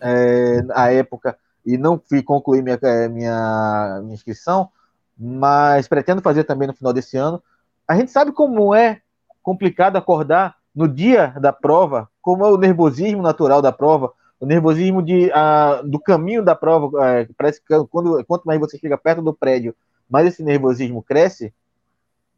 é, 0.00 0.94
época 0.94 1.36
e 1.62 1.76
não 1.76 2.00
fui 2.08 2.22
concluir 2.22 2.62
minha, 2.62 2.78
eh, 2.80 3.08
minha, 3.10 4.00
minha 4.02 4.14
inscrição, 4.14 4.70
mas 5.14 5.86
pretendo 5.86 6.22
fazer 6.22 6.44
também 6.44 6.68
no 6.68 6.74
final 6.74 6.94
desse 6.94 7.18
ano. 7.18 7.42
A 7.86 7.94
gente 7.96 8.10
sabe 8.10 8.32
como 8.32 8.74
é 8.74 9.02
complicado 9.42 9.96
acordar 9.96 10.56
no 10.74 10.88
dia 10.88 11.34
da 11.38 11.52
prova, 11.52 12.08
como 12.26 12.44
é 12.44 12.50
o 12.50 12.56
nervosismo 12.56 13.22
natural 13.22 13.62
da 13.62 13.70
prova, 13.70 14.12
o 14.40 14.46
nervosismo 14.46 15.00
de, 15.00 15.30
uh, 15.30 15.88
do 15.88 16.00
caminho 16.00 16.42
da 16.42 16.56
prova. 16.56 16.86
Uh, 16.86 17.34
parece 17.38 17.62
que 17.62 17.66
quando, 17.88 18.24
quanto 18.24 18.44
mais 18.44 18.58
você 18.58 18.76
chega 18.76 18.98
perto 18.98 19.22
do 19.22 19.32
prédio, 19.32 19.72
mais 20.10 20.26
esse 20.26 20.42
nervosismo 20.42 21.04
cresce. 21.04 21.54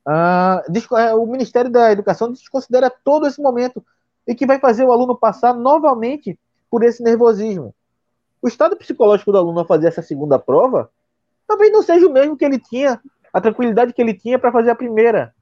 Uh, 0.06 1.16
o 1.16 1.27
Ministério 1.27 1.70
da 1.70 1.90
Educação 1.90 2.31
desconsidera 2.31 2.90
todo 2.90 3.27
esse 3.27 3.40
momento 3.40 3.82
e 4.27 4.35
que 4.35 4.44
vai 4.44 4.59
fazer 4.59 4.85
o 4.85 4.93
aluno 4.93 5.16
passar 5.16 5.55
novamente 5.55 6.39
por 6.70 6.85
esse 6.85 7.02
nervosismo 7.02 7.74
o 8.43 8.48
estado 8.48 8.77
psicológico 8.77 9.32
do 9.32 9.39
aluno 9.39 9.60
a 9.60 9.65
fazer 9.65 9.89
essa 9.89 10.02
segunda 10.02 10.39
prova 10.39 10.90
talvez 11.47 11.73
não 11.73 11.82
seja 11.82 12.06
o 12.06 12.12
mesmo 12.12 12.36
que 12.36 12.44
ele 12.44 12.59
tinha, 12.59 13.01
a 13.32 13.40
tranquilidade 13.40 13.94
que 13.94 14.02
ele 14.02 14.12
tinha 14.12 14.39
para 14.39 14.52
fazer 14.52 14.70
a 14.70 14.74
primeira. 14.74 15.35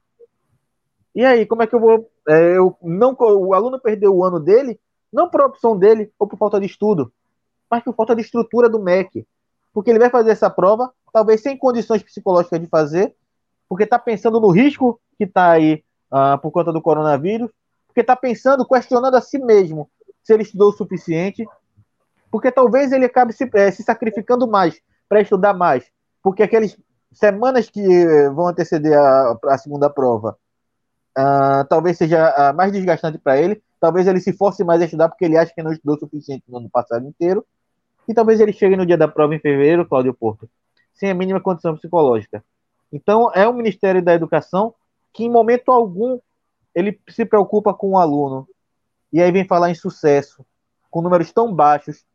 E 1.13 1.25
aí, 1.25 1.45
como 1.45 1.61
é 1.63 1.67
que 1.67 1.75
eu 1.75 1.79
vou. 1.79 2.09
É, 2.27 2.57
eu 2.57 2.77
não, 2.81 3.15
o 3.17 3.53
aluno 3.53 3.79
perdeu 3.79 4.13
o 4.13 4.23
ano 4.23 4.39
dele, 4.39 4.79
não 5.11 5.29
por 5.29 5.41
opção 5.41 5.77
dele 5.77 6.11
ou 6.19 6.27
por 6.27 6.37
falta 6.37 6.59
de 6.59 6.65
estudo, 6.65 7.11
mas 7.69 7.83
por 7.83 7.95
falta 7.95 8.15
de 8.15 8.21
estrutura 8.21 8.67
do 8.67 8.79
MEC. 8.79 9.25
Porque 9.73 9.89
ele 9.89 9.99
vai 9.99 10.09
fazer 10.09 10.31
essa 10.31 10.49
prova, 10.49 10.91
talvez 11.13 11.41
sem 11.41 11.57
condições 11.57 12.03
psicológicas 12.03 12.59
de 12.59 12.67
fazer, 12.67 13.15
porque 13.69 13.85
está 13.85 13.97
pensando 13.97 14.39
no 14.39 14.49
risco 14.49 14.99
que 15.17 15.23
está 15.23 15.51
aí 15.51 15.83
uh, 16.11 16.37
por 16.41 16.51
conta 16.51 16.73
do 16.73 16.81
coronavírus, 16.81 17.49
porque 17.87 18.01
está 18.01 18.15
pensando, 18.15 18.67
questionando 18.67 19.15
a 19.15 19.21
si 19.21 19.39
mesmo 19.39 19.89
se 20.23 20.33
ele 20.33 20.43
estudou 20.43 20.69
o 20.69 20.73
suficiente, 20.73 21.47
porque 22.29 22.51
talvez 22.51 22.91
ele 22.91 23.05
acabe 23.05 23.31
se, 23.31 23.49
é, 23.53 23.71
se 23.71 23.83
sacrificando 23.83 24.45
mais 24.45 24.81
para 25.07 25.21
estudar 25.21 25.53
mais, 25.53 25.89
porque 26.21 26.43
aquelas 26.43 26.77
semanas 27.13 27.69
que 27.69 27.81
vão 28.35 28.47
anteceder 28.49 28.97
a, 28.97 29.37
a 29.45 29.57
segunda 29.57 29.89
prova 29.89 30.37
uh, 31.17 31.65
talvez 31.67 31.97
seja 31.97 32.51
uh, 32.51 32.55
mais 32.55 32.71
desgastante 32.71 33.17
para 33.17 33.37
ele, 33.37 33.61
talvez 33.79 34.07
ele 34.07 34.19
se 34.19 34.31
force 34.33 34.63
mais 34.63 34.81
a 34.81 34.85
estudar 34.85 35.09
porque 35.09 35.25
ele 35.25 35.37
acha 35.37 35.53
que 35.53 35.63
não 35.63 35.71
estudou 35.71 35.95
o 35.95 35.99
suficiente 35.99 36.43
no 36.47 36.57
ano 36.57 36.69
passado 36.69 37.07
inteiro, 37.07 37.45
e 38.07 38.13
talvez 38.13 38.39
ele 38.39 38.53
chegue 38.53 38.77
no 38.77 38.85
dia 38.85 38.97
da 38.97 39.07
prova 39.07 39.35
em 39.35 39.39
fevereiro, 39.39 39.85
Cláudio 39.85 40.13
Porto, 40.13 40.49
sem 40.93 41.09
a 41.09 41.13
mínima 41.13 41.41
condição 41.41 41.75
psicológica. 41.75 42.43
Então, 42.91 43.29
é 43.33 43.47
o 43.47 43.53
Ministério 43.53 44.01
da 44.01 44.13
Educação 44.13 44.73
que, 45.13 45.25
em 45.25 45.29
momento 45.29 45.71
algum, 45.71 46.19
ele 46.73 46.99
se 47.09 47.25
preocupa 47.25 47.73
com 47.73 47.91
o 47.91 47.97
aluno. 47.97 48.47
E 49.11 49.21
aí 49.21 49.31
vem 49.31 49.45
falar 49.45 49.69
em 49.69 49.75
sucesso, 49.75 50.45
com 50.89 51.01
números 51.01 51.31
tão 51.33 51.53
baixos, 51.53 52.05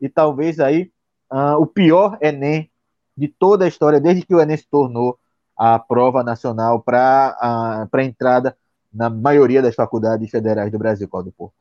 e 0.00 0.08
talvez 0.08 0.60
aí 0.60 0.92
uh, 1.32 1.60
o 1.60 1.66
pior 1.66 2.16
Enem 2.20 2.70
de 3.16 3.28
toda 3.28 3.64
a 3.64 3.68
história, 3.68 4.00
desde 4.00 4.24
que 4.24 4.34
o 4.34 4.40
Enem 4.40 4.56
se 4.56 4.68
tornou 4.68 5.18
a 5.56 5.78
prova 5.78 6.22
nacional 6.22 6.80
para 6.80 7.88
uh, 7.92 8.00
entrada 8.00 8.56
na 8.92 9.10
maioria 9.10 9.62
das 9.62 9.74
faculdades 9.74 10.30
federais 10.30 10.70
do 10.70 10.78
Brasil, 10.78 11.08
Cláudio 11.08 11.32
Porto. 11.36 11.54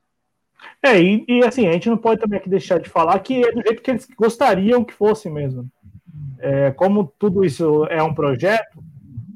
É, 0.81 1.01
e, 1.01 1.25
e, 1.27 1.43
assim, 1.43 1.67
a 1.67 1.71
gente 1.73 1.89
não 1.89 1.97
pode 1.97 2.21
também 2.21 2.39
aqui 2.39 2.49
deixar 2.49 2.79
de 2.79 2.89
falar 2.89 3.19
que 3.19 3.43
é 3.43 3.51
do 3.51 3.61
jeito 3.61 3.81
que 3.81 3.91
eles 3.91 4.07
gostariam 4.17 4.83
que 4.83 4.93
fosse 4.93 5.29
mesmo. 5.29 5.69
É, 6.39 6.71
como 6.71 7.11
tudo 7.17 7.43
isso 7.43 7.85
é 7.85 8.01
um 8.03 8.13
projeto, 8.13 8.83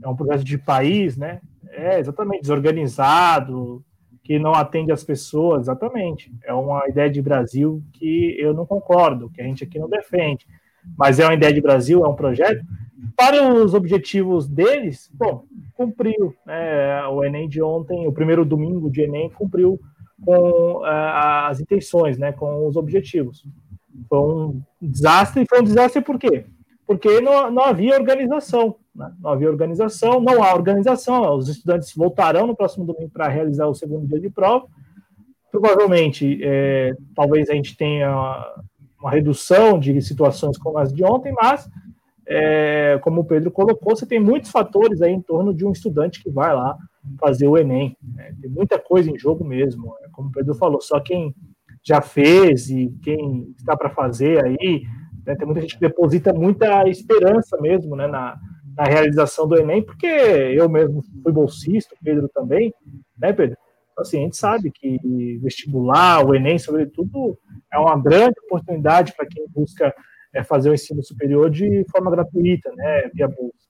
é 0.03 0.07
um 0.07 0.15
projeto 0.15 0.43
de 0.43 0.57
país, 0.57 1.17
né? 1.17 1.41
É 1.71 1.99
exatamente 1.99 2.41
desorganizado, 2.41 3.83
que 4.23 4.37
não 4.37 4.53
atende 4.53 4.91
as 4.91 5.03
pessoas, 5.03 5.63
exatamente. 5.63 6.31
É 6.43 6.53
uma 6.53 6.87
ideia 6.89 7.09
de 7.09 7.21
Brasil 7.21 7.81
que 7.93 8.35
eu 8.37 8.53
não 8.53 8.65
concordo, 8.65 9.29
que 9.29 9.41
a 9.41 9.45
gente 9.45 9.63
aqui 9.63 9.79
não 9.79 9.89
defende. 9.89 10.45
Mas 10.97 11.19
é 11.19 11.25
uma 11.25 11.33
ideia 11.33 11.53
de 11.53 11.61
Brasil, 11.61 12.05
é 12.05 12.09
um 12.09 12.15
projeto. 12.15 12.63
Para 13.15 13.43
os 13.43 13.73
objetivos 13.73 14.47
deles, 14.47 15.09
bom, 15.13 15.43
cumpriu. 15.73 16.33
Né? 16.45 17.05
O 17.07 17.23
Enem 17.23 17.47
de 17.47 17.61
ontem, 17.61 18.07
o 18.07 18.11
primeiro 18.11 18.43
domingo 18.43 18.89
de 18.89 19.01
Enem, 19.01 19.29
cumpriu 19.29 19.79
com 20.23 20.81
uh, 20.81 20.83
as 20.83 21.59
intenções, 21.59 22.17
né? 22.17 22.31
com 22.31 22.67
os 22.67 22.75
objetivos. 22.75 23.45
Foi 24.09 24.19
um 24.19 24.61
desastre, 24.81 25.43
e 25.43 25.47
foi 25.47 25.59
um 25.59 25.63
desastre 25.63 26.01
por 26.01 26.17
quê? 26.17 26.45
Porque 26.85 27.21
não, 27.21 27.51
não 27.51 27.63
havia 27.63 27.95
organização. 27.95 28.75
Né? 28.95 29.11
Não 29.19 29.31
havia 29.31 29.49
organização, 29.49 30.19
não 30.19 30.43
há 30.43 30.53
organização. 30.55 31.35
Os 31.35 31.49
estudantes 31.49 31.93
voltarão 31.95 32.47
no 32.47 32.55
próximo 32.55 32.85
domingo 32.85 33.11
para 33.11 33.27
realizar 33.27 33.67
o 33.67 33.75
segundo 33.75 34.07
dia 34.07 34.19
de 34.19 34.29
prova. 34.29 34.65
Provavelmente, 35.51 36.39
é, 36.43 36.95
talvez 37.15 37.49
a 37.49 37.53
gente 37.53 37.77
tenha 37.77 38.11
uma 38.99 39.11
redução 39.11 39.79
de 39.79 40.01
situações 40.01 40.57
como 40.57 40.79
as 40.79 40.91
de 40.91 41.03
ontem, 41.03 41.31
mas 41.33 41.69
é, 42.27 42.99
como 43.01 43.21
o 43.21 43.25
Pedro 43.25 43.49
colocou, 43.49 43.95
você 43.95 44.05
tem 44.05 44.19
muitos 44.19 44.51
fatores 44.51 45.01
aí 45.01 45.11
em 45.11 45.21
torno 45.21 45.53
de 45.53 45.65
um 45.65 45.71
estudante 45.71 46.21
que 46.21 46.29
vai 46.29 46.53
lá 46.53 46.77
fazer 47.19 47.47
o 47.47 47.57
Enem. 47.57 47.95
Né? 48.01 48.35
Tem 48.41 48.49
muita 48.49 48.77
coisa 48.77 49.09
em 49.09 49.17
jogo 49.17 49.45
mesmo. 49.45 49.95
Né? 50.01 50.09
Como 50.11 50.27
o 50.29 50.31
Pedro 50.31 50.53
falou, 50.53 50.81
só 50.81 50.99
quem 50.99 51.33
já 51.81 52.01
fez 52.01 52.69
e 52.69 52.93
quem 53.01 53.53
está 53.57 53.77
para 53.77 53.89
fazer 53.89 54.43
aí, 54.43 54.83
né? 55.25 55.35
tem 55.35 55.45
muita 55.45 55.61
gente 55.61 55.75
que 55.75 55.81
deposita 55.81 56.33
muita 56.33 56.87
esperança 56.89 57.57
mesmo 57.61 57.95
né? 57.95 58.07
na, 58.07 58.37
na 58.77 58.83
realização 58.83 59.47
do 59.47 59.57
Enem, 59.57 59.81
porque 59.81 60.05
eu 60.05 60.69
mesmo 60.69 61.01
fui 61.23 61.31
bolsista, 61.31 61.95
o 61.95 62.03
Pedro 62.03 62.29
também, 62.29 62.71
né, 63.17 63.33
Pedro? 63.33 63.57
Então, 63.91 64.03
assim, 64.03 64.19
a 64.19 64.21
gente 64.21 64.37
sabe 64.37 64.69
que 64.69 65.39
vestibular, 65.41 66.23
o 66.23 66.35
Enem, 66.35 66.59
sobretudo, 66.59 67.35
é 67.73 67.79
uma 67.79 67.99
grande 67.99 68.35
oportunidade 68.45 69.13
para 69.17 69.25
quem 69.25 69.47
busca 69.49 69.91
é 70.37 70.43
fazer 70.43 70.69
o 70.69 70.73
ensino 70.73 71.03
superior 71.03 71.49
de 71.49 71.83
forma 71.91 72.11
gratuita, 72.11 72.71
né, 72.75 73.09
via 73.13 73.27
bolsa. 73.27 73.67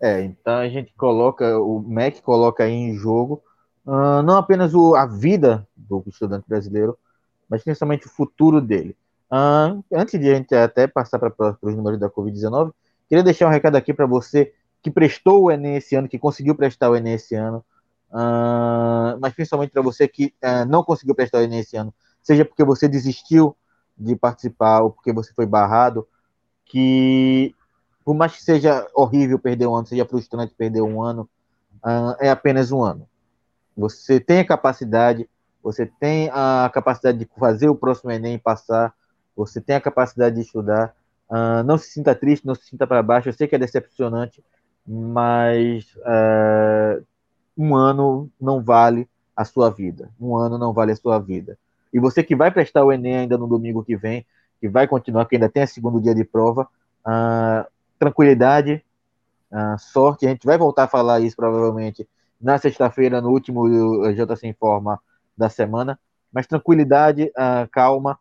É, 0.00 0.22
então 0.22 0.54
a 0.54 0.68
gente 0.68 0.94
coloca, 0.94 1.58
o 1.58 1.80
MEC 1.80 2.22
coloca 2.22 2.64
aí 2.64 2.72
em 2.72 2.94
jogo 2.94 3.42
uh, 3.86 4.22
não 4.22 4.36
apenas 4.36 4.74
o, 4.74 4.94
a 4.94 5.04
vida 5.04 5.68
do 5.76 6.02
estudante 6.06 6.48
brasileiro, 6.48 6.98
mas 7.48 7.62
principalmente 7.62 8.06
o 8.06 8.10
futuro 8.10 8.60
dele. 8.60 8.96
Uh, 9.30 9.84
antes 9.92 10.18
de 10.18 10.30
a 10.30 10.34
gente 10.34 10.54
até 10.54 10.86
passar 10.86 11.18
para 11.18 11.58
os 11.60 11.76
números 11.76 12.00
da 12.00 12.08
Covid-19, 12.08 12.72
queria 13.08 13.22
deixar 13.22 13.46
um 13.46 13.50
recado 13.50 13.76
aqui 13.76 13.92
para 13.92 14.06
você 14.06 14.54
que 14.82 14.90
prestou 14.90 15.42
o 15.42 15.50
Enem 15.50 15.76
esse 15.76 15.94
ano, 15.94 16.08
que 16.08 16.18
conseguiu 16.18 16.54
prestar 16.54 16.88
o 16.88 16.96
Enem 16.96 17.14
esse 17.14 17.34
ano, 17.34 17.62
uh, 18.10 19.20
mas 19.20 19.34
principalmente 19.34 19.70
para 19.70 19.82
você 19.82 20.08
que 20.08 20.32
não 20.66 20.82
conseguiu 20.82 21.14
prestar 21.14 21.38
o 21.38 21.42
Enem 21.42 21.60
esse 21.60 21.76
ano, 21.76 21.92
seja 22.22 22.44
porque 22.44 22.64
você 22.64 22.88
desistiu 22.88 23.54
de 24.00 24.16
participar 24.16 24.80
ou 24.80 24.90
porque 24.90 25.12
você 25.12 25.32
foi 25.34 25.44
barrado, 25.44 26.08
que 26.64 27.54
por 28.04 28.14
mais 28.14 28.34
que 28.34 28.42
seja 28.42 28.88
horrível 28.94 29.38
perder 29.38 29.66
um 29.66 29.76
ano, 29.76 29.86
seja 29.86 30.06
frustrante 30.06 30.54
perder 30.54 30.80
um 30.80 31.02
ano, 31.02 31.28
uh, 31.84 32.16
é 32.18 32.30
apenas 32.30 32.72
um 32.72 32.82
ano. 32.82 33.06
Você 33.76 34.18
tem 34.18 34.40
a 34.40 34.46
capacidade, 34.46 35.28
você 35.62 35.86
tem 35.86 36.30
a 36.32 36.70
capacidade 36.72 37.18
de 37.18 37.28
fazer 37.38 37.68
o 37.68 37.74
próximo 37.74 38.10
Enem 38.10 38.38
passar, 38.38 38.94
você 39.36 39.60
tem 39.60 39.76
a 39.76 39.80
capacidade 39.80 40.36
de 40.36 40.42
estudar. 40.42 40.94
Uh, 41.28 41.62
não 41.64 41.78
se 41.78 41.90
sinta 41.90 42.14
triste, 42.14 42.46
não 42.46 42.54
se 42.54 42.64
sinta 42.64 42.86
para 42.86 43.02
baixo. 43.02 43.28
Eu 43.28 43.32
sei 43.32 43.46
que 43.46 43.54
é 43.54 43.58
decepcionante, 43.58 44.42
mas 44.86 45.94
uh, 45.98 47.04
um 47.56 47.76
ano 47.76 48.30
não 48.40 48.62
vale 48.62 49.08
a 49.36 49.44
sua 49.44 49.70
vida. 49.70 50.10
Um 50.20 50.36
ano 50.36 50.58
não 50.58 50.72
vale 50.72 50.92
a 50.92 50.96
sua 50.96 51.18
vida. 51.18 51.58
E 51.92 51.98
você 51.98 52.22
que 52.22 52.36
vai 52.36 52.50
prestar 52.50 52.84
o 52.84 52.92
Enem 52.92 53.18
ainda 53.18 53.36
no 53.36 53.46
domingo 53.46 53.84
que 53.84 53.96
vem, 53.96 54.24
que 54.60 54.68
vai 54.68 54.86
continuar, 54.86 55.26
que 55.26 55.36
ainda 55.36 55.48
tem 55.48 55.62
a 55.62 55.66
segundo 55.66 56.00
dia 56.00 56.14
de 56.14 56.24
prova, 56.24 56.68
uh, 57.06 57.66
tranquilidade, 57.98 58.84
uh, 59.50 59.78
sorte. 59.78 60.26
A 60.26 60.30
gente 60.30 60.46
vai 60.46 60.58
voltar 60.58 60.84
a 60.84 60.88
falar 60.88 61.20
isso 61.20 61.34
provavelmente 61.34 62.08
na 62.40 62.58
sexta-feira, 62.58 63.20
no 63.20 63.30
último 63.30 63.66
JC 64.12 64.46
Informa 64.46 65.00
da 65.36 65.48
semana. 65.48 65.98
Mas 66.32 66.46
tranquilidade, 66.46 67.24
uh, 67.24 67.68
calma. 67.72 68.18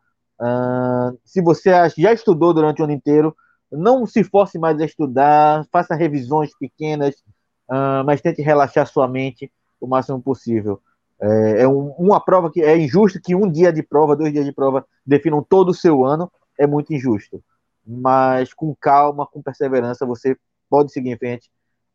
se 1.23 1.41
você 1.41 1.71
já 1.97 2.13
estudou 2.13 2.53
durante 2.53 2.81
o 2.81 2.85
ano 2.85 2.93
inteiro, 2.93 3.35
não 3.71 4.05
se 4.05 4.23
force 4.23 4.57
mais 4.57 4.79
a 4.81 4.85
estudar, 4.85 5.65
faça 5.71 5.93
revisões 5.93 6.57
pequenas, 6.57 7.23
mas 8.03 8.19
tente 8.19 8.41
relaxar 8.41 8.87
sua 8.87 9.07
mente 9.07 9.51
o 9.79 9.85
máximo 9.85 10.19
possível. 10.19 10.81
É, 11.21 11.63
é 11.63 11.67
um, 11.67 11.89
uma 11.97 12.23
prova 12.23 12.51
que 12.51 12.61
é 12.61 12.77
injusto 12.77 13.19
que 13.21 13.35
um 13.35 13.49
dia 13.51 13.73
de 13.73 13.83
prova, 13.83 14.15
dois 14.15 14.31
dias 14.31 14.45
de 14.45 14.53
prova 14.53 14.85
definam 15.05 15.43
todo 15.43 15.69
o 15.69 15.73
seu 15.73 16.05
ano, 16.05 16.31
é 16.57 16.65
muito 16.65 16.93
injusto. 16.93 17.43
Mas 17.85 18.53
com 18.53 18.75
calma, 18.75 19.25
com 19.25 19.41
perseverança, 19.41 20.05
você 20.05 20.37
pode 20.69 20.91
seguir 20.91 21.11
em 21.11 21.17
frente 21.17 21.49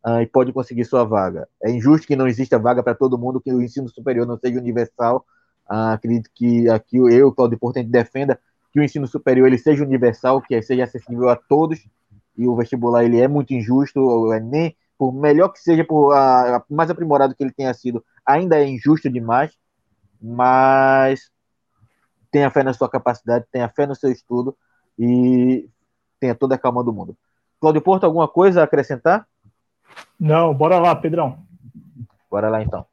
uh, 0.04 0.20
e 0.20 0.26
pode 0.26 0.52
conseguir 0.52 0.84
sua 0.84 1.04
vaga. 1.04 1.48
É 1.62 1.70
injusto 1.70 2.06
que 2.06 2.16
não 2.16 2.26
exista 2.26 2.58
vaga 2.58 2.82
para 2.82 2.94
todo 2.94 3.18
mundo, 3.18 3.40
que 3.40 3.52
o 3.52 3.62
ensino 3.62 3.88
superior 3.88 4.26
não 4.26 4.38
seja 4.38 4.58
universal. 4.58 5.24
Uh, 5.70 5.94
acredito 5.94 6.30
que 6.34 6.68
aqui 6.68 6.96
eu, 6.96 7.32
Claudio 7.32 7.58
Portente, 7.58 7.88
defenda 7.88 8.38
que 8.72 8.80
o 8.80 8.82
ensino 8.82 9.06
superior 9.06 9.46
ele 9.46 9.58
seja 9.58 9.84
universal, 9.84 10.42
que 10.42 10.60
seja 10.62 10.84
acessível 10.84 11.28
a 11.28 11.36
todos. 11.36 11.86
E 12.36 12.48
o 12.48 12.56
vestibular 12.56 13.04
ele 13.04 13.20
é 13.20 13.28
muito 13.28 13.54
injusto, 13.54 14.00
o 14.00 14.34
Enem 14.34 14.74
por 14.98 15.12
melhor 15.12 15.48
que 15.48 15.60
seja, 15.60 15.84
por 15.84 16.12
a, 16.12 16.62
mais 16.70 16.90
aprimorado 16.90 17.34
que 17.34 17.42
ele 17.42 17.52
tenha 17.52 17.72
sido, 17.74 18.04
ainda 18.24 18.58
é 18.58 18.66
injusto 18.66 19.10
demais, 19.10 19.52
mas 20.20 21.30
tenha 22.30 22.50
fé 22.50 22.62
na 22.62 22.72
sua 22.72 22.88
capacidade, 22.88 23.46
tenha 23.50 23.68
fé 23.68 23.86
no 23.86 23.94
seu 23.94 24.10
estudo 24.10 24.56
e 24.98 25.68
tenha 26.18 26.34
toda 26.34 26.54
a 26.54 26.58
calma 26.58 26.82
do 26.82 26.92
mundo. 26.92 27.16
Claudio 27.60 27.82
Porto, 27.82 28.04
alguma 28.04 28.28
coisa 28.28 28.60
a 28.60 28.64
acrescentar? 28.64 29.26
Não, 30.18 30.52
bora 30.54 30.78
lá, 30.78 30.94
Pedrão. 30.94 31.38
Bora 32.30 32.48
lá 32.48 32.62
então. 32.62 32.86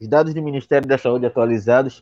Os 0.00 0.08
dados 0.08 0.32
do 0.32 0.42
Ministério 0.42 0.88
da 0.88 0.96
Saúde 0.96 1.26
atualizados 1.26 1.98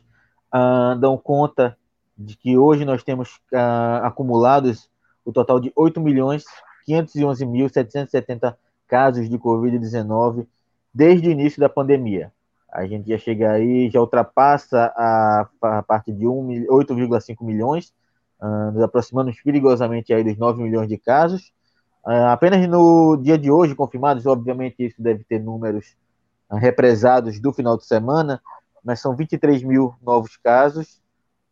uh, 0.55 0.97
dão 0.97 1.17
conta 1.17 1.77
de 2.17 2.37
que 2.37 2.57
hoje 2.57 2.85
nós 2.85 3.03
temos 3.03 3.35
uh, 3.51 4.03
acumulados 4.03 4.89
o 5.25 5.33
total 5.33 5.59
de 5.59 5.71
8 5.75 5.99
milhões 5.99 6.45
511.770 6.87 8.55
casos 8.87 9.29
de 9.29 9.37
Covid-19 9.37 10.47
desde 10.93 11.27
o 11.27 11.31
início 11.31 11.59
da 11.59 11.67
pandemia. 11.67 12.31
A 12.71 12.85
gente 12.85 13.09
já 13.09 13.17
chega 13.17 13.51
aí, 13.51 13.89
já 13.89 13.99
ultrapassa 13.99 14.93
a, 14.95 15.49
a 15.61 15.83
parte 15.83 16.13
de 16.13 16.25
8,5 16.25 17.43
milhões, 17.43 17.93
uh, 18.41 18.71
nos 18.71 18.81
aproximando 18.81 19.29
perigosamente 19.43 20.13
aí 20.13 20.23
dos 20.23 20.37
9 20.37 20.63
milhões 20.63 20.87
de 20.87 20.97
casos. 20.97 21.51
Uh, 22.05 22.27
apenas 22.31 22.65
no 22.65 23.17
dia 23.17 23.37
de 23.37 23.51
hoje, 23.51 23.75
confirmados, 23.75 24.25
obviamente 24.25 24.85
isso 24.85 25.01
deve 25.01 25.25
ter 25.25 25.39
números 25.39 25.97
represados 26.57 27.39
do 27.39 27.53
final 27.53 27.77
de 27.77 27.85
semana, 27.85 28.41
mas 28.83 28.99
são 28.99 29.15
23 29.15 29.63
mil 29.63 29.93
novos 30.01 30.37
casos, 30.37 31.01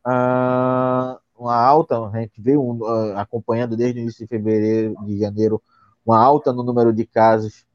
uh, 0.06 1.20
uma 1.38 1.56
alta, 1.56 2.00
a 2.00 2.20
gente 2.20 2.42
veio 2.42 2.62
uh, 2.62 3.18
acompanhando 3.18 3.78
desde 3.78 4.00
o 4.00 4.02
início 4.02 4.26
de 4.26 4.30
fevereiro, 4.30 4.96
de 5.06 5.20
janeiro, 5.20 5.62
uma 6.06 6.20
alta 6.20 6.52
no 6.52 6.64
número 6.64 6.94
de 6.94 7.06
casos 7.06 7.66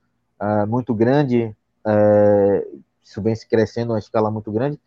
uh, 0.41 0.67
muito 0.67 0.95
grande, 0.95 1.55
eh, 1.85 2.67
isso 3.03 3.21
vem 3.21 3.35
se 3.35 3.49
crescendo 3.49 3.93
a 3.93 3.99
escala 3.99 4.31
muito 4.31 4.51
grande, 4.51 4.81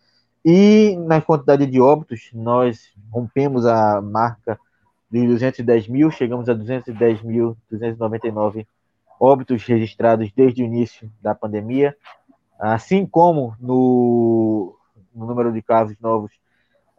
e 0.43 0.95
na 1.05 1.21
quantidade 1.21 1.65
de 1.65 1.79
óbitos, 1.79 2.29
nós 2.33 2.93
rompemos 3.11 3.65
a 3.65 4.01
marca 4.01 4.59
de 5.09 5.27
210 5.27 5.87
mil, 5.87 6.11
chegamos 6.11 6.49
a 6.49 6.53
210 6.53 7.21
mil, 7.21 7.57
299 7.69 8.67
óbitos 9.19 9.63
registrados 9.63 10.31
desde 10.35 10.61
o 10.61 10.65
início 10.65 11.11
da 11.21 11.33
pandemia, 11.33 11.95
Assim 12.59 13.05
como 13.05 13.55
no, 13.59 14.75
no 15.13 15.25
número 15.25 15.51
de 15.51 15.61
casos 15.61 15.97
novos, 15.99 16.31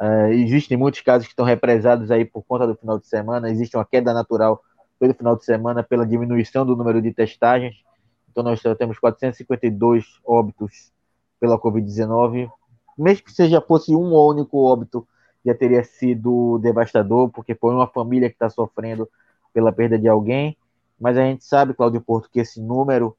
uh, 0.01 0.33
existem 0.33 0.77
muitos 0.77 1.01
casos 1.01 1.27
que 1.27 1.33
estão 1.33 1.45
represados 1.45 2.11
aí 2.11 2.25
por 2.25 2.43
conta 2.43 2.67
do 2.67 2.75
final 2.77 2.99
de 2.99 3.07
semana, 3.07 3.51
existe 3.51 3.77
uma 3.77 3.85
queda 3.85 4.13
natural 4.13 4.63
pelo 4.99 5.15
final 5.15 5.37
de 5.37 5.45
semana 5.45 5.83
pela 5.83 6.07
diminuição 6.07 6.65
do 6.65 6.77
número 6.77 7.01
de 7.01 7.13
testagens. 7.13 7.77
Então 8.31 8.43
nós 8.43 8.61
temos 8.79 8.99
452 8.99 10.21
óbitos 10.25 10.93
pela 11.41 11.59
Covid-19. 11.59 12.51
Mesmo 12.99 13.25
que 13.25 13.33
seja 13.33 13.61
fosse 13.61 13.95
um 13.95 14.15
único 14.15 14.59
óbito, 14.59 15.07
já 15.45 15.55
teria 15.55 15.85
sido 15.85 16.59
devastador, 16.59 17.31
porque 17.31 17.55
foi 17.55 17.75
uma 17.75 17.87
família 17.87 18.29
que 18.29 18.35
está 18.35 18.49
sofrendo 18.49 19.09
pela 19.53 19.73
perda 19.73 19.99
de 19.99 20.09
alguém. 20.09 20.57
Mas 20.99 21.17
a 21.17 21.23
gente 21.23 21.45
sabe, 21.45 21.75
Cláudio 21.75 22.01
Porto, 22.01 22.29
que 22.31 22.41
esse 22.41 22.61
número 22.61 23.17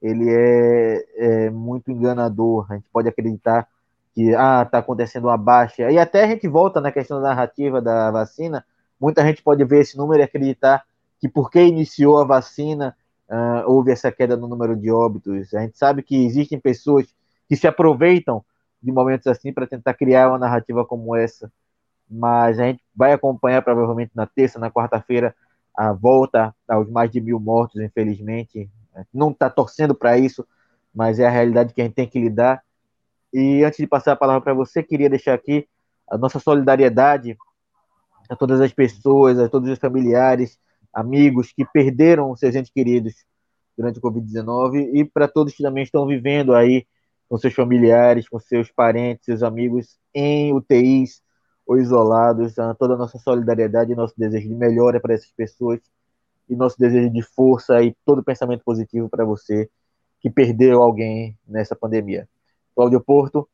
ele 0.00 0.30
é, 0.30 1.06
é, 1.16 1.50
muito 1.50 1.90
enganador. 1.90 2.66
A 2.70 2.74
gente 2.74 2.88
pode 2.92 3.08
acreditar 3.08 3.68
que 4.14 4.34
ah, 4.34 4.62
está 4.64 4.78
acontecendo 4.78 5.26
uma 5.26 5.36
baixa. 5.36 5.90
E 5.90 5.98
até 5.98 6.24
a 6.24 6.26
gente 6.26 6.48
volta 6.48 6.80
na 6.80 6.90
questão 6.90 7.20
da 7.20 7.28
narrativa 7.28 7.80
da 7.80 8.10
vacina. 8.10 8.64
Muita 8.98 9.24
gente 9.24 9.42
pode 9.42 9.64
ver 9.64 9.80
esse 9.80 9.96
número 9.96 10.20
e 10.20 10.24
acreditar 10.24 10.84
que 11.18 11.28
porque 11.28 11.62
iniciou 11.62 12.18
a 12.18 12.24
vacina 12.24 12.96
uh, 13.30 13.70
houve 13.70 13.92
essa 13.92 14.10
queda 14.10 14.36
no 14.36 14.48
número 14.48 14.76
de 14.76 14.90
óbitos. 14.90 15.54
A 15.54 15.60
gente 15.60 15.78
sabe 15.78 16.02
que 16.02 16.24
existem 16.24 16.58
pessoas 16.58 17.06
que 17.48 17.56
se 17.56 17.66
aproveitam 17.66 18.44
de 18.82 18.90
momentos 18.90 19.26
assim 19.26 19.52
para 19.52 19.66
tentar 19.66 19.94
criar 19.94 20.28
uma 20.28 20.38
narrativa 20.38 20.84
como 20.84 21.14
essa. 21.14 21.52
Mas 22.08 22.58
a 22.58 22.64
gente 22.64 22.82
vai 22.94 23.12
acompanhar 23.12 23.62
provavelmente 23.62 24.12
na 24.14 24.26
terça, 24.26 24.58
na 24.58 24.70
quarta-feira, 24.70 25.34
a 25.76 25.92
volta 25.92 26.54
aos 26.68 26.90
mais 26.90 27.10
de 27.10 27.20
mil 27.20 27.38
mortos, 27.38 27.80
infelizmente. 27.80 28.68
Não 29.12 29.30
está 29.30 29.48
torcendo 29.48 29.94
para 29.94 30.18
isso, 30.18 30.46
mas 30.94 31.18
é 31.18 31.26
a 31.26 31.30
realidade 31.30 31.72
que 31.72 31.80
a 31.80 31.84
gente 31.84 31.94
tem 31.94 32.08
que 32.08 32.20
lidar. 32.20 32.62
E 33.32 33.62
antes 33.64 33.78
de 33.78 33.86
passar 33.86 34.12
a 34.12 34.16
palavra 34.16 34.40
para 34.40 34.54
você, 34.54 34.82
queria 34.82 35.08
deixar 35.08 35.34
aqui 35.34 35.68
a 36.08 36.18
nossa 36.18 36.38
solidariedade 36.38 37.36
a 38.28 38.36
todas 38.36 38.60
as 38.60 38.72
pessoas, 38.72 39.38
a 39.38 39.48
todos 39.48 39.68
os 39.70 39.78
familiares, 39.78 40.58
amigos 40.92 41.52
que 41.52 41.64
perderam 41.64 42.34
seus 42.36 42.54
entes 42.54 42.72
queridos 42.72 43.14
durante 43.76 43.98
o 43.98 44.02
Covid-19 44.02 44.90
e 44.94 45.04
para 45.04 45.28
todos 45.28 45.54
que 45.54 45.62
também 45.62 45.84
estão 45.84 46.06
vivendo 46.06 46.54
aí 46.54 46.86
com 47.28 47.38
seus 47.38 47.54
familiares, 47.54 48.28
com 48.28 48.38
seus 48.38 48.70
parentes, 48.70 49.24
seus 49.24 49.42
amigos 49.42 49.98
em 50.12 50.52
UTIs 50.52 51.22
ou 51.66 51.78
isolados. 51.78 52.54
Toda 52.78 52.94
a 52.94 52.96
nossa 52.96 53.18
solidariedade 53.18 53.92
e 53.92 53.94
nosso 53.94 54.14
desejo 54.18 54.48
de 54.48 54.54
melhora 54.54 55.00
para 55.00 55.14
essas 55.14 55.30
pessoas 55.30 55.80
e 56.50 56.56
nosso 56.56 56.78
desejo 56.78 57.08
de 57.10 57.22
força 57.22 57.82
e 57.82 57.94
todo 58.04 58.24
pensamento 58.24 58.62
positivo 58.64 59.08
para 59.08 59.24
você 59.24 59.70
que 60.20 60.28
perdeu 60.28 60.82
alguém 60.82 61.38
nessa 61.46 61.74
pandemia. 61.74 62.28
Cláudio 62.74 63.00
Porto, 63.00 63.48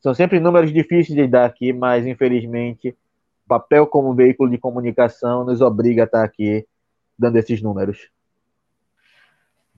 são 0.00 0.14
sempre 0.14 0.38
números 0.38 0.72
difíceis 0.72 1.16
de 1.16 1.26
dar 1.26 1.46
aqui, 1.46 1.72
mas 1.72 2.06
infelizmente 2.06 2.90
o 3.44 3.48
papel 3.48 3.86
como 3.86 4.14
veículo 4.14 4.50
de 4.50 4.58
comunicação 4.58 5.44
nos 5.44 5.60
obriga 5.60 6.02
a 6.02 6.04
estar 6.04 6.24
aqui 6.24 6.66
dando 7.18 7.36
esses 7.36 7.62
números. 7.62 8.10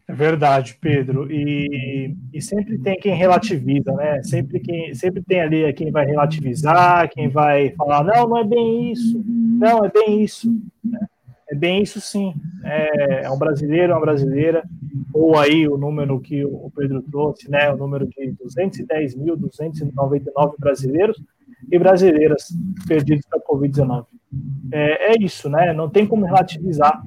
É 0.06 0.12
verdade, 0.12 0.76
Pedro. 0.80 1.30
E, 1.32 2.14
e, 2.32 2.42
sempre 2.42 2.78
tem 2.78 2.94
quem 2.96 3.14
relativiza, 3.14 3.90
né? 3.92 4.22
Sempre, 4.22 4.60
quem, 4.60 4.94
sempre 4.94 5.22
tem 5.22 5.40
ali 5.40 5.72
quem 5.72 5.90
vai 5.90 6.04
relativizar, 6.04 7.08
quem 7.08 7.28
vai 7.28 7.70
falar, 7.70 8.04
não, 8.04 8.28
não 8.28 8.36
é 8.36 8.44
bem 8.44 8.92
isso, 8.92 9.24
não, 9.26 9.82
é 9.82 9.90
bem 9.90 10.22
isso. 10.22 10.54
Né? 10.84 11.06
É 11.48 11.54
bem 11.54 11.82
isso 11.82 12.00
sim. 12.00 12.34
É, 12.64 13.24
é 13.24 13.30
um 13.30 13.38
brasileiro, 13.38 13.92
é 13.92 13.94
uma 13.94 14.00
brasileira, 14.00 14.64
ou 15.12 15.38
aí 15.38 15.68
o 15.68 15.76
número 15.76 16.18
que 16.20 16.44
o 16.44 16.72
Pedro 16.74 17.02
trouxe, 17.02 17.50
né? 17.50 17.70
O 17.72 17.76
número 17.76 18.06
de 18.06 18.34
210.299 18.44 20.54
brasileiros 20.58 21.22
e 21.70 21.78
brasileiras 21.78 22.48
perdidos 22.86 23.26
para 23.26 23.38
a 23.38 23.42
Covid-19. 23.42 24.06
É, 24.72 25.12
é 25.12 25.14
isso, 25.20 25.48
né? 25.48 25.72
Não 25.72 25.88
tem 25.88 26.06
como 26.06 26.24
relativizar 26.24 27.02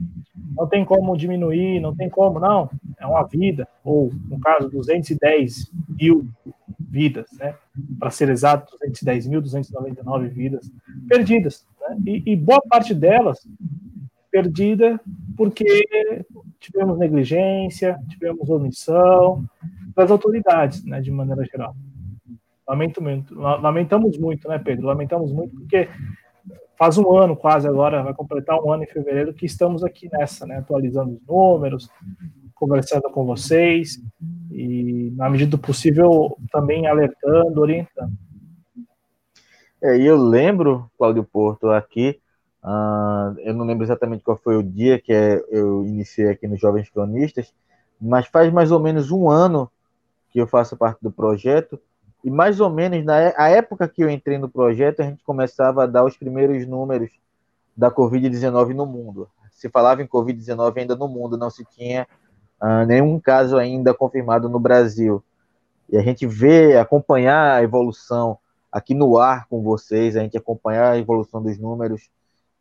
não 0.57 0.68
tem 0.68 0.84
como 0.84 1.15
diminuir, 1.15 1.80
não 1.80 1.95
tem 1.95 2.09
como, 2.09 2.39
não. 2.39 2.69
É 2.99 3.05
uma 3.05 3.23
vida, 3.23 3.68
ou 3.84 4.11
no 4.27 4.39
caso, 4.39 4.69
210 4.69 5.72
mil 5.99 6.27
vidas, 6.80 7.27
né? 7.39 7.53
Para 7.99 8.09
ser 8.09 8.30
exato, 8.30 8.76
210.299 8.84 10.30
vidas 10.30 10.72
perdidas. 11.07 11.65
Né? 11.80 11.97
E, 12.07 12.34
e, 12.34 12.35
boa 12.35 12.61
parte 12.68 12.93
delas 12.93 13.47
perdida 14.38 14.99
porque 15.35 15.65
tivemos 16.59 16.97
negligência, 16.99 17.97
tivemos 18.07 18.49
omissão 18.49 19.43
das 19.95 20.11
autoridades, 20.11 20.85
né? 20.85 21.01
De 21.01 21.09
maneira 21.09 21.43
geral. 21.45 21.76
Lamento 22.68 23.01
muito, 23.01 23.34
lamentamos 23.34 24.18
muito, 24.18 24.47
né, 24.47 24.59
Pedro? 24.59 24.85
Lamentamos 24.85 25.31
muito 25.31 25.55
porque 25.55 25.88
faz 26.77 26.97
um 26.97 27.18
ano 27.18 27.35
quase 27.35 27.68
agora, 27.68 28.03
vai 28.03 28.14
completar 28.14 28.61
um 28.61 28.72
ano 28.72 28.84
em 28.84 28.88
fevereiro, 28.88 29.34
que 29.34 29.45
estamos 29.45 29.84
aqui 29.84 30.07
nessa, 30.11 30.45
né, 30.45 30.57
atualizando 30.57 31.14
os 31.14 31.22
números, 31.26 31.89
conversando 32.53 33.09
com 33.09 33.26
vocês 33.26 33.99
e, 34.51 35.11
na 35.15 35.30
medida 35.30 35.51
do 35.51 35.57
possível, 35.57 36.38
também 36.51 36.85
alertando, 36.85 37.59
orientando. 37.59 38.14
É, 39.81 39.97
eu 39.97 40.18
lembro, 40.18 40.89
Cláudio 40.97 41.23
Porto, 41.23 41.69
aqui, 41.69 42.19
uh, 42.64 43.40
eu 43.40 43.54
não 43.54 43.66
lembro 43.66 43.84
exatamente 43.84 44.24
qual 44.24 44.38
foi 44.38 44.56
o 44.56 44.64
dia 44.64 45.00
que 45.00 45.12
eu 45.50 45.86
iniciei 45.86 46.30
aqui 46.30 46.48
nos 46.48 46.60
Jovens 46.60 46.90
Cronistas, 46.90 47.54
mas 48.00 48.28
faz 48.28 48.52
mais 48.52 48.72
ou 48.72 48.80
menos 48.80 49.12
um 49.12 49.30
ano 49.30 49.70
que 50.30 50.40
eu 50.40 50.48
faço 50.48 50.78
parte 50.78 51.00
do 51.02 51.12
projeto, 51.12 51.80
e 52.24 52.30
mais 52.30 52.60
ou 52.60 52.70
menos 52.70 53.04
na 53.06 53.20
é, 53.20 53.34
a 53.38 53.50
época 53.50 53.88
que 53.88 54.04
eu 54.04 54.10
entrei 54.10 54.38
no 54.38 54.50
projeto, 54.50 55.02
a 55.02 55.06
gente 55.06 55.24
começava 55.24 55.84
a 55.84 55.88
dar 55.88 56.04
os 56.04 56.18
primeiros 56.18 56.68
números 56.68 57.10
da 57.76 57.92
Covid-19 57.92 58.74
no 58.74 58.86
mundo. 58.86 59.30
Se 59.52 59.70
falava 59.70 60.02
em 60.02 60.08
Covid-19 60.08 60.78
ainda 60.78 60.96
no 60.96 61.08
mundo, 61.08 61.38
não 61.38 61.50
se 61.50 61.64
tinha 61.66 62.08
uh, 62.62 62.86
nenhum 62.86 63.20
caso 63.20 63.58
ainda 63.58 63.94
confirmado 63.94 64.50
no 64.50 64.60
Brasil. 64.60 65.24
E 65.90 65.98
a 65.98 66.02
gente 66.02 66.28
vê, 66.28 66.78
acompanhar 66.78 67.56
a 67.56 67.64
evolução 67.64 68.38
aqui 68.72 68.94
no 68.94 69.18
ar 69.18 69.48
com 69.48 69.62
vocês, 69.62 70.16
a 70.16 70.22
gente 70.22 70.38
acompanhar 70.38 70.92
a 70.92 70.98
evolução 70.98 71.42
dos 71.42 71.58
números, 71.58 72.10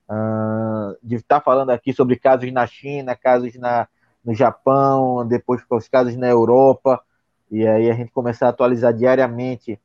uh, 0.09 0.97
de 1.03 1.17
estar 1.17 1.41
tá 1.41 1.45
falando 1.45 1.71
aqui 1.71 1.93
sobre 1.93 2.17
casos 2.17 2.51
na 2.53 2.67
China, 2.67 3.17
casos 3.17 3.55
na, 3.57 3.89
no 4.25 4.35
Japão, 4.35 5.27
depois 5.27 5.63
os 5.71 5.89
casos 5.89 6.17
na 6.17 6.29
Europa, 6.29 7.03
e 7.51 7.67
aí 7.67 7.91
a 7.91 7.95
gente 7.95 8.11
começar 8.11 8.47
a 8.47 8.51
atualizar 8.51 8.93
diariamente 8.93 9.79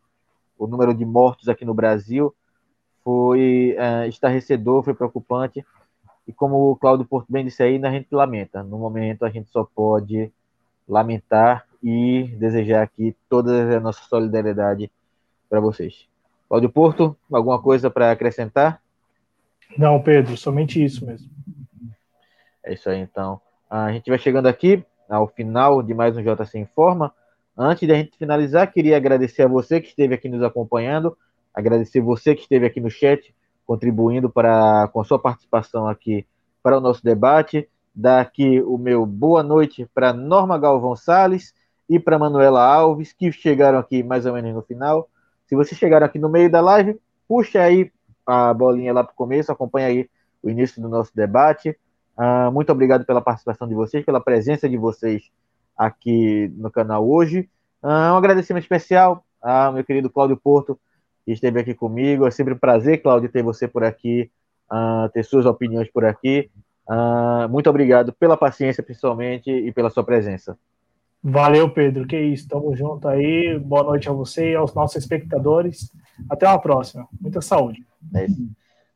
o 0.57 0.67
número 0.67 0.93
de 0.93 1.05
mortos 1.05 1.49
aqui 1.49 1.65
no 1.65 1.73
Brasil, 1.73 2.33
foi 3.03 3.75
é, 3.77 4.07
estarrecedor, 4.07 4.83
foi 4.83 4.93
preocupante, 4.93 5.65
e 6.27 6.33
como 6.33 6.71
o 6.71 6.75
Cláudio 6.75 7.05
Porto 7.05 7.27
bem 7.29 7.43
disse 7.43 7.63
aí, 7.63 7.83
a 7.83 7.91
gente 7.91 8.07
lamenta. 8.11 8.63
No 8.63 8.77
momento, 8.77 9.25
a 9.25 9.29
gente 9.29 9.49
só 9.49 9.63
pode 9.63 10.31
lamentar 10.87 11.65
e 11.81 12.27
desejar 12.37 12.83
aqui 12.83 13.15
toda 13.27 13.77
a 13.77 13.79
nossa 13.79 14.03
solidariedade 14.03 14.91
para 15.49 15.59
vocês. 15.59 16.07
Cláudio 16.47 16.69
Porto, 16.69 17.17
alguma 17.31 17.61
coisa 17.61 17.89
para 17.89 18.11
acrescentar? 18.11 18.81
Não, 19.77 20.01
Pedro, 20.01 20.35
somente 20.35 20.83
isso 20.83 21.05
mesmo. 21.05 21.29
É 22.63 22.73
isso 22.73 22.89
aí, 22.89 22.99
então. 22.99 23.39
A 23.69 23.91
gente 23.91 24.09
vai 24.09 24.19
chegando 24.19 24.47
aqui 24.47 24.83
ao 25.09 25.27
final 25.27 25.81
de 25.81 25.93
mais 25.93 26.15
um 26.17 26.21
JC 26.21 26.59
Informa. 26.59 27.13
Antes 27.57 27.87
de 27.87 27.93
a 27.93 27.95
gente 27.95 28.17
finalizar, 28.17 28.71
queria 28.71 28.97
agradecer 28.97 29.43
a 29.43 29.47
você 29.47 29.79
que 29.79 29.87
esteve 29.87 30.13
aqui 30.13 30.27
nos 30.27 30.43
acompanhando, 30.43 31.17
agradecer 31.53 32.01
você 32.01 32.35
que 32.35 32.41
esteve 32.41 32.65
aqui 32.65 32.79
no 32.81 32.89
chat, 32.89 33.33
contribuindo 33.65 34.29
para, 34.29 34.89
com 34.89 34.99
a 34.99 35.05
sua 35.05 35.19
participação 35.19 35.87
aqui 35.87 36.25
para 36.61 36.77
o 36.77 36.81
nosso 36.81 37.03
debate. 37.03 37.67
Dar 37.93 38.21
aqui 38.21 38.61
o 38.61 38.77
meu 38.77 39.05
boa 39.05 39.43
noite 39.43 39.87
para 39.93 40.13
Norma 40.13 40.57
Galvão 40.57 40.95
Sales 40.95 41.53
e 41.89 41.99
para 41.99 42.19
Manuela 42.19 42.63
Alves, 42.63 43.13
que 43.13 43.31
chegaram 43.31 43.79
aqui 43.79 44.03
mais 44.03 44.25
ou 44.25 44.33
menos 44.33 44.53
no 44.53 44.61
final. 44.61 45.09
Se 45.45 45.55
vocês 45.55 45.77
chegaram 45.77 46.05
aqui 46.05 46.19
no 46.19 46.29
meio 46.29 46.49
da 46.49 46.61
live, 46.61 46.97
puxa 47.27 47.61
aí 47.61 47.91
a 48.25 48.53
bolinha 48.53 48.93
lá 48.93 49.03
para 49.03 49.13
o 49.13 49.15
começo, 49.15 49.51
acompanha 49.51 49.87
aí 49.87 50.09
o 50.41 50.49
início 50.49 50.81
do 50.81 50.89
nosso 50.89 51.11
debate. 51.15 51.77
Uh, 52.17 52.51
muito 52.51 52.71
obrigado 52.71 53.05
pela 53.05 53.21
participação 53.21 53.67
de 53.67 53.73
vocês, 53.73 54.05
pela 54.05 54.19
presença 54.19 54.67
de 54.67 54.77
vocês 54.77 55.23
aqui 55.77 56.51
no 56.55 56.69
canal 56.69 57.07
hoje. 57.07 57.49
Uh, 57.81 57.87
um 57.87 58.17
agradecimento 58.17 58.63
especial 58.63 59.23
ao 59.41 59.73
meu 59.73 59.83
querido 59.83 60.09
Cláudio 60.09 60.37
Porto, 60.37 60.79
que 61.25 61.31
esteve 61.31 61.59
aqui 61.59 61.73
comigo. 61.73 62.27
É 62.27 62.31
sempre 62.31 62.53
um 62.53 62.57
prazer, 62.57 63.01
Cláudio, 63.01 63.31
ter 63.31 63.43
você 63.43 63.67
por 63.67 63.83
aqui, 63.83 64.29
uh, 64.71 65.09
ter 65.09 65.23
suas 65.23 65.45
opiniões 65.45 65.89
por 65.91 66.05
aqui. 66.05 66.49
Muito 67.49 67.69
obrigado 67.69 68.11
pela 68.11 68.35
paciência, 68.35 68.83
principalmente, 68.83 69.49
e 69.49 69.71
pela 69.71 69.89
sua 69.89 70.03
presença. 70.03 70.57
Valeu, 71.23 71.69
Pedro. 71.69 72.05
Que 72.05 72.19
isso, 72.19 72.49
tamo 72.49 72.75
junto 72.75 73.07
aí. 73.07 73.57
Boa 73.59 73.83
noite 73.83 74.09
a 74.09 74.11
você 74.11 74.51
e 74.51 74.55
aos 74.55 74.73
nossos 74.73 74.97
espectadores. 74.97 75.89
Até 76.29 76.45
uma 76.47 76.59
próxima. 76.59 77.07
Muita 77.21 77.39
saúde. 77.39 77.85
É 78.15 78.25
isso, 78.25 78.49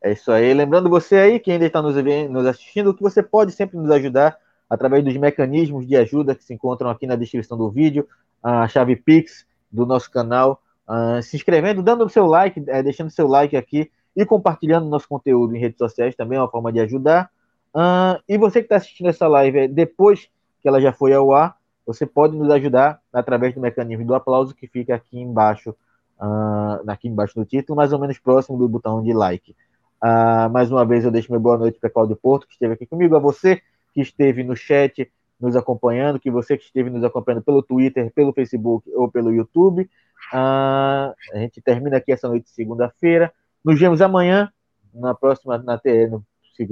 é 0.04 0.12
isso 0.12 0.32
aí. 0.32 0.54
Lembrando 0.54 0.90
você 0.90 1.16
aí, 1.16 1.40
que 1.40 1.52
ainda 1.52 1.66
está 1.66 1.82
nos, 1.82 1.96
nos 2.30 2.46
assistindo, 2.46 2.94
que 2.94 3.02
você 3.02 3.22
pode 3.22 3.52
sempre 3.52 3.78
nos 3.78 3.90
ajudar 3.92 4.38
através 4.70 5.04
dos 5.04 5.16
mecanismos 5.18 5.88
de 5.88 5.96
ajuda 5.96 6.36
que 6.36 6.44
se 6.44 6.54
encontram 6.54 6.90
aqui 6.90 7.06
na 7.06 7.16
descrição 7.16 7.58
do 7.58 7.70
vídeo, 7.70 8.08
a 8.42 8.68
chave 8.68 8.96
Pix 8.96 9.46
do 9.72 9.86
nosso 9.86 10.10
canal, 10.10 10.62
uh, 10.88 11.22
se 11.22 11.36
inscrevendo, 11.36 11.84
dando 11.84 12.06
o 12.06 12.10
seu 12.10 12.26
like, 12.26 12.64
é, 12.68 12.82
deixando 12.82 13.10
seu 13.10 13.28
like 13.28 13.56
aqui 13.56 13.92
e 14.16 14.26
compartilhando 14.26 14.90
nosso 14.90 15.08
conteúdo 15.08 15.56
em 15.56 15.60
redes 15.60 15.78
sociais 15.78 16.16
também 16.16 16.38
é 16.38 16.42
uma 16.42 16.50
forma 16.50 16.72
de 16.72 16.80
ajudar. 16.80 17.30
Uh, 17.74 18.22
e 18.28 18.38
você 18.38 18.60
que 18.60 18.66
está 18.66 18.78
assistindo 18.78 19.10
essa 19.10 19.28
live 19.28 19.60
é, 19.60 19.68
depois 19.68 20.30
que 20.62 20.68
ela 20.68 20.80
já 20.80 20.94
foi 20.94 21.14
ao 21.14 21.34
ar, 21.34 21.58
você 21.86 22.06
pode 22.06 22.36
nos 22.36 22.50
ajudar 22.50 23.00
através 23.14 23.54
do 23.54 23.62
mecanismo 23.62 24.06
do 24.06 24.16
aplauso 24.16 24.56
que 24.56 24.68
fica 24.68 24.96
aqui 24.96 25.20
embaixo, 25.20 25.76
uh, 26.20 26.90
aqui 26.90 27.08
embaixo 27.08 27.36
do 27.36 27.46
título, 27.46 27.76
mais 27.76 27.94
ou 27.94 28.00
menos 28.00 28.18
próximo 28.20 28.58
do 28.58 28.68
botão 28.68 29.04
de 29.04 29.14
like. 29.14 29.56
Uh, 30.04 30.50
mais 30.52 30.72
uma 30.72 30.86
vez 30.86 31.04
eu 31.04 31.12
deixo 31.12 31.32
minha 31.32 31.40
boa 31.40 31.58
noite 31.58 31.80
para 31.80 31.90
Cláudio 31.90 32.16
Porto, 32.16 32.48
que 32.48 32.54
esteve 32.54 32.74
aqui 32.74 32.86
comigo, 32.86 33.16
a 33.16 33.20
você 33.20 33.62
que 33.94 34.02
esteve 34.02 34.44
no 34.44 34.56
chat 34.56 35.12
nos 35.40 35.56
acompanhando, 35.56 36.20
que 36.20 36.32
você 36.32 36.58
que 36.58 36.64
esteve 36.64 36.90
nos 36.90 37.04
acompanhando 37.04 37.44
pelo 37.44 37.62
Twitter, 37.62 38.12
pelo 38.14 38.34
Facebook 38.34 38.90
ou 38.94 39.10
pelo 39.10 39.34
YouTube. 39.34 39.90
Ah, 40.32 41.14
a 41.34 41.38
gente 41.38 41.62
termina 41.62 41.98
aqui 41.98 42.12
essa 42.12 42.28
noite 42.28 42.46
de 42.46 42.52
segunda-feira. 42.52 43.34
Nos 43.64 43.80
vemos 43.80 44.02
amanhã, 44.02 44.52
na 44.94 45.14
próxima, 45.14 45.58
na, 45.58 45.80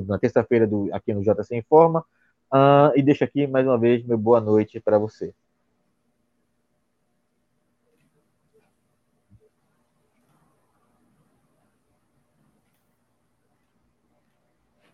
na 0.08 0.20
terça-feira 0.20 0.70
aqui 0.92 1.14
no 1.14 1.22
JC 1.22 1.58
Informa. 1.58 2.06
Ah, 2.52 2.92
e 2.96 3.02
deixo 3.02 3.24
aqui 3.24 3.48
mais 3.48 3.66
uma 3.66 3.78
vez 3.78 4.06
meu 4.06 4.18
boa 4.18 4.40
noite 4.40 4.80
para 4.80 4.98
você. 4.98 5.34